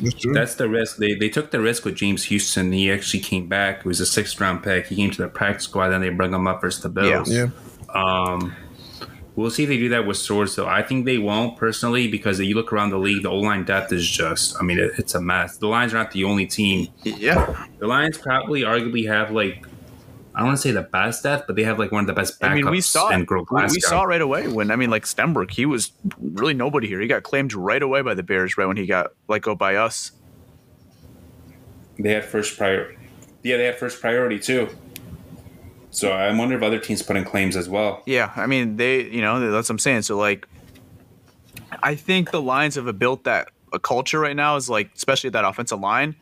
That's 0.00 0.14
true. 0.14 0.32
That's 0.32 0.54
the 0.54 0.68
risk. 0.68 0.96
They 0.96 1.14
they 1.14 1.28
took 1.28 1.50
the 1.50 1.60
risk 1.60 1.84
with 1.84 1.94
James 1.94 2.24
Houston. 2.24 2.72
He 2.72 2.90
actually 2.90 3.20
came 3.20 3.48
back. 3.48 3.82
He 3.82 3.88
was 3.88 4.00
a 4.00 4.06
sixth 4.06 4.40
round 4.40 4.62
pick. 4.62 4.86
He 4.86 4.96
came 4.96 5.10
to 5.10 5.22
the 5.22 5.28
practice 5.28 5.64
squad. 5.64 5.88
Then 5.90 6.00
they 6.00 6.08
bring 6.10 6.32
him 6.32 6.46
up 6.46 6.60
versus 6.60 6.82
the 6.82 6.88
Bills. 6.88 7.30
yeah. 7.30 7.48
Um, 7.94 8.54
we'll 9.36 9.50
see 9.50 9.62
if 9.62 9.68
they 9.68 9.76
do 9.76 9.90
that 9.90 10.06
with 10.06 10.16
Swords, 10.16 10.56
though. 10.56 10.66
I 10.66 10.82
think 10.82 11.04
they 11.04 11.18
won't 11.18 11.56
personally 11.56 12.08
because 12.08 12.40
you 12.40 12.54
look 12.54 12.72
around 12.72 12.90
the 12.90 12.98
league, 12.98 13.22
the 13.22 13.30
O 13.30 13.38
line 13.38 13.64
depth 13.64 13.92
is 13.92 14.08
just. 14.08 14.56
I 14.58 14.64
mean, 14.64 14.78
it, 14.78 14.92
it's 14.98 15.14
a 15.14 15.20
mess. 15.20 15.58
The 15.58 15.68
Lions 15.68 15.92
are 15.94 15.98
not 15.98 16.10
the 16.10 16.24
only 16.24 16.46
team. 16.46 16.88
Yeah, 17.04 17.66
The 17.78 17.86
Lions 17.86 18.18
probably 18.18 18.62
arguably 18.62 19.06
have 19.06 19.30
like. 19.30 19.64
I 20.34 20.40
don't 20.40 20.48
want 20.48 20.58
to 20.58 20.62
say 20.62 20.72
the 20.72 20.82
best 20.82 21.22
depth, 21.22 21.46
but 21.46 21.56
they 21.56 21.62
have 21.62 21.78
like 21.78 21.92
one 21.92 22.02
of 22.02 22.06
the 22.06 22.12
best 22.12 22.38
backups 22.38 22.50
I 22.50 22.54
mean, 22.56 22.70
we 22.70 22.82
saw 22.82 23.08
in 23.08 23.22
it. 23.22 23.26
Grove 23.26 23.46
We, 23.50 23.62
we 23.62 23.80
saw 23.80 24.02
right 24.02 24.20
away 24.20 24.48
when 24.48 24.70
I 24.70 24.76
mean, 24.76 24.90
like 24.90 25.04
Stenberg, 25.04 25.50
he 25.50 25.64
was 25.64 25.92
really 26.20 26.52
nobody 26.52 26.88
here. 26.88 27.00
He 27.00 27.06
got 27.06 27.22
claimed 27.22 27.54
right 27.54 27.82
away 27.82 28.02
by 28.02 28.12
the 28.12 28.22
Bears 28.22 28.58
right 28.58 28.66
when 28.66 28.76
he 28.76 28.84
got 28.84 29.12
let 29.28 29.40
go 29.40 29.54
by 29.54 29.76
us. 29.76 30.12
They 31.98 32.10
had 32.10 32.26
first 32.26 32.58
priority. 32.58 32.98
Yeah, 33.42 33.56
they 33.56 33.64
had 33.64 33.78
first 33.78 33.98
priority 34.02 34.38
too. 34.38 34.68
So 35.96 36.10
I 36.10 36.30
wonder 36.36 36.54
if 36.54 36.62
other 36.62 36.78
teams 36.78 37.02
put 37.02 37.16
in 37.16 37.24
claims 37.24 37.56
as 37.56 37.70
well. 37.70 38.02
Yeah, 38.04 38.30
I 38.36 38.46
mean, 38.46 38.76
they, 38.76 39.08
you 39.08 39.22
know, 39.22 39.40
that's 39.50 39.70
what 39.70 39.76
I'm 39.76 39.78
saying. 39.78 40.02
So 40.02 40.18
like, 40.18 40.46
I 41.82 41.94
think 41.94 42.32
the 42.32 42.42
Lions 42.42 42.74
have 42.74 42.98
built 42.98 43.24
that 43.24 43.48
a 43.72 43.78
culture 43.78 44.20
right 44.20 44.36
now 44.36 44.56
is 44.56 44.68
like, 44.68 44.90
especially 44.94 45.30
that 45.30 45.46
offensive 45.46 45.80
line, 45.80 46.14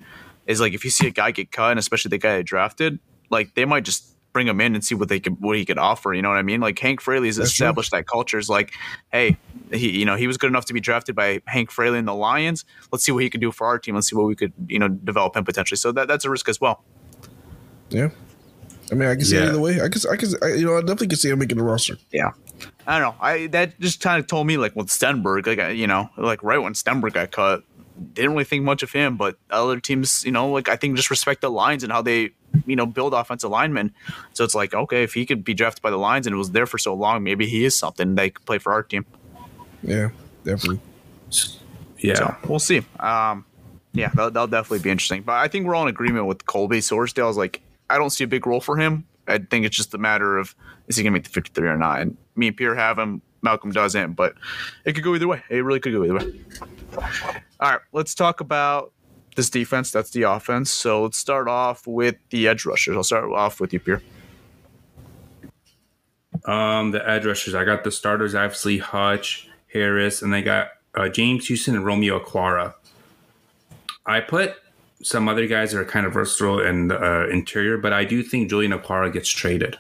is 0.47 0.61
like 0.61 0.75
if 0.75 0.85
you 0.85 0.91
see 0.91 1.09
a 1.09 1.11
guy 1.11 1.33
get 1.33 1.51
cut, 1.51 1.71
and 1.71 1.81
especially 1.81 2.11
the 2.11 2.19
guy 2.19 2.37
they 2.37 2.45
drafted, 2.45 3.01
like 3.31 3.55
they 3.55 3.65
might 3.65 3.85
just 3.85 4.15
bring 4.33 4.47
him 4.47 4.61
in 4.61 4.77
and 4.77 4.85
see 4.85 4.95
what 4.95 5.09
they 5.09 5.19
could 5.19 5.41
what 5.41 5.57
he 5.57 5.65
could 5.65 5.79
offer. 5.79 6.15
You 6.15 6.23
know 6.23 6.29
what 6.29 6.39
I 6.39 6.43
mean? 6.43 6.61
Like 6.61 6.79
Hank 6.79 7.01
Fraley's 7.01 7.35
That's 7.35 7.51
true. 7.51 7.65
established 7.65 7.91
that 7.91 8.07
culture 8.07 8.39
is 8.39 8.49
like, 8.49 8.73
hey, 9.11 9.37
he 9.73 9.99
you 9.99 10.05
know 10.05 10.15
he 10.15 10.29
was 10.29 10.37
good 10.37 10.51
enough 10.51 10.67
to 10.67 10.73
be 10.73 10.81
drafted 10.81 11.17
by 11.17 11.43
Hank 11.49 11.73
Fraley 11.73 11.99
and 11.99 12.07
the 12.07 12.15
Lions. 12.15 12.65
Let's 12.93 13.03
see 13.03 13.11
what 13.11 13.25
he 13.25 13.29
could 13.29 13.41
do 13.41 13.51
for 13.51 13.67
our 13.67 13.81
team. 13.81 13.97
Let's 13.97 14.09
see 14.09 14.15
what 14.15 14.27
we 14.27 14.37
could 14.37 14.53
you 14.69 14.79
know 14.79 14.87
develop 14.87 15.37
him 15.37 15.45
potentially. 15.45 15.79
So 15.79 15.91
that 15.91 16.07
that's 16.07 16.25
a 16.25 16.31
risk 16.31 16.49
as 16.49 16.61
well. 16.61 16.85
Yeah. 17.91 18.11
I 18.95 18.97
mean, 18.97 19.09
I 19.09 19.15
can 19.17 19.25
see 19.25 19.37
Yeah. 19.37 19.45
it 19.45 19.49
either 19.49 19.61
way. 19.61 19.81
I 19.81 19.89
can, 19.89 20.01
I 20.11 20.17
can, 20.17 20.29
I, 20.43 20.55
you 20.55 20.65
know, 20.67 20.77
I 20.77 20.81
definitely 20.81 21.09
can 21.09 21.19
see 21.19 21.31
him 21.31 21.39
making 21.41 21.59
the 21.59 21.65
roster. 21.65 21.97
Yeah. 22.13 22.31
I 22.87 22.99
don't 23.01 23.09
know. 23.11 23.17
I 23.21 23.47
that 23.49 23.79
just 23.81 24.01
kind 24.01 24.21
of 24.21 24.27
told 24.29 24.47
me 24.47 24.57
like 24.57 24.77
with 24.77 24.87
Stenberg, 24.89 25.47
like 25.47 25.59
I- 25.59 25.71
you 25.71 25.87
know, 25.87 26.11
like 26.17 26.43
right 26.43 26.59
when 26.59 26.75
Stenberg 26.75 27.15
got 27.15 27.33
cut, 27.33 27.65
didn't 28.13 28.33
really 28.33 28.45
think 28.45 28.63
much 28.65 28.83
of 28.85 28.93
him. 28.93 29.17
But 29.17 29.37
other 29.51 29.81
teams, 29.81 30.25
you 30.25 30.31
know, 30.33 30.49
like 30.51 30.69
I 30.69 30.77
think 30.77 30.95
just 30.97 31.11
respect 31.11 31.41
the 31.41 31.51
lines 31.51 31.83
and 31.83 31.93
how 31.93 32.03
they, 32.03 32.31
you 32.67 32.77
know, 32.77 32.87
build 32.87 33.15
offensive 33.15 33.51
linemen. 33.51 33.93
So 34.35 34.45
it's 34.45 34.55
like 34.55 34.73
okay, 34.75 35.03
if 35.03 35.15
he 35.15 35.27
could 35.27 35.43
be 35.45 35.55
drafted 35.55 35.83
by 35.83 35.91
the 35.91 35.97
lines 35.99 36.27
and 36.29 36.35
it 36.35 36.39
was 36.39 36.53
there 36.53 36.67
for 36.67 36.79
so 36.79 36.95
long, 36.95 37.25
maybe 37.25 37.47
he 37.47 37.65
is 37.65 37.77
something 37.77 38.15
they 38.15 38.31
could 38.31 38.47
play 38.47 38.59
for 38.59 38.73
our 38.73 38.83
team. 38.85 39.05
Yeah, 39.83 40.11
definitely. 40.45 40.81
Yeah. 41.99 42.15
So 42.15 42.37
we'll 42.49 42.59
see. 42.59 42.83
Um, 43.01 43.45
yeah, 43.93 44.09
that'll, 44.09 44.31
that'll 44.31 44.47
definitely 44.49 44.81
be 44.81 44.91
interesting. 44.91 45.23
But 45.23 45.35
I 45.35 45.49
think 45.49 45.67
we're 45.67 45.75
all 45.75 45.83
in 45.83 45.89
agreement 45.89 46.27
with 46.27 46.47
Colby 46.47 46.79
Sorsdal. 46.81 47.31
Is 47.31 47.37
like 47.37 47.61
I 47.91 47.99
don't 47.99 48.11
see 48.11 48.25
a 48.25 48.29
big 48.29 48.47
role 48.47 48.61
for 48.61 48.77
him. 48.77 49.07
I 49.27 49.39
think 49.39 49.65
it's 49.65 49.77
just 49.77 49.95
a 49.95 49.99
matter 49.99 50.37
of 50.39 50.55
is 50.89 50.97
he 50.97 51.03
going 51.03 51.13
to 51.13 51.19
make 51.19 51.25
the 51.25 51.31
53 51.31 51.69
or 51.69 51.77
not. 51.77 52.01
And 52.01 52.17
me 52.37 52.49
and 52.49 52.57
Pierre 52.57 52.75
have 52.75 52.99
him. 52.99 53.23
Malcolm 53.43 53.73
doesn't, 53.73 54.15
but 54.15 54.35
it 54.85 54.95
could 54.95 55.05
go 55.05 55.15
either 55.15 55.29
way. 55.29 55.43
It 55.51 55.65
really 55.65 55.81
could 55.81 55.93
go 55.93 56.03
either 56.03 56.15
way. 56.15 56.41
All 57.61 57.71
right, 57.73 57.81
let's 57.93 58.15
talk 58.15 58.41
about 58.41 58.93
this 59.37 59.51
defense. 59.51 59.91
That's 59.91 60.11
the 60.11 60.23
offense. 60.23 60.71
So 60.71 61.03
let's 61.03 61.19
start 61.19 61.47
off 61.47 61.87
with 61.87 62.17
the 62.31 62.49
edge 62.49 62.65
rushers. 62.65 62.97
I'll 62.97 63.05
start 63.05 63.31
off 63.31 63.61
with 63.61 63.73
you, 63.73 63.81
Pierre. 63.81 64.03
Um, 66.47 66.91
the 66.91 67.07
edge 67.09 67.27
rushers. 67.27 67.55
I 67.55 67.65
got 67.65 67.85
the 67.85 67.93
starters, 67.93 68.35
obviously 68.35 68.79
Hutch, 68.79 69.49
Harris, 69.73 70.23
and 70.23 70.33
they 70.33 70.43
got 70.43 70.69
uh, 70.95 71.09
James 71.09 71.47
Houston 71.49 71.77
and 71.77 71.85
Romeo 71.85 72.19
Okwara. 72.19 72.75
I 74.07 74.21
put 74.21 74.55
some 75.05 75.29
other 75.29 75.47
guys 75.47 75.75
are 75.75 75.85
kind 75.85 76.07
of 76.07 76.15
versatile 76.15 76.61
in 76.61 76.89
the 76.89 76.99
uh, 76.99 77.27
interior, 77.29 77.77
but 77.77 77.93
I 77.93 78.05
do 78.05 78.23
think 78.23 78.49
Julian 78.49 78.73
Okwara 78.73 79.13
gets 79.13 79.29
traded. 79.29 79.77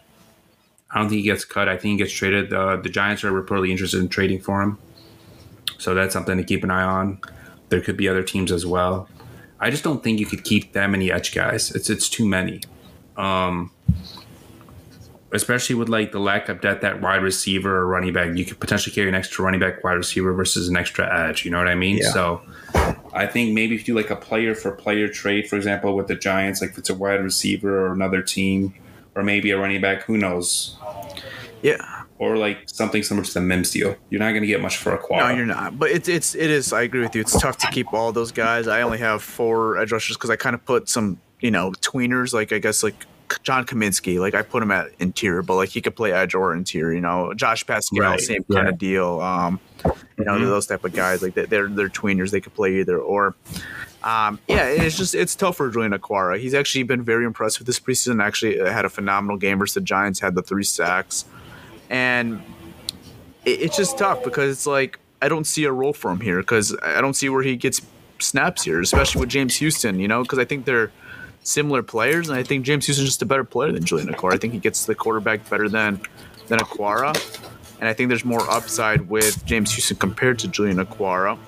I 0.91 0.99
don't 0.99 1.09
think 1.09 1.21
he 1.21 1.25
gets 1.25 1.47
cut. 1.47 1.67
I 1.67 1.79
think 1.79 1.93
he 1.93 1.97
gets 1.97 2.13
traded. 2.13 2.53
Uh, 2.53 2.77
the 2.77 2.91
Giants 2.91 3.25
are 3.25 3.33
reportedly 3.33 3.71
interested 3.71 4.01
in 4.01 4.09
trading 4.09 4.41
for 4.41 4.61
him, 4.61 4.79
so 5.79 5.95
that's 5.95 6.13
something 6.13 6.37
to 6.37 6.45
keep 6.45 6.63
an 6.63 6.71
eye 6.71 6.83
on. 6.83 7.21
There 7.71 7.81
could 7.81 7.97
be 7.97 8.07
other 8.07 8.23
teams 8.23 8.53
as 8.53 8.67
well. 8.67 9.09
I 9.59 9.71
just 9.71 9.83
don't 9.83 10.05
think 10.05 10.21
you 10.21 10.27
could 10.27 10.45
keep 10.45 10.75
that 10.75 10.89
many 10.89 11.11
edge 11.11 11.35
guys. 11.35 11.71
It's 11.71 11.89
it's 11.89 12.11
too 12.11 12.29
many. 12.29 12.61
Um, 13.17 13.71
especially 15.33 15.75
with 15.75 15.89
like 15.89 16.13
the 16.13 16.21
lack 16.21 16.51
of 16.51 16.61
depth 16.61 16.85
at 16.85 17.01
wide 17.01 17.23
receiver 17.23 17.75
or 17.75 17.87
running 17.87 18.13
back, 18.13 18.37
you 18.37 18.45
could 18.45 18.61
potentially 18.61 18.95
carry 18.95 19.09
an 19.09 19.15
extra 19.15 19.43
running 19.43 19.61
back 19.61 19.83
wide 19.83 19.95
receiver 19.95 20.35
versus 20.35 20.69
an 20.69 20.77
extra 20.77 21.29
edge. 21.29 21.47
You 21.47 21.51
know 21.51 21.59
what 21.59 21.69
I 21.69 21.75
mean? 21.75 21.97
Yeah. 21.97 22.11
So 22.11 22.43
I 23.15 23.27
think 23.27 23.53
maybe 23.55 23.75
if 23.75 23.87
you 23.87 23.95
do 23.95 24.01
like 24.01 24.11
a 24.11 24.17
player 24.17 24.55
for 24.55 24.73
player 24.73 25.09
trade, 25.09 25.49
for 25.49 25.57
example, 25.57 25.95
with 25.95 26.09
the 26.09 26.17
Giants, 26.17 26.61
like 26.61 26.71
if 26.71 26.79
it's 26.79 26.91
a 26.91 26.95
wide 26.95 27.23
receiver 27.23 27.87
or 27.87 27.93
another 27.93 28.23
team, 28.23 28.75
or 29.15 29.23
maybe 29.23 29.53
a 29.53 29.59
running 29.59 29.81
back, 29.81 30.03
who 30.03 30.19
knows? 30.19 30.77
Yeah, 31.63 32.03
Or 32.19 32.37
like 32.37 32.69
something 32.69 33.03
similar 33.03 33.25
to 33.25 33.35
the 33.35 33.41
Mims 33.41 33.71
deal. 33.71 33.97
You're 34.11 34.19
not 34.19 34.31
going 34.31 34.43
to 34.43 34.47
get 34.47 34.61
much 34.61 34.77
for 34.77 34.93
a 34.95 34.99
quad. 34.99 35.21
No, 35.21 35.37
you're 35.37 35.47
not. 35.47 35.79
But 35.79 35.93
it's 35.93 36.09
it's 36.09 36.35
it 36.35 36.51
is. 36.51 36.73
I 36.75 36.83
agree 36.83 37.01
with 37.01 37.15
you. 37.15 37.23
It's 37.23 37.41
tough 37.41 37.57
to 37.59 37.69
keep 37.69 37.95
all 37.95 38.13
those 38.13 38.33
guys. 38.33 38.69
I 38.69 38.83
only 38.83 38.99
have 38.99 39.23
four 39.23 39.79
edge 39.79 39.91
rushers 39.93 40.17
because 40.17 40.29
I 40.29 40.37
kind 40.37 40.55
of 40.55 40.65
put 40.65 40.89
some 40.91 41.21
you 41.41 41.51
know 41.51 41.71
tweeners 41.81 42.35
like 42.35 42.53
I 42.53 42.59
guess 42.59 42.83
like 42.83 43.07
John 43.43 43.65
Cominsky. 43.67 44.19
Like 44.19 44.35
I 44.35 44.43
put 44.43 44.63
him 44.63 44.71
at 44.71 44.91
interior, 44.99 45.43
but 45.43 45.55
like 45.57 45.69
he 45.71 45.81
could 45.81 45.97
play 45.97 46.13
edge 46.13 46.35
or 46.35 46.55
interior. 46.55 46.95
You 46.95 47.01
know, 47.01 47.35
Josh 47.35 47.67
Paschal, 47.67 47.99
Right, 47.99 48.21
same 48.21 48.45
kind 48.53 48.69
of 48.69 48.79
deal. 48.79 49.21
Um, 49.21 49.59
you 50.19 50.25
know, 50.25 50.33
Mhm. 50.39 50.47
those 50.47 50.67
type 50.67 50.85
of 50.85 50.93
guys 50.93 51.23
like 51.23 51.35
they- 51.35 51.47
they're 51.47 51.69
they're 51.69 51.89
tweeners. 51.89 52.31
They 52.31 52.41
could 52.41 52.55
play 52.55 52.77
either 52.81 52.99
or. 52.99 53.35
Um, 54.03 54.39
yeah, 54.49 54.67
it's 54.67 54.99
just 54.99 55.15
it's 55.15 55.35
tough 55.35 55.57
for 55.57 55.71
Julian 55.71 55.93
Okwara. 55.93 56.39
He's 56.39 56.53
actually 56.55 56.83
been 56.85 57.03
very 57.03 57.25
impressive 57.25 57.67
this 57.67 57.81
preseason. 57.81 58.23
Actually, 58.23 58.61
uh, 58.61 58.71
had 58.71 58.85
a 58.85 58.91
phenomenal 58.91 59.39
game 59.39 59.59
versus 59.59 59.75
the 59.75 59.81
Giants. 59.81 60.21
Had 60.21 60.35
the 60.35 60.43
three 60.43 60.63
sacks, 60.65 61.25
and 61.89 62.43
it, 63.47 63.63
it's 63.63 63.77
just 63.77 63.97
tough 63.97 64.23
because 64.23 64.51
it's 64.53 64.67
like 64.67 64.99
I 65.23 65.29
don't 65.29 65.47
see 65.47 65.65
a 65.65 65.73
role 65.73 65.95
for 65.95 66.11
him 66.11 66.21
here 66.21 66.41
because 66.41 66.77
I 66.83 67.01
don't 67.01 67.15
see 67.15 67.31
where 67.31 67.43
he 67.43 67.57
gets 67.57 67.81
snaps 68.19 68.63
here, 68.65 68.81
especially 68.81 69.21
with 69.21 69.31
James 69.31 69.57
Houston. 69.57 69.99
You 69.99 70.07
know, 70.09 70.23
because 70.23 70.39
I 70.39 70.45
think 70.45 70.67
they're 70.67 70.91
similar 71.45 71.83
players, 71.83 72.29
and 72.29 72.37
I 72.37 72.43
think 72.43 72.65
James 72.65 72.87
Houston's 72.87 73.09
just 73.09 73.23
a 73.23 73.27
better 73.27 73.45
player 73.45 73.71
than 73.71 73.85
Julian 73.85 74.09
Okwara. 74.09 74.35
I 74.35 74.39
think 74.39 74.53
he 74.53 74.59
gets 74.59 74.87
the 74.87 74.95
quarterback 74.95 75.49
better 75.49 75.69
than 75.69 76.01
than 76.49 76.59
Okwara, 76.59 77.15
and 77.79 77.89
I 77.89 77.93
think 77.93 78.09
there's 78.09 78.25
more 78.25 78.43
upside 78.51 79.09
with 79.09 79.45
James 79.47 79.73
Houston 79.73 79.97
compared 79.97 80.41
to 80.41 80.49
Julian 80.49 80.79
Okwara. 80.79 81.39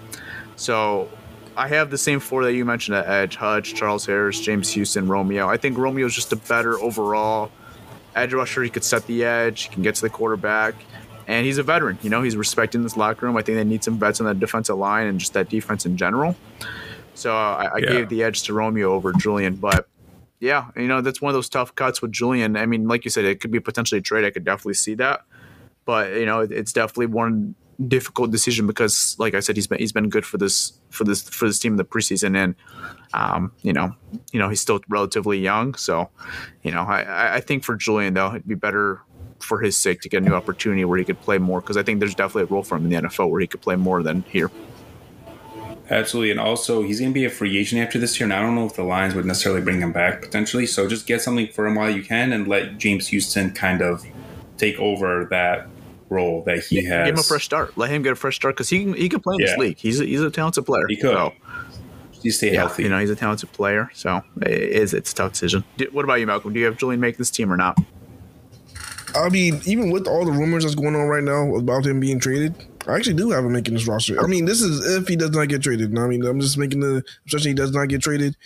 So 0.55 1.09
I 1.57 1.69
have 1.69 1.91
the 1.91 1.99
same 1.99 2.21
four 2.21 2.45
that 2.45 2.55
you 2.55 2.65
mentioned 2.65 2.97
at 2.97 3.09
Edge: 3.09 3.35
Hutch, 3.37 3.75
Charles 3.75 4.07
Harris, 4.07 4.41
James 4.41 4.71
Houston, 4.71 5.09
Romeo. 5.09 5.49
I 5.49 5.57
think 5.57 5.77
Romeo's 5.77 6.15
just 6.15 6.33
a 6.33 6.37
better 6.37 6.79
overall 6.79 7.51
edge 8.15 8.33
rusher. 8.33 8.63
He 8.63 8.71
could 8.71 8.85
set 8.85 9.07
the 9.07 9.25
edge. 9.25 9.65
He 9.65 9.69
can 9.75 9.83
get 9.83 9.95
to 9.97 10.03
the 10.03 10.11
quarterback. 10.11 10.75
And 11.29 11.45
he's 11.45 11.59
a 11.59 11.63
veteran. 11.63 11.99
You 12.03 12.11
know, 12.11 12.23
he's 12.23 12.37
respecting 12.37 12.83
this 12.83 12.97
locker 12.97 13.27
room. 13.27 13.37
I 13.37 13.43
think 13.43 13.57
they 13.57 13.65
need 13.65 13.83
some 13.83 13.99
vets 13.99 14.21
on 14.21 14.27
that 14.27 14.39
defensive 14.39 14.77
line 14.77 15.09
and 15.09 15.19
just 15.19 15.33
that 15.33 15.49
defense 15.49 15.85
in 15.85 15.97
general. 15.97 16.37
So 17.17 17.35
uh, 17.35 17.35
I, 17.35 17.77
I 17.77 17.79
Yeah. 17.79 17.89
gave 17.91 18.09
the 18.09 18.23
edge 18.23 18.43
to 18.45 18.53
Romeo 18.55 18.93
over 18.93 19.13
Julian. 19.13 19.57
But 19.57 19.89
yeah, 20.41 20.67
you 20.77 20.87
know, 20.87 21.01
that's 21.01 21.21
one 21.21 21.31
of 21.31 21.35
those 21.35 21.49
tough 21.49 21.75
cuts 21.75 22.01
with 22.03 22.13
Julian. 22.13 22.57
I 22.57 22.67
mean, 22.67 22.87
like 22.89 23.05
you 23.05 23.11
said, 23.11 23.25
it 23.25 23.41
could 23.41 23.51
be 23.51 23.61
potentially 23.61 23.99
a 23.99 24.03
trade. 24.03 24.25
I 24.25 24.31
could 24.31 24.45
definitely 24.45 24.75
see 24.75 24.95
that. 24.97 25.23
But, 25.85 26.15
you 26.15 26.27
know, 26.27 26.41
it, 26.41 26.53
it's 26.53 26.73
definitely 26.73 27.07
one 27.07 27.55
difficult 27.89 28.31
decision 28.31 28.67
because, 28.67 29.15
like 29.19 29.35
I 29.35 29.41
said, 29.41 29.57
he's 29.57 29.67
been 29.67 29.79
he's 29.79 29.93
been 29.93 30.09
good 30.09 30.25
for 30.27 30.37
this 30.39 30.73
for 30.91 31.05
this 31.05 31.23
for 31.29 31.47
this 31.47 31.59
team 31.59 31.75
in 31.75 31.77
the 31.77 31.85
preseason, 31.85 32.37
and 32.37 32.55
um, 33.15 33.53
you 33.63 33.73
know, 33.73 33.93
you 34.33 34.39
know, 34.41 34.49
he's 34.49 34.61
still 34.61 34.81
relatively 34.89 35.39
young. 35.39 35.75
So, 35.75 36.11
you 36.63 36.71
know, 36.73 36.83
I- 36.83 37.03
I, 37.03 37.35
I 37.37 37.41
think 37.41 37.65
for 37.65 37.77
Julian 37.77 38.15
though, 38.15 38.31
it'd 38.31 38.47
be 38.49 38.55
better 38.57 39.01
for 39.41 39.61
his 39.61 39.77
sake 39.77 40.01
to 40.01 40.09
get 40.09 40.19
a 40.19 40.21
new 40.25 40.35
opportunity 40.35 40.85
where 40.85 40.99
he 40.99 41.05
could 41.05 41.21
play 41.21 41.39
more 41.39 41.61
because 41.61 41.77
I 41.77 41.83
think 41.83 42.01
there's 42.01 42.15
definitely 42.15 42.43
a 42.45 42.47
role 42.47 42.63
for 42.65 42.77
him 42.77 42.85
in 42.85 42.91
the 42.91 43.09
NFL 43.09 43.31
where 43.31 43.41
he 43.41 43.47
could 43.47 43.61
play 43.61 43.77
more 43.77 44.03
than 44.03 44.25
here. 44.29 44.51
Absolutely. 45.89 46.31
And 46.33 46.41
also, 46.41 46.83
he's 46.83 47.01
going 47.01 47.13
to 47.13 47.15
be 47.15 47.25
a 47.25 47.31
free 47.31 47.57
agent 47.59 47.81
after 47.81 47.99
this 47.99 48.19
year. 48.19 48.25
And 48.25 48.33
I 48.33 48.41
don't 48.41 48.55
know 48.55 48.67
if 48.67 48.75
the 48.75 48.83
Lions 48.83 49.15
would 49.15 49.25
necessarily 49.25 49.61
bring 49.61 49.81
him 49.81 49.93
back 49.93 50.21
potentially. 50.21 50.67
So 50.67 50.89
just 50.89 51.07
get 51.07 51.23
something 51.23 51.49
for 51.49 51.67
him 51.67 51.77
while 51.77 51.91
you 51.91 52.03
can 52.03 52.33
and 52.33 52.49
let 52.49 52.79
James 52.79 53.09
Houston 53.09 53.53
kind 53.53 53.83
of 53.83 54.05
take 54.59 54.79
over 54.81 55.27
that 55.31 55.69
role 56.09 56.43
that 56.45 56.65
he 56.65 56.85
has. 56.85 57.07
Give 57.07 57.15
him 57.15 57.21
a 57.21 57.23
fresh 57.23 57.45
start. 57.45 57.77
Let 57.77 57.91
him 57.91 58.03
get 58.03 58.13
a 58.13 58.17
fresh 58.17 58.37
start 58.37 58.57
because 58.57 58.69
he 58.69 58.85
can 58.85 58.95
he 58.95 59.09
can 59.09 59.21
play 59.21 59.37
in 59.39 59.45
this 59.45 59.57
league. 59.59 59.79
He's 59.79 60.01
a, 60.01 60.05
he's 60.05 60.21
a 60.23 60.31
talented 60.31 60.67
player. 60.67 60.87
He 60.89 60.97
could. 60.97 61.13
So, 61.13 61.33
You 62.23 62.33
stay 62.33 62.53
yeah, 62.53 62.61
healthy. 62.61 62.85
you 62.85 62.89
know, 62.89 62.99
he's 62.99 63.11
a 63.11 63.17
talented 63.17 63.53
player. 63.53 63.91
So 63.95 64.23
it 64.43 64.51
is 64.51 64.93
it's 64.95 65.13
a 65.13 65.15
tough 65.15 65.33
decision. 65.33 65.63
What 65.93 66.05
about 66.05 66.15
you, 66.15 66.27
Malcolm? 66.27 66.53
Do 66.53 66.59
you 66.59 66.67
have 66.67 66.79
Julian 66.79 67.01
make 67.01 67.17
this 67.17 67.31
team 67.31 67.53
or 67.53 67.57
not? 67.57 67.79
I 69.15 69.29
mean, 69.29 69.61
even 69.65 69.91
with 69.91 70.07
all 70.07 70.25
the 70.25 70.33
rumors 70.33 70.65
that's 70.65 70.75
going 70.75 70.95
on 70.95 71.07
right 71.09 71.23
now 71.23 71.55
about 71.57 71.87
him 71.87 72.01
being 72.01 72.21
traded, 72.21 72.55
I 72.89 72.97
actually 72.97 73.15
do 73.15 73.31
have 73.31 73.45
him 73.45 73.53
making 73.53 73.75
this 73.75 73.87
roster. 73.87 74.23
I 74.23 74.27
mean, 74.27 74.45
this 74.45 74.63
is 74.63 74.85
if 74.97 75.09
he 75.09 75.17
does 75.17 75.31
not 75.31 75.49
get 75.49 75.63
traded. 75.63 75.97
I 75.99 76.07
mean, 76.07 76.25
I'm 76.25 76.41
just 76.41 76.59
making 76.59 76.81
the 76.81 77.03
especially 77.27 77.51
he 77.51 77.55
does 77.55 77.73
not 77.73 77.89
get 77.89 78.03
traded. 78.03 78.37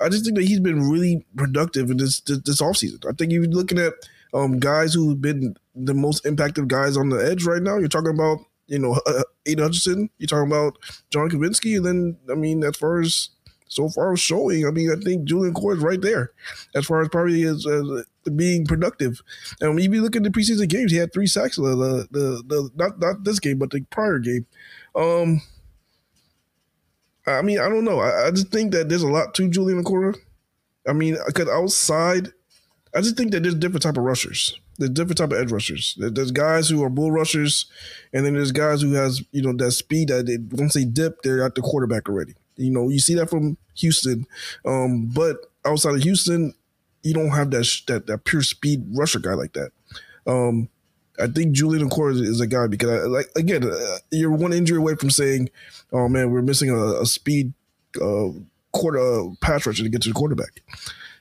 I 0.00 0.08
just 0.08 0.24
think 0.24 0.36
that 0.36 0.46
he's 0.46 0.60
been 0.60 0.88
really 0.88 1.24
productive 1.36 1.90
in 1.90 1.96
this 1.98 2.20
this, 2.20 2.38
this 2.38 2.60
offseason. 2.60 3.06
I 3.06 3.12
think 3.12 3.32
you're 3.32 3.44
looking 3.44 3.78
at 3.78 3.92
um, 4.32 4.58
guys 4.58 4.94
who've 4.94 5.20
been 5.20 5.56
the 5.74 5.94
most 5.94 6.24
impacted 6.24 6.68
guys 6.68 6.96
on 6.96 7.08
the 7.08 7.18
edge 7.18 7.44
right 7.44 7.62
now. 7.62 7.78
You're 7.78 7.88
talking 7.88 8.14
about 8.14 8.38
you 8.66 8.78
know 8.78 9.00
uh, 9.06 9.22
Aidan 9.46 9.64
Hutchinson. 9.64 10.10
You're 10.18 10.28
talking 10.28 10.50
about 10.50 10.78
John 11.10 11.30
Cominsky, 11.30 11.76
and 11.76 11.86
then 11.86 12.16
I 12.30 12.34
mean, 12.34 12.64
as 12.64 12.76
far 12.76 13.00
as 13.00 13.30
so 13.68 13.88
far 13.88 14.16
showing, 14.16 14.66
I 14.66 14.70
mean, 14.70 14.90
I 14.90 15.00
think 15.00 15.24
Julian 15.24 15.54
Okwara 15.54 15.76
is 15.76 15.82
right 15.82 16.00
there 16.00 16.32
as 16.74 16.86
far 16.86 17.02
as 17.02 17.08
probably 17.08 17.44
as 17.44 17.66
uh, 17.66 18.02
being 18.36 18.66
productive. 18.66 19.22
And 19.60 19.74
when 19.74 19.92
you 19.92 20.02
look 20.02 20.16
at 20.16 20.22
the 20.22 20.30
preseason 20.30 20.68
games, 20.68 20.92
he 20.92 20.98
had 20.98 21.12
three 21.12 21.26
sacks. 21.26 21.56
The, 21.56 22.06
the, 22.10 22.42
the, 22.46 22.70
not 22.74 22.98
not 22.98 23.24
this 23.24 23.38
game, 23.38 23.58
but 23.58 23.70
the 23.70 23.80
prior 23.90 24.18
game. 24.18 24.46
Um, 24.94 25.42
I 27.26 27.42
mean, 27.42 27.58
I 27.58 27.68
don't 27.68 27.84
know. 27.84 28.00
I, 28.00 28.28
I 28.28 28.30
just 28.30 28.48
think 28.48 28.72
that 28.72 28.88
there's 28.88 29.02
a 29.02 29.08
lot 29.08 29.34
to 29.34 29.48
Julian 29.48 29.84
Okwara. 29.84 30.16
I 30.88 30.92
mean, 30.92 31.16
because 31.26 31.48
outside, 31.48 32.32
I 32.94 33.00
just 33.00 33.16
think 33.16 33.32
that 33.32 33.42
there's 33.42 33.54
different 33.54 33.82
type 33.82 33.96
of 33.96 34.04
rushers. 34.04 34.58
There's 34.78 34.90
different 34.90 35.18
type 35.18 35.32
of 35.32 35.38
edge 35.38 35.52
rushers. 35.52 35.94
There's 35.98 36.30
guys 36.30 36.68
who 36.68 36.82
are 36.82 36.88
bull 36.88 37.12
rushers, 37.12 37.66
and 38.12 38.24
then 38.24 38.32
there's 38.34 38.52
guys 38.52 38.80
who 38.80 38.92
has 38.94 39.22
you 39.30 39.42
know 39.42 39.52
that 39.52 39.72
speed 39.72 40.08
that 40.08 40.26
they, 40.26 40.38
once 40.56 40.74
they 40.74 40.84
dip, 40.84 41.20
they're 41.22 41.44
at 41.44 41.54
the 41.54 41.60
quarterback 41.60 42.08
already. 42.08 42.34
You 42.56 42.70
know, 42.70 42.88
you 42.88 42.98
see 42.98 43.14
that 43.14 43.28
from 43.28 43.58
Houston, 43.76 44.26
um, 44.64 45.10
but 45.14 45.36
outside 45.66 45.94
of 45.94 46.02
Houston, 46.02 46.54
you 47.02 47.14
don't 47.14 47.30
have 47.30 47.50
that 47.50 47.66
that 47.86 48.06
that 48.06 48.24
pure 48.24 48.42
speed 48.42 48.84
rusher 48.92 49.18
guy 49.18 49.34
like 49.34 49.52
that. 49.54 49.70
Um, 50.26 50.68
I 51.20 51.26
think 51.26 51.52
Julian 51.52 51.88
Okwara 51.88 52.20
is 52.20 52.40
a 52.40 52.46
guy 52.46 52.66
because, 52.66 52.88
I, 52.88 53.06
like, 53.06 53.30
again, 53.36 53.64
uh, 53.64 53.98
you're 54.10 54.30
one 54.30 54.52
injury 54.52 54.78
away 54.78 54.94
from 54.94 55.10
saying, 55.10 55.50
"Oh 55.92 56.08
man, 56.08 56.30
we're 56.30 56.42
missing 56.42 56.70
a, 56.70 57.00
a 57.00 57.06
speed 57.06 57.52
uh, 58.00 58.28
quarter 58.72 58.98
uh, 58.98 59.28
pass 59.40 59.66
rusher 59.66 59.82
to 59.82 59.88
get 59.88 60.02
to 60.02 60.08
the 60.08 60.14
quarterback." 60.14 60.62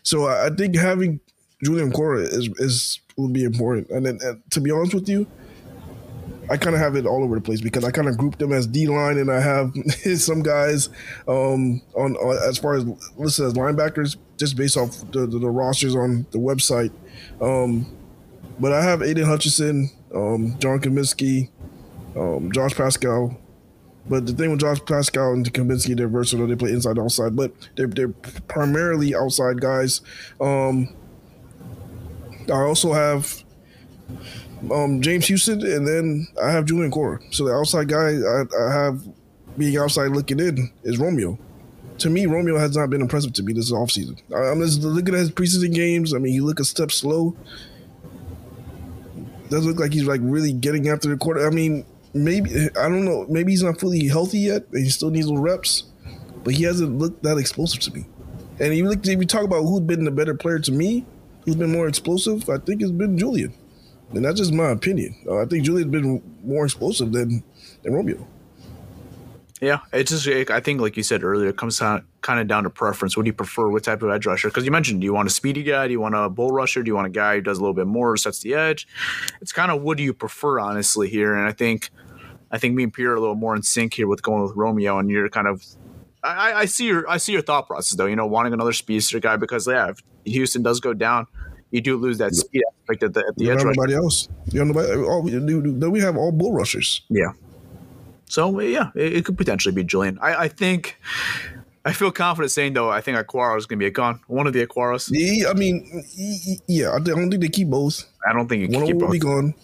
So 0.04 0.28
I, 0.28 0.48
I 0.48 0.50
think 0.50 0.76
having 0.76 1.20
Julian 1.64 1.92
Okwara 1.92 2.24
is 2.24 2.50
is 2.58 3.00
will 3.18 3.30
be 3.30 3.44
important. 3.44 3.90
And 3.90 4.06
then, 4.06 4.20
and 4.22 4.42
to 4.52 4.62
be 4.62 4.72
honest 4.72 4.94
with 4.94 5.10
you, 5.10 5.28
I 6.50 6.58
kind 6.58 6.76
of 6.76 6.82
have 6.82 6.96
it 6.96 7.06
all 7.06 7.24
over 7.24 7.36
the 7.36 7.42
place 7.42 7.62
because 7.62 7.84
I 7.84 7.92
kind 7.92 8.08
of 8.08 8.18
group 8.18 8.38
them 8.38 8.52
as 8.52 8.66
D 8.66 8.88
line, 8.88 9.18
and 9.18 9.32
I 9.32 9.40
have 9.40 9.74
some 10.18 10.42
guys 10.42 10.90
um, 11.28 11.82
on, 11.96 12.16
on, 12.16 12.50
as 12.50 12.58
far 12.58 12.76
as 12.76 12.86
listed 13.18 13.46
as 13.46 13.54
linebackers, 13.54 14.18
just 14.38 14.56
based 14.56 14.78
off 14.78 15.00
the, 15.12 15.28
the, 15.28 15.40
the 15.40 15.50
rosters 15.50 15.96
on 15.96 16.26
the 16.32 16.40
website. 16.40 16.92
Um, 17.42 17.86
but 18.60 18.74
I 18.74 18.84
have 18.84 19.02
Aidan 19.02 19.26
Hutchinson, 19.26 19.90
um, 20.14 20.58
John 20.60 20.80
Cominsky, 20.80 21.50
um, 22.16 22.52
Josh 22.52 22.74
Paschal. 22.74 23.40
But 24.10 24.26
the 24.26 24.34
thing 24.34 24.50
with 24.50 24.60
Josh 24.60 24.80
Paschal 24.86 25.34
and 25.34 25.54
Cominsky, 25.54 25.96
they're 25.96 26.08
versatile. 26.08 26.48
They 26.48 26.56
play 26.56 26.72
inside, 26.72 26.98
outside, 26.98 27.36
but 27.36 27.54
they're 27.76 27.88
they're 27.88 28.10
primarily 28.10 29.14
outside 29.16 29.62
guys. 29.62 30.02
Um, 30.42 30.96
I 32.50 32.62
also 32.62 32.94
have 32.94 33.44
um, 34.72 35.02
James 35.02 35.28
Houston, 35.28 35.62
and 35.62 35.88
then 35.88 36.28
I 36.42 36.52
have 36.52 36.66
Julian 36.66 36.92
Okwara. 36.92 37.22
So 37.34 37.46
the 37.46 37.54
outside 37.54 37.88
guy 37.88 38.12
I, 38.18 38.44
I, 38.68 38.74
have 38.74 39.02
being 39.58 39.78
outside 39.78 40.12
looking 40.12 40.40
in 40.40 40.72
is 40.84 40.98
Romeo. 40.98 41.38
To 42.00 42.10
me, 42.10 42.26
Romeo 42.26 42.58
has 42.58 42.76
not 42.76 42.90
been 42.90 43.02
impressive 43.02 43.34
to 43.34 43.44
me 43.44 43.54
this 43.54 43.72
offseason. 43.72 44.22
I'm 44.34 44.62
just 44.62 44.82
looking 44.82 45.14
at 45.14 45.20
his 45.20 45.32
preseason 45.32 45.74
games. 45.74 46.14
I 46.14 46.18
mean, 46.18 46.34
he 46.34 46.40
look 46.40 46.60
a 46.60 46.66
step 46.66 46.92
slow. 46.92 47.36
Doesn't 49.50 49.68
look 49.68 49.80
like 49.80 49.94
he's 49.94 50.06
like 50.06 50.22
really 50.24 50.54
getting 50.54 50.88
after 50.90 51.10
the 51.10 51.18
quarter. 51.18 51.46
I 51.46 51.50
mean, 51.50 51.86
maybe 52.14 52.52
I 52.80 52.88
don't 52.88 53.06
know. 53.06 53.26
Maybe 53.30 53.52
he's 53.52 53.64
not 53.64 53.80
fully 53.80 54.08
healthy 54.08 54.40
yet, 54.40 54.66
and 54.72 54.84
he 54.84 54.90
still 54.90 55.10
needs 55.10 55.28
little 55.28 55.42
reps. 55.42 55.84
But 56.44 56.54
he 56.54 56.64
hasn't 56.64 56.98
looked 56.98 57.24
that 57.24 57.38
explosive 57.38 57.82
to 57.82 57.92
me. 57.92 58.06
And 58.60 58.74
if 58.74 59.08
you 59.08 59.26
talk 59.26 59.44
about 59.44 59.64
who's 59.64 59.82
been 59.82 60.04
the 60.04 60.12
better 60.12 60.36
player 60.36 60.60
to 60.60 60.72
me, 60.72 61.06
who's 61.46 61.56
been 61.56 61.72
more 61.72 61.88
explosive, 61.88 62.50
I 62.50 62.58
think 62.58 62.82
it's 62.82 62.92
been 62.92 63.18
Julian. 63.18 63.54
And 64.14 64.26
that's 64.26 64.40
just 64.40 64.54
my 64.54 64.72
opinion. 64.72 65.16
Uh, 65.28 65.42
I 65.42 65.46
think 65.46 65.64
Julian's 65.66 65.92
been 65.92 66.22
more 66.44 66.66
explosive 66.66 67.12
than, 67.12 67.44
than 67.84 67.94
Romeo. 67.94 68.26
Yeah, 69.62 69.80
it's 69.92 70.10
just 70.10 70.28
I 70.50 70.62
think 70.62 70.80
like 70.80 70.96
you 70.96 71.04
said 71.04 71.22
earlier, 71.22 71.50
it 71.50 71.58
comes 71.58 71.78
down, 71.80 72.06
kind 72.22 72.40
of 72.40 72.48
down 72.48 72.64
to 72.64 72.70
preference. 72.70 73.18
What 73.18 73.24
do 73.24 73.28
you 73.28 73.34
prefer? 73.34 73.68
What 73.68 73.84
type 73.84 74.02
of 74.02 74.10
edge 74.10 74.26
rusher? 74.26 74.48
Because 74.48 74.64
you 74.64 74.72
mentioned, 74.72 75.02
do 75.02 75.06
you 75.06 75.14
want 75.14 75.28
a 75.28 75.32
speedy 75.32 75.64
guy? 75.64 75.88
Do 75.88 75.92
you 75.92 76.00
want 76.00 76.16
a 76.16 76.30
bull 76.30 76.52
rusher? 76.52 76.82
Do 76.82 76.90
you 76.90 76.96
want 76.96 77.08
a 77.08 77.12
guy 77.12 77.36
who 77.36 77.42
does 77.42 77.58
a 77.58 77.62
little 77.62 77.74
bit 77.74 77.86
more, 77.86 78.16
sets 78.16 78.40
the 78.40 78.54
edge? 78.54 78.88
It's 79.42 79.52
kind 79.52 79.70
of 79.70 79.82
what 79.82 79.98
do 79.98 80.04
you 80.04 80.14
prefer, 80.14 80.62
honestly, 80.62 81.10
here. 81.10 81.36
And 81.36 81.46
I 81.46 81.52
think, 81.52 81.90
I 82.52 82.58
think 82.58 82.74
me 82.74 82.84
and 82.84 82.94
Pierre 82.94 83.12
are 83.12 83.16
a 83.16 83.20
little 83.20 83.36
more 83.36 83.54
in 83.54 83.62
sync 83.62 83.96
here 83.96 84.08
with 84.08 84.24
going 84.24 84.44
with 84.44 84.56
Romeo, 84.56 84.98
and 84.98 85.10
you're 85.10 85.28
kind 85.28 85.48
of 85.48 85.66
I, 86.24 86.54
I, 86.54 86.66
see 86.66 86.86
your 86.88 87.10
I 87.10 87.18
see 87.18 87.32
your 87.32 87.42
thought 87.42 87.68
process 87.68 87.98
though. 87.98 88.06
You 88.06 88.16
know, 88.16 88.28
wanting 88.28 88.54
another 88.54 88.74
speedster 88.74 89.20
guy 89.20 89.38
because 89.38 89.68
yeah, 89.68 89.90
if 89.90 90.04
Houston 90.26 90.64
does 90.64 90.80
go 90.80 90.94
down, 90.94 91.28
you 91.72 91.82
do 91.82 91.98
lose 91.98 92.18
that 92.18 92.34
speed 92.34 92.64
aspect 92.82 93.04
at 93.04 93.14
the 93.14 93.20
at 93.28 93.36
the 93.36 93.46
you 93.46 93.54
edge. 93.54 93.64
Nobody 93.64 93.94
else. 93.94 94.28
You 94.52 94.60
know, 94.60 94.74
nobody. 94.74 94.92
Oh, 94.94 95.06
all, 95.06 95.22
we, 95.22 95.38
we 95.38 96.00
have 96.02 96.18
all 96.18 96.32
bull 96.32 96.54
rushers. 96.54 97.02
Yeah. 97.10 97.32
So 98.26 98.60
yeah, 98.60 98.92
it, 98.96 99.18
it 99.18 99.26
could 99.26 99.38
potentially 99.38 99.74
be 99.74 99.84
Julian. 99.84 100.20
I, 100.22 100.36
I 100.36 100.48
think. 100.48 100.98
I 101.86 101.94
feel 101.94 102.12
confident 102.12 102.52
saying 102.52 102.74
though. 102.74 102.90
I 102.90 103.00
think 103.00 103.18
Okwara 103.18 103.58
is 103.58 103.66
going 103.66 103.80
to 103.80 103.84
be 103.84 103.88
a 103.88 103.92
gone. 103.92 104.20
One 104.28 104.48
of 104.48 104.54
the 104.54 104.68
Okwaras. 104.68 105.10
Yeah, 105.12 105.50
I 105.50 105.54
mean, 105.54 106.04
yeah. 106.68 106.92
I 106.92 107.00
don't 107.00 107.30
think 107.30 107.42
they 107.42 107.48
keep 107.48 107.70
both. 107.70 108.04
I 108.28 108.34
don't 108.34 108.50
think 108.50 108.70
you 108.70 108.78
one 108.78 108.86
keep 108.86 108.98
will 108.98 109.10
be 109.10 109.18
gone. 109.18 109.56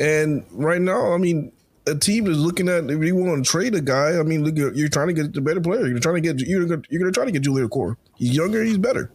And 0.00 0.44
right 0.50 0.80
now, 0.80 1.12
I 1.12 1.18
mean, 1.18 1.52
a 1.86 1.94
team 1.94 2.26
is 2.26 2.36
looking 2.36 2.68
at 2.68 2.90
if 2.90 3.02
you 3.02 3.14
want 3.14 3.44
to 3.44 3.50
trade 3.50 3.76
a 3.76 3.80
guy. 3.80 4.18
I 4.18 4.24
mean, 4.24 4.44
look, 4.44 4.56
you're 4.56 4.88
trying 4.88 5.06
to 5.06 5.12
get 5.14 5.32
the 5.32 5.40
better 5.40 5.60
player. 5.60 5.86
You're 5.86 6.00
trying 6.00 6.16
to 6.16 6.20
get 6.20 6.40
you're 6.46 6.66
gonna, 6.66 6.82
you're 6.90 7.00
going 7.00 7.12
to 7.12 7.16
try 7.16 7.24
to 7.24 7.30
get 7.30 7.42
Julian 7.42 7.68
Okwara. 7.68 7.96
He's 8.16 8.34
younger. 8.34 8.64
He's 8.64 8.76
better. 8.76 9.12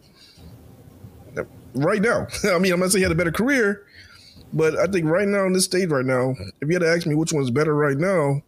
Right 1.73 2.01
now, 2.01 2.27
I 2.53 2.59
mean, 2.59 2.73
I'm 2.73 2.79
not 2.79 2.91
saying 2.91 2.99
he 2.99 3.03
had 3.03 3.11
a 3.11 3.15
better 3.15 3.31
career, 3.31 3.85
but 4.53 4.77
I 4.77 4.87
think 4.87 5.05
right 5.05 5.27
now 5.27 5.45
in 5.45 5.53
this 5.53 5.65
stage, 5.65 5.89
right 5.89 6.05
now, 6.05 6.35
if 6.61 6.67
you 6.67 6.73
had 6.73 6.81
to 6.81 6.89
ask 6.89 7.05
me 7.05 7.15
which 7.15 7.33
one's 7.33 7.51
better 7.51 7.75
right 7.75 7.97
now, 7.97 8.41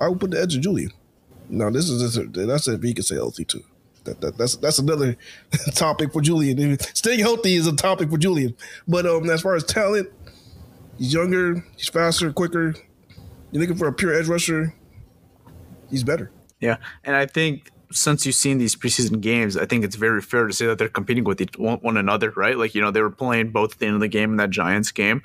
I 0.00 0.08
would 0.08 0.20
put 0.20 0.30
the 0.30 0.40
edge 0.40 0.54
of 0.54 0.62
Julian. 0.62 0.92
Now, 1.48 1.70
this 1.70 1.88
is 1.88 2.14
that's 2.32 2.68
if 2.68 2.82
he 2.82 2.94
can 2.94 3.02
stay 3.02 3.16
healthy 3.16 3.44
too. 3.44 3.64
That, 4.04 4.20
that, 4.20 4.38
that's 4.38 4.56
that's 4.56 4.78
another 4.78 5.16
topic 5.74 6.12
for 6.12 6.20
Julian. 6.20 6.78
Staying 6.94 7.20
healthy 7.20 7.54
is 7.54 7.66
a 7.66 7.74
topic 7.74 8.10
for 8.10 8.18
Julian. 8.18 8.54
But 8.86 9.06
um, 9.06 9.28
as 9.28 9.42
far 9.42 9.54
as 9.54 9.64
talent, 9.64 10.08
he's 10.98 11.12
younger, 11.12 11.64
he's 11.76 11.88
faster, 11.88 12.32
quicker, 12.32 12.74
you're 13.50 13.60
looking 13.60 13.76
for 13.76 13.88
a 13.88 13.92
pure 13.92 14.14
edge 14.14 14.28
rusher, 14.28 14.74
he's 15.90 16.04
better. 16.04 16.30
Yeah, 16.60 16.76
and 17.04 17.16
I 17.16 17.26
think 17.26 17.70
since 17.90 18.26
you've 18.26 18.34
seen 18.34 18.58
these 18.58 18.76
preseason 18.76 19.20
games, 19.20 19.56
I 19.56 19.66
think 19.66 19.84
it's 19.84 19.96
very 19.96 20.20
fair 20.20 20.46
to 20.46 20.52
say 20.52 20.66
that 20.66 20.78
they're 20.78 20.88
competing 20.88 21.24
with 21.24 21.40
each, 21.40 21.56
one, 21.58 21.96
another, 21.96 22.30
right? 22.36 22.56
Like 22.56 22.74
you 22.74 22.80
know 22.80 22.90
they 22.90 23.02
were 23.02 23.10
playing 23.10 23.50
both 23.50 23.72
at 23.72 23.78
the 23.78 23.86
end 23.86 23.94
of 23.94 24.00
the 24.00 24.08
game 24.08 24.32
in 24.32 24.36
that 24.36 24.50
Giants 24.50 24.92
game, 24.92 25.22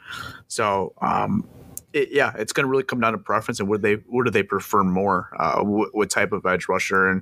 so 0.47 0.93
um, 1.01 1.47
it, 1.93 2.09
yeah, 2.11 2.33
it's 2.37 2.53
going 2.53 2.65
to 2.65 2.69
really 2.69 2.83
come 2.83 2.99
down 2.99 3.13
to 3.13 3.17
preference 3.17 3.59
and 3.59 3.69
would 3.69 3.81
they 3.81 3.95
what 4.07 4.25
do 4.25 4.31
they 4.31 4.43
prefer 4.43 4.83
more, 4.83 5.29
uh, 5.37 5.61
what, 5.61 5.93
what, 5.93 6.09
type 6.09 6.31
of 6.31 6.45
edge 6.45 6.67
rusher, 6.67 7.07
and 7.07 7.21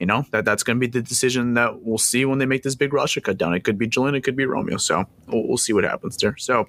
you 0.00 0.06
know 0.06 0.24
that 0.32 0.44
that's 0.44 0.62
going 0.62 0.78
to 0.78 0.80
be 0.80 0.90
the 0.90 1.02
decision 1.02 1.54
that 1.54 1.82
we'll 1.82 1.98
see 1.98 2.24
when 2.24 2.38
they 2.38 2.46
make 2.46 2.62
this 2.62 2.74
big 2.74 2.92
rusher 2.92 3.20
cut 3.20 3.38
down. 3.38 3.54
It 3.54 3.64
could 3.64 3.78
be 3.78 3.86
Julian, 3.86 4.14
it 4.14 4.22
could 4.22 4.36
be 4.36 4.46
Romeo, 4.46 4.78
so 4.78 5.04
we'll, 5.28 5.46
we'll 5.46 5.58
see 5.58 5.72
what 5.72 5.84
happens 5.84 6.16
there. 6.16 6.36
So, 6.36 6.68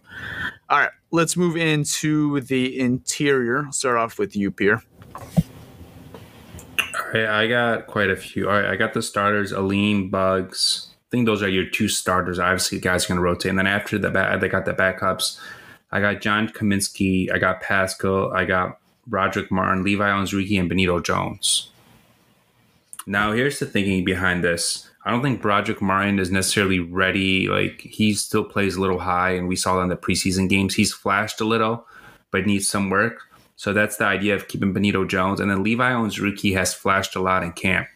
all 0.70 0.80
right, 0.80 0.92
let's 1.12 1.36
move 1.36 1.58
into 1.58 2.42
the 2.42 2.80
interior. 2.80 3.66
I'll 3.66 3.72
start 3.72 3.98
off 3.98 4.20
with 4.20 4.36
you, 4.36 4.52
Pierre. 4.52 4.84
All 7.06 7.12
right, 7.22 7.30
I 7.30 7.48
got 7.48 7.88
quite 7.88 8.10
a 8.10 8.16
few. 8.16 8.50
All 8.50 8.56
right, 8.56 8.66
I 8.66 8.76
got 8.76 8.94
the 8.94 9.02
starters: 9.02 9.52
Alim, 9.52 10.10
Buggs. 10.10 10.88
I 10.92 11.08
think 11.12 11.26
those 11.26 11.44
are 11.44 11.50
your 11.50 11.70
two 11.70 11.88
starters. 11.88 12.40
Obviously, 12.40 12.80
guys 12.80 13.06
are 13.06 13.10
going 13.10 13.18
to 13.18 13.24
rotate, 13.24 13.50
and 13.50 13.60
then 13.60 13.68
after 13.68 13.98
the 13.98 14.10
back, 14.10 14.40
they 14.40 14.50
got 14.50 14.66
the 14.66 14.74
backups. 14.74 15.40
I 15.92 16.02
got 16.02 16.22
John 16.22 16.50
Cominsky. 16.50 17.32
I 17.32 17.38
got 17.38 17.62
Paschal. 17.62 18.34
I 18.34 18.46
got 18.46 18.80
Broderick 19.08 19.52
Martin, 19.52 19.84
Levi 19.84 20.04
Onwuzurike, 20.04 20.60
and 20.60 20.68
Benito 20.68 21.00
Jones. 21.00 21.70
Now, 23.06 23.34
here's 23.34 23.60
the 23.60 23.68
thinking 23.68 24.04
behind 24.04 24.44
this. 24.44 24.90
I 25.06 25.12
don't 25.12 25.22
think 25.22 25.42
Broderick 25.42 25.82
Martin 25.84 26.18
is 26.18 26.32
necessarily 26.32 26.80
ready. 26.80 27.48
Like 27.48 27.82
he 27.82 28.14
still 28.16 28.44
plays 28.44 28.76
a 28.76 28.82
little 28.82 29.00
high, 29.00 29.32
and 29.32 29.48
we 29.48 29.56
saw 29.56 29.76
that 29.76 29.84
in 29.84 29.90
the 29.90 29.96
preseason 29.96 30.50
games. 30.50 30.74
He's 30.74 30.92
flashed 30.92 31.40
a 31.40 31.46
little, 31.46 31.86
but 32.32 32.48
needs 32.48 32.68
some 32.68 32.90
work. 32.90 33.22
So 33.56 33.74
that's 33.74 33.98
the 33.98 34.06
idea 34.06 34.36
of 34.36 34.48
keeping 34.48 34.74
Benito 34.74 35.06
Jones. 35.06 35.40
And 35.40 35.50
then 35.50 35.64
Levi 35.64 35.92
Onwuzurike 35.92 36.54
has 36.56 36.74
flashed 36.74 37.16
a 37.16 37.22
lot 37.22 37.44
in 37.44 37.52
camp. 37.54 37.88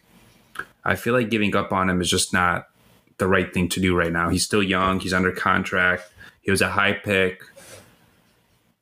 I 0.84 0.96
feel 0.96 1.12
like 1.12 1.30
giving 1.30 1.54
up 1.54 1.72
on 1.72 1.90
him 1.90 2.00
is 2.00 2.08
just 2.08 2.32
not 2.32 2.68
the 3.18 3.28
right 3.28 3.52
thing 3.52 3.68
to 3.70 3.80
do 3.80 3.94
right 3.94 4.12
now. 4.12 4.30
He's 4.30 4.44
still 4.44 4.62
young. 4.62 4.98
He's 5.00 5.12
under 5.12 5.32
contract. 5.32 6.10
He 6.40 6.50
was 6.50 6.62
a 6.62 6.70
high 6.70 6.94
pick. 6.94 7.42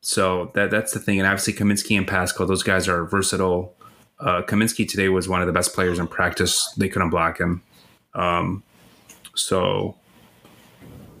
So 0.01 0.51
that 0.55 0.71
that's 0.71 0.93
the 0.93 0.99
thing. 0.99 1.19
And 1.19 1.27
obviously 1.27 1.53
Cominsky 1.53 1.97
and 1.97 2.07
Paschal, 2.07 2.45
those 2.45 2.63
guys 2.63 2.87
are 2.87 3.03
versatile. 3.05 3.75
Uh, 4.19 4.41
Cominsky 4.41 4.87
today 4.87 5.09
was 5.09 5.27
one 5.27 5.41
of 5.41 5.47
the 5.47 5.53
best 5.53 5.73
players 5.73 5.99
in 5.99 6.07
practice. 6.07 6.73
They 6.77 6.89
couldn't 6.89 7.09
block 7.09 7.39
him. 7.39 7.61
Um, 8.13 8.63
so 9.35 9.95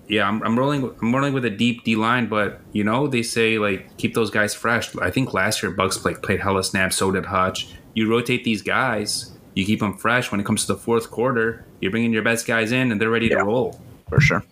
yeah, 0.09 0.27
I'm, 0.27 0.41
I'm 0.41 0.57
rolling. 0.57 0.91
I'm 1.01 1.13
rolling 1.13 1.33
with 1.33 1.45
a 1.45 1.51
deep 1.51 1.83
D 1.83 1.95
line, 1.95 2.27
but 2.27 2.59
you 2.73 2.83
know 2.83 3.07
they 3.07 3.21
say 3.21 3.59
like 3.59 3.95
keep 3.97 4.15
those 4.15 4.31
guys 4.31 4.55
fresh. 4.55 4.93
I 4.97 5.11
think 5.11 5.33
last 5.33 5.61
year 5.61 5.71
Buggs 5.71 5.97
played 5.97 6.21
played 6.23 6.39
hella 6.39 6.63
snaps. 6.63 6.97
So 6.97 7.11
did 7.11 7.27
Hutch. 7.27 7.69
You 7.93 8.09
rotate 8.09 8.43
these 8.43 8.63
guys. 8.63 9.31
You 9.53 9.65
keep 9.65 9.79
them 9.79 9.95
fresh. 9.95 10.31
When 10.31 10.39
it 10.39 10.45
comes 10.45 10.65
to 10.65 10.73
the 10.73 10.79
fourth 10.79 11.11
quarter, 11.11 11.63
you're 11.79 11.91
bringing 11.91 12.11
your 12.11 12.23
best 12.23 12.47
guys 12.47 12.71
in, 12.71 12.91
and 12.91 12.99
they're 12.99 13.09
ready 13.09 13.27
yeah, 13.27 13.37
to 13.37 13.45
roll 13.45 13.79
for 14.09 14.19
sure. 14.19 14.43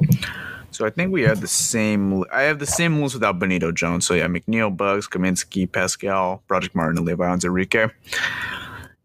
So 0.70 0.86
I 0.86 0.92
think 0.92 1.12
we 1.12 1.24
have 1.24 1.42
the 1.42 1.48
same. 1.48 2.24
I 2.32 2.44
have 2.44 2.60
the 2.60 2.68
same 2.68 2.98
rules 2.98 3.16
without 3.16 3.40
Benito 3.40 3.72
Jones. 3.72 4.06
So 4.06 4.14
yeah, 4.14 4.28
McNeill, 4.28 4.76
Buggs, 4.76 5.08
Cominsky, 5.08 5.72
Paschal, 5.72 6.44
Broderick 6.48 6.76
Martin, 6.76 6.98
and 6.98 7.08
Levi 7.08 7.26
Onwuzurike 7.26 7.92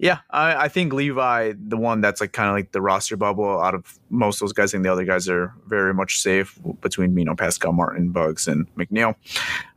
Yeah, 0.03 0.19
I, 0.31 0.65
I, 0.65 0.69
think 0.69 0.93
Levi, 0.93 1.53
the 1.57 1.77
one 1.77 2.01
that's 2.01 2.21
like 2.21 2.33
kind 2.33 2.49
of 2.49 2.57
like 2.57 2.73
the 2.73 2.83
roster 2.83 3.17
bubble 3.17 3.63
out 3.63 3.73
of 3.73 4.01
most 4.11 4.37
of 4.37 4.41
those 4.41 4.53
guys, 4.53 4.73
think 4.73 4.83
the 4.83 4.91
other 4.91 5.05
guys 5.05 5.29
are 5.29 5.55
very 5.69 5.95
much 5.95 6.21
safe 6.21 6.59
between 6.81 7.17
you 7.17 7.25
know 7.25 7.37
Paschal 7.37 7.73
Martin, 7.73 8.11
Buggs, 8.11 8.49
and 8.49 8.67
McNeill. 8.75 9.15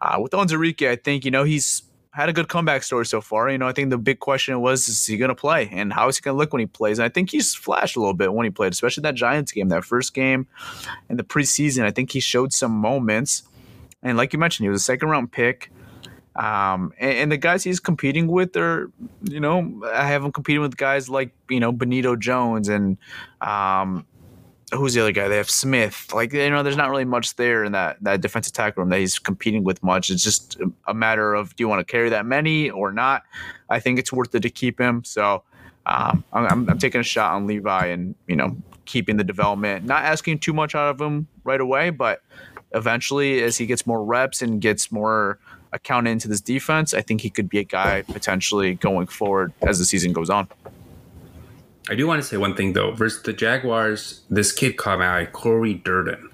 Uh, 0.01 0.17
with 0.19 0.31
Onwuzurike, 0.31 0.89
I 0.89 0.95
think 0.95 1.25
you 1.25 1.31
know 1.31 1.43
he's 1.43 1.83
had 2.09 2.27
a 2.27 2.33
good 2.33 2.47
comeback 2.47 2.81
story 2.81 3.05
so 3.05 3.21
far. 3.21 3.51
You 3.51 3.59
know, 3.59 3.67
I 3.67 3.71
think 3.71 3.91
the 3.91 3.99
big 3.99 4.19
question 4.19 4.59
was, 4.61 4.89
is 4.89 5.05
he 5.05 5.15
going 5.15 5.29
to 5.29 5.35
play 5.35 5.69
and 5.71 5.93
how 5.93 6.07
is 6.07 6.17
he 6.17 6.21
going 6.21 6.33
to 6.33 6.39
look 6.39 6.53
when 6.53 6.61
he 6.61 6.65
plays? 6.65 6.97
And 6.97 7.05
I 7.05 7.09
think 7.09 7.29
he's 7.29 7.53
flashed 7.53 7.95
a 7.95 7.99
little 7.99 8.15
bit 8.15 8.33
when 8.33 8.45
he 8.45 8.49
played, 8.49 8.71
especially 8.71 9.03
that 9.03 9.13
Giants 9.13 9.51
game, 9.51 9.69
that 9.69 9.85
first 9.85 10.15
game 10.15 10.47
in 11.07 11.17
the 11.17 11.23
preseason. 11.23 11.83
I 11.83 11.91
think 11.91 12.11
he 12.11 12.19
showed 12.19 12.51
some 12.51 12.71
moments. 12.71 13.43
And 14.01 14.17
like 14.17 14.33
you 14.33 14.39
mentioned, 14.39 14.65
he 14.65 14.69
was 14.69 14.81
a 14.81 14.85
second 14.85 15.09
round 15.09 15.31
pick. 15.33 15.69
Um, 16.35 16.91
and, 16.99 17.11
and, 17.11 17.31
the 17.31 17.37
guys 17.37 17.63
he's 17.63 17.79
competing 17.79 18.27
with 18.27 18.57
are, 18.57 18.91
you 19.23 19.39
know, 19.39 19.81
I 19.93 20.05
have 20.07 20.21
him 20.21 20.33
competing 20.33 20.61
with 20.61 20.75
guys 20.75 21.07
like, 21.07 21.31
you 21.49 21.61
know, 21.61 21.71
Benito 21.71 22.17
Jones 22.17 22.67
and, 22.67 22.97
um, 23.39 24.05
who's 24.73 24.93
the 24.93 25.01
other 25.01 25.11
guy? 25.11 25.27
They 25.27 25.37
have 25.37 25.49
Smith. 25.49 26.13
Like 26.13 26.33
you 26.33 26.49
know, 26.49 26.63
there's 26.63 26.77
not 26.77 26.89
really 26.89 27.05
much 27.05 27.35
there 27.35 27.63
in 27.63 27.71
that 27.73 27.97
that 28.01 28.21
defensive 28.21 28.53
tackle 28.53 28.81
room 28.81 28.89
that 28.89 28.99
he's 28.99 29.19
competing 29.19 29.63
with 29.63 29.81
much. 29.83 30.09
It's 30.09 30.23
just 30.23 30.57
a 30.87 30.93
matter 30.93 31.33
of 31.33 31.55
do 31.55 31.63
you 31.63 31.67
want 31.67 31.85
to 31.85 31.89
carry 31.91 32.09
that 32.09 32.25
many 32.25 32.69
or 32.69 32.91
not. 32.91 33.23
I 33.69 33.79
think 33.79 33.99
it's 33.99 34.11
worth 34.11 34.33
it 34.35 34.41
to 34.41 34.49
keep 34.49 34.79
him. 34.79 35.03
So 35.03 35.43
um, 35.85 36.23
I'm, 36.33 36.69
I'm, 36.69 36.79
taking 36.79 37.01
a 37.01 37.03
shot 37.03 37.33
on 37.33 37.45
Levi 37.47 37.87
and 37.87 38.15
you 38.27 38.35
know 38.35 38.55
keeping 38.85 39.17
the 39.17 39.23
development, 39.23 39.85
not 39.85 40.03
asking 40.03 40.39
too 40.39 40.53
much 40.53 40.75
out 40.75 40.89
of 40.89 41.01
him 41.01 41.27
right 41.43 41.61
away, 41.61 41.89
but 41.89 42.21
eventually 42.73 43.41
as 43.43 43.57
he 43.57 43.65
gets 43.65 43.85
more 43.85 44.03
reps 44.03 44.41
and 44.41 44.61
gets 44.61 44.91
more 44.91 45.39
account 45.75 46.07
into 46.07 46.27
this 46.27 46.41
defense, 46.41 46.93
I 46.93 47.01
think 47.01 47.21
he 47.21 47.29
could 47.29 47.49
be 47.49 47.59
a 47.59 47.63
guy 47.63 48.01
potentially 48.03 48.75
going 48.75 49.07
forward 49.07 49.53
as 49.61 49.79
the 49.79 49.85
season 49.85 50.13
goes 50.13 50.29
on. 50.29 50.47
I 51.89 51.95
do 51.95 52.07
want 52.07 52.21
to 52.21 52.27
say 52.27 52.37
one 52.37 52.55
thing 52.55 52.73
though. 52.73 52.91
Versus 52.93 53.21
the 53.23 53.33
Jaguars, 53.33 54.21
this 54.29 54.51
kid 54.51 54.77
caught 54.77 54.99
my 54.99 55.21
eye, 55.21 55.25
Cory 55.25 55.75
Durden. 55.75 56.29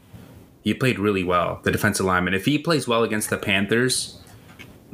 He 0.63 0.73
played 0.73 0.99
really 0.99 1.23
well, 1.23 1.59
the 1.63 1.71
defensive 1.71 2.05
lineman. 2.05 2.33
If 2.33 2.45
he 2.45 2.57
plays 2.57 2.87
well 2.87 3.03
against 3.03 3.29
the 3.29 3.37
Panthers, 3.37 4.21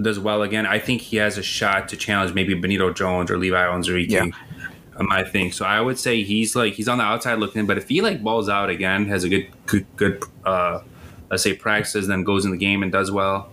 does 0.01 0.19
well 0.19 0.41
again, 0.41 0.65
I 0.65 0.79
think 0.79 1.01
he 1.01 1.17
has 1.17 1.37
a 1.37 1.43
shot 1.43 1.89
to 1.89 1.97
challenge 1.97 2.33
maybe 2.33 2.53
Benito 2.53 2.93
Jones 2.93 3.29
or 3.29 3.37
Levi 3.37 3.57
Onwuzurike. 3.57 4.09
Yeah. 4.09 4.27
Um, 4.95 5.09
I 5.11 5.23
think 5.23 5.53
so. 5.53 5.65
I 5.65 5.79
would 5.79 5.99
say 5.99 6.23
he's 6.23 6.55
like 6.55 6.73
he's 6.73 6.87
on 6.87 6.97
the 6.97 7.03
outside 7.03 7.35
looking, 7.35 7.61
in, 7.61 7.65
but 7.65 7.77
if 7.77 7.87
he 7.87 8.01
like 8.01 8.23
balls 8.23 8.49
out 8.49 8.69
again, 8.69 9.05
has 9.07 9.23
a 9.23 9.29
good 9.29 9.47
good, 9.65 9.85
good 9.95 10.23
uh, 10.43 10.81
let's 11.29 11.43
say 11.43 11.53
practices, 11.53 12.07
then 12.07 12.23
goes 12.23 12.45
in 12.45 12.51
the 12.51 12.57
game 12.57 12.81
and 12.81 12.91
does 12.91 13.11
well, 13.11 13.51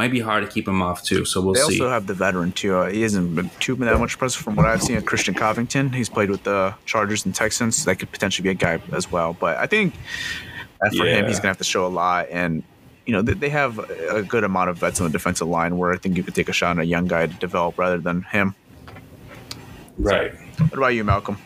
might 0.00 0.10
be 0.10 0.20
hard 0.20 0.42
to 0.42 0.50
keep 0.50 0.66
him 0.66 0.80
off 0.80 1.02
too. 1.02 1.26
So 1.26 1.42
we'll 1.42 1.52
they 1.52 1.60
see. 1.60 1.76
They 1.76 1.84
also 1.84 1.90
have 1.90 2.06
the 2.06 2.14
veteran 2.14 2.52
too. 2.52 2.74
Uh, 2.74 2.88
he 2.88 3.02
hasn't 3.02 3.34
been 3.34 3.50
too 3.60 3.76
that 3.76 3.98
much 3.98 4.14
impressive 4.14 4.42
from 4.42 4.56
what 4.56 4.64
I've 4.64 4.82
seen. 4.82 4.96
Of 4.96 5.04
Christian 5.04 5.34
Covington, 5.34 5.92
he's 5.92 6.08
played 6.08 6.30
with 6.30 6.42
the 6.44 6.74
Chargers 6.86 7.26
and 7.26 7.34
Texans. 7.34 7.84
That 7.84 7.96
could 7.96 8.10
potentially 8.10 8.44
be 8.44 8.48
a 8.48 8.54
guy 8.54 8.80
as 8.94 9.12
well. 9.12 9.36
But 9.38 9.58
I 9.58 9.66
think 9.66 9.92
for 10.96 11.04
yeah. 11.04 11.16
him, 11.16 11.26
he's 11.26 11.38
gonna 11.38 11.48
have 11.48 11.58
to 11.58 11.64
show 11.64 11.86
a 11.86 11.92
lot. 11.92 12.28
And 12.30 12.62
you 13.04 13.12
know, 13.12 13.20
they, 13.20 13.34
they 13.34 13.50
have 13.50 13.78
a 13.78 14.22
good 14.22 14.42
amount 14.42 14.70
of 14.70 14.78
vets 14.78 15.02
on 15.02 15.06
the 15.06 15.12
defensive 15.12 15.48
line 15.48 15.76
where 15.76 15.92
I 15.92 15.98
think 15.98 16.16
you 16.16 16.22
could 16.22 16.34
take 16.34 16.48
a 16.48 16.54
shot 16.54 16.70
on 16.70 16.78
a 16.78 16.84
young 16.84 17.06
guy 17.06 17.26
to 17.26 17.34
develop 17.34 17.76
rather 17.76 17.98
than 17.98 18.22
him. 18.22 18.54
Right. 19.98 20.32
So, 20.56 20.64
what 20.64 20.78
about 20.78 20.94
you, 20.94 21.04
Malcolm? 21.04 21.36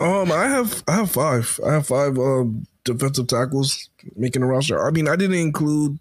Um, 0.00 0.32
I 0.32 0.48
have 0.48 0.82
I 0.88 0.96
have 0.96 1.12
five. 1.12 1.60
I 1.64 1.74
have 1.74 1.86
five 1.86 2.18
um, 2.18 2.66
defensive 2.82 3.28
tackles 3.28 3.90
making 4.16 4.42
a 4.42 4.46
roster. 4.46 4.84
I 4.84 4.90
mean, 4.90 5.06
I 5.06 5.14
didn't 5.14 5.36
include 5.36 6.00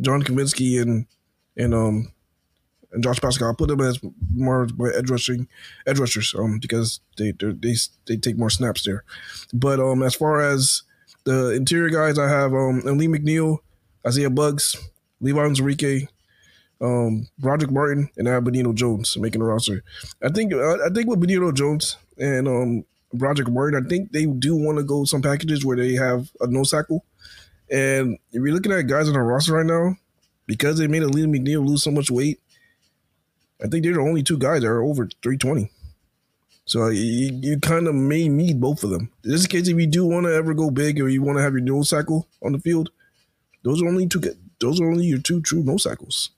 John 0.00 0.22
Cominsky 0.22 0.80
and 0.80 1.06
and 1.56 1.74
um 1.74 2.12
and 2.92 3.02
Josh 3.04 3.20
Paschal. 3.20 3.48
I 3.48 3.54
put 3.56 3.68
them 3.68 3.80
as 3.80 4.00
more 4.34 4.66
edge 4.94 5.10
rushing 5.10 5.48
edge 5.86 5.98
rushers 5.98 6.34
um 6.36 6.58
because 6.60 7.00
they 7.16 7.32
they 7.32 7.74
they 8.06 8.16
take 8.16 8.38
more 8.38 8.50
snaps 8.50 8.84
there. 8.84 9.04
But 9.52 9.80
um 9.80 10.02
as 10.02 10.14
far 10.14 10.40
as 10.40 10.82
the 11.24 11.50
interior 11.50 11.90
guys, 11.90 12.18
I 12.18 12.28
have 12.28 12.52
um 12.52 12.80
Lee 12.80 13.08
McNeill, 13.08 13.58
Isaiah 14.06 14.30
Buggs, 14.30 14.76
Levi 15.20 15.38
Onwuzurike, 15.38 16.08
um 16.80 17.28
Broderick 17.38 17.70
Martin, 17.70 18.08
and 18.16 18.28
I 18.28 18.32
have 18.32 18.44
Benito 18.44 18.72
Jones 18.72 19.16
making 19.16 19.42
a 19.42 19.44
roster. 19.44 19.82
I 20.22 20.30
think 20.30 20.52
I 20.54 20.88
think 20.94 21.08
with 21.08 21.20
Benito 21.20 21.52
Jones 21.52 21.96
and 22.18 22.48
um 22.48 22.84
Broderick 23.12 23.48
Martin, 23.50 23.84
I 23.84 23.88
think 23.88 24.12
they 24.12 24.24
do 24.26 24.56
want 24.56 24.78
to 24.78 24.84
go 24.84 25.04
some 25.04 25.22
packages 25.22 25.64
where 25.64 25.76
they 25.76 25.94
have 25.94 26.30
a 26.40 26.46
no 26.46 26.64
tackle 26.64 27.04
and 27.70 28.18
if 28.32 28.42
you're 28.42 28.52
looking 28.52 28.72
at 28.72 28.86
guys 28.86 29.08
on 29.08 29.14
the 29.14 29.20
roster 29.20 29.54
right 29.54 29.66
now, 29.66 29.96
because 30.46 30.78
they 30.78 30.86
made 30.86 31.02
Alim 31.02 31.32
McNeill 31.32 31.66
lose 31.66 31.82
so 31.82 31.90
much 31.90 32.10
weight, 32.10 32.40
I 33.62 33.68
think 33.68 33.84
they're 33.84 33.94
the 33.94 34.00
only 34.00 34.22
two 34.22 34.38
guys 34.38 34.62
that 34.62 34.68
are 34.68 34.82
over 34.82 35.08
320. 35.22 35.70
So 36.64 36.88
you, 36.88 37.38
you 37.42 37.58
kind 37.58 37.88
of 37.88 37.94
may 37.94 38.28
need 38.28 38.60
both 38.60 38.84
of 38.84 38.90
them. 38.90 39.10
Just 39.24 39.46
in 39.46 39.50
case, 39.50 39.68
if 39.68 39.78
you 39.78 39.86
do 39.86 40.06
want 40.06 40.26
to 40.26 40.34
ever 40.34 40.54
go 40.54 40.70
big 40.70 41.00
or 41.00 41.08
you 41.08 41.22
want 41.22 41.38
to 41.38 41.42
have 41.42 41.52
your 41.52 41.62
nose 41.62 41.90
tackle 41.90 42.28
on 42.44 42.52
the 42.52 42.58
field, 42.58 42.90
those 43.64 43.82
are 43.82 43.88
only 43.88 44.06
two. 44.06 44.22
Those 44.60 44.80
are 44.80 44.88
only 44.88 45.06
your 45.06 45.18
two 45.18 45.40
true 45.40 45.62
nose 45.62 45.84
tackles. 45.84 46.30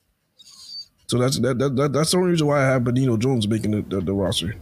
So 1.07 1.19
that's 1.19 1.39
that, 1.41 1.59
that, 1.59 1.77
that 1.77 1.93
that's 1.93 2.13
the 2.13 2.17
only 2.17 2.31
reason 2.31 2.47
why 2.47 2.63
I 2.63 2.65
have 2.65 2.85
Benito 2.85 3.17
Jones 3.19 3.47
making 3.47 3.73
the, 3.73 3.83
the, 3.83 4.01
the 4.01 4.15
roster. 4.15 4.55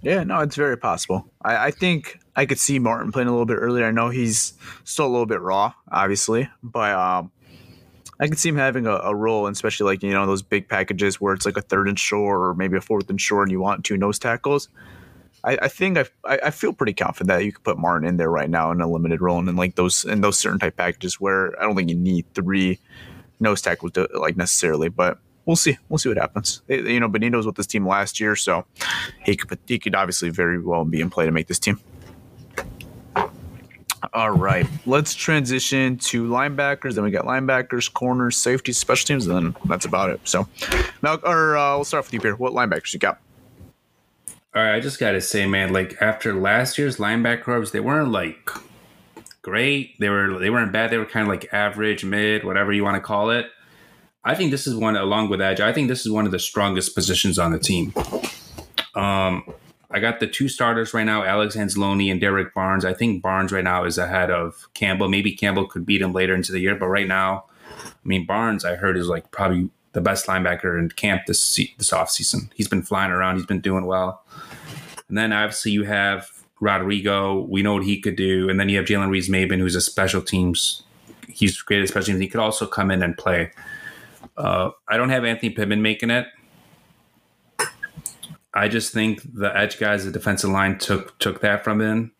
Yeah, 0.00 0.24
no, 0.24 0.40
it's 0.40 0.56
very 0.56 0.76
possible. 0.76 1.30
I, 1.44 1.66
I, 1.66 1.70
think 1.70 2.18
I 2.34 2.46
could 2.46 2.58
see 2.58 2.78
Martin 2.78 3.12
playing 3.12 3.28
a 3.28 3.30
little 3.30 3.46
bit 3.46 3.58
earlier. 3.58 3.84
I 3.84 3.90
know 3.90 4.08
he's 4.08 4.54
still 4.84 5.06
a 5.06 5.08
little 5.08 5.26
bit 5.26 5.40
raw, 5.40 5.74
obviously, 5.90 6.48
but 6.62 6.94
um, 6.94 7.30
I 8.18 8.28
could 8.28 8.38
see 8.38 8.48
him 8.48 8.56
having 8.56 8.86
a, 8.86 8.92
a, 8.92 9.14
role, 9.14 9.46
especially 9.46 9.92
like 9.92 10.02
you 10.02 10.12
know 10.12 10.26
those 10.26 10.42
big 10.42 10.68
packages 10.68 11.20
where 11.20 11.34
it's 11.34 11.44
like 11.44 11.56
a 11.56 11.62
third 11.62 11.88
and 11.88 11.98
short 11.98 12.40
or 12.40 12.54
maybe 12.54 12.76
a 12.76 12.80
fourth 12.80 13.10
and 13.10 13.20
short, 13.20 13.48
and 13.48 13.52
you 13.52 13.60
want 13.60 13.84
two 13.84 13.96
nose 13.96 14.18
tackles. 14.18 14.68
I, 15.44 15.58
I 15.62 15.68
think 15.68 15.98
I, 15.98 16.06
I 16.24 16.50
feel 16.50 16.72
pretty 16.72 16.94
confident 16.94 17.28
that 17.28 17.44
you 17.44 17.52
could 17.52 17.64
put 17.64 17.78
Martin 17.78 18.08
in 18.08 18.16
there 18.16 18.30
right 18.30 18.48
now 18.48 18.70
in 18.70 18.80
a 18.80 18.88
limited 18.88 19.20
role 19.20 19.38
and 19.38 19.48
in 19.48 19.56
like 19.56 19.74
those 19.74 20.04
in 20.04 20.20
those 20.20 20.38
certain 20.38 20.58
type 20.58 20.76
packages 20.76 21.20
where 21.20 21.60
I 21.60 21.64
don't 21.64 21.76
think 21.76 21.90
you 21.90 21.96
need 21.96 22.26
three 22.34 22.78
nose 23.40 23.60
tackles 23.60 23.92
to, 23.92 24.08
like 24.14 24.36
necessarily, 24.36 24.88
but 24.88 25.18
we'll 25.44 25.56
see. 25.56 25.76
We'll 25.88 25.98
see 25.98 26.08
what 26.08 26.18
happens. 26.18 26.62
It, 26.68 26.86
you 26.86 27.00
know, 27.00 27.08
Benito 27.08 27.36
was 27.36 27.46
with 27.46 27.56
this 27.56 27.66
team 27.66 27.86
last 27.86 28.20
year, 28.20 28.36
so 28.36 28.64
he 29.24 29.36
could 29.36 29.58
he 29.66 29.78
could 29.78 29.94
obviously 29.94 30.30
very 30.30 30.60
well 30.60 30.84
be 30.84 31.00
in 31.00 31.10
play 31.10 31.26
to 31.26 31.32
make 31.32 31.48
this 31.48 31.58
team. 31.58 31.80
All 34.12 34.30
right, 34.30 34.66
let's 34.84 35.14
transition 35.14 35.96
to 35.98 36.26
linebackers. 36.26 36.94
Then 36.94 37.04
we 37.04 37.10
got 37.10 37.24
linebackers, 37.24 37.92
corners, 37.92 38.36
safety, 38.36 38.72
special 38.72 39.06
teams, 39.06 39.26
and 39.26 39.36
then 39.36 39.56
that's 39.66 39.84
about 39.84 40.10
it. 40.10 40.20
So, 40.24 40.48
now, 41.02 41.16
or 41.22 41.56
uh, 41.56 41.76
we'll 41.76 41.84
start 41.84 42.04
with 42.04 42.14
you, 42.14 42.20
Peter. 42.20 42.36
What 42.36 42.52
linebackers 42.52 42.92
you 42.92 42.98
got? 42.98 43.20
All 44.54 44.62
right, 44.62 44.74
I 44.74 44.80
just 44.80 44.98
gotta 44.98 45.20
say, 45.20 45.46
man, 45.46 45.72
like 45.72 45.96
after 46.02 46.34
last 46.34 46.76
year's 46.76 46.96
linebacker 46.98 47.44
linebackers, 47.44 47.70
they 47.70 47.80
weren't 47.80 48.10
like 48.10 48.50
great. 49.40 49.98
They 49.98 50.08
were 50.08 50.38
they 50.38 50.50
weren't 50.50 50.72
bad. 50.72 50.90
They 50.90 50.98
were 50.98 51.06
kind 51.06 51.22
of 51.22 51.28
like 51.28 51.52
average, 51.52 52.04
mid, 52.04 52.44
whatever 52.44 52.72
you 52.72 52.84
want 52.84 52.96
to 52.96 53.00
call 53.00 53.30
it. 53.30 53.46
I 54.24 54.34
think 54.34 54.50
this 54.50 54.66
is 54.66 54.76
one, 54.76 54.96
along 54.96 55.30
with 55.30 55.40
Edge, 55.40 55.60
I 55.60 55.72
think 55.72 55.88
this 55.88 56.06
is 56.06 56.12
one 56.12 56.26
of 56.26 56.32
the 56.32 56.38
strongest 56.38 56.94
positions 56.94 57.38
on 57.38 57.50
the 57.50 57.58
team. 57.58 57.92
Um, 58.94 59.44
I 59.92 60.00
got 60.00 60.20
the 60.20 60.26
two 60.26 60.48
starters 60.48 60.94
right 60.94 61.04
now, 61.04 61.22
Alex 61.22 61.56
Anzalone 61.56 62.10
and 62.10 62.20
Derrick 62.20 62.54
Barnes. 62.54 62.84
I 62.84 62.94
think 62.94 63.22
Barnes 63.22 63.52
right 63.52 63.64
now 63.64 63.84
is 63.84 63.98
ahead 63.98 64.30
of 64.30 64.68
Campbell. 64.74 65.08
Maybe 65.08 65.32
Campbell 65.32 65.66
could 65.66 65.84
beat 65.84 66.00
him 66.00 66.12
later 66.12 66.34
into 66.34 66.52
the 66.52 66.60
year, 66.60 66.74
but 66.74 66.88
right 66.88 67.06
now, 67.06 67.44
I 67.78 68.08
mean, 68.08 68.26
Barnes, 68.26 68.64
I 68.64 68.76
heard, 68.76 68.96
is 68.96 69.08
like 69.08 69.30
probably 69.30 69.70
the 69.92 70.00
best 70.00 70.26
linebacker 70.26 70.78
in 70.78 70.88
camp 70.90 71.22
this 71.26 71.56
this 71.78 71.90
offseason. 71.90 72.50
He's 72.54 72.68
been 72.68 72.82
flying 72.82 73.10
around, 73.10 73.36
he's 73.36 73.46
been 73.46 73.60
doing 73.60 73.86
well. 73.86 74.24
And 75.08 75.18
then 75.18 75.32
obviously 75.32 75.72
you 75.72 75.84
have 75.84 76.30
Rodrigo. 76.60 77.40
We 77.40 77.62
know 77.62 77.74
what 77.74 77.84
he 77.84 78.00
could 78.00 78.16
do. 78.16 78.48
And 78.48 78.58
then 78.58 78.68
you 78.68 78.78
have 78.78 78.86
Jalen 78.86 79.10
Reeves-Maybin, 79.10 79.58
who's 79.58 79.74
a 79.74 79.80
special 79.80 80.22
teams. 80.22 80.84
He's 81.28 81.60
great 81.60 81.82
at 81.82 81.88
special 81.88 82.06
teams. 82.06 82.20
He 82.20 82.28
could 82.28 82.40
also 82.40 82.66
come 82.66 82.90
in 82.90 83.02
and 83.02 83.18
play. 83.18 83.50
Uh, 84.36 84.70
I 84.88 84.96
don't 84.96 85.10
have 85.10 85.24
Anthony 85.24 85.50
Pittman 85.50 85.82
making 85.82 86.10
it. 86.10 86.26
I 88.54 88.68
just 88.68 88.92
think 88.92 89.22
the 89.34 89.56
edge 89.56 89.78
guys, 89.78 90.04
the 90.04 90.10
defensive 90.10 90.50
line 90.50 90.78
took 90.78 91.18
took 91.18 91.40
that 91.40 91.64
from 91.64 91.80
him. 91.80 92.12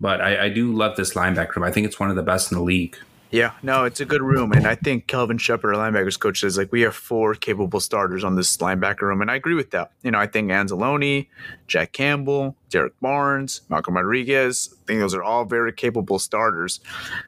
But 0.00 0.20
I, 0.20 0.46
I 0.46 0.48
do 0.48 0.72
love 0.72 0.96
this 0.96 1.14
linebacker. 1.14 1.64
I 1.64 1.70
think 1.70 1.86
it's 1.86 2.00
one 2.00 2.10
of 2.10 2.16
the 2.16 2.22
best 2.22 2.50
in 2.50 2.58
the 2.58 2.64
league. 2.64 2.96
Yeah, 3.34 3.50
no, 3.64 3.82
it's 3.82 3.98
a 3.98 4.04
good 4.04 4.22
room, 4.22 4.52
and 4.52 4.64
I 4.64 4.76
think 4.76 5.08
Kelvin 5.08 5.38
Sheppard, 5.38 5.74
linebackers 5.74 6.16
coach, 6.16 6.38
says 6.38 6.56
like 6.56 6.70
we 6.70 6.82
have 6.82 6.94
four 6.94 7.34
capable 7.34 7.80
starters 7.80 8.22
on 8.22 8.36
this 8.36 8.56
linebacker 8.58 9.02
room, 9.02 9.20
and 9.20 9.28
I 9.28 9.34
agree 9.34 9.56
with 9.56 9.72
that. 9.72 9.90
You 10.04 10.12
know, 10.12 10.20
I 10.20 10.28
think 10.28 10.52
Anzalone, 10.52 11.26
Jack 11.66 11.90
Campbell, 11.90 12.54
Derrick 12.70 12.92
Barnes, 13.00 13.62
Malcolm 13.68 13.96
Rodriguez, 13.96 14.72
I 14.72 14.86
think 14.86 15.00
those 15.00 15.16
are 15.16 15.22
all 15.24 15.44
very 15.46 15.72
capable 15.72 16.20
starters. 16.20 16.78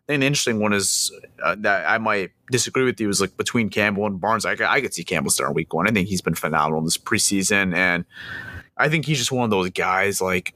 The 0.06 0.14
interesting 0.14 0.60
one 0.60 0.72
is 0.72 1.10
uh, 1.42 1.56
that 1.58 1.90
I 1.90 1.98
might 1.98 2.30
disagree 2.52 2.84
with 2.84 3.00
you 3.00 3.08
is 3.08 3.20
like 3.20 3.36
between 3.36 3.68
Campbell 3.68 4.06
and 4.06 4.20
Barnes. 4.20 4.46
I, 4.46 4.52
I 4.52 4.80
could 4.80 4.94
see 4.94 5.02
Campbell 5.02 5.32
start 5.32 5.56
week 5.56 5.74
one. 5.74 5.88
I 5.88 5.90
think 5.90 6.06
he's 6.06 6.22
been 6.22 6.36
phenomenal 6.36 6.82
this 6.82 6.98
preseason, 6.98 7.74
and 7.74 8.04
I 8.76 8.88
think 8.88 9.06
he's 9.06 9.18
just 9.18 9.32
one 9.32 9.42
of 9.42 9.50
those 9.50 9.70
guys 9.70 10.20
like 10.20 10.54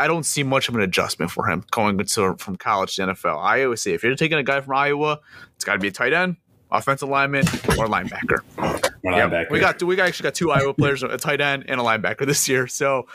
I 0.00 0.06
don't 0.06 0.24
see 0.24 0.42
much 0.42 0.68
of 0.70 0.74
an 0.74 0.80
adjustment 0.80 1.30
for 1.30 1.46
him 1.46 1.62
going 1.70 1.98
to, 1.98 2.34
from 2.36 2.56
college 2.56 2.96
to 2.96 3.02
NFL. 3.02 3.38
I 3.38 3.64
always 3.64 3.82
say 3.82 3.92
if 3.92 4.02
you're 4.02 4.14
taking 4.16 4.38
a 4.38 4.42
guy 4.42 4.62
from 4.62 4.74
Iowa, 4.74 5.20
it's 5.54 5.64
got 5.64 5.74
to 5.74 5.78
be 5.78 5.88
a 5.88 5.92
tight 5.92 6.14
end. 6.14 6.36
offensive 6.72 7.08
lineman 7.08 7.46
or 7.78 7.86
linebacker. 7.86 8.40
Or 8.56 8.80
Yeah, 9.04 9.28
linebacker. 9.28 9.50
we 9.50 9.60
got 9.60 9.82
we 9.82 9.96
got 9.96 10.08
actually 10.08 10.24
got 10.24 10.34
two 10.34 10.50
Iowa 10.52 10.72
players, 10.72 11.02
a 11.02 11.18
tight 11.18 11.42
end 11.42 11.66
and 11.68 11.78
a 11.78 11.84
linebacker 11.84 12.26
this 12.26 12.48
year. 12.48 12.66
So 12.66 13.08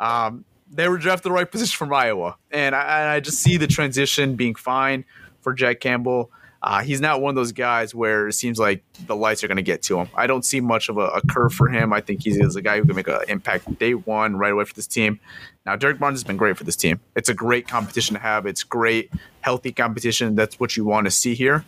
um, 0.00 0.44
they 0.68 0.88
were 0.88 0.98
drafted 0.98 1.24
the 1.24 1.32
right 1.32 1.48
position 1.48 1.76
from 1.76 1.92
Iowa, 1.92 2.36
and 2.50 2.74
I, 2.74 2.80
and 2.80 3.08
I 3.10 3.20
just 3.20 3.38
see 3.38 3.56
the 3.56 3.68
transition 3.68 4.34
being 4.34 4.56
fine 4.56 5.04
for 5.42 5.52
Jack 5.52 5.78
Campbell. 5.78 6.30
Uh, 6.64 6.80
he's 6.80 7.00
not 7.00 7.20
one 7.20 7.30
of 7.30 7.34
those 7.34 7.50
guys 7.50 7.92
where 7.92 8.28
it 8.28 8.34
seems 8.34 8.56
like 8.56 8.84
the 9.06 9.16
lights 9.16 9.42
are 9.42 9.48
going 9.48 9.56
to 9.56 9.64
get 9.64 9.82
to 9.82 9.98
him. 9.98 10.08
I 10.14 10.28
don't 10.28 10.44
see 10.44 10.60
much 10.60 10.88
of 10.88 10.96
a, 10.96 11.06
a 11.08 11.20
curve 11.26 11.52
for 11.52 11.68
him. 11.68 11.92
I 11.92 12.00
think 12.00 12.22
he's, 12.22 12.36
he's 12.36 12.54
a 12.54 12.62
guy 12.62 12.78
who 12.78 12.86
can 12.86 12.94
make 12.94 13.08
an 13.08 13.18
impact 13.28 13.78
day 13.80 13.94
one 13.94 14.36
right 14.36 14.52
away 14.52 14.64
for 14.64 14.74
this 14.74 14.86
team. 14.86 15.18
Now, 15.64 15.76
Derrick 15.76 15.98
Barnes 15.98 16.16
has 16.16 16.24
been 16.24 16.36
great 16.36 16.56
for 16.56 16.64
this 16.64 16.76
team. 16.76 17.00
It's 17.14 17.28
a 17.28 17.34
great 17.34 17.68
competition 17.68 18.14
to 18.14 18.20
have. 18.20 18.46
It's 18.46 18.64
great, 18.64 19.12
healthy 19.42 19.72
competition. 19.72 20.34
That's 20.34 20.58
what 20.58 20.76
you 20.76 20.84
want 20.84 21.06
to 21.06 21.10
see 21.10 21.34
here. 21.34 21.64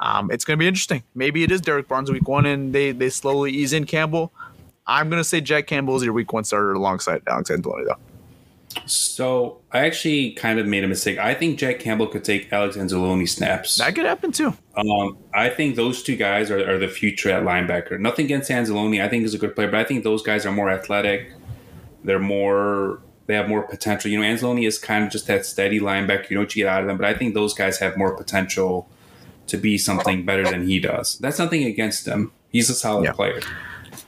Um, 0.00 0.30
it's 0.30 0.44
going 0.44 0.58
to 0.58 0.62
be 0.62 0.66
interesting. 0.66 1.02
Maybe 1.14 1.42
it 1.42 1.52
is 1.52 1.60
Derrick 1.60 1.86
Barnes 1.86 2.10
week 2.10 2.26
one, 2.26 2.46
and 2.46 2.74
they 2.74 2.92
they 2.92 3.10
slowly 3.10 3.52
ease 3.52 3.72
in 3.72 3.84
Campbell. 3.84 4.32
I'm 4.86 5.08
going 5.08 5.20
to 5.20 5.28
say 5.28 5.40
Jack 5.40 5.66
Campbell 5.66 5.96
is 5.96 6.02
your 6.02 6.12
week 6.12 6.32
one 6.32 6.44
starter 6.44 6.72
alongside 6.72 7.22
Alex 7.26 7.50
Anzalone, 7.50 7.86
though. 7.86 7.96
So 8.86 9.60
I 9.72 9.86
actually 9.86 10.32
kind 10.32 10.58
of 10.58 10.66
made 10.66 10.84
a 10.84 10.88
mistake. 10.88 11.18
I 11.18 11.32
think 11.34 11.58
Jack 11.58 11.78
Campbell 11.78 12.08
could 12.08 12.24
take 12.24 12.52
Alex 12.52 12.76
Anzalone 12.76 13.28
snaps. 13.28 13.76
That 13.76 13.94
could 13.94 14.04
happen 14.04 14.32
too. 14.32 14.52
Um, 14.76 15.16
I 15.32 15.48
think 15.48 15.76
those 15.76 16.02
two 16.02 16.16
guys 16.16 16.50
are, 16.50 16.68
are 16.68 16.78
the 16.78 16.88
future 16.88 17.30
at 17.30 17.44
linebacker. 17.44 18.00
Nothing 18.00 18.26
against 18.26 18.50
Anzalone. 18.50 19.02
I 19.02 19.08
think 19.08 19.22
he's 19.22 19.34
a 19.34 19.38
good 19.38 19.54
player, 19.54 19.70
but 19.70 19.78
I 19.78 19.84
think 19.84 20.02
those 20.02 20.22
guys 20.22 20.44
are 20.44 20.52
more 20.52 20.70
athletic. 20.70 21.30
They're 22.02 22.18
more. 22.18 23.00
They 23.26 23.34
have 23.34 23.48
more 23.48 23.62
potential. 23.62 24.10
You 24.10 24.20
know, 24.20 24.24
Anzalone 24.26 24.66
is 24.66 24.78
kind 24.78 25.04
of 25.04 25.10
just 25.10 25.26
that 25.28 25.46
steady 25.46 25.80
linebacker. 25.80 26.28
You 26.30 26.36
know 26.36 26.42
what 26.42 26.54
you 26.54 26.64
get 26.64 26.70
out 26.72 26.82
of 26.82 26.86
them, 26.88 26.96
but 26.98 27.06
I 27.06 27.14
think 27.14 27.34
those 27.34 27.54
guys 27.54 27.78
have 27.78 27.96
more 27.96 28.14
potential 28.16 28.88
to 29.46 29.56
be 29.56 29.78
something 29.78 30.24
better 30.24 30.44
than 30.44 30.66
he 30.66 30.78
does. 30.80 31.18
That's 31.18 31.38
nothing 31.38 31.64
against 31.64 32.06
him. 32.06 32.32
He's 32.50 32.70
a 32.70 32.74
solid 32.74 33.04
Yeah. 33.04 33.12
player. 33.12 33.40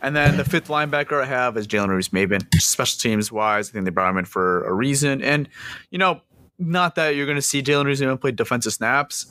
And 0.02 0.14
then 0.16 0.36
the 0.36 0.44
fifth 0.44 0.68
linebacker 0.68 1.22
I 1.22 1.26
have 1.26 1.56
is 1.56 1.66
Jalen 1.66 1.88
Reeves 1.88 2.08
Maybin. 2.10 2.42
Special 2.60 2.98
teams 2.98 3.30
wise, 3.32 3.70
I 3.70 3.72
think 3.72 3.84
they 3.84 3.90
brought 3.90 4.10
him 4.10 4.18
in 4.18 4.24
for 4.24 4.64
a 4.64 4.72
reason. 4.72 5.22
And, 5.22 5.48
you 5.90 5.98
know, 5.98 6.20
not 6.58 6.94
that 6.96 7.16
you're 7.16 7.26
going 7.26 7.36
to 7.36 7.42
see 7.42 7.62
Jalen 7.62 7.84
Reeves 7.86 8.00
Maybin 8.00 8.20
play 8.20 8.32
defensive 8.32 8.72
snaps. 8.72 9.26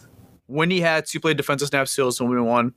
When 0.47 0.69
he 0.71 0.81
had 0.81 1.05
to 1.07 1.19
play 1.19 1.33
defensive 1.33 1.67
snaps, 1.69 1.91
still 1.91 2.11
when 2.19 2.29
we 2.29 2.39
won 2.39 2.73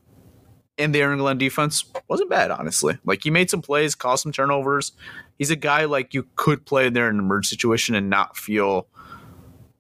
in 0.79 0.93
the 0.93 1.03
Aaron 1.03 1.19
Glenn 1.19 1.39
defense, 1.39 1.85
wasn't 2.09 2.31
bad, 2.31 2.51
honestly. 2.51 2.97
Like, 3.05 3.25
he 3.25 3.31
made 3.31 3.51
some 3.51 3.61
plays, 3.61 3.95
caused 3.95 4.23
some 4.23 4.33
turnovers. 4.33 4.93
He's 5.37 5.51
a 5.51 5.57
guy 5.57 5.85
like 5.85 6.15
you 6.15 6.27
could 6.37 6.65
play 6.65 6.89
there 6.89 7.09
in 7.09 7.17
an 7.17 7.21
emergency 7.21 7.57
situation 7.57 7.95
and 7.95 8.09
not 8.09 8.37
feel 8.37 8.87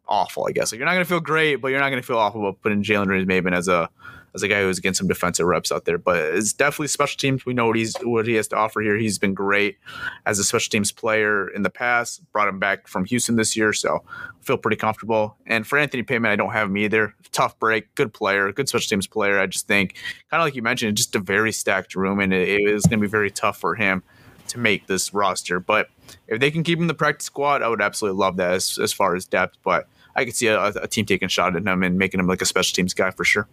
awful, 0.06 0.46
I 0.48 0.52
guess. 0.52 0.72
Like, 0.72 0.78
you're 0.78 0.86
not 0.86 0.94
going 0.94 1.04
to 1.04 1.08
feel 1.08 1.20
great, 1.20 1.56
but 1.56 1.68
you're 1.68 1.80
not 1.80 1.90
going 1.90 2.02
to 2.02 2.06
feel 2.06 2.18
awful 2.18 2.40
about 2.40 2.60
putting 2.60 2.82
Jalen 2.82 3.26
Maybin 3.26 3.54
as 3.54 3.68
a 3.68 3.88
as 4.34 4.42
a 4.42 4.48
guy 4.48 4.62
who's 4.62 4.78
getting 4.78 4.94
some 4.94 5.08
defensive 5.08 5.46
reps 5.46 5.72
out 5.72 5.84
there. 5.84 5.98
But 5.98 6.18
it's 6.18 6.52
definitely 6.52 6.88
special 6.88 7.18
teams. 7.18 7.46
We 7.46 7.54
know 7.54 7.66
what 7.66 7.76
he's 7.76 7.96
what 8.02 8.26
he 8.26 8.34
has 8.34 8.48
to 8.48 8.56
offer 8.56 8.80
here. 8.80 8.96
He's 8.96 9.18
been 9.18 9.34
great 9.34 9.78
as 10.26 10.38
a 10.38 10.44
special 10.44 10.70
teams 10.70 10.92
player 10.92 11.48
in 11.48 11.62
the 11.62 11.70
past. 11.70 12.22
Brought 12.32 12.48
him 12.48 12.58
back 12.58 12.88
from 12.88 13.04
Houston 13.06 13.36
this 13.36 13.56
year, 13.56 13.72
so 13.72 14.02
I 14.08 14.44
feel 14.44 14.58
pretty 14.58 14.76
comfortable. 14.76 15.36
And 15.46 15.66
for 15.66 15.78
Anthony 15.78 16.02
Pittman, 16.02 16.30
I 16.30 16.36
don't 16.36 16.52
have 16.52 16.68
him 16.68 16.76
either. 16.76 17.14
Tough 17.32 17.58
break, 17.58 17.94
good 17.94 18.12
player, 18.12 18.52
good 18.52 18.68
special 18.68 18.88
teams 18.88 19.06
player. 19.06 19.38
I 19.38 19.46
just 19.46 19.66
think, 19.66 19.94
kind 20.30 20.40
of 20.40 20.46
like 20.46 20.54
you 20.54 20.62
mentioned, 20.62 20.96
just 20.96 21.14
a 21.14 21.20
very 21.20 21.52
stacked 21.52 21.94
room, 21.94 22.20
and 22.20 22.32
it, 22.32 22.48
it 22.48 22.68
is 22.68 22.84
going 22.84 23.00
to 23.00 23.06
be 23.06 23.10
very 23.10 23.30
tough 23.30 23.58
for 23.58 23.74
him 23.74 24.02
to 24.48 24.58
make 24.58 24.86
this 24.86 25.14
roster. 25.14 25.60
But 25.60 25.88
if 26.26 26.40
they 26.40 26.50
can 26.50 26.62
keep 26.62 26.78
him 26.78 26.84
in 26.84 26.88
the 26.88 26.94
practice 26.94 27.26
squad, 27.26 27.62
I 27.62 27.68
would 27.68 27.82
absolutely 27.82 28.18
love 28.18 28.36
that 28.36 28.52
as, 28.52 28.78
as 28.78 28.92
far 28.92 29.14
as 29.14 29.26
depth. 29.26 29.58
But 29.62 29.88
I 30.16 30.24
could 30.24 30.34
see 30.34 30.48
a, 30.48 30.66
a 30.66 30.88
team 30.88 31.04
taking 31.04 31.26
a 31.26 31.28
shot 31.28 31.54
at 31.54 31.66
him 31.66 31.82
and 31.82 31.98
making 31.98 32.20
him 32.20 32.26
like 32.26 32.42
a 32.42 32.46
special 32.46 32.74
teams 32.74 32.94
guy 32.94 33.10
for 33.10 33.24
sure. 33.24 33.46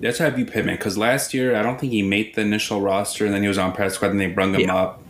That's 0.00 0.18
how 0.18 0.26
I 0.26 0.30
view 0.30 0.46
Pittman 0.46 0.76
because 0.76 0.96
last 0.96 1.34
year 1.34 1.54
I 1.54 1.62
don't 1.62 1.78
think 1.78 1.92
he 1.92 2.02
made 2.02 2.34
the 2.34 2.40
initial 2.40 2.80
roster, 2.80 3.26
and 3.26 3.34
then 3.34 3.42
he 3.42 3.48
was 3.48 3.58
on 3.58 3.72
practice 3.72 3.94
squad, 3.96 4.10
and 4.12 4.20
they 4.20 4.28
brung 4.28 4.54
him 4.54 4.62
Yeah. 4.62 4.74
up, 4.74 5.02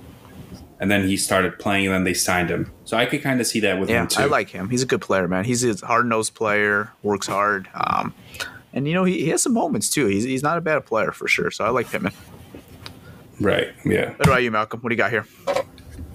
and 0.81 0.91
then 0.91 1.07
he 1.07 1.17
started 1.17 1.59
playing, 1.59 1.87
and 1.87 1.95
then 1.95 2.05
they 2.05 2.15
signed 2.15 2.51
him. 2.51 2.73
So 2.85 2.97
I 2.97 3.07
could 3.07 3.23
kind 3.23 3.41
of 3.41 3.47
see 3.47 3.61
that 3.61 3.79
with 3.79 3.89
Yeah, 3.89 4.03
him 4.03 4.09
too. 4.09 4.23
I 4.23 4.25
like 4.27 4.51
him. 4.51 4.69
He's 4.71 4.83
a 4.83 4.87
good 4.87 5.01
player, 5.01 5.29
man. 5.29 5.45
He's 5.45 5.65
a 5.65 5.87
hard 5.87 6.07
nosed 6.07 6.35
player, 6.35 6.91
works 7.03 7.27
hard. 7.29 7.69
Um, 7.75 8.15
and 8.73 8.89
you 8.89 8.95
know, 8.95 9.05
he, 9.05 9.21
he 9.25 9.29
has 9.29 9.43
some 9.43 9.53
moments 9.55 9.89
too. 9.91 10.07
He's, 10.07 10.25
he's 10.25 10.43
not 10.43 10.59
a 10.59 10.61
bad 10.61 10.87
player 10.87 11.13
for 11.13 11.29
sure. 11.29 11.51
So 11.53 11.65
I 11.65 11.69
like 11.71 11.89
Pittman. 11.91 12.13
right? 13.41 13.69
Yeah. 13.85 14.11
What 14.15 14.27
about 14.29 14.43
you, 14.43 14.51
Malcolm? 14.51 14.81
What 14.81 14.89
do 14.91 14.95
you 14.95 14.99
got 14.99 15.11
here? 15.11 15.25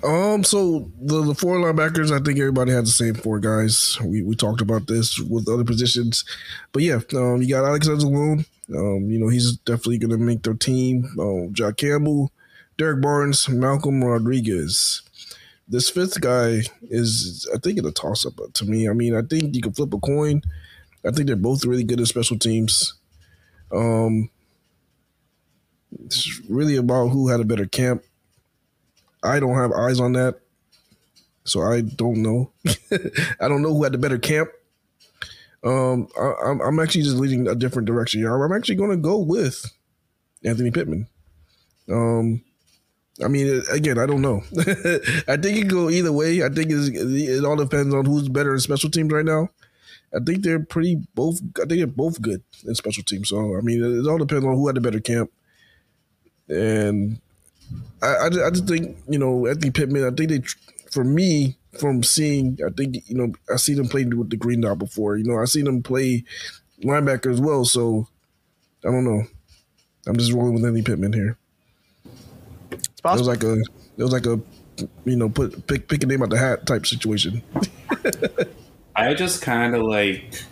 Um, 0.03 0.43
so 0.43 0.91
the, 1.01 1.23
the 1.23 1.33
four 1.33 1.57
linebackers, 1.57 2.11
I 2.11 2.23
think 2.23 2.37
everybody 2.39 2.71
had 2.71 2.83
the 2.85 2.89
same 2.91 3.15
four 3.15 3.39
guys. 3.39 3.97
We 4.03 4.21
we 4.21 4.35
talked 4.35 4.61
about 4.61 4.85
this 4.87 5.17
with 5.19 5.47
other 5.49 5.63
positions, 5.63 6.23
but 6.73 6.83
yeah, 6.83 6.99
um, 7.15 7.41
you 7.41 7.49
got 7.49 7.65
Alex 7.65 7.87
Anzalone. 7.87 8.45
Um, 8.69 9.11
you 9.11 9.19
know 9.19 9.27
he's 9.27 9.57
definitely 9.57 9.99
going 9.99 10.17
to 10.17 10.17
make 10.17 10.43
their 10.43 10.53
team. 10.53 11.07
Um, 11.19 11.53
Jack 11.53 11.77
Campbell, 11.77 12.31
Derrick 12.77 13.01
Barnes, 13.01 13.47
Malcolm 13.47 14.03
Rodriguez. 14.03 15.01
This 15.67 15.89
fifth 15.89 16.21
guy 16.21 16.61
is, 16.83 17.49
I 17.53 17.57
think, 17.57 17.79
it's 17.79 17.87
a 17.87 17.91
toss 17.91 18.25
up 18.25 18.33
to 18.53 18.65
me. 18.65 18.87
I 18.87 18.93
mean, 18.93 19.15
I 19.15 19.21
think 19.21 19.55
you 19.55 19.61
can 19.61 19.73
flip 19.73 19.93
a 19.93 19.99
coin. 19.99 20.41
I 21.05 21.11
think 21.11 21.27
they're 21.27 21.35
both 21.35 21.65
really 21.65 21.83
good 21.83 21.99
at 21.99 22.07
special 22.07 22.37
teams. 22.37 22.93
Um, 23.71 24.29
it's 26.03 26.41
really 26.49 26.75
about 26.75 27.07
who 27.09 27.29
had 27.29 27.39
a 27.39 27.45
better 27.45 27.65
camp. 27.65 28.03
I 29.23 29.39
don't 29.39 29.55
have 29.55 29.71
eyes 29.71 29.99
on 29.99 30.13
that, 30.13 30.39
so 31.45 31.61
I 31.61 31.81
don't 31.81 32.21
know. 32.21 32.51
I 33.39 33.47
don't 33.47 33.63
know 33.63 33.73
who 33.73 33.83
had 33.83 33.93
the 33.93 33.97
better 33.97 34.19
camp. 34.19 34.49
Um, 35.65 36.07
I, 36.19 36.33
I'm, 36.45 36.61
I'm 36.61 36.79
actually 36.79 37.01
just 37.01 37.17
leading 37.17 37.47
a 37.47 37.55
different 37.55 37.87
direction 37.87 38.21
here. 38.21 38.43
I'm 38.43 38.53
actually 38.53 38.75
going 38.75 38.91
to 38.91 38.97
go 38.97 39.17
with 39.17 39.65
Anthony 40.43 40.69
Pittman. 40.69 41.07
Um, 41.89 42.43
I 43.23 43.27
mean, 43.27 43.63
again, 43.71 43.97
I 43.97 44.05
don't 44.05 44.21
know. 44.21 44.43
I 45.27 45.37
think 45.37 45.57
it 45.57 45.67
go 45.67 45.89
either 45.89 46.11
way. 46.11 46.43
I 46.43 46.49
think 46.49 46.67
it 46.69 47.45
all 47.45 47.55
depends 47.55 47.93
on 47.93 48.05
who's 48.05 48.29
better 48.29 48.53
in 48.53 48.59
special 48.59 48.89
teams 48.89 49.11
right 49.11 49.25
now. 49.25 49.49
I 50.13 50.19
think 50.19 50.43
they're 50.43 50.63
pretty 50.63 51.01
both. 51.15 51.41
I 51.57 51.65
think 51.65 51.79
they're 51.79 51.87
both 51.87 52.21
good 52.21 52.43
in 52.65 52.75
special 52.75 53.03
teams. 53.03 53.29
So 53.29 53.57
I 53.57 53.61
mean, 53.61 53.83
it 53.83 54.07
all 54.07 54.17
depends 54.17 54.45
on 54.45 54.55
who 54.55 54.67
had 54.67 54.75
the 54.75 54.81
better 54.81 54.99
camp. 54.99 55.31
And 56.47 57.19
I, 58.01 58.07
I, 58.07 58.25
I 58.27 58.49
just 58.51 58.67
think 58.67 58.97
you 59.09 59.17
know 59.17 59.47
Anthony 59.47 59.71
Pittman. 59.71 60.05
I 60.05 60.11
think 60.11 60.29
they, 60.29 60.41
for 60.91 61.03
me, 61.03 61.57
from 61.79 62.03
seeing, 62.03 62.57
I 62.65 62.69
think 62.71 62.97
you 63.07 63.15
know 63.15 63.33
I 63.51 63.57
see 63.57 63.73
them 63.73 63.87
play 63.87 64.05
with 64.05 64.29
the 64.29 64.37
Green 64.37 64.61
Dot 64.61 64.77
before. 64.77 65.17
You 65.17 65.25
know, 65.25 65.37
I 65.37 65.45
seen 65.45 65.65
them 65.65 65.83
play 65.83 66.23
linebacker 66.81 67.31
as 67.31 67.41
well. 67.41 67.65
So 67.65 68.07
I 68.83 68.91
don't 68.91 69.03
know. 69.03 69.23
I'm 70.07 70.17
just 70.17 70.31
rolling 70.31 70.53
with 70.53 70.63
Anthony 70.63 70.83
Pittman 70.83 71.13
here. 71.13 71.37
It's 72.71 72.89
It 72.99 73.03
was 73.03 73.27
like 73.27 73.43
a, 73.43 73.53
it 73.53 74.03
was 74.03 74.11
like 74.11 74.25
a, 74.25 74.39
you 75.05 75.15
know, 75.15 75.29
put 75.29 75.65
pick 75.67 75.87
pick 75.87 76.03
a 76.03 76.05
name 76.05 76.21
out 76.21 76.29
the 76.29 76.37
hat 76.37 76.65
type 76.65 76.85
situation. 76.85 77.41
I 78.95 79.13
just 79.13 79.41
kind 79.41 79.75
of 79.75 79.83
like. 79.83 80.43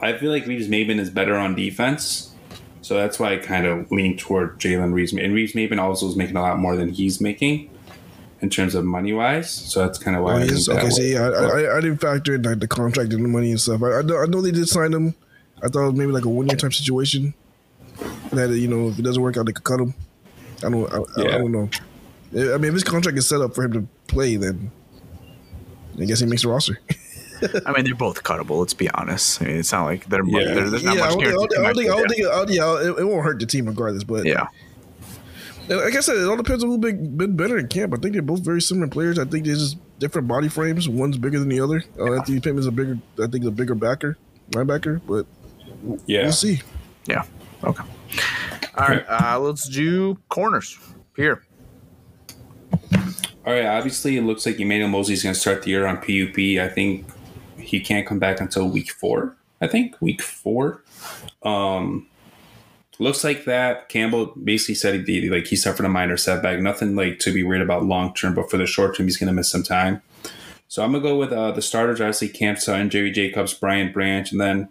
I 0.00 0.18
feel 0.18 0.30
like 0.30 0.46
Reeves 0.46 0.68
Maybin 0.68 0.98
is 0.98 1.08
better 1.08 1.36
on 1.36 1.54
defense, 1.54 2.34
so 2.82 2.94
that's 2.96 3.18
why 3.18 3.32
I 3.32 3.36
kind 3.38 3.64
of 3.64 3.90
lean 3.90 4.18
toward 4.18 4.60
Jalen 4.60 4.92
Reeves. 4.92 5.14
And 5.14 5.32
Reeves 5.32 5.54
Maybin 5.54 5.80
also 5.80 6.06
is 6.06 6.16
making 6.16 6.36
a 6.36 6.42
lot 6.42 6.58
more 6.58 6.76
than 6.76 6.90
he's 6.90 7.18
making 7.18 7.70
in 8.40 8.50
terms 8.50 8.74
of 8.74 8.84
money 8.84 9.12
wise. 9.12 9.50
So 9.50 9.80
that's 9.80 9.98
kind 9.98 10.16
of 10.16 10.22
why. 10.22 10.34
Oh, 10.34 10.36
I 10.36 10.40
yes. 10.44 10.66
think 10.66 10.78
that 10.78 10.84
Okay, 10.84 10.90
see, 10.90 11.16
I, 11.16 11.26
I, 11.28 11.76
I 11.78 11.80
didn't 11.80 11.98
factor 11.98 12.34
in 12.34 12.42
like 12.42 12.60
the 12.60 12.68
contract 12.68 13.12
and 13.12 13.24
the 13.24 13.28
money 13.28 13.50
and 13.50 13.60
stuff. 13.60 13.82
I, 13.82 13.98
I, 13.98 14.02
know, 14.02 14.18
I 14.22 14.26
know 14.26 14.40
they 14.40 14.50
did 14.50 14.68
sign 14.68 14.92
him. 14.92 15.14
I 15.62 15.68
thought 15.68 15.84
it 15.84 15.90
was 15.92 15.94
maybe 15.94 16.12
like 16.12 16.24
a 16.24 16.28
one 16.28 16.46
year 16.46 16.56
type 16.56 16.74
situation. 16.74 17.34
That 18.32 18.50
you 18.50 18.68
know, 18.68 18.88
if 18.88 18.98
it 18.98 19.02
doesn't 19.02 19.22
work 19.22 19.36
out, 19.38 19.46
they 19.46 19.52
could 19.52 19.64
cut 19.64 19.80
him. 19.80 19.94
I 20.64 20.68
don't. 20.70 20.92
I, 20.92 20.96
I, 20.96 21.34
I 21.34 21.38
don't 21.38 21.52
know. 21.52 21.68
I 22.34 22.58
mean, 22.58 22.64
if 22.66 22.74
his 22.74 22.84
contract 22.84 23.16
is 23.16 23.26
set 23.26 23.40
up 23.40 23.54
for 23.54 23.64
him 23.64 23.72
to 23.72 23.88
play, 24.08 24.36
then 24.36 24.70
I 25.98 26.04
guess 26.04 26.20
he 26.20 26.26
makes 26.26 26.42
the 26.42 26.48
roster. 26.48 26.78
I 27.66 27.72
mean, 27.72 27.84
they're 27.84 27.94
both 27.94 28.22
cuttable. 28.22 28.58
Let's 28.60 28.74
be 28.74 28.90
honest. 28.90 29.40
I 29.40 29.46
mean, 29.46 29.56
it's 29.58 29.72
not 29.72 29.84
like 29.84 30.06
they're, 30.06 30.24
Yeah. 30.24 30.54
they're 30.54 30.70
there's 30.70 30.84
not 30.84 30.96
yeah, 30.96 31.00
much 31.02 31.10
don't 31.14 31.26
I 31.26 31.30
don't 31.30 31.48
think, 31.50 31.60
I 31.60 31.62
don't 31.62 31.74
think, 31.76 31.88
I 31.88 31.96
don't 31.96 31.96
guarantee. 31.96 32.14
think, 32.14 32.26
I 32.28 32.36
don't- 32.36 32.50
yeah, 32.50 32.64
uh, 32.66 32.74
it, 32.96 33.00
it 33.00 33.04
won't 33.04 33.24
hurt 33.24 33.38
the 33.40 33.46
team 33.46 33.66
regardless. 33.66 34.04
But 34.04 34.24
Yeah, 34.26 34.46
like 35.68 35.96
I 35.96 36.00
said, 36.00 36.16
it 36.16 36.28
all 36.28 36.36
depends 36.36 36.62
on 36.62 36.70
who 36.70 36.78
been, 36.78 37.16
been 37.16 37.36
better 37.36 37.58
in 37.58 37.68
camp. 37.68 37.94
I 37.94 37.96
think 37.96 38.12
they're 38.12 38.22
both 38.22 38.40
very 38.40 38.60
similar 38.60 38.88
players. 38.88 39.18
I 39.18 39.24
think 39.24 39.44
they're 39.44 39.54
just 39.54 39.78
different 39.98 40.28
body 40.28 40.48
frames. 40.48 40.88
One's 40.88 41.18
bigger 41.18 41.38
than 41.38 41.48
the 41.48 41.60
other. 41.60 41.82
Uh, 41.98 42.14
Anthony 42.14 42.40
Pittman's 42.40 42.66
a 42.66 42.72
bigger, 42.72 42.98
I 43.22 43.26
think, 43.26 43.44
a 43.44 43.50
bigger 43.50 43.74
backer, 43.74 44.16
linebacker. 44.50 45.00
But 45.06 45.26
yeah. 46.06 46.22
we'll 46.22 46.32
see. 46.32 46.60
yeah. 47.06 47.24
Okay. 47.64 47.84
All 48.76 48.88
right. 48.88 49.04
Uh, 49.08 49.38
let's 49.40 49.68
do 49.68 50.18
corners 50.28 50.78
here. 51.16 51.42
All 52.72 53.52
right. 53.52 53.66
Obviously, 53.66 54.16
it 54.16 54.22
looks 54.22 54.44
like 54.46 54.60
Emmanuel 54.60 54.88
Moseley's 54.88 55.22
going 55.22 55.34
to 55.34 55.40
start 55.40 55.62
the 55.62 55.70
year 55.70 55.86
on 55.86 55.96
PUP. 55.96 56.38
I 56.38 56.68
think 56.68 57.06
he 57.58 57.80
can't 57.80 58.06
come 58.06 58.18
back 58.18 58.40
until 58.40 58.68
week 58.68 58.90
four. 58.92 59.36
I 59.60 59.66
think 59.66 59.96
week 60.00 60.22
four. 60.22 60.82
Um, 61.42 62.06
looks 62.98 63.24
like 63.24 63.44
that. 63.44 63.88
Campbell 63.88 64.32
basically 64.42 64.74
said 64.74 65.06
he 65.06 65.28
like 65.28 65.46
he 65.46 65.56
suffered 65.56 65.86
a 65.86 65.88
minor 65.88 66.16
setback. 66.16 66.60
Nothing 66.60 66.96
like 66.96 67.18
to 67.20 67.32
be 67.32 67.42
worried 67.42 67.62
about 67.62 67.84
long 67.84 68.14
term, 68.14 68.34
but 68.34 68.50
for 68.50 68.56
the 68.56 68.66
short 68.66 68.96
term, 68.96 69.06
he's 69.06 69.16
going 69.16 69.28
to 69.28 69.32
miss 69.32 69.50
some 69.50 69.62
time. 69.62 70.02
So 70.68 70.82
I'm 70.82 70.92
gonna 70.92 71.02
go 71.02 71.16
with 71.16 71.32
uh, 71.32 71.52
the 71.52 71.62
starters. 71.62 72.00
Obviously, 72.00 72.28
Cam 72.28 72.56
Sutton, 72.56 72.90
Jerry 72.90 73.10
Jacobs, 73.12 73.54
Brian 73.54 73.92
Branch, 73.92 74.30
and 74.32 74.40
then 74.40 74.68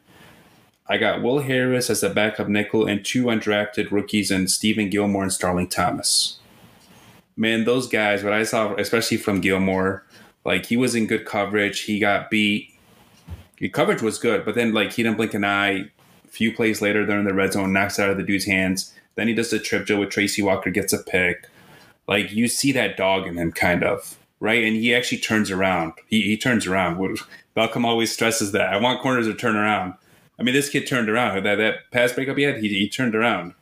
I 0.88 0.98
got 0.98 1.22
Will 1.24 1.40
Harris 1.40 1.90
as 1.90 2.02
the 2.02 2.10
backup 2.10 2.48
nickel 2.48 2.86
and 2.86 3.04
two 3.04 3.26
undrafted 3.26 3.92
rookies 3.92 4.30
and 4.30 4.52
Steven 4.52 4.90
Gilmore 4.90 5.24
and 5.24 5.34
Starling 5.34 5.68
Thomas. 5.68 6.40
Man, 7.38 7.64
those 7.64 7.88
guys, 7.88 8.24
what 8.24 8.34
I 8.34 8.44
saw, 8.44 8.76
especially 8.76 9.18
from 9.18 9.42
Gilmore, 9.42 10.06
like 10.44 10.68
he 10.68 10.78
was 10.78 10.96
in 10.96 11.08
good 11.08 11.26
coverage. 11.26 11.82
He 11.82 12.00
got 12.00 12.30
beat. 12.30 12.70
The 13.58 13.70
coverage 13.70 14.02
was 14.02 14.20
good, 14.20 14.46
but 14.46 14.56
then 14.56 14.74
like 14.74 14.94
he 14.94 15.04
didn't 15.04 15.18
blink 15.18 15.34
an 15.34 15.46
eye. 15.46 15.92
Few 16.36 16.54
plays 16.54 16.82
later, 16.82 17.06
they're 17.06 17.20
in 17.20 17.26
the 17.26 17.34
red 17.34 17.54
zone, 17.54 17.72
knocks 17.72 17.98
out 17.98 18.10
of 18.10 18.18
the 18.18 18.24
dude's 18.24 18.46
hands. 18.46 18.94
Then 19.16 19.30
he 19.30 19.34
does 19.34 19.52
the 19.52 19.60
trip 19.60 19.86
drill 19.86 20.02
with 20.02 20.10
Tracy 20.10 20.42
Walker, 20.42 20.70
gets 20.70 20.92
a 20.92 21.02
pick. 21.02 21.48
Like 22.10 22.34
you 22.34 22.50
see 22.50 22.74
that 22.74 22.98
dog 22.98 23.26
in 23.26 23.38
him, 23.38 23.54
kind 23.54 23.84
of 23.86 24.18
right, 24.42 24.62
and 24.62 24.76
he 24.76 24.94
actually 24.94 25.20
turns 25.20 25.50
around. 25.50 25.94
He, 26.08 26.24
he 26.24 26.36
turns 26.36 26.68
around. 26.68 27.18
Malcolm 27.56 27.86
always 27.86 28.12
stresses 28.12 28.52
that. 28.52 28.74
I 28.74 28.78
want 28.78 29.02
corners 29.02 29.28
to 29.28 29.34
turn 29.34 29.56
around. 29.56 29.94
I 30.38 30.44
mean, 30.44 30.54
this 30.54 30.70
kid 30.70 30.86
turned 30.86 31.10
around. 31.10 31.44
That 31.46 31.56
that 31.56 31.92
pass 31.92 32.12
breakup 32.12 32.38
he 32.38 32.44
had, 32.44 32.58
he, 32.58 32.68
he 32.68 32.90
turned 32.90 33.16
around. 33.16 33.54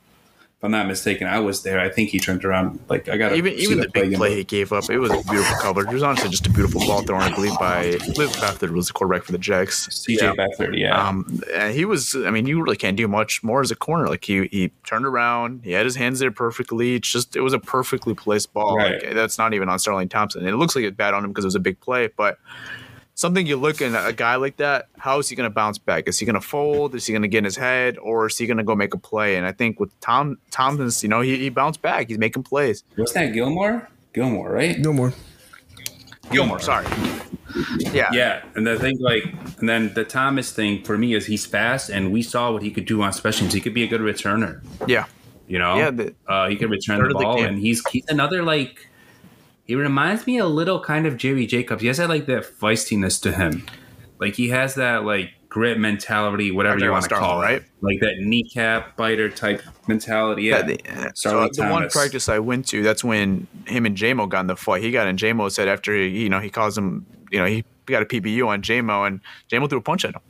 I'm 0.64 0.72
not 0.72 0.88
mistaken, 0.88 1.28
I 1.28 1.42
was 1.42 1.62
there. 1.64 1.78
I 1.78 1.90
think 1.90 2.10
he 2.10 2.20
turned 2.20 2.46
around. 2.46 2.80
Like 2.88 3.10
I 3.10 3.18
got 3.18 3.36
even 3.36 3.52
even 3.54 3.82
the 3.82 3.90
big 3.90 4.16
play 4.16 4.38
he 4.38 4.46
gave 4.46 4.72
up, 4.72 4.90
it 4.90 4.98
was 4.98 5.12
a 5.12 5.22
beautiful 5.30 5.58
coverage. 5.58 5.90
It 5.90 5.94
was 5.94 6.04
honestly 6.04 6.30
just 6.30 6.48
a 6.48 6.50
beautiful 6.50 6.80
ball 6.80 7.02
thrown, 7.02 7.22
I 7.22 7.36
believe, 7.36 7.60
by 7.60 7.80
I 7.80 7.98
believe 7.98 8.30
Beathard 8.30 8.70
was 8.70 8.88
the 8.88 8.94
quarterback 8.94 9.24
for 9.24 9.34
the 9.34 9.38
Jags. 9.38 9.90
CJ 9.90 10.38
yeah. 10.38 10.68
Yeah. 10.72 11.08
Um, 11.08 11.42
and 11.54 11.76
he 11.76 11.84
was. 11.84 12.16
I 12.16 12.32
mean, 12.32 12.46
you 12.46 12.64
really 12.64 12.78
can't 12.78 12.96
do 12.96 13.10
much 13.10 13.44
more 13.44 13.60
as 13.60 13.72
a 13.72 13.76
corner. 13.76 14.08
Like 14.08 14.24
he 14.24 14.48
he 14.48 14.72
turned 14.86 15.06
around, 15.06 15.66
he 15.66 15.74
had 15.74 15.86
his 15.86 15.98
hands 15.98 16.20
there 16.20 16.32
perfectly. 16.32 16.96
It's 16.96 17.12
just 17.12 17.36
it 17.36 17.42
was 17.42 17.52
a 17.52 17.60
perfectly 17.60 18.14
placed 18.14 18.54
ball. 18.54 18.78
Right. 18.78 19.04
Like, 19.04 19.16
that's 19.16 19.38
not 19.38 19.54
even 19.54 19.68
on 19.68 19.80
Sterling 19.80 20.08
Thompson. 20.08 20.48
It 20.48 20.54
looks 20.54 20.78
like 20.78 20.86
it 20.86 20.96
bad 20.96 21.14
on 21.14 21.26
him 21.26 21.32
because 21.32 21.44
it 21.44 21.48
was 21.48 21.56
a 21.56 21.60
big 21.60 21.82
play, 21.82 22.08
but 22.08 22.38
something 23.16 23.46
you 23.46 23.58
look 23.58 23.82
at 23.82 24.10
a 24.10 24.14
guy 24.14 24.36
like 24.36 24.58
that, 24.58 24.88
how 24.98 25.20
is 25.20 25.30
he 25.30 25.36
going 25.36 25.50
to 25.50 25.54
bounce 25.54 25.78
back? 25.78 26.08
Is 26.08 26.20
he 26.20 26.26
going 26.26 26.36
to 26.36 26.42
fold? 26.42 26.96
Is 26.96 27.06
he 27.06 27.14
going 27.14 27.22
to 27.22 27.28
get 27.28 27.40
in 27.40 27.44
his 27.46 27.58
head, 27.58 27.98
or 27.98 28.28
is 28.28 28.38
he 28.38 28.46
going 28.46 28.58
to 28.58 28.64
go 28.64 28.76
make 28.76 28.94
a 28.94 28.98
play? 28.98 29.36
And 29.36 29.46
I 29.46 29.52
think 29.52 29.80
with 29.80 29.98
Tom 30.00 30.38
Thompson's, 30.52 31.04
you 31.04 31.10
know, 31.10 31.22
he, 31.22 31.38
he 31.38 31.50
bounced 31.50 31.82
back. 31.82 32.10
He's 32.10 32.18
making 32.18 32.44
plays. 32.44 32.84
What's 32.96 33.14
that, 33.14 33.34
Gilmore? 33.34 33.90
Gilmore, 34.14 34.52
right? 34.52 34.82
Gilmore. 34.82 35.14
Gilmore, 36.32 36.60
sorry. 36.60 36.88
Yeah. 37.78 38.10
Yeah. 38.12 38.44
And 38.56 38.66
the 38.66 38.80
thing, 38.80 38.98
like, 39.00 39.24
and 39.60 39.70
then 39.70 39.94
the 39.94 40.04
Thomas 40.04 40.52
thing 40.52 40.84
for 40.84 40.98
me 40.98 41.14
is 41.14 41.26
he's 41.26 41.46
fast, 41.46 41.90
and 41.90 42.12
we 42.12 42.24
saw 42.24 42.52
what 42.52 42.64
he 42.64 42.72
could 42.72 42.86
do 42.86 43.02
on 43.04 43.14
special 43.14 43.42
teams. 43.42 43.54
He 43.54 43.62
could 43.62 43.74
be 43.74 43.84
a 43.84 43.88
good 43.88 44.02
returner. 44.02 44.62
Yeah. 44.88 45.06
You 45.48 45.60
know? 45.60 45.76
Yeah. 45.76 45.92
The, 45.92 46.16
uh, 46.28 46.48
he 46.48 46.56
could 46.56 46.72
return 46.72 47.08
the 47.08 47.14
ball, 47.14 47.38
the 47.38 47.48
and 47.48 47.60
he's, 47.60 47.88
he's 47.90 48.08
another, 48.08 48.42
like, 48.42 48.88
he 49.66 49.76
reminds 49.76 50.28
me 50.28 50.38
a 50.38 50.46
little 50.46 50.80
kind 50.80 51.06
of 51.06 51.18
Jerry 51.18 51.46
Jacobs. 51.46 51.82
He 51.82 51.88
has 51.88 51.98
that 51.98 52.10
like 52.10 52.26
that 52.26 52.44
feistiness 52.44 53.22
to 53.22 53.32
him. 53.32 53.66
Like 54.20 54.36
he 54.36 54.50
has 54.50 54.76
that 54.76 55.06
like 55.06 55.32
grit 55.54 55.80
mentality, 55.80 56.52
whatever 56.52 56.80
you 56.80 56.92
want 56.92 57.04
to 57.04 57.16
call 57.16 57.42
it, 57.42 57.46
right? 57.46 57.64
Like 57.82 58.00
that 58.02 58.16
kneecap 58.20 58.98
biter 58.98 59.30
type 59.30 59.62
mentality. 59.88 60.44
Yeah. 60.44 60.64
the, 60.64 61.12
so 61.14 61.42
uh, 61.42 61.50
the 61.54 61.68
one 61.68 61.88
practice 61.90 62.28
I 62.28 62.40
went 62.40 62.68
to, 62.70 62.84
that's 62.84 63.04
when 63.04 63.48
him 63.68 63.86
and 63.86 63.96
Jamo 63.96 64.28
got 64.28 64.42
in 64.42 64.48
the 64.48 64.56
fight. 64.56 64.82
He 64.82 64.92
got 64.92 65.08
in. 65.08 65.16
Jamo 65.16 65.52
said 65.52 65.68
after 65.68 65.96
he, 65.96 66.24
you 66.24 66.30
know, 66.30 66.40
he 66.40 66.50
calls 66.50 66.78
him, 66.78 67.06
you 67.32 67.40
know, 67.40 67.46
he 67.46 67.64
got 67.86 68.02
a 68.02 68.06
PBU 68.06 68.48
on 68.48 68.62
Jamo, 68.62 69.06
and 69.06 69.22
Jamo 69.52 69.70
threw 69.70 69.80
a 69.80 69.82
punch 69.82 70.06
at 70.06 70.16
him. 70.16 70.22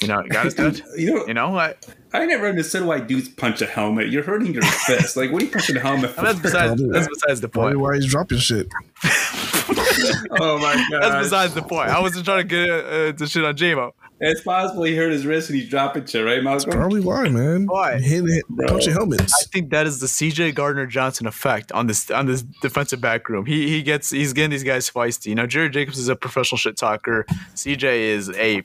You 0.00 0.08
know, 0.08 0.22
got 0.28 0.44
his 0.44 0.82
you 0.96 1.14
know, 1.14 1.26
you 1.26 1.34
know, 1.34 1.58
I, 1.58 1.74
I 2.12 2.24
never 2.24 2.46
understood 2.46 2.84
why 2.84 3.00
dudes 3.00 3.28
punch 3.28 3.60
a 3.60 3.66
helmet. 3.66 4.08
You're 4.08 4.22
hurting 4.22 4.54
your 4.54 4.62
fist. 4.62 5.16
Like, 5.16 5.30
what 5.30 5.42
are 5.42 5.44
you 5.44 5.50
punching 5.50 5.76
a 5.76 5.80
helmet 5.80 6.10
for? 6.10 6.22
That's 6.22 6.40
besides, 6.40 6.82
that's 6.90 7.08
besides 7.08 7.40
the 7.40 7.48
point. 7.48 7.78
Why 7.78 7.96
he's 7.96 8.06
dropping 8.06 8.38
shit? 8.38 8.68
oh 9.04 10.58
my 10.58 10.74
god. 10.90 11.02
That's 11.02 11.26
besides 11.26 11.54
the 11.54 11.62
point. 11.62 11.90
I 11.90 12.00
wasn't 12.00 12.24
trying 12.24 12.48
to 12.48 12.48
get 12.48 12.68
uh, 12.68 13.12
the 13.12 13.26
shit 13.26 13.44
on 13.44 13.56
Jamo. 13.56 13.92
It's 14.20 14.40
possible 14.40 14.82
he 14.82 14.96
hurt 14.96 15.12
his 15.12 15.24
wrist 15.24 15.48
and 15.48 15.58
he's 15.58 15.68
dropping 15.68 16.06
shit, 16.06 16.24
right, 16.24 16.42
Malcolm? 16.42 16.70
That's 16.70 16.76
probably 16.76 17.00
why, 17.00 17.28
man. 17.28 17.66
Why? 17.66 18.00
Hit, 18.00 18.24
hit, 18.24 18.44
punching 18.66 18.92
helmets. 18.92 19.32
I 19.32 19.46
think 19.52 19.70
that 19.70 19.86
is 19.86 20.00
the 20.00 20.08
CJ 20.08 20.56
Gardner 20.56 20.86
Johnson 20.86 21.28
effect 21.28 21.70
on 21.70 21.86
this 21.86 22.10
on 22.10 22.26
this 22.26 22.42
defensive 22.42 23.00
back 23.00 23.28
room. 23.28 23.46
He 23.46 23.68
he 23.68 23.82
gets 23.82 24.10
he's 24.10 24.32
getting 24.32 24.50
these 24.50 24.64
guys 24.64 24.90
feisty. 24.90 25.26
You 25.26 25.36
know, 25.36 25.46
Jerry 25.46 25.70
Jacobs 25.70 25.98
is 25.98 26.08
a 26.08 26.16
professional 26.16 26.58
shit 26.58 26.76
talker. 26.76 27.26
CJ 27.54 27.84
is 27.84 28.30
a 28.30 28.64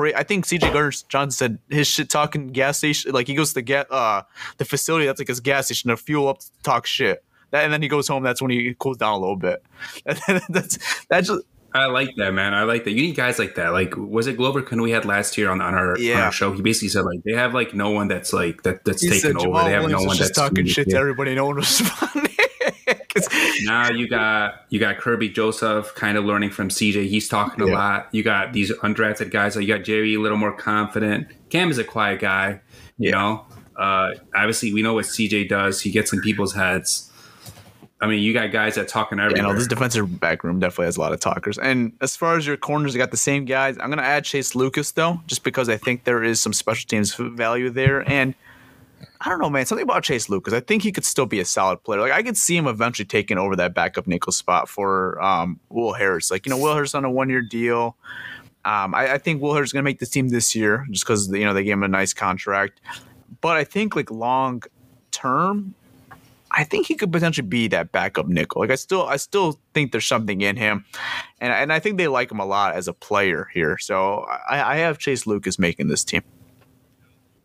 I 0.00 0.22
think 0.22 0.46
CJ 0.46 0.72
Gardner 0.72 0.92
Johnson 1.08 1.30
said 1.30 1.58
his 1.68 1.86
shit 1.86 2.10
talking 2.10 2.48
gas 2.48 2.78
station. 2.78 3.12
Like 3.12 3.26
he 3.26 3.34
goes 3.34 3.50
to 3.50 3.54
the 3.54 3.62
gas 3.62 3.86
uh 3.90 4.22
the 4.58 4.64
facility 4.64 5.06
that's 5.06 5.20
like 5.20 5.28
his 5.28 5.40
gas 5.40 5.66
station 5.66 5.90
to 5.90 5.96
fuel 5.96 6.28
up 6.28 6.38
to 6.40 6.46
talk 6.62 6.86
shit. 6.86 7.24
That, 7.50 7.64
and 7.64 7.72
then 7.72 7.82
he 7.82 7.88
goes 7.88 8.08
home. 8.08 8.22
That's 8.22 8.40
when 8.40 8.50
he 8.50 8.74
cools 8.78 8.96
down 8.96 9.12
a 9.12 9.18
little 9.18 9.36
bit. 9.36 9.62
that's 10.48 10.78
that's 11.08 11.28
just. 11.28 11.44
I 11.74 11.86
like 11.86 12.10
that, 12.16 12.34
man. 12.34 12.52
I 12.52 12.64
like 12.64 12.84
that. 12.84 12.90
You 12.90 13.00
need 13.00 13.16
guys 13.16 13.38
like 13.38 13.54
that. 13.54 13.70
Like, 13.70 13.96
was 13.96 14.26
it 14.26 14.36
Glover 14.36 14.60
Can 14.60 14.82
we 14.82 14.90
had 14.90 15.06
last 15.06 15.38
year 15.38 15.48
on, 15.48 15.62
on 15.62 15.74
our 15.74 15.98
yeah. 15.98 16.16
on 16.16 16.20
our 16.24 16.32
show? 16.32 16.52
He 16.52 16.60
basically 16.60 16.88
said 16.88 17.04
like 17.06 17.22
they 17.24 17.32
have 17.32 17.54
like 17.54 17.72
no 17.72 17.90
one 17.90 18.08
that's 18.08 18.32
like 18.32 18.62
that 18.64 18.84
that's 18.84 19.00
he 19.00 19.08
taking 19.08 19.36
over. 19.36 19.64
They 19.64 19.72
have 19.72 19.88
no 19.88 20.02
one 20.02 20.18
that's 20.18 20.32
talking 20.32 20.66
shit 20.66 20.90
to 20.90 20.96
everybody. 20.96 21.34
No 21.34 21.46
one 21.46 21.56
responding. 21.56 22.28
Now 23.62 23.90
you 23.90 24.08
got 24.08 24.66
you 24.70 24.78
got 24.78 24.96
Kerby 24.96 25.34
Joseph 25.34 25.94
kind 25.94 26.16
of 26.16 26.24
learning 26.24 26.50
from 26.50 26.68
CJ. 26.68 27.08
He's 27.08 27.28
talking 27.28 27.66
yeah. 27.66 27.72
a 27.72 27.74
lot. 27.74 28.08
You 28.12 28.22
got 28.22 28.52
these 28.52 28.72
undrafted 28.78 29.30
guys. 29.30 29.54
So 29.54 29.60
you 29.60 29.68
got 29.68 29.84
Jerry 29.84 30.14
a 30.14 30.20
little 30.20 30.38
more 30.38 30.52
confident. 30.52 31.28
Cam 31.50 31.70
is 31.70 31.78
a 31.78 31.84
quiet 31.84 32.20
guy. 32.20 32.60
You 32.98 33.10
yeah. 33.10 33.10
know, 33.10 33.46
uh, 33.76 34.14
obviously 34.34 34.72
we 34.72 34.82
know 34.82 34.94
what 34.94 35.04
CJ 35.04 35.48
does. 35.48 35.80
He 35.80 35.90
gets 35.90 36.12
in 36.12 36.20
people's 36.20 36.54
heads. 36.54 37.10
I 38.02 38.08
mean, 38.08 38.20
you 38.20 38.32
got 38.32 38.50
guys 38.50 38.74
that 38.74 38.88
talking 38.88 39.20
everywhere. 39.20 39.46
Yeah, 39.46 39.52
no, 39.52 39.56
this 39.56 39.68
defensive 39.68 40.18
back 40.18 40.42
room 40.42 40.58
definitely 40.58 40.86
has 40.86 40.96
a 40.96 41.00
lot 41.00 41.12
of 41.12 41.20
talkers. 41.20 41.56
And 41.56 41.92
as 42.00 42.16
far 42.16 42.36
as 42.36 42.44
your 42.44 42.56
corners, 42.56 42.94
you 42.94 42.98
got 42.98 43.12
the 43.12 43.16
same 43.16 43.44
guys. 43.44 43.76
I'm 43.78 43.86
going 43.86 43.98
to 43.98 44.04
add 44.04 44.24
Chase 44.24 44.56
Lucas 44.56 44.90
though, 44.90 45.20
just 45.28 45.44
because 45.44 45.68
I 45.68 45.76
think 45.76 46.02
there 46.02 46.24
is 46.24 46.40
some 46.40 46.52
special 46.52 46.88
teams 46.88 47.14
value 47.14 47.70
there. 47.70 48.08
And 48.10 48.34
I 49.24 49.28
don't 49.28 49.40
know, 49.40 49.50
man. 49.50 49.64
Something 49.66 49.84
about 49.84 50.02
Chase 50.02 50.28
Lucas. 50.28 50.52
I 50.52 50.58
think 50.58 50.82
he 50.82 50.90
could 50.90 51.04
still 51.04 51.26
be 51.26 51.38
a 51.38 51.44
solid 51.44 51.84
player. 51.84 52.00
Like 52.00 52.12
I 52.12 52.24
could 52.24 52.36
see 52.36 52.56
him 52.56 52.66
eventually 52.66 53.06
taking 53.06 53.38
over 53.38 53.54
that 53.54 53.72
backup 53.72 54.08
nickel 54.08 54.32
spot 54.32 54.68
for 54.68 55.22
um, 55.22 55.60
Will 55.68 55.92
Harris. 55.92 56.30
Like 56.30 56.44
you 56.44 56.50
know, 56.50 56.58
Will 56.58 56.74
Harris 56.74 56.92
on 56.94 57.04
a 57.04 57.10
one 57.10 57.30
year 57.30 57.40
deal. 57.40 57.96
Um, 58.64 58.94
I, 58.94 59.14
I, 59.14 59.18
think 59.18 59.40
Will 59.40 59.54
Harris 59.54 59.68
is 59.68 59.72
going 59.72 59.82
to 59.82 59.88
make 59.88 59.98
the 59.98 60.06
team 60.06 60.28
this 60.28 60.54
year 60.54 60.86
just 60.90 61.04
because 61.04 61.28
you 61.28 61.44
know 61.44 61.54
they 61.54 61.62
gave 61.62 61.74
him 61.74 61.84
a 61.84 61.88
nice 61.88 62.12
contract. 62.12 62.80
But 63.40 63.56
I 63.56 63.64
think 63.64 63.94
like 63.94 64.10
long 64.10 64.62
term, 65.12 65.74
I 66.50 66.64
think 66.64 66.86
he 66.86 66.96
could 66.96 67.12
potentially 67.12 67.46
be 67.46 67.68
that 67.68 67.92
backup 67.92 68.26
nickel. 68.26 68.60
Like 68.60 68.70
I 68.70 68.76
still, 68.76 69.06
I 69.06 69.16
still 69.16 69.60
think 69.72 69.92
there's 69.92 70.06
something 70.06 70.40
in 70.40 70.56
him, 70.56 70.84
and 71.40 71.52
and 71.52 71.72
I 71.72 71.78
think 71.78 71.96
they 71.96 72.08
like 72.08 72.32
him 72.32 72.40
a 72.40 72.46
lot 72.46 72.74
as 72.74 72.88
a 72.88 72.92
player 72.92 73.48
here. 73.54 73.78
So 73.78 74.26
I, 74.48 74.74
I 74.74 74.76
have 74.78 74.98
Chase 74.98 75.28
Lucas 75.28 75.60
making 75.60 75.86
this 75.86 76.02
team. 76.02 76.22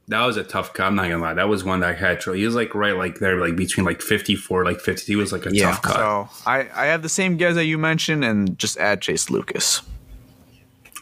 That 0.09 0.25
was 0.25 0.37
a 0.37 0.43
tough 0.43 0.73
cut. 0.73 0.87
I'm 0.87 0.95
not 0.95 1.09
gonna 1.09 1.21
lie. 1.21 1.33
That 1.33 1.49
was 1.49 1.65
one 1.65 1.81
that 1.81 1.89
I 1.89 1.93
had 1.93 2.21
trouble. 2.21 2.37
He 2.37 2.45
was 2.45 2.55
like 2.55 2.73
right 2.73 2.95
like 2.95 3.19
there, 3.19 3.39
like 3.39 3.57
between 3.57 3.85
like 3.85 4.01
54, 4.01 4.63
like 4.63 4.79
50. 4.79 5.05
He 5.05 5.15
was 5.17 5.33
like 5.33 5.45
a 5.45 5.53
yeah, 5.53 5.71
tough 5.71 5.81
cut. 5.81 5.95
So 5.95 6.29
I, 6.45 6.69
I 6.73 6.85
have 6.85 7.01
the 7.01 7.09
same 7.09 7.35
guys 7.35 7.55
that 7.55 7.65
you 7.65 7.77
mentioned 7.77 8.23
and 8.23 8.57
just 8.57 8.77
add 8.77 9.01
Chase 9.01 9.29
Lucas. 9.29 9.81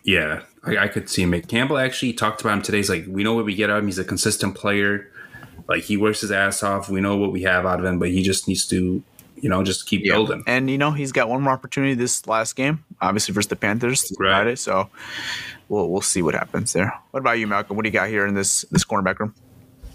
Yeah, 0.03 0.41
I, 0.63 0.77
I 0.77 0.87
could 0.87 1.09
see 1.09 1.21
him. 1.21 1.39
Campbell 1.43 1.77
actually 1.77 2.13
talked 2.13 2.41
about 2.41 2.53
him 2.53 2.61
today. 2.63 2.77
He's 2.77 2.89
like, 2.89 3.05
we 3.07 3.23
know 3.23 3.35
what 3.35 3.45
we 3.45 3.53
get 3.53 3.69
out 3.69 3.77
of 3.77 3.83
him. 3.83 3.87
He's 3.87 3.99
a 3.99 4.03
consistent 4.03 4.55
player. 4.55 5.11
Like 5.67 5.83
he 5.83 5.97
works 5.97 6.21
his 6.21 6.31
ass 6.31 6.63
off. 6.63 6.89
We 6.89 7.01
know 7.01 7.17
what 7.17 7.31
we 7.31 7.43
have 7.43 7.65
out 7.65 7.79
of 7.79 7.85
him, 7.85 7.99
but 7.99 8.09
he 8.09 8.23
just 8.23 8.47
needs 8.47 8.65
to, 8.67 9.03
you 9.35 9.49
know, 9.49 9.63
just 9.63 9.87
keep 9.87 10.03
yeah. 10.03 10.13
building. 10.13 10.43
And 10.47 10.69
you 10.69 10.77
know, 10.77 10.91
he's 10.91 11.11
got 11.11 11.29
one 11.29 11.41
more 11.41 11.53
opportunity 11.53 11.93
this 11.93 12.25
last 12.27 12.55
game, 12.55 12.83
obviously 13.01 13.33
versus 13.33 13.49
the 13.49 13.55
Panthers 13.55 14.11
right. 14.19 14.29
Friday. 14.29 14.55
So 14.55 14.89
we'll 15.69 15.89
we'll 15.89 16.01
see 16.01 16.21
what 16.21 16.33
happens 16.33 16.73
there. 16.73 16.93
What 17.11 17.19
about 17.19 17.39
you, 17.39 17.47
Malcolm? 17.47 17.75
What 17.75 17.83
do 17.83 17.89
you 17.89 17.93
got 17.93 18.09
here 18.09 18.25
in 18.25 18.33
this 18.33 18.63
this 18.71 18.83
cornerback 18.83 19.19
room? 19.19 19.33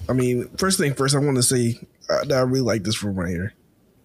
I 0.08 0.12
mean, 0.12 0.48
first 0.56 0.78
thing 0.78 0.94
first, 0.94 1.14
I 1.14 1.18
want 1.18 1.36
to 1.36 1.42
say 1.42 1.78
that 2.08 2.32
I 2.32 2.40
really 2.40 2.60
like 2.60 2.82
this 2.82 3.02
room 3.02 3.16
right 3.16 3.28
here. 3.28 3.54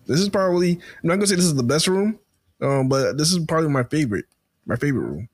This 0.07 0.19
is 0.19 0.29
probably 0.29 0.71
I'm 0.73 0.79
not 1.03 1.15
gonna 1.15 1.27
say 1.27 1.35
this 1.35 1.45
is 1.45 1.55
the 1.55 1.63
best 1.63 1.87
room, 1.87 2.19
um, 2.61 2.89
but 2.89 3.17
this 3.17 3.31
is 3.31 3.43
probably 3.45 3.69
my 3.69 3.83
favorite. 3.83 4.25
My 4.65 4.75
favorite 4.75 5.01
room 5.01 5.29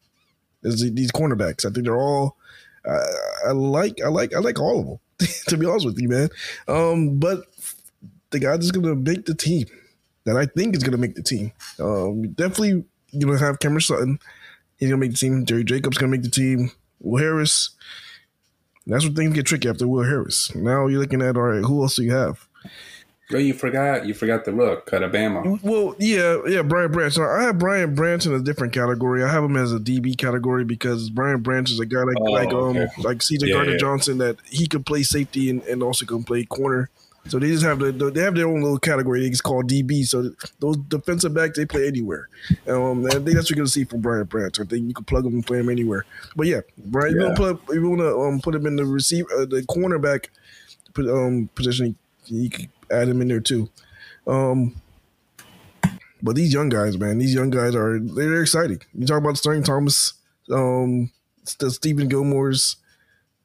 is 0.63 0.81
these 0.93 1.11
cornerbacks. 1.11 1.65
I 1.65 1.73
think 1.73 1.85
they're 1.85 1.99
all. 1.99 2.37
Uh, 2.85 3.05
I 3.47 3.51
like 3.51 4.01
I 4.03 4.07
like 4.07 4.33
I 4.33 4.39
like 4.39 4.59
all 4.59 4.79
of 4.79 4.85
them. 4.85 4.99
to 5.47 5.57
be 5.57 5.65
honest 5.65 5.85
with 5.85 5.99
you, 5.99 6.09
man. 6.09 6.29
Um, 6.67 7.19
but 7.19 7.43
the 8.31 8.39
guy 8.39 8.51
that's 8.51 8.71
gonna 8.71 8.95
make 8.95 9.25
the 9.25 9.35
team, 9.35 9.67
that 10.23 10.37
I 10.37 10.45
think 10.45 10.75
is 10.75 10.83
gonna 10.83 10.97
make 10.97 11.15
the 11.15 11.23
team, 11.23 11.51
um, 11.79 12.31
definitely 12.31 12.85
you 13.11 13.27
know 13.27 13.35
have 13.35 13.59
Cameron 13.59 13.81
Sutton 13.81 14.19
He's 14.81 14.89
gonna 14.89 14.99
make 14.99 15.11
the 15.11 15.17
team. 15.17 15.45
Jerry 15.45 15.63
Jacobs 15.63 15.97
gonna 15.97 16.11
make 16.11 16.23
the 16.23 16.29
team. 16.29 16.71
Will 16.99 17.21
Harris. 17.21 17.69
That's 18.87 19.05
when 19.05 19.13
things 19.13 19.35
get 19.35 19.45
tricky 19.45 19.69
after 19.69 19.87
Will 19.87 20.03
Harris. 20.03 20.53
Now 20.55 20.87
you're 20.87 20.99
looking 20.99 21.21
at 21.21 21.37
all 21.37 21.43
right, 21.43 21.63
who 21.63 21.83
else 21.83 21.95
do 21.95 22.03
you 22.03 22.13
have? 22.13 22.47
Well, 23.31 23.41
you 23.41 23.53
forgot 23.53 24.07
you 24.07 24.15
forgot 24.15 24.43
the 24.43 24.53
rook, 24.53 24.89
Alabama. 24.91 25.57
Well, 25.61 25.95
yeah, 25.99 26.39
yeah, 26.47 26.63
Brian 26.63 26.91
Branch. 26.91 27.13
So 27.13 27.23
I 27.23 27.43
have 27.43 27.59
Brian 27.59 27.93
Branch 27.93 28.25
in 28.25 28.33
a 28.33 28.41
different 28.41 28.73
category. 28.73 29.23
I 29.23 29.29
have 29.29 29.43
him 29.43 29.55
as 29.55 29.71
a 29.71 29.79
DB 29.79 30.17
category 30.17 30.65
because 30.65 31.11
Brian 31.11 31.41
Branch 31.41 31.69
is 31.69 31.79
a 31.79 31.85
guy 31.85 32.01
like 32.01 32.17
oh, 32.19 32.23
like 32.23 32.49
um 32.49 32.77
okay. 32.77 32.87
like 33.03 33.19
CJ 33.19 33.47
yeah, 33.47 33.53
Gardner 33.53 33.73
yeah. 33.73 33.77
Johnson 33.77 34.17
that 34.17 34.37
he 34.45 34.67
could 34.67 34.85
play 34.85 35.03
safety 35.03 35.49
and, 35.49 35.61
and 35.63 35.83
also 35.83 36.07
can 36.07 36.23
play 36.23 36.43
corner. 36.43 36.89
So 37.27 37.37
they 37.37 37.49
just 37.49 37.63
have 37.63 37.79
the, 37.79 37.91
the, 37.91 38.09
they 38.09 38.21
have 38.21 38.35
their 38.35 38.47
own 38.47 38.61
little 38.61 38.79
category. 38.79 39.25
It's 39.25 39.41
called 39.41 39.69
DB. 39.69 40.05
So 40.05 40.31
those 40.59 40.77
defensive 40.77 41.33
backs 41.33 41.57
they 41.57 41.65
play 41.65 41.87
anywhere. 41.87 42.29
Um, 42.67 43.05
I 43.05 43.11
think 43.11 43.25
that's 43.25 43.35
what 43.35 43.49
you're 43.51 43.57
gonna 43.57 43.67
see 43.67 43.83
from 43.83 44.01
Brian 44.01 44.25
Branch. 44.25 44.59
I 44.59 44.63
think 44.63 44.87
you 44.87 44.93
can 44.93 45.05
plug 45.05 45.23
them 45.23 45.35
and 45.35 45.45
play 45.45 45.59
them 45.59 45.69
anywhere. 45.69 46.05
But 46.35 46.47
yeah, 46.47 46.61
Brian, 46.77 47.15
yeah. 47.15 47.21
you 47.21 47.27
want 47.27 47.37
to 47.37 47.55
put 47.55 47.75
you 47.75 47.89
want 47.89 48.01
to 48.01 48.19
um, 48.19 48.41
put 48.41 48.55
him 48.55 48.65
in 48.65 48.75
the 48.75 48.85
receiver, 48.85 49.27
uh, 49.33 49.45
the 49.45 49.61
cornerback 49.69 50.27
um, 50.97 51.49
position. 51.55 51.95
You 52.25 52.49
can 52.49 52.69
add 52.91 53.07
him 53.07 53.21
in 53.21 53.27
there 53.27 53.39
too. 53.39 53.69
Um, 54.25 54.75
but 56.23 56.35
these 56.35 56.53
young 56.53 56.69
guys, 56.69 56.97
man, 56.97 57.17
these 57.17 57.33
young 57.33 57.49
guys 57.49 57.75
are 57.75 57.99
they're 57.99 58.41
exciting. 58.41 58.81
You 58.93 59.05
talk 59.05 59.19
about 59.19 59.37
Sterling 59.37 59.63
Thomas, 59.63 60.13
um, 60.51 61.11
the 61.59 61.67
Stephon 61.67 62.09
Gilmore's 62.09 62.77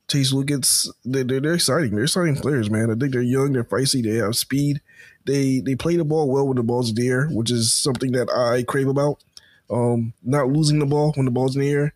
Chase 0.08 0.32
Lucas, 0.32 0.90
they're, 1.04 1.24
they're 1.24 1.54
exciting. 1.54 1.90
They're 1.94 2.04
exciting 2.04 2.36
players, 2.36 2.70
man. 2.70 2.90
I 2.90 2.94
think 2.94 3.12
they're 3.12 3.22
young, 3.22 3.52
they're 3.52 3.64
feisty, 3.64 4.02
they 4.02 4.16
have 4.16 4.36
speed. 4.36 4.80
They 5.24 5.58
they 5.58 5.74
play 5.74 5.96
the 5.96 6.04
ball 6.04 6.30
well 6.30 6.46
when 6.46 6.56
the 6.56 6.62
ball's 6.62 6.90
in 6.90 6.94
the 6.94 7.08
air, 7.08 7.26
which 7.28 7.50
is 7.50 7.74
something 7.74 8.12
that 8.12 8.30
I 8.30 8.62
crave 8.62 8.86
about. 8.86 9.22
Um, 9.68 10.12
not 10.22 10.48
losing 10.48 10.78
the 10.78 10.86
ball 10.86 11.12
when 11.16 11.24
the 11.24 11.32
ball's 11.32 11.56
in 11.56 11.62
the 11.62 11.70
air. 11.70 11.94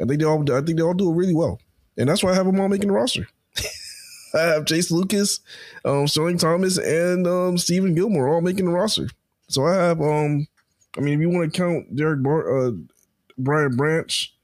I 0.00 0.04
think 0.06 0.20
they 0.20 0.24
all 0.24 0.40
I 0.50 0.62
think 0.62 0.78
they 0.78 0.82
all 0.82 0.94
do 0.94 1.10
it 1.10 1.14
really 1.14 1.34
well, 1.34 1.60
and 1.98 2.08
that's 2.08 2.22
why 2.22 2.30
I 2.30 2.34
have 2.34 2.46
them 2.46 2.58
all 2.58 2.68
making 2.68 2.88
the 2.88 2.94
roster. 2.94 3.28
I 4.34 4.40
have 4.40 4.64
Chase 4.64 4.90
Lucas, 4.90 5.40
um, 5.84 6.08
Sterling 6.08 6.38
Thomas, 6.38 6.78
and 6.78 7.26
um, 7.26 7.56
Stephon 7.56 7.94
Gilmore 7.94 8.28
all 8.28 8.40
making 8.40 8.64
the 8.64 8.72
roster. 8.72 9.08
So 9.48 9.66
I 9.66 9.74
have 9.74 10.00
um, 10.00 10.46
I 10.96 11.00
mean, 11.00 11.14
if 11.14 11.20
you 11.20 11.30
want 11.30 11.52
to 11.52 11.58
count 11.58 11.94
Derek 11.94 12.22
Bar- 12.22 12.68
uh, 12.68 12.70
Brian 13.36 13.76
Branch, 13.76 14.34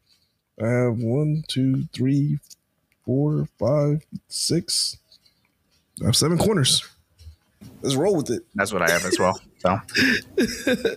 I 0.60 0.66
have 0.66 0.98
one, 0.98 1.44
two, 1.48 1.84
three, 1.92 2.38
four, 3.04 3.48
five, 3.58 4.04
six. 4.28 4.98
I 6.02 6.06
have 6.06 6.16
seven 6.16 6.38
corners. 6.38 6.84
Let's 7.82 7.96
roll 7.96 8.16
with 8.16 8.30
it. 8.30 8.42
That's 8.54 8.72
what 8.72 8.82
I 8.82 8.90
have 8.90 9.04
as 9.04 9.18
well. 9.18 9.38
So, 9.58 9.80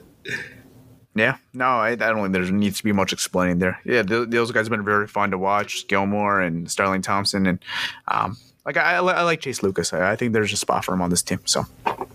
yeah, 1.15 1.37
no, 1.53 1.65
I, 1.65 1.89
I 1.91 1.95
don't 1.95 2.21
think 2.21 2.33
there 2.33 2.51
needs 2.51 2.77
to 2.77 2.83
be 2.83 2.91
much 2.91 3.13
explaining 3.13 3.59
there. 3.59 3.79
Yeah, 3.85 4.03
th- 4.03 4.29
those 4.29 4.51
guys 4.51 4.67
have 4.67 4.71
been 4.71 4.85
very 4.85 5.07
fun 5.07 5.31
to 5.31 5.37
watch. 5.37 5.87
Gilmore 5.87 6.41
and 6.41 6.69
Sterling 6.69 7.01
Thompson, 7.01 7.47
and 7.47 7.59
um, 8.07 8.37
like 8.65 8.77
I, 8.77 8.95
I, 8.95 9.23
like 9.23 9.41
Chase 9.41 9.63
Lucas. 9.63 9.93
I, 9.93 10.11
I, 10.11 10.15
think 10.15 10.33
there's 10.33 10.53
a 10.53 10.57
spot 10.57 10.85
for 10.85 10.93
him 10.93 11.01
on 11.01 11.09
this 11.09 11.23
team. 11.23 11.39
So, 11.45 11.65
I'm 11.85 12.07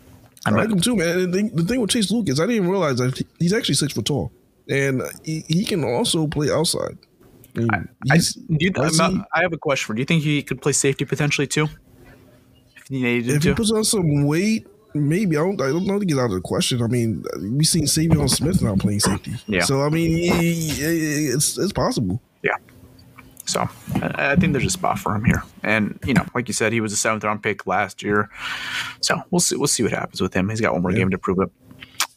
i 0.46 0.50
like 0.50 0.70
him 0.70 0.80
too, 0.80 0.96
man. 0.96 1.30
The 1.30 1.36
thing, 1.36 1.54
the 1.54 1.64
thing 1.64 1.80
with 1.80 1.90
Chase 1.90 2.10
Lucas, 2.10 2.40
I 2.40 2.46
didn't 2.46 2.68
realize 2.68 2.98
that 2.98 3.22
he's 3.38 3.52
actually 3.52 3.74
six 3.74 3.92
foot 3.92 4.06
tall, 4.06 4.32
and 4.68 5.02
he, 5.24 5.44
he 5.48 5.64
can 5.64 5.84
also 5.84 6.26
play 6.26 6.50
outside. 6.50 6.98
I, 7.54 7.60
mm. 7.60 7.88
I, 8.10 8.18
you, 8.48 9.26
I, 9.34 9.42
have 9.42 9.52
a 9.52 9.58
question 9.58 9.86
for 9.86 9.92
you. 9.92 9.96
Do 9.96 10.00
you 10.00 10.06
think 10.06 10.22
he 10.22 10.42
could 10.42 10.62
play 10.62 10.72
safety 10.72 11.04
potentially 11.04 11.46
too? 11.46 11.68
If 12.76 12.88
he 12.88 13.02
needed 13.02 13.36
if 13.36 13.42
to? 13.42 13.48
he 13.50 13.54
puts 13.54 13.70
on 13.70 13.84
some 13.84 14.26
weight, 14.26 14.66
maybe. 14.94 15.36
I 15.36 15.40
don't. 15.40 15.60
I 15.60 15.68
don't 15.68 15.86
know 15.86 15.98
to 15.98 16.04
get 16.04 16.18
out 16.18 16.26
of 16.26 16.32
the 16.32 16.40
question. 16.40 16.82
I 16.82 16.86
mean, 16.86 17.24
we've 17.40 17.66
seen 17.66 17.84
Saivion 17.84 18.30
Smith 18.30 18.62
now 18.62 18.76
playing 18.76 19.00
safety. 19.00 19.32
Yeah. 19.46 19.62
So 19.62 19.82
I 19.82 19.90
mean, 19.90 20.10
it's 20.12 21.58
it's 21.58 21.72
possible. 21.72 22.22
Yeah. 22.42 22.56
So 23.44 23.68
I, 23.96 24.32
I 24.32 24.36
think 24.36 24.54
there's 24.54 24.64
a 24.64 24.70
spot 24.70 24.98
for 24.98 25.14
him 25.14 25.24
here, 25.24 25.42
and 25.62 25.98
you 26.06 26.14
know, 26.14 26.24
like 26.34 26.48
you 26.48 26.54
said, 26.54 26.72
he 26.72 26.80
was 26.80 26.92
a 26.94 26.96
seventh 26.96 27.24
round 27.24 27.42
pick 27.42 27.66
last 27.66 28.02
year. 28.02 28.30
So 29.02 29.20
we'll 29.30 29.40
see. 29.40 29.56
We'll 29.56 29.66
see 29.68 29.82
what 29.82 29.92
happens 29.92 30.22
with 30.22 30.32
him. 30.32 30.48
He's 30.48 30.60
got 30.60 30.72
one 30.72 30.80
more 30.80 30.90
yeah. 30.92 30.98
game 30.98 31.10
to 31.10 31.18
prove 31.18 31.38
it. 31.40 31.50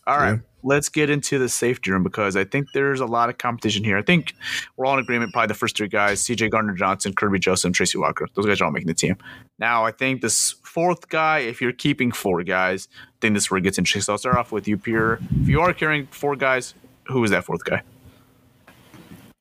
All 0.07 0.17
right. 0.17 0.35
Yeah 0.35 0.37
let's 0.65 0.89
get 0.89 1.09
into 1.09 1.37
the 1.37 1.47
safety 1.47 1.91
room 1.91 2.03
because 2.03 2.35
I 2.35 2.43
think 2.43 2.67
there's 2.73 2.99
a 2.99 3.05
lot 3.05 3.29
of 3.29 3.37
competition 3.37 3.83
here. 3.83 3.97
I 3.97 4.01
think 4.01 4.33
we're 4.75 4.85
all 4.85 4.95
in 4.95 4.99
agreement. 4.99 5.31
Probably 5.31 5.47
the 5.47 5.53
first 5.53 5.77
three 5.77 5.87
guys: 5.87 6.19
C.J. 6.19 6.49
Gardner 6.49 6.73
Johnson, 6.73 7.13
Kerby 7.13 7.39
Joseph, 7.39 7.69
and 7.69 7.75
Tracy 7.75 7.97
Walker. 7.97 8.27
Those 8.33 8.45
guys 8.45 8.59
are 8.59 8.65
all 8.65 8.71
making 8.71 8.87
the 8.87 8.93
team. 8.93 9.15
Now, 9.59 9.85
I 9.85 9.91
think 9.91 10.21
this 10.21 10.55
fourth 10.63 11.07
guy, 11.07 11.39
if 11.39 11.61
you're 11.61 11.71
keeping 11.71 12.11
four 12.11 12.43
guys, 12.43 12.89
I 12.91 13.13
think 13.21 13.35
this 13.35 13.43
is 13.43 13.51
where 13.51 13.59
it 13.59 13.61
gets 13.61 13.77
interesting. 13.77 14.01
So 14.01 14.13
I'll 14.13 14.17
start 14.17 14.35
off 14.35 14.51
with 14.51 14.67
you, 14.67 14.77
Pierre. 14.77 15.19
If 15.41 15.47
you 15.47 15.61
are 15.61 15.73
carrying 15.73 16.07
four 16.07 16.35
guys, 16.35 16.73
who 17.05 17.23
is 17.23 17.31
that 17.31 17.45
fourth 17.45 17.63
guy? 17.63 17.81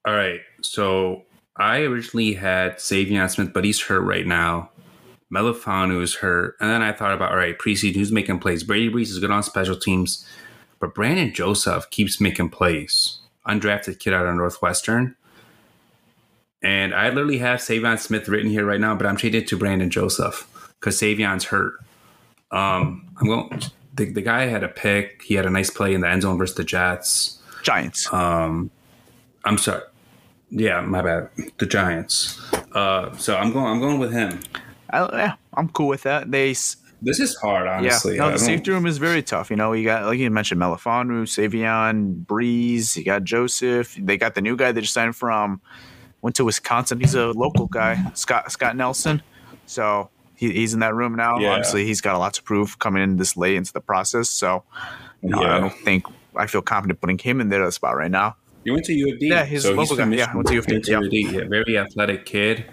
All 0.06 0.14
right. 0.14 0.40
So 0.60 1.22
I 1.56 1.80
originally 1.80 2.34
had 2.34 2.76
Saivion 2.76 3.30
Smith, 3.30 3.52
but 3.52 3.64
he's 3.64 3.80
hurt 3.80 4.00
right 4.00 4.26
now. 4.26 4.70
Melifonwu 5.32 6.02
is 6.02 6.16
hurt. 6.16 6.56
And 6.60 6.70
then 6.70 6.82
I 6.82 6.92
thought 6.92 7.12
about, 7.12 7.32
all 7.32 7.38
right, 7.38 7.58
preseason, 7.58 7.96
who's 7.96 8.12
making 8.12 8.38
plays? 8.38 8.62
Brady 8.62 8.88
Breeze 8.88 9.10
is 9.10 9.18
good 9.18 9.30
on 9.30 9.42
special 9.42 9.76
teams. 9.76 10.26
But 10.78 10.94
Brandon 10.94 11.32
Joseph 11.32 11.90
keeps 11.90 12.20
making 12.20 12.50
plays. 12.50 13.18
Undrafted 13.46 13.98
kid 13.98 14.14
out 14.14 14.26
of 14.26 14.34
Northwestern. 14.34 15.16
And 16.62 16.94
I 16.94 17.10
literally 17.10 17.38
have 17.38 17.60
Saivion 17.60 17.98
Smith 17.98 18.28
written 18.28 18.50
here 18.50 18.64
right 18.64 18.80
now, 18.80 18.94
but 18.94 19.06
I'm 19.06 19.18
changing 19.18 19.42
it 19.42 19.48
to 19.48 19.56
Brandon 19.58 19.90
Joseph 19.90 20.48
because 20.80 20.98
Saivion's 20.98 21.44
hurt. 21.44 21.74
Um, 22.50 23.06
I'm 23.20 23.26
going. 23.26 23.62
The, 23.94 24.10
the 24.10 24.22
guy 24.22 24.46
had 24.46 24.64
a 24.64 24.68
pick. 24.68 25.22
He 25.22 25.34
had 25.34 25.46
a 25.46 25.50
nice 25.50 25.70
play 25.70 25.94
in 25.94 26.00
the 26.00 26.08
end 26.08 26.22
zone 26.22 26.38
versus 26.38 26.56
the 26.56 26.64
Jets. 26.64 27.38
Giants. 27.62 28.12
Um, 28.12 28.70
I'm 29.44 29.58
sorry. 29.58 29.82
Yeah, 30.50 30.80
my 30.80 31.02
bad. 31.02 31.28
The 31.58 31.66
Giants. 31.66 32.40
Uh, 32.72 33.14
so 33.16 33.36
I'm 33.36 33.52
going. 33.52 33.66
I'm 33.66 33.80
going 33.80 33.98
with 33.98 34.12
him. 34.12 34.40
I, 34.90 35.00
yeah, 35.16 35.34
I'm 35.54 35.68
cool 35.68 35.88
with 35.88 36.02
that. 36.04 36.30
They 36.30 36.54
this 37.02 37.20
is 37.20 37.36
hard, 37.36 37.66
honestly. 37.66 38.16
Yeah, 38.16 38.26
no, 38.26 38.32
the 38.32 38.38
safety 38.38 38.70
room 38.70 38.86
is 38.86 38.98
very 38.98 39.22
tough. 39.22 39.50
You 39.50 39.56
know, 39.56 39.72
you 39.72 39.84
got 39.84 40.04
like 40.04 40.18
you 40.18 40.30
mentioned, 40.30 40.60
Melifonwu, 40.60 41.24
Saivion, 41.24 42.26
Breeze. 42.26 42.96
You 42.96 43.04
got 43.04 43.24
Joseph. 43.24 43.96
They 43.98 44.16
got 44.16 44.34
the 44.34 44.40
new 44.40 44.56
guy 44.56 44.72
that 44.72 44.80
just 44.80 44.94
signed 44.94 45.16
from 45.16 45.60
went 46.24 46.34
to 46.36 46.44
Wisconsin. 46.44 47.00
He's 47.00 47.14
a 47.14 47.26
local 47.32 47.66
guy, 47.66 48.02
Scott 48.14 48.50
Scott 48.50 48.76
Nelson. 48.76 49.22
So 49.66 50.10
he, 50.34 50.52
he's 50.52 50.72
in 50.72 50.80
that 50.80 50.94
room 50.94 51.14
now. 51.14 51.38
Yeah. 51.38 51.50
Obviously, 51.50 51.84
he's 51.84 52.00
got 52.00 52.14
a 52.14 52.18
lot 52.18 52.34
to 52.34 52.42
prove 52.42 52.78
coming 52.78 53.02
in 53.02 53.18
this 53.18 53.36
late 53.36 53.56
into 53.56 53.72
the 53.72 53.80
process. 53.80 54.30
So, 54.30 54.64
you 55.22 55.28
know, 55.28 55.42
yeah. 55.42 55.56
I 55.56 55.60
don't 55.60 55.74
think 55.74 56.06
I 56.34 56.46
feel 56.46 56.62
confident 56.62 57.00
putting 57.00 57.18
him 57.18 57.40
in 57.40 57.50
there 57.50 57.70
spot 57.70 57.96
right 57.96 58.10
now. 58.10 58.36
He 58.64 58.70
went 58.70 58.84
to 58.86 58.94
U 58.94 59.12
of 59.12 59.20
D. 59.20 59.28
Yeah, 59.28 59.44
he's 59.44 59.62
so 59.62 59.74
local 59.74 59.96
guy. 59.96 60.08
Yeah, 60.08 60.34
went 60.34 60.48
to 60.48 60.54
U 60.54 60.60
of 60.60 61.10
D. 61.10 61.28
Yeah. 61.30 61.42
Very 61.46 61.76
athletic 61.76 62.24
kid. 62.24 62.64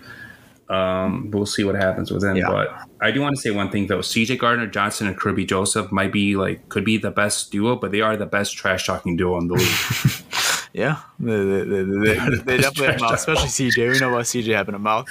Um, 0.71 1.31
we'll 1.31 1.45
see 1.45 1.65
what 1.65 1.75
happens 1.75 2.11
with 2.11 2.23
him. 2.23 2.37
Yeah. 2.37 2.47
But 2.47 2.69
I 3.01 3.11
do 3.11 3.19
want 3.19 3.35
to 3.35 3.41
say 3.41 3.51
one 3.51 3.69
thing 3.69 3.87
though: 3.87 3.99
CJ 3.99 4.39
Gardner 4.39 4.67
Johnson 4.67 5.05
and 5.05 5.17
Kerby 5.17 5.45
Joseph 5.45 5.91
might 5.91 6.13
be 6.13 6.37
like 6.37 6.69
could 6.69 6.85
be 6.85 6.97
the 6.97 7.11
best 7.11 7.51
duo, 7.51 7.75
but 7.75 7.91
they 7.91 7.99
are 7.99 8.15
the 8.15 8.25
best 8.25 8.55
trash 8.55 8.85
talking 8.85 9.17
duo 9.17 9.37
in 9.37 9.47
the 9.49 9.55
league. 9.55 10.69
yeah, 10.73 11.01
they, 11.19 11.43
they, 11.43 11.83
they, 11.83 12.37
they 12.37 12.57
definitely 12.57 12.87
have 12.87 13.01
mouth, 13.01 13.15
especially 13.15 13.49
CJ. 13.49 13.91
We 13.91 13.99
know 13.99 14.09
about 14.09 14.25
CJ 14.25 14.55
having 14.55 14.75
a 14.75 14.79
mouth. 14.79 15.09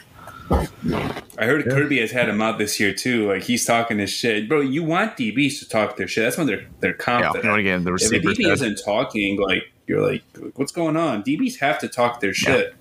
I 0.50 1.44
heard 1.44 1.64
yeah. 1.66 1.72
Kerby 1.72 2.00
has 2.00 2.10
had 2.10 2.28
a 2.28 2.32
mouth 2.32 2.58
this 2.58 2.80
year 2.80 2.94
too. 2.94 3.28
Like 3.28 3.42
he's 3.42 3.66
talking 3.66 3.98
his 3.98 4.10
shit, 4.10 4.48
bro. 4.48 4.62
You 4.62 4.82
want 4.82 5.18
DBs 5.18 5.58
to 5.58 5.68
talk 5.68 5.96
their 5.98 6.08
shit. 6.08 6.24
That's 6.24 6.38
when 6.38 6.46
they're 6.46 6.66
they're 6.80 6.94
confident. 6.94 7.44
Yeah, 7.44 7.58
again, 7.58 7.84
the 7.84 7.94
if 7.94 8.10
a 8.10 8.14
DB 8.14 8.50
isn't 8.50 8.80
talking, 8.82 9.38
like 9.38 9.64
you're 9.86 10.00
like, 10.00 10.22
what's 10.54 10.72
going 10.72 10.96
on? 10.96 11.22
DBs 11.22 11.58
have 11.58 11.78
to 11.80 11.88
talk 11.88 12.20
their 12.20 12.32
shit. 12.32 12.68
Yeah. 12.72 12.79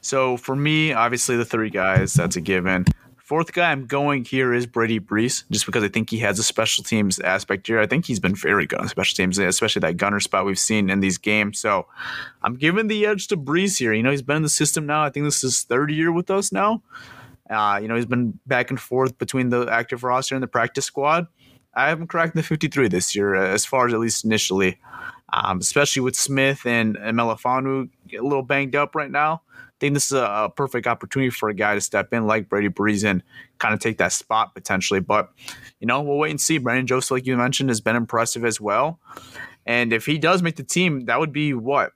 So 0.00 0.36
for 0.36 0.56
me, 0.56 0.92
obviously 0.92 1.36
the 1.36 1.44
three 1.44 1.70
guys, 1.70 2.14
that's 2.14 2.36
a 2.36 2.40
given. 2.40 2.86
Fourth 3.32 3.52
guy 3.52 3.70
I'm 3.70 3.86
going 3.86 4.24
here 4.24 4.52
is 4.52 4.66
Brady 4.66 4.98
Breeze, 4.98 5.44
just 5.50 5.64
because 5.64 5.84
I 5.84 5.88
think 5.88 6.10
he 6.10 6.18
has 6.18 6.38
a 6.38 6.42
special 6.42 6.84
teams 6.84 7.18
aspect 7.20 7.66
here. 7.66 7.78
I 7.78 7.86
think 7.86 8.04
he's 8.04 8.20
been 8.20 8.34
very 8.34 8.66
good 8.66 8.80
on 8.80 8.88
special 8.88 9.16
teams, 9.16 9.38
especially 9.38 9.80
that 9.80 9.96
gunner 9.96 10.20
spot 10.20 10.44
we've 10.44 10.58
seen 10.58 10.90
in 10.90 11.00
these 11.00 11.16
games. 11.18 11.58
So 11.58 11.86
I'm 12.42 12.56
giving 12.56 12.88
the 12.88 13.06
edge 13.06 13.28
to 13.28 13.36
Breeze 13.36 13.78
here. 13.78 13.92
You 13.92 14.02
know, 14.02 14.10
he's 14.10 14.22
been 14.22 14.36
in 14.36 14.42
the 14.42 14.50
system 14.50 14.84
now. 14.84 15.02
I 15.02 15.08
think 15.08 15.24
this 15.24 15.44
is 15.44 15.62
third 15.62 15.90
year 15.92 16.12
with 16.12 16.30
us 16.30 16.52
now. 16.52 16.82
Uh, 17.48 17.78
you 17.80 17.88
know, 17.88 17.94
he's 17.94 18.06
been 18.06 18.38
back 18.46 18.70
and 18.70 18.78
forth 18.78 19.16
between 19.16 19.48
the 19.48 19.66
active 19.66 20.04
roster 20.04 20.34
and 20.34 20.42
the 20.42 20.48
practice 20.48 20.84
squad. 20.84 21.26
I 21.74 21.88
haven't 21.88 22.08
cracked 22.08 22.34
the 22.34 22.42
53 22.42 22.88
this 22.88 23.14
year, 23.16 23.34
as 23.34 23.64
far 23.64 23.86
as 23.86 23.94
at 23.94 24.00
least 24.00 24.24
initially, 24.24 24.78
um, 25.32 25.58
especially 25.58 26.02
with 26.02 26.16
Smith 26.16 26.66
and, 26.66 26.96
and 26.96 27.16
Melifonwu 27.16 27.88
a 28.12 28.20
little 28.20 28.42
banged 28.42 28.76
up 28.76 28.94
right 28.94 29.10
now 29.10 29.42
think 29.82 29.94
this 29.94 30.06
is 30.06 30.12
a, 30.12 30.50
perfect 30.54 30.86
opportunity 30.86 31.30
for 31.30 31.48
a 31.48 31.54
guy 31.54 31.74
to 31.74 31.80
step 31.80 32.12
in 32.12 32.24
like 32.26 32.48
Brady 32.48 32.68
Breeze 32.68 33.02
and 33.02 33.22
kind 33.58 33.74
of 33.74 33.80
take 33.80 33.98
that 33.98 34.12
spot 34.12 34.54
potentially. 34.54 35.00
But, 35.00 35.30
you 35.80 35.88
know, 35.88 36.00
we'll 36.02 36.18
wait 36.18 36.30
and 36.30 36.40
see. 36.40 36.58
Brandon 36.58 36.86
Joseph, 36.86 37.10
like 37.10 37.26
you 37.26 37.36
mentioned, 37.36 37.68
has 37.68 37.80
been 37.80 37.96
impressive 37.96 38.44
as 38.44 38.60
well. 38.60 39.00
And 39.66 39.92
if 39.92 40.06
he 40.06 40.18
does 40.18 40.40
make 40.40 40.54
the 40.54 40.62
team, 40.62 41.06
that 41.06 41.18
would 41.18 41.32
be 41.32 41.52
what? 41.52 41.92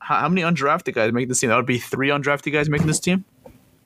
How, 0.00 0.18
how 0.18 0.28
many 0.28 0.42
undrafted 0.42 0.94
guys 0.94 1.12
make 1.12 1.28
this 1.28 1.38
team? 1.38 1.50
That 1.50 1.56
would 1.56 1.66
be 1.66 1.78
three 1.78 2.08
undrafted 2.08 2.52
guys 2.52 2.68
making 2.68 2.88
this 2.88 3.00
team? 3.00 3.24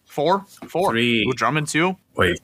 Four? 0.06 0.46
Four. 0.68 0.90
Three. 0.90 1.26
With 1.26 1.36
Drummond, 1.36 1.68
too? 1.68 1.96
Wait. 2.16 2.40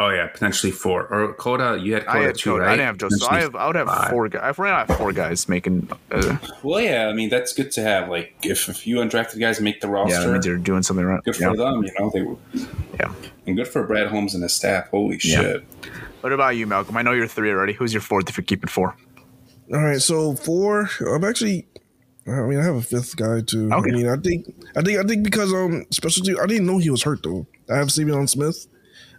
Oh 0.00 0.08
yeah, 0.08 0.28
potentially 0.28 0.72
four. 0.72 1.06
Or 1.08 1.34
Cota, 1.34 1.78
you 1.78 1.92
had 1.92 2.06
Cota 2.06 2.18
I 2.18 2.22
had 2.22 2.38
too, 2.38 2.56
right? 2.56 2.68
I 2.68 2.70
didn't 2.70 2.86
have 2.86 2.96
Joseph. 2.96 3.20
So 3.20 3.28
I 3.28 3.40
have. 3.40 3.54
I 3.54 3.66
would 3.66 3.76
have 3.76 3.86
five. 3.86 4.08
four 4.08 4.30
guys. 4.30 4.40
I've 4.42 4.58
ran 4.58 4.72
out 4.72 4.88
of 4.88 4.96
four 4.96 5.12
guys 5.12 5.46
making. 5.46 5.90
Uh, 6.10 6.38
well, 6.62 6.80
yeah. 6.80 7.08
I 7.08 7.12
mean, 7.12 7.28
that's 7.28 7.52
good 7.52 7.70
to 7.72 7.82
have. 7.82 8.08
Like, 8.08 8.34
if 8.42 8.68
a 8.68 8.72
few 8.72 8.96
undrafted 8.96 9.38
guys 9.40 9.60
make 9.60 9.82
the 9.82 9.88
roster, 9.88 10.32
yeah, 10.32 10.38
they're 10.38 10.56
doing 10.56 10.82
something 10.82 11.04
right. 11.04 11.22
Good 11.22 11.36
for 11.36 11.54
them, 11.54 11.84
you 11.84 11.92
know. 11.98 12.10
They 12.14 12.22
were. 12.22 12.36
Yeah. 12.98 13.12
And 13.46 13.56
good 13.56 13.68
for 13.68 13.86
Brad 13.86 14.06
Holmes 14.06 14.32
and 14.32 14.42
his 14.42 14.54
staff. 14.54 14.88
Holy 14.88 15.18
shit. 15.18 15.64
What 16.22 16.32
about 16.32 16.56
you, 16.56 16.66
Malcolm? 16.66 16.96
I 16.96 17.02
know 17.02 17.12
you're 17.12 17.26
three 17.26 17.50
already. 17.50 17.74
Who's 17.74 17.92
your 17.92 18.00
fourth 18.00 18.30
if 18.30 18.38
you're 18.38 18.44
keeping 18.44 18.68
four? 18.68 18.96
All 19.70 19.82
right, 19.82 20.00
so 20.00 20.34
four. 20.34 20.88
I'm 21.06 21.24
actually. 21.24 21.66
I 22.26 22.40
mean, 22.42 22.58
I 22.58 22.64
have 22.64 22.76
a 22.76 22.82
fifth 22.82 23.16
guy 23.16 23.42
too. 23.42 23.70
Okay. 23.70 23.90
I 23.90 23.92
mean, 23.92 24.08
I 24.08 24.16
think, 24.16 24.46
I 24.76 24.80
think, 24.82 24.98
I 24.98 25.02
think 25.02 25.24
because 25.24 25.52
um, 25.52 25.84
specialty. 25.90 26.38
I 26.38 26.46
didn't 26.46 26.66
know 26.66 26.78
he 26.78 26.88
was 26.88 27.02
hurt 27.02 27.22
though. 27.22 27.46
I 27.68 27.76
have 27.76 27.92
Stephen 27.92 28.26
Smith. 28.26 28.66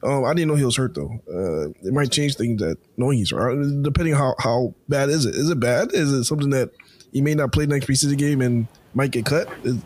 Um, 0.04 0.26
I 0.26 0.34
didn't 0.34 0.48
know 0.48 0.56
he 0.56 0.66
was 0.66 0.76
hurt 0.78 0.96
though. 0.96 1.12
Uh, 1.32 1.70
it 1.88 1.94
might 1.94 2.12
change 2.12 2.36
things 2.36 2.60
that 2.62 2.78
knowing 2.98 3.18
he's 3.20 3.32
hurt, 3.32 3.60
Uh, 3.60 3.82
depending 3.82 4.16
how 4.16 4.36
how 4.40 4.74
bad 4.90 5.10
is 5.10 5.26
it. 5.26 5.36
Is 5.36 5.50
it 5.50 5.60
bad? 5.60 5.94
Is 5.94 6.12
it 6.12 6.24
something 6.24 6.50
that 6.52 6.72
he 7.14 7.22
may 7.22 7.36
not 7.36 7.52
play 7.52 7.66
next 7.66 7.86
preseason 7.88 8.18
game 8.18 8.42
and 8.42 8.68
might 8.94 9.12
get 9.12 9.26
cut? 9.26 9.48
Is, 9.64 9.78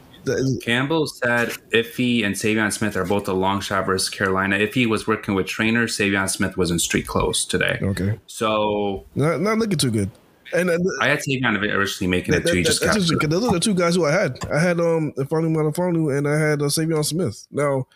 Campbell 0.64 1.06
said 1.06 1.50
Iffy 1.72 2.26
and 2.26 2.34
Saivion 2.34 2.74
Smith 2.74 2.96
are 2.98 3.06
both 3.06 3.28
a 3.28 3.34
long 3.34 3.62
shot 3.62 3.86
versus 3.86 4.10
Carolina. 4.10 4.58
Iffy 4.58 4.88
was 4.88 5.06
working 5.06 5.36
with 5.36 5.46
trainers. 5.46 5.96
Saivion 5.98 6.28
Smith 6.28 6.58
was 6.58 6.72
in 6.72 6.80
street 6.80 7.06
clothes 7.06 7.46
today. 7.46 7.78
okay, 7.82 8.18
So 8.26 9.06
not 9.14 9.42
not 9.42 9.60
looking 9.60 9.78
too 9.78 9.92
good. 9.92 10.10
And 10.54 10.70
uh, 10.72 10.78
I 11.02 11.10
had 11.10 11.20
Saivion 11.20 11.58
originally 11.62 12.10
making 12.10 12.32
that, 12.32 12.42
it 12.42 12.46
too. 12.46 12.50
that, 12.52 12.58
He 12.58 12.64
just 12.64 12.80
that's 12.82 12.94
got 12.96 13.02
interesting, 13.02 13.18
hurt. 13.20 13.30
'cause 13.30 13.40
those 13.42 13.50
are 13.50 13.54
the 13.54 13.60
two 13.60 13.76
guys 13.76 13.96
who 13.96 14.06
I 14.06 14.12
had. 14.14 14.38
I 14.52 14.60
had 14.60 14.80
um 14.80 15.12
Ifeatu 15.18 15.50
Melifonwu 15.56 16.18
and 16.18 16.28
I 16.28 16.40
had 16.40 16.62
uh, 16.62 16.66
Saivion 16.66 17.06
Smith. 17.06 17.46
Now, 17.52 17.88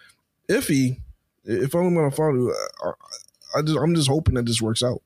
Iffy, 0.47 0.99
Ifeatu 1.47 1.91
Melifonwu, 1.91 2.53
I, 2.83 2.91
I 3.57 3.61
just 3.61 3.77
I'm 3.77 3.95
just 3.95 4.09
hoping 4.09 4.35
that 4.35 4.45
this 4.45 4.61
works 4.61 4.83
out 4.83 5.01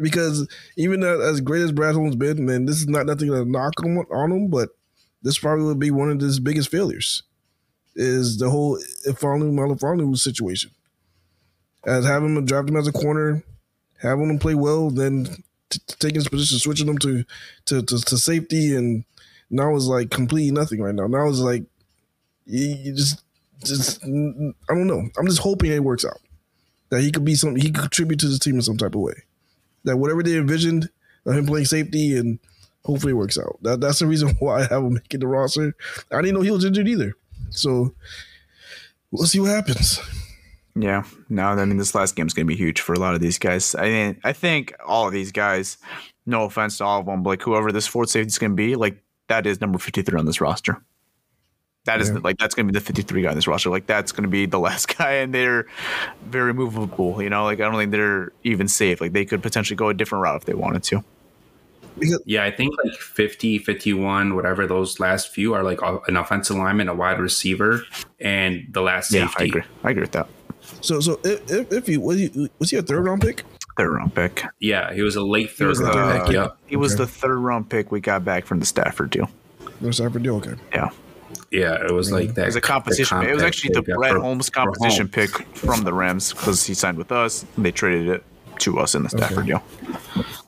because 0.00 0.48
even 0.76 1.02
as 1.02 1.40
great 1.40 1.62
as 1.62 1.72
Brad 1.72 1.94
Holmes 1.94 2.16
been, 2.16 2.46
man, 2.46 2.66
this 2.66 2.76
is 2.76 2.88
not 2.88 3.06
nothing 3.06 3.28
to 3.28 3.44
knock 3.44 3.74
on, 3.84 3.98
on 4.10 4.32
him, 4.32 4.48
but 4.48 4.70
this 5.22 5.38
probably 5.38 5.64
would 5.66 5.78
be 5.78 5.90
one 5.90 6.10
of 6.10 6.20
his 6.20 6.40
biggest 6.40 6.70
failures. 6.70 7.22
Is 7.96 8.38
the 8.38 8.48
whole 8.50 8.78
Ifeatu 9.06 9.52
Melifonwu 9.52 10.16
situation. 10.16 10.70
As 11.84 12.06
having 12.06 12.36
him 12.36 12.44
draft 12.44 12.68
him 12.68 12.76
as 12.76 12.86
a 12.86 12.92
corner, 12.92 13.42
having 14.00 14.30
him 14.30 14.38
play 14.38 14.54
well, 14.54 14.90
then 14.90 15.26
t- 15.70 15.80
taking 15.98 16.16
his 16.16 16.28
position, 16.28 16.58
switching 16.58 16.88
him 16.88 16.98
to, 16.98 17.24
to 17.66 17.82
to 17.82 17.98
to 17.98 18.16
safety, 18.16 18.76
and 18.76 19.04
now 19.50 19.74
it's 19.74 19.86
like 19.86 20.10
completely 20.10 20.52
nothing 20.52 20.80
right 20.80 20.94
now. 20.94 21.08
Now 21.08 21.28
it's 21.28 21.38
like 21.38 21.64
you, 22.46 22.68
you 22.68 22.94
just 22.94 23.22
just 23.64 24.02
I 24.02 24.06
don't 24.06 24.86
know. 24.86 25.08
I'm 25.18 25.26
just 25.26 25.40
hoping 25.40 25.72
it 25.72 25.84
works 25.84 26.04
out. 26.04 26.20
That 26.90 27.02
he 27.02 27.12
could 27.12 27.24
be 27.24 27.34
some 27.34 27.56
he 27.56 27.70
could 27.70 27.82
contribute 27.82 28.20
to 28.20 28.28
the 28.28 28.38
team 28.38 28.56
in 28.56 28.62
some 28.62 28.76
type 28.76 28.94
of 28.94 29.00
way. 29.00 29.14
That 29.84 29.96
whatever 29.96 30.22
they 30.22 30.36
envisioned 30.36 30.90
of 31.26 31.36
him 31.36 31.46
playing 31.46 31.66
safety 31.66 32.16
and 32.16 32.38
hopefully 32.84 33.12
it 33.12 33.16
works 33.16 33.38
out. 33.38 33.58
That 33.62 33.80
that's 33.80 34.00
the 34.00 34.06
reason 34.06 34.30
why 34.38 34.60
I 34.60 34.62
have 34.62 34.82
him 34.82 34.94
making 34.94 35.20
the 35.20 35.26
roster. 35.26 35.74
I 36.10 36.20
didn't 36.20 36.34
know 36.34 36.42
he 36.42 36.50
was 36.50 36.64
injured 36.64 36.88
either. 36.88 37.14
So 37.50 37.94
we'll 39.10 39.26
see 39.26 39.40
what 39.40 39.50
happens. 39.50 40.00
Yeah, 40.76 41.04
no, 41.28 41.48
I 41.48 41.64
mean 41.64 41.78
this 41.78 41.94
last 41.94 42.14
game 42.14 42.26
is 42.26 42.34
going 42.34 42.46
to 42.46 42.52
be 42.52 42.56
huge 42.56 42.80
for 42.80 42.92
a 42.92 42.98
lot 42.98 43.14
of 43.14 43.20
these 43.20 43.38
guys. 43.38 43.74
I 43.74 43.88
mean, 43.88 44.20
I 44.22 44.32
think 44.32 44.74
all 44.86 45.06
of 45.06 45.12
these 45.12 45.32
guys, 45.32 45.78
no 46.26 46.44
offense 46.44 46.78
to 46.78 46.84
all 46.84 47.00
of 47.00 47.06
them, 47.06 47.22
but 47.22 47.30
like 47.30 47.42
whoever 47.42 47.72
this 47.72 47.88
fourth 47.88 48.10
safety 48.10 48.28
is 48.28 48.38
going 48.38 48.52
to 48.52 48.56
be, 48.56 48.76
like 48.76 49.02
that 49.28 49.46
is 49.46 49.60
number 49.60 49.78
fifty 49.78 50.02
three 50.02 50.18
on 50.18 50.26
this 50.26 50.40
roster. 50.40 50.80
That 51.86 52.00
is 52.00 52.08
Yeah. 52.08 52.14
the, 52.14 52.20
like 52.20 52.36
that's 52.38 52.54
going 52.54 52.66
to 52.66 52.72
be 52.72 52.78
the 52.78 52.84
fifty 52.84 53.02
three 53.02 53.22
guy 53.22 53.30
on 53.30 53.34
this 53.34 53.46
roster. 53.46 53.70
Like 53.70 53.86
that's 53.86 54.12
going 54.12 54.24
to 54.24 54.28
be 54.28 54.46
the 54.46 54.58
last 54.58 54.94
guy, 54.98 55.12
and 55.12 55.32
they're 55.34 55.66
very 56.26 56.52
movable. 56.52 57.22
You 57.22 57.30
know, 57.30 57.44
like 57.44 57.60
I 57.60 57.64
don't 57.64 57.76
think 57.76 57.90
they're 57.90 58.32
even 58.44 58.68
safe. 58.68 59.00
Like 59.00 59.12
they 59.12 59.24
could 59.24 59.42
potentially 59.42 59.76
go 59.76 59.88
a 59.88 59.94
different 59.94 60.22
route 60.22 60.36
if 60.36 60.44
they 60.44 60.54
wanted 60.54 60.82
to. 60.84 61.02
Yeah, 62.24 62.44
I 62.44 62.50
think 62.50 62.72
like 62.82 62.94
50, 62.94 63.58
51, 63.58 64.34
whatever 64.34 64.66
those 64.66 65.00
last 65.00 65.28
few 65.34 65.52
are 65.54 65.62
like 65.62 65.80
an 66.08 66.16
offensive 66.16 66.56
lineman, 66.56 66.88
a 66.88 66.94
wide 66.94 67.18
receiver, 67.18 67.82
and 68.20 68.66
the 68.70 68.80
last 68.80 69.12
Yeah, 69.12 69.26
safety. 69.26 69.42
I 69.42 69.46
agree. 69.46 69.62
I 69.84 69.90
agree 69.90 70.02
with 70.02 70.12
that. 70.12 70.28
so 70.80 71.00
so 71.00 71.18
if 71.24 71.50
if, 71.50 71.72
if 71.72 71.86
he 71.86 71.96
was 71.98 72.18
he 72.18 72.50
was 72.58 72.70
he 72.70 72.76
a 72.76 72.82
third 72.82 73.04
round 73.04 73.22
pick? 73.22 73.42
Third 73.76 73.90
round 73.90 74.14
pick. 74.14 74.44
Yeah, 74.60 74.92
he 74.92 75.02
was 75.02 75.16
a 75.16 75.22
late 75.22 75.48
He 75.48 75.56
third 75.56 75.68
was, 75.68 75.80
round 75.82 76.20
the, 76.20 76.24
pick. 76.26 76.32
Yeah. 76.34 76.48
he 76.66 76.76
was 76.76 76.92
Okay. 76.94 77.04
the 77.04 77.06
third 77.08 77.38
round 77.38 77.68
pick 77.68 77.90
we 77.90 78.00
got 78.00 78.24
back 78.24 78.46
from 78.46 78.60
the 78.60 78.66
Stafford 78.66 79.10
deal. 79.10 79.28
No 79.80 79.90
Stafford 79.90 80.22
deal. 80.22 80.36
Okay. 80.36 80.54
Yeah. 80.72 80.90
Yeah, 81.50 81.84
it 81.84 81.90
was 81.92 82.12
like 82.12 82.34
that. 82.34 82.42
It 82.42 82.46
was 82.46 82.56
a 82.56 82.60
competition. 82.60 83.22
It 83.22 83.34
was 83.34 83.42
actually 83.42 83.74
the 83.74 83.82
Brad 83.82 84.16
Holmes 84.16 84.48
competition 84.50 85.08
pick. 85.08 85.32
pick 85.32 85.46
from 85.56 85.82
the 85.82 85.92
Rams 85.92 86.32
because 86.32 86.64
he 86.64 86.74
signed 86.74 86.96
with 86.96 87.10
us. 87.10 87.44
And 87.56 87.64
they 87.64 87.72
traded 87.72 88.08
it 88.08 88.24
to 88.60 88.78
us 88.78 88.94
in 88.94 89.02
the 89.02 89.08
Stafford 89.08 89.38
Okay. 89.38 89.46
deal. 89.48 89.62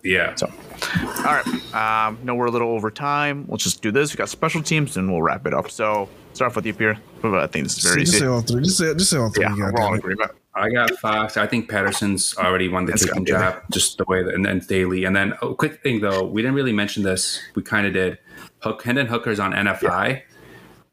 Yeah. 0.05 0.34
So, 0.36 0.46
all 0.48 1.24
right. 1.24 1.46
Um, 1.74 2.18
no, 2.22 2.34
we're 2.34 2.46
a 2.46 2.50
little 2.50 2.70
over 2.70 2.90
time. 2.90 3.46
We'll 3.48 3.57
just 3.57 3.82
do 3.82 3.90
this. 3.90 4.12
We 4.12 4.16
got 4.16 4.28
special 4.28 4.62
teams, 4.62 4.96
and 4.96 5.11
we'll 5.11 5.22
wrap 5.22 5.46
it 5.46 5.55
up. 5.55 5.70
So, 5.70 6.09
start 6.34 6.50
off 6.53 6.57
with 6.57 6.66
you, 6.66 6.74
Pierre. 6.74 6.98
I 7.24 7.46
think 7.46 7.64
this 7.66 7.78
is 7.78 7.84
very 7.84 8.00
just 8.03 8.14
easy. 8.14 8.20
say 8.20 8.26
all 8.26 8.40
three. 8.42 8.62
Just 8.62 8.78
say 8.78 8.94
just 8.94 9.11
say 9.11 9.16
all 9.18 9.30
three. 9.30 9.44
Yeah, 9.44 9.55
we're 9.57 9.66
all 9.66 9.72
damn 9.72 9.86
in 9.88 9.94
it. 9.94 9.98
agreement. 9.98 10.30
I 10.55 10.68
got 10.70 10.90
Fox. 10.98 11.36
I 11.36 11.46
think 11.46 11.68
Patterson's 11.70 12.36
already 12.36 12.68
won 12.68 12.84
the 12.84 12.92
That's 12.92 13.07
kicking 13.07 13.24
good. 13.24 13.32
job, 13.32 13.62
just 13.72 13.96
the 13.98 14.05
way 14.07 14.22
that, 14.22 14.34
and 14.34 14.44
then 14.44 14.59
Daly. 14.68 15.05
And 15.05 15.16
then, 15.16 15.32
oh, 15.40 15.55
quick 15.55 15.82
thing 15.82 16.00
though, 16.00 16.24
we 16.24 16.42
didn't 16.42 16.55
really 16.55 16.74
mention 16.74 17.03
this. 17.03 17.40
We 17.55 17.62
kind 17.62 17.86
of 17.86 17.92
did. 17.94 18.18
Hook, 18.59 18.82
Hendon 18.82 19.07
Hooker's 19.07 19.40
on 19.40 19.53
NFI, 19.53 20.22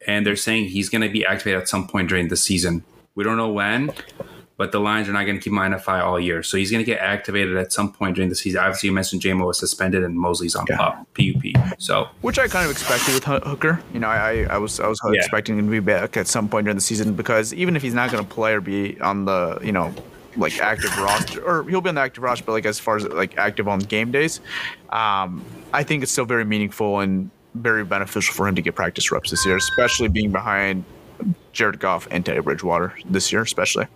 and 0.10 0.26
they're 0.26 0.36
saying 0.48 0.66
he's 0.70 0.90
going 0.90 1.02
to 1.04 1.10
be 1.10 1.24
activated 1.26 1.62
at 1.62 1.70
some 1.70 1.88
point 1.88 2.10
during 2.10 2.28
the 2.30 2.36
season. 2.38 2.84
We 3.16 3.24
don't 3.24 3.38
know 3.38 3.52
when, 3.52 3.94
but 4.58 4.72
the 4.72 4.80
Lions 4.80 5.08
are 5.10 5.14
not 5.14 5.26
going 5.26 5.38
to 5.38 5.42
keep 5.44 5.52
him 5.54 5.60
on 5.60 5.72
NFI 5.72 6.02
all 6.04 6.20
year. 6.20 6.42
So 6.44 6.58
he's 6.58 6.72
going 6.72 6.84
to 6.84 6.90
get 6.94 7.00
activated 7.00 7.56
at 7.58 7.72
some 7.72 7.92
point 7.94 8.16
during 8.16 8.30
the 8.30 8.36
season. 8.36 8.60
Obviously, 8.62 8.88
you 8.90 8.94
mentioned 8.94 9.22
Jamo 9.22 9.46
was 9.48 9.60
suspended 9.60 10.04
and 10.04 10.16
Moseley's 10.18 10.56
on 10.56 10.66
Yeah. 10.70 10.78
PUP, 11.14 11.44
PUP. 11.44 11.80
So 11.80 12.08
Which 12.22 12.40
I 12.40 12.48
kind 12.48 12.66
of 12.66 12.72
expected 12.72 13.14
with 13.14 13.24
Hooker. 13.26 13.82
You 13.94 14.00
know, 14.00 14.08
I, 14.08 14.48
I 14.50 14.58
was 14.58 14.80
I 14.80 14.88
was 14.88 15.00
Yeah. 15.06 15.20
expecting 15.20 15.58
him 15.60 15.66
to 15.66 15.72
be 15.72 15.80
back 15.80 16.18
at 16.18 16.28
some 16.28 16.50
point 16.50 16.66
during 16.66 16.78
the 16.78 16.82
season 16.92 17.14
because 17.14 17.54
even 17.54 17.76
if 17.76 17.82
he's 17.82 17.94
not 17.94 18.10
going 18.12 18.26
to 18.26 18.34
play 18.34 18.54
or 18.54 18.62
be 18.62 19.00
on 19.02 19.26
the 19.26 19.60
you 19.62 19.72
know 19.72 19.94
like 20.36 20.58
active 20.60 20.96
roster 20.98 21.42
or 21.42 21.68
he'll 21.70 21.82
be 21.82 21.90
on 21.90 21.96
the 21.96 22.02
active 22.02 22.24
roster, 22.24 22.44
but 22.46 22.54
like 22.54 22.66
as 22.66 22.80
far 22.80 22.96
as 22.98 23.04
like 23.06 23.38
active 23.38 23.68
on 23.68 23.80
game 23.80 24.12
days, 24.12 24.40
um, 24.90 25.46
I 25.74 25.84
think 25.84 26.04
it's 26.04 26.12
still 26.12 26.26
very 26.26 26.46
meaningful 26.46 27.00
and 27.00 27.32
very 27.56 27.84
beneficial 27.84 28.34
for 28.34 28.48
him 28.48 28.56
to 28.56 28.62
get 28.62 28.76
practice 28.76 29.12
reps 29.12 29.32
this 29.32 29.46
year, 29.46 29.58
especially 29.58 30.08
being 30.08 30.32
behind 30.32 30.84
Jared 31.52 31.80
Goff 31.80 32.08
and 32.12 32.26
Teddy 32.26 32.40
Bridgewater 32.40 32.94
this 33.06 33.32
year, 33.32 33.42
especially. 33.42 33.88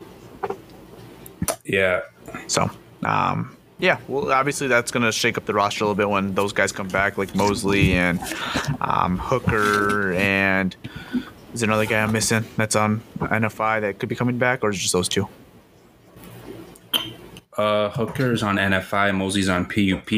yeah, 1.64 2.02
So, 2.48 2.70
um, 3.04 3.56
yeah, 3.80 3.98
well, 4.08 4.32
obviously 4.32 4.68
that's 4.68 4.92
going 4.92 5.04
to 5.04 5.12
shake 5.12 5.38
up 5.38 5.46
the 5.46 5.54
roster 5.54 5.84
a 5.84 5.88
little 5.88 5.96
bit 5.96 6.10
when 6.10 6.34
those 6.34 6.54
guys 6.54 6.72
come 6.72 6.88
back, 6.88 7.18
like 7.18 7.36
Moseley 7.36 7.94
and 7.94 8.20
um, 8.82 9.18
Hooker, 9.18 10.14
and 10.14 10.76
is 11.54 11.62
there 11.62 11.70
another 11.70 11.86
guy 11.86 12.02
I'm 12.02 12.12
missing 12.12 12.46
that's 12.58 12.76
on 12.76 13.02
NFI 13.20 13.82
that 13.82 14.00
could 14.00 14.10
be 14.10 14.16
coming 14.16 14.38
back, 14.38 14.64
or 14.64 14.70
is 14.70 14.78
it 14.78 14.80
just 14.80 14.94
those 14.94 15.10
two? 15.10 15.28
uh, 17.58 17.90
Hooker's 17.90 18.44
on 18.44 18.58
NFI, 18.58 19.16
Moseley's 19.16 19.50
on 19.50 19.66
PUP, 19.66 20.12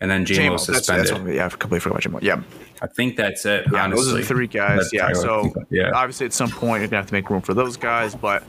and 0.00 0.10
then 0.10 0.24
Jamo 0.24 0.34
J-Mo, 0.34 0.50
that's, 0.52 0.64
suspended. 0.66 1.06
that's 1.06 1.18
what, 1.18 1.34
yeah, 1.34 1.46
I 1.46 1.48
completely 1.48 1.80
forgot 1.80 2.04
about 2.06 2.22
J-Mo. 2.22 2.36
Yeah, 2.36 2.42
I 2.84 2.86
think 2.88 3.16
that's 3.16 3.46
it. 3.46 3.66
yeah, 3.72 3.84
honestly. 3.84 4.04
those 4.04 4.14
are 4.14 4.18
the 4.18 4.24
three 4.26 4.46
guys. 4.46 4.90
Yeah, 4.92 5.12
so 5.14 5.42
think 5.42 5.56
of 5.56 5.62
it. 5.62 5.68
yeah. 5.70 5.90
obviously 5.94 6.26
at 6.26 6.32
some 6.34 6.50
point 6.50 6.80
you're 6.82 6.88
gonna 6.88 7.00
have 7.00 7.06
to 7.08 7.14
make 7.14 7.30
room 7.30 7.40
for 7.40 7.54
those 7.54 7.76
guys, 7.78 8.14
but 8.14 8.44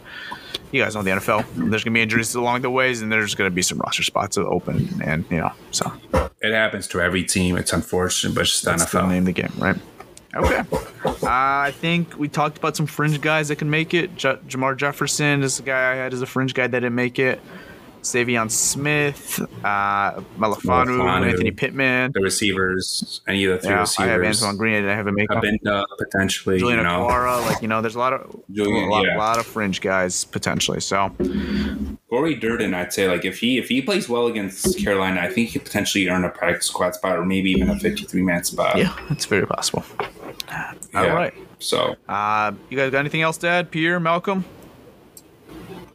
you 0.71 0.83
guys 0.83 0.93
know 0.95 1.03
the 1.03 1.11
NFL. 1.11 1.45
There's 1.69 1.83
gonna 1.83 1.93
be 1.93 2.01
injuries 2.01 2.35
along 2.35 2.61
the 2.63 2.69
ways, 2.69 3.01
and 3.01 3.09
there's 3.11 3.33
gonna 3.35 3.49
be 3.49 3.61
some 3.61 3.77
roster 3.79 4.03
spots 4.03 4.37
open, 4.37 4.89
and 5.03 5.23
you 5.29 5.37
know, 5.37 5.51
so 5.71 5.91
It 6.41 6.51
happens 6.53 6.87
to 6.89 6.99
every 7.01 7.23
team. 7.23 7.55
It's 7.55 7.71
unfortunate, 7.71 8.35
but 8.35 8.41
it's 8.41 8.51
just 8.51 8.65
the 8.65 8.71
That's 8.71 8.91
the 8.91 8.99
NFL. 8.99 9.09
name 9.09 9.19
of 9.19 9.25
the 9.25 9.31
game, 9.33 9.53
right? 9.57 9.77
Okay. 10.35 10.63
Uh, 11.05 11.15
I 11.29 11.73
think 11.79 12.17
we 12.19 12.27
talked 12.27 12.57
about 12.57 12.75
some 12.75 12.87
fringe 12.87 13.21
guys 13.21 13.47
that 13.47 13.55
can 13.55 13.69
make 13.69 13.93
it. 13.93 14.17
J- 14.17 14.37
Jermar 14.49 14.75
Jefferson 14.75 15.43
is 15.43 15.55
the 15.57 15.63
guy 15.63 15.93
I 15.93 15.95
had 15.95 16.13
as 16.13 16.21
a 16.21 16.25
fringe 16.25 16.53
guy 16.53 16.67
that 16.67 16.77
didn't 16.81 16.93
make 16.93 17.19
it. 17.19 17.39
Saivion 18.05 18.51
Smith, 18.51 19.39
uh, 19.63 20.11
Melifonwu, 20.37 20.85
Melifonwu. 20.85 21.27
Anthony 21.31 21.51
Pittman. 21.51 22.11
The 22.13 22.21
receivers, 22.21 23.21
any 23.27 23.43
of 23.45 23.53
the 23.53 23.59
three 23.59 23.69
Yeah, 23.71 23.85
I 23.97 24.05
have 24.05 24.19
receivers. 24.19 24.43
Antoine 24.43 24.57
Green. 24.57 24.85
I 24.85 24.95
have 24.95 25.07
a 25.07 25.11
make 25.11 25.29
it. 25.31 25.35
Abinda 25.37 25.83
potentially, 25.97 26.59
Julian 26.59 26.77
you 26.79 26.83
know. 26.83 27.07
Okwara, 27.07 27.43
like 27.45 27.61
you 27.61 27.67
know, 27.67 27.81
there's 27.81 27.95
a 27.95 27.99
lot 27.99 28.13
of 28.13 28.39
Julian, 28.51 28.85
a 28.87 28.91
lot, 28.91 29.05
yeah. 29.05 29.17
lot 29.17 29.39
of 29.39 29.45
fringe 29.45 29.81
guys 29.81 30.23
potentially. 30.23 30.79
So 30.79 31.11
Cory 32.09 32.35
Durden, 32.35 32.73
I'd 32.73 32.93
say, 32.93 33.07
like 33.07 33.25
if 33.25 33.39
he 33.39 33.57
if 33.57 33.67
he 33.69 33.81
plays 33.81 34.07
well 34.07 34.27
against 34.27 34.77
Carolina, 34.79 35.21
I 35.21 35.27
think 35.29 35.49
he 35.49 35.53
could 35.59 35.65
potentially 35.65 36.07
earn 36.07 36.23
a 36.23 36.29
practice 36.29 36.67
squad 36.67 36.95
spot 36.95 37.17
or 37.17 37.25
maybe 37.25 37.51
even 37.51 37.69
a 37.69 37.79
53 37.79 38.21
man 38.21 38.43
spot. 38.43 38.77
yeah, 38.77 38.95
it's 39.09 39.25
very 39.25 39.47
possible. 39.47 39.83
Yeah. 40.47 40.73
All 40.93 41.07
right. 41.09 41.33
So 41.59 41.95
Uh, 42.07 42.51
you 42.69 42.77
guys 42.77 42.91
got 42.91 42.99
anything 42.99 43.21
else 43.23 43.37
to 43.37 43.47
add? 43.47 43.71
Pierre, 43.71 43.99
Malcolm? 43.99 44.45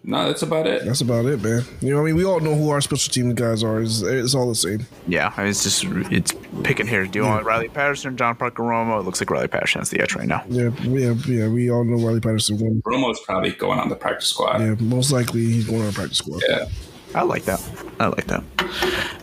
No, 0.02 0.26
that's 0.26 0.42
about 0.42 0.66
it. 0.66 0.84
That's 0.84 1.00
about 1.00 1.26
it, 1.26 1.42
man. 1.42 1.62
You 1.80 1.90
know, 1.90 1.96
what 1.96 2.02
I 2.02 2.06
mean, 2.06 2.16
we 2.16 2.24
all 2.24 2.40
know 2.40 2.54
who 2.54 2.70
our 2.70 2.80
special 2.80 3.12
team 3.12 3.34
guys 3.34 3.62
are. 3.62 3.80
It's, 3.80 4.02
it's 4.02 4.34
all 4.34 4.48
the 4.48 4.54
same. 4.54 4.86
Yeah, 5.06 5.32
I 5.36 5.42
mean, 5.42 5.50
it's 5.50 5.62
just 5.62 5.84
it's 6.10 6.32
picking 6.62 6.86
here. 6.86 7.06
Do 7.06 7.18
you 7.18 7.24
want 7.24 7.44
Riley 7.44 7.68
Patterson, 7.68 8.16
John 8.16 8.36
Parker 8.36 8.62
Romo? 8.62 9.00
It 9.00 9.04
looks 9.04 9.20
like 9.20 9.30
Riley 9.30 9.48
Patterson 9.48 9.80
has 9.80 9.90
the 9.90 10.00
edge 10.00 10.14
right 10.14 10.28
now. 10.28 10.42
Yeah, 10.48 10.70
yeah, 10.82 11.12
yeah. 11.26 11.48
We 11.48 11.70
all 11.70 11.84
know 11.84 12.04
Riley 12.04 12.20
Patterson 12.20 12.58
won. 12.58 12.82
Romo's 12.82 13.20
probably 13.20 13.52
going 13.52 13.78
on 13.78 13.88
the 13.88 13.96
practice 13.96 14.28
squad. 14.28 14.60
Yeah, 14.60 14.74
most 14.78 15.12
likely 15.12 15.42
he's 15.42 15.66
going 15.66 15.82
on 15.82 15.88
a 15.88 15.92
practice 15.92 16.18
squad. 16.18 16.42
Yeah. 16.48 16.66
I 17.14 17.22
like 17.22 17.44
that. 17.44 17.60
I 17.98 18.06
like 18.06 18.26
that. 18.26 18.42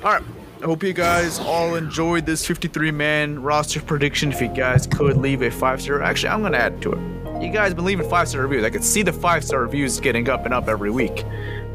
All 0.04 0.12
right. 0.12 0.24
I 0.62 0.66
hope 0.66 0.82
you 0.82 0.92
guys 0.94 1.40
all 1.40 1.76
enjoyed 1.76 2.26
this 2.26 2.46
53 2.46 2.92
man 2.92 3.42
roster 3.42 3.80
prediction. 3.80 4.32
If 4.32 4.42
you 4.42 4.48
guys 4.48 4.88
could 4.88 5.18
leave 5.18 5.44
a 5.44 5.52
five 5.52 5.82
star, 5.82 6.02
actually, 6.02 6.30
I'm 6.30 6.42
going 6.42 6.54
to 6.54 6.60
add 6.60 6.82
to 6.82 6.94
it. 6.94 7.27
You 7.42 7.50
guys 7.54 7.74
been 7.74 7.86
leaving 7.86 8.10
five 8.10 8.28
star 8.28 8.42
reviews. 8.42 8.64
I 8.64 8.70
could 8.70 8.84
see 8.84 9.04
the 9.04 9.14
five 9.14 9.44
star 9.44 9.62
reviews 9.62 10.00
getting 10.00 10.28
up 10.30 10.46
and 10.46 10.54
up 10.54 10.68
every 10.68 10.92
week. 10.92 11.24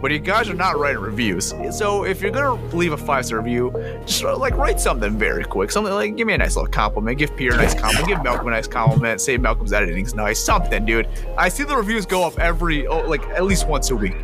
but 0.02 0.10
you 0.10 0.18
guys 0.18 0.50
are 0.50 0.54
not 0.54 0.76
writing 0.78 1.00
reviews. 1.00 1.54
So 1.70 2.04
if 2.04 2.20
you're 2.20 2.32
gonna 2.32 2.60
leave 2.74 2.92
a 2.92 2.96
five 2.96 3.24
star 3.24 3.38
review, 3.38 3.70
just 4.04 4.24
like 4.24 4.56
write 4.56 4.80
something 4.80 5.16
very 5.16 5.44
quick. 5.44 5.70
Something 5.70 5.94
like 5.94 6.16
give 6.16 6.26
me 6.26 6.34
a 6.34 6.38
nice 6.38 6.56
little 6.56 6.70
compliment, 6.70 7.18
give 7.18 7.34
Pierre 7.36 7.54
a 7.54 7.56
nice 7.56 7.74
compliment, 7.74 8.08
give 8.08 8.22
Malcolm 8.24 8.48
a 8.48 8.50
nice 8.50 8.66
compliment, 8.66 9.20
say 9.20 9.36
Malcolm's 9.36 9.72
editing's 9.72 10.14
nice, 10.14 10.40
something, 10.40 10.84
dude. 10.84 11.08
I 11.38 11.48
see 11.48 11.62
the 11.62 11.76
reviews 11.76 12.04
go 12.04 12.24
up 12.26 12.38
every 12.40 12.86
oh, 12.88 13.08
like 13.08 13.22
at 13.28 13.44
least 13.44 13.68
once 13.68 13.90
a 13.90 13.96
week, 13.96 14.16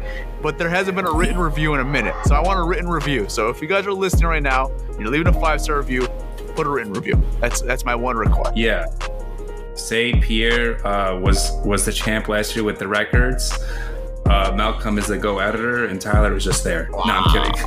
but 0.42 0.58
there 0.58 0.68
hasn't 0.68 0.96
been 0.96 1.06
a 1.06 1.12
written 1.12 1.38
review 1.38 1.74
in 1.74 1.80
a 1.80 1.84
minute. 1.84 2.14
So 2.24 2.34
I 2.34 2.40
want 2.40 2.58
a 2.58 2.64
written 2.64 2.88
review. 2.88 3.28
So 3.28 3.48
if 3.48 3.62
you 3.62 3.68
guys 3.68 3.86
are 3.86 3.92
listening 3.92 4.26
right 4.26 4.42
now, 4.42 4.72
you're 4.98 5.10
leaving 5.10 5.28
a 5.28 5.40
five 5.40 5.60
star 5.60 5.78
review, 5.78 6.08
put 6.56 6.66
a 6.66 6.70
written 6.70 6.92
review. 6.92 7.22
That's 7.40 7.60
that's 7.62 7.84
my 7.84 7.94
one 7.94 8.16
request. 8.16 8.56
Yeah. 8.56 8.86
Say 9.78 10.12
Pierre 10.20 10.84
uh, 10.86 11.18
was 11.18 11.52
was 11.64 11.84
the 11.84 11.92
champ 11.92 12.28
last 12.28 12.54
year 12.54 12.64
with 12.64 12.78
the 12.78 12.88
records. 12.88 13.52
Uh, 14.26 14.52
Malcolm 14.54 14.98
is 14.98 15.06
the 15.06 15.16
go 15.16 15.38
editor, 15.38 15.86
and 15.86 15.98
Tyler 15.98 16.34
was 16.34 16.44
just 16.44 16.62
there. 16.62 16.90
No, 16.92 17.00
I'm 17.06 17.24
kidding. 17.32 17.66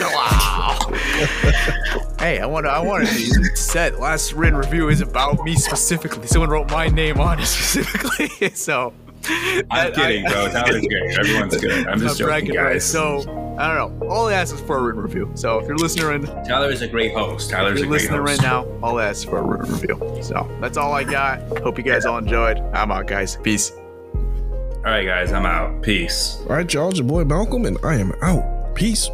wow. 0.00 0.76
hey, 2.18 2.40
I 2.40 2.46
want. 2.46 2.66
I 2.66 2.80
want 2.80 3.06
to 3.06 3.56
set 3.56 4.00
last 4.00 4.32
written 4.32 4.58
review 4.58 4.88
is 4.88 5.02
about 5.02 5.44
me 5.44 5.54
specifically. 5.54 6.26
Someone 6.26 6.50
wrote 6.50 6.68
my 6.72 6.88
name 6.88 7.20
on 7.20 7.38
it 7.38 7.46
specifically, 7.46 8.50
so. 8.54 8.92
I'm 9.70 9.92
kidding, 9.92 10.24
bro. 10.24 10.48
Tyler's 10.50 10.86
great. 10.86 11.18
Everyone's 11.18 11.56
good. 11.60 11.86
I'm 11.86 12.00
just 12.00 12.18
joking, 12.18 12.52
guys. 12.52 12.56
Right. 12.56 12.82
So 12.82 13.20
I 13.58 13.74
don't 13.74 13.98
know. 14.00 14.08
All 14.08 14.28
I 14.28 14.34
ask 14.34 14.54
is 14.54 14.60
for 14.60 14.78
a 14.78 14.82
written 14.82 15.02
review. 15.02 15.30
So 15.34 15.58
if 15.58 15.66
you're 15.66 15.76
listening, 15.76 16.06
right, 16.06 16.44
Tyler 16.46 16.70
is 16.70 16.82
a 16.82 16.88
great 16.88 17.14
host. 17.14 17.50
Tyler's 17.50 17.80
a 17.80 17.86
great 17.86 18.02
listening 18.02 18.20
host. 18.20 18.42
right 18.42 18.42
now. 18.42 18.64
All 18.82 18.98
I'll 18.98 19.08
ask 19.08 19.28
for 19.28 19.38
a 19.38 19.42
written 19.42 19.72
review. 19.72 20.22
So 20.22 20.48
that's 20.60 20.76
all 20.76 20.92
I 20.92 21.04
got. 21.04 21.40
Hope 21.60 21.78
you 21.78 21.84
guys 21.84 22.04
all 22.04 22.18
enjoyed. 22.18 22.58
I'm 22.74 22.90
out, 22.92 23.06
guys. 23.06 23.36
Peace. 23.42 23.72
All 23.72 24.92
right, 24.92 25.04
guys. 25.04 25.32
I'm 25.32 25.46
out. 25.46 25.82
Peace. 25.82 26.38
All 26.48 26.56
right, 26.56 26.72
y'all. 26.72 26.90
It's 26.90 26.98
your 26.98 27.08
boy 27.08 27.24
Malcolm, 27.24 27.64
and 27.64 27.78
I 27.82 27.96
am 27.96 28.12
out. 28.22 28.74
Peace. 28.74 29.10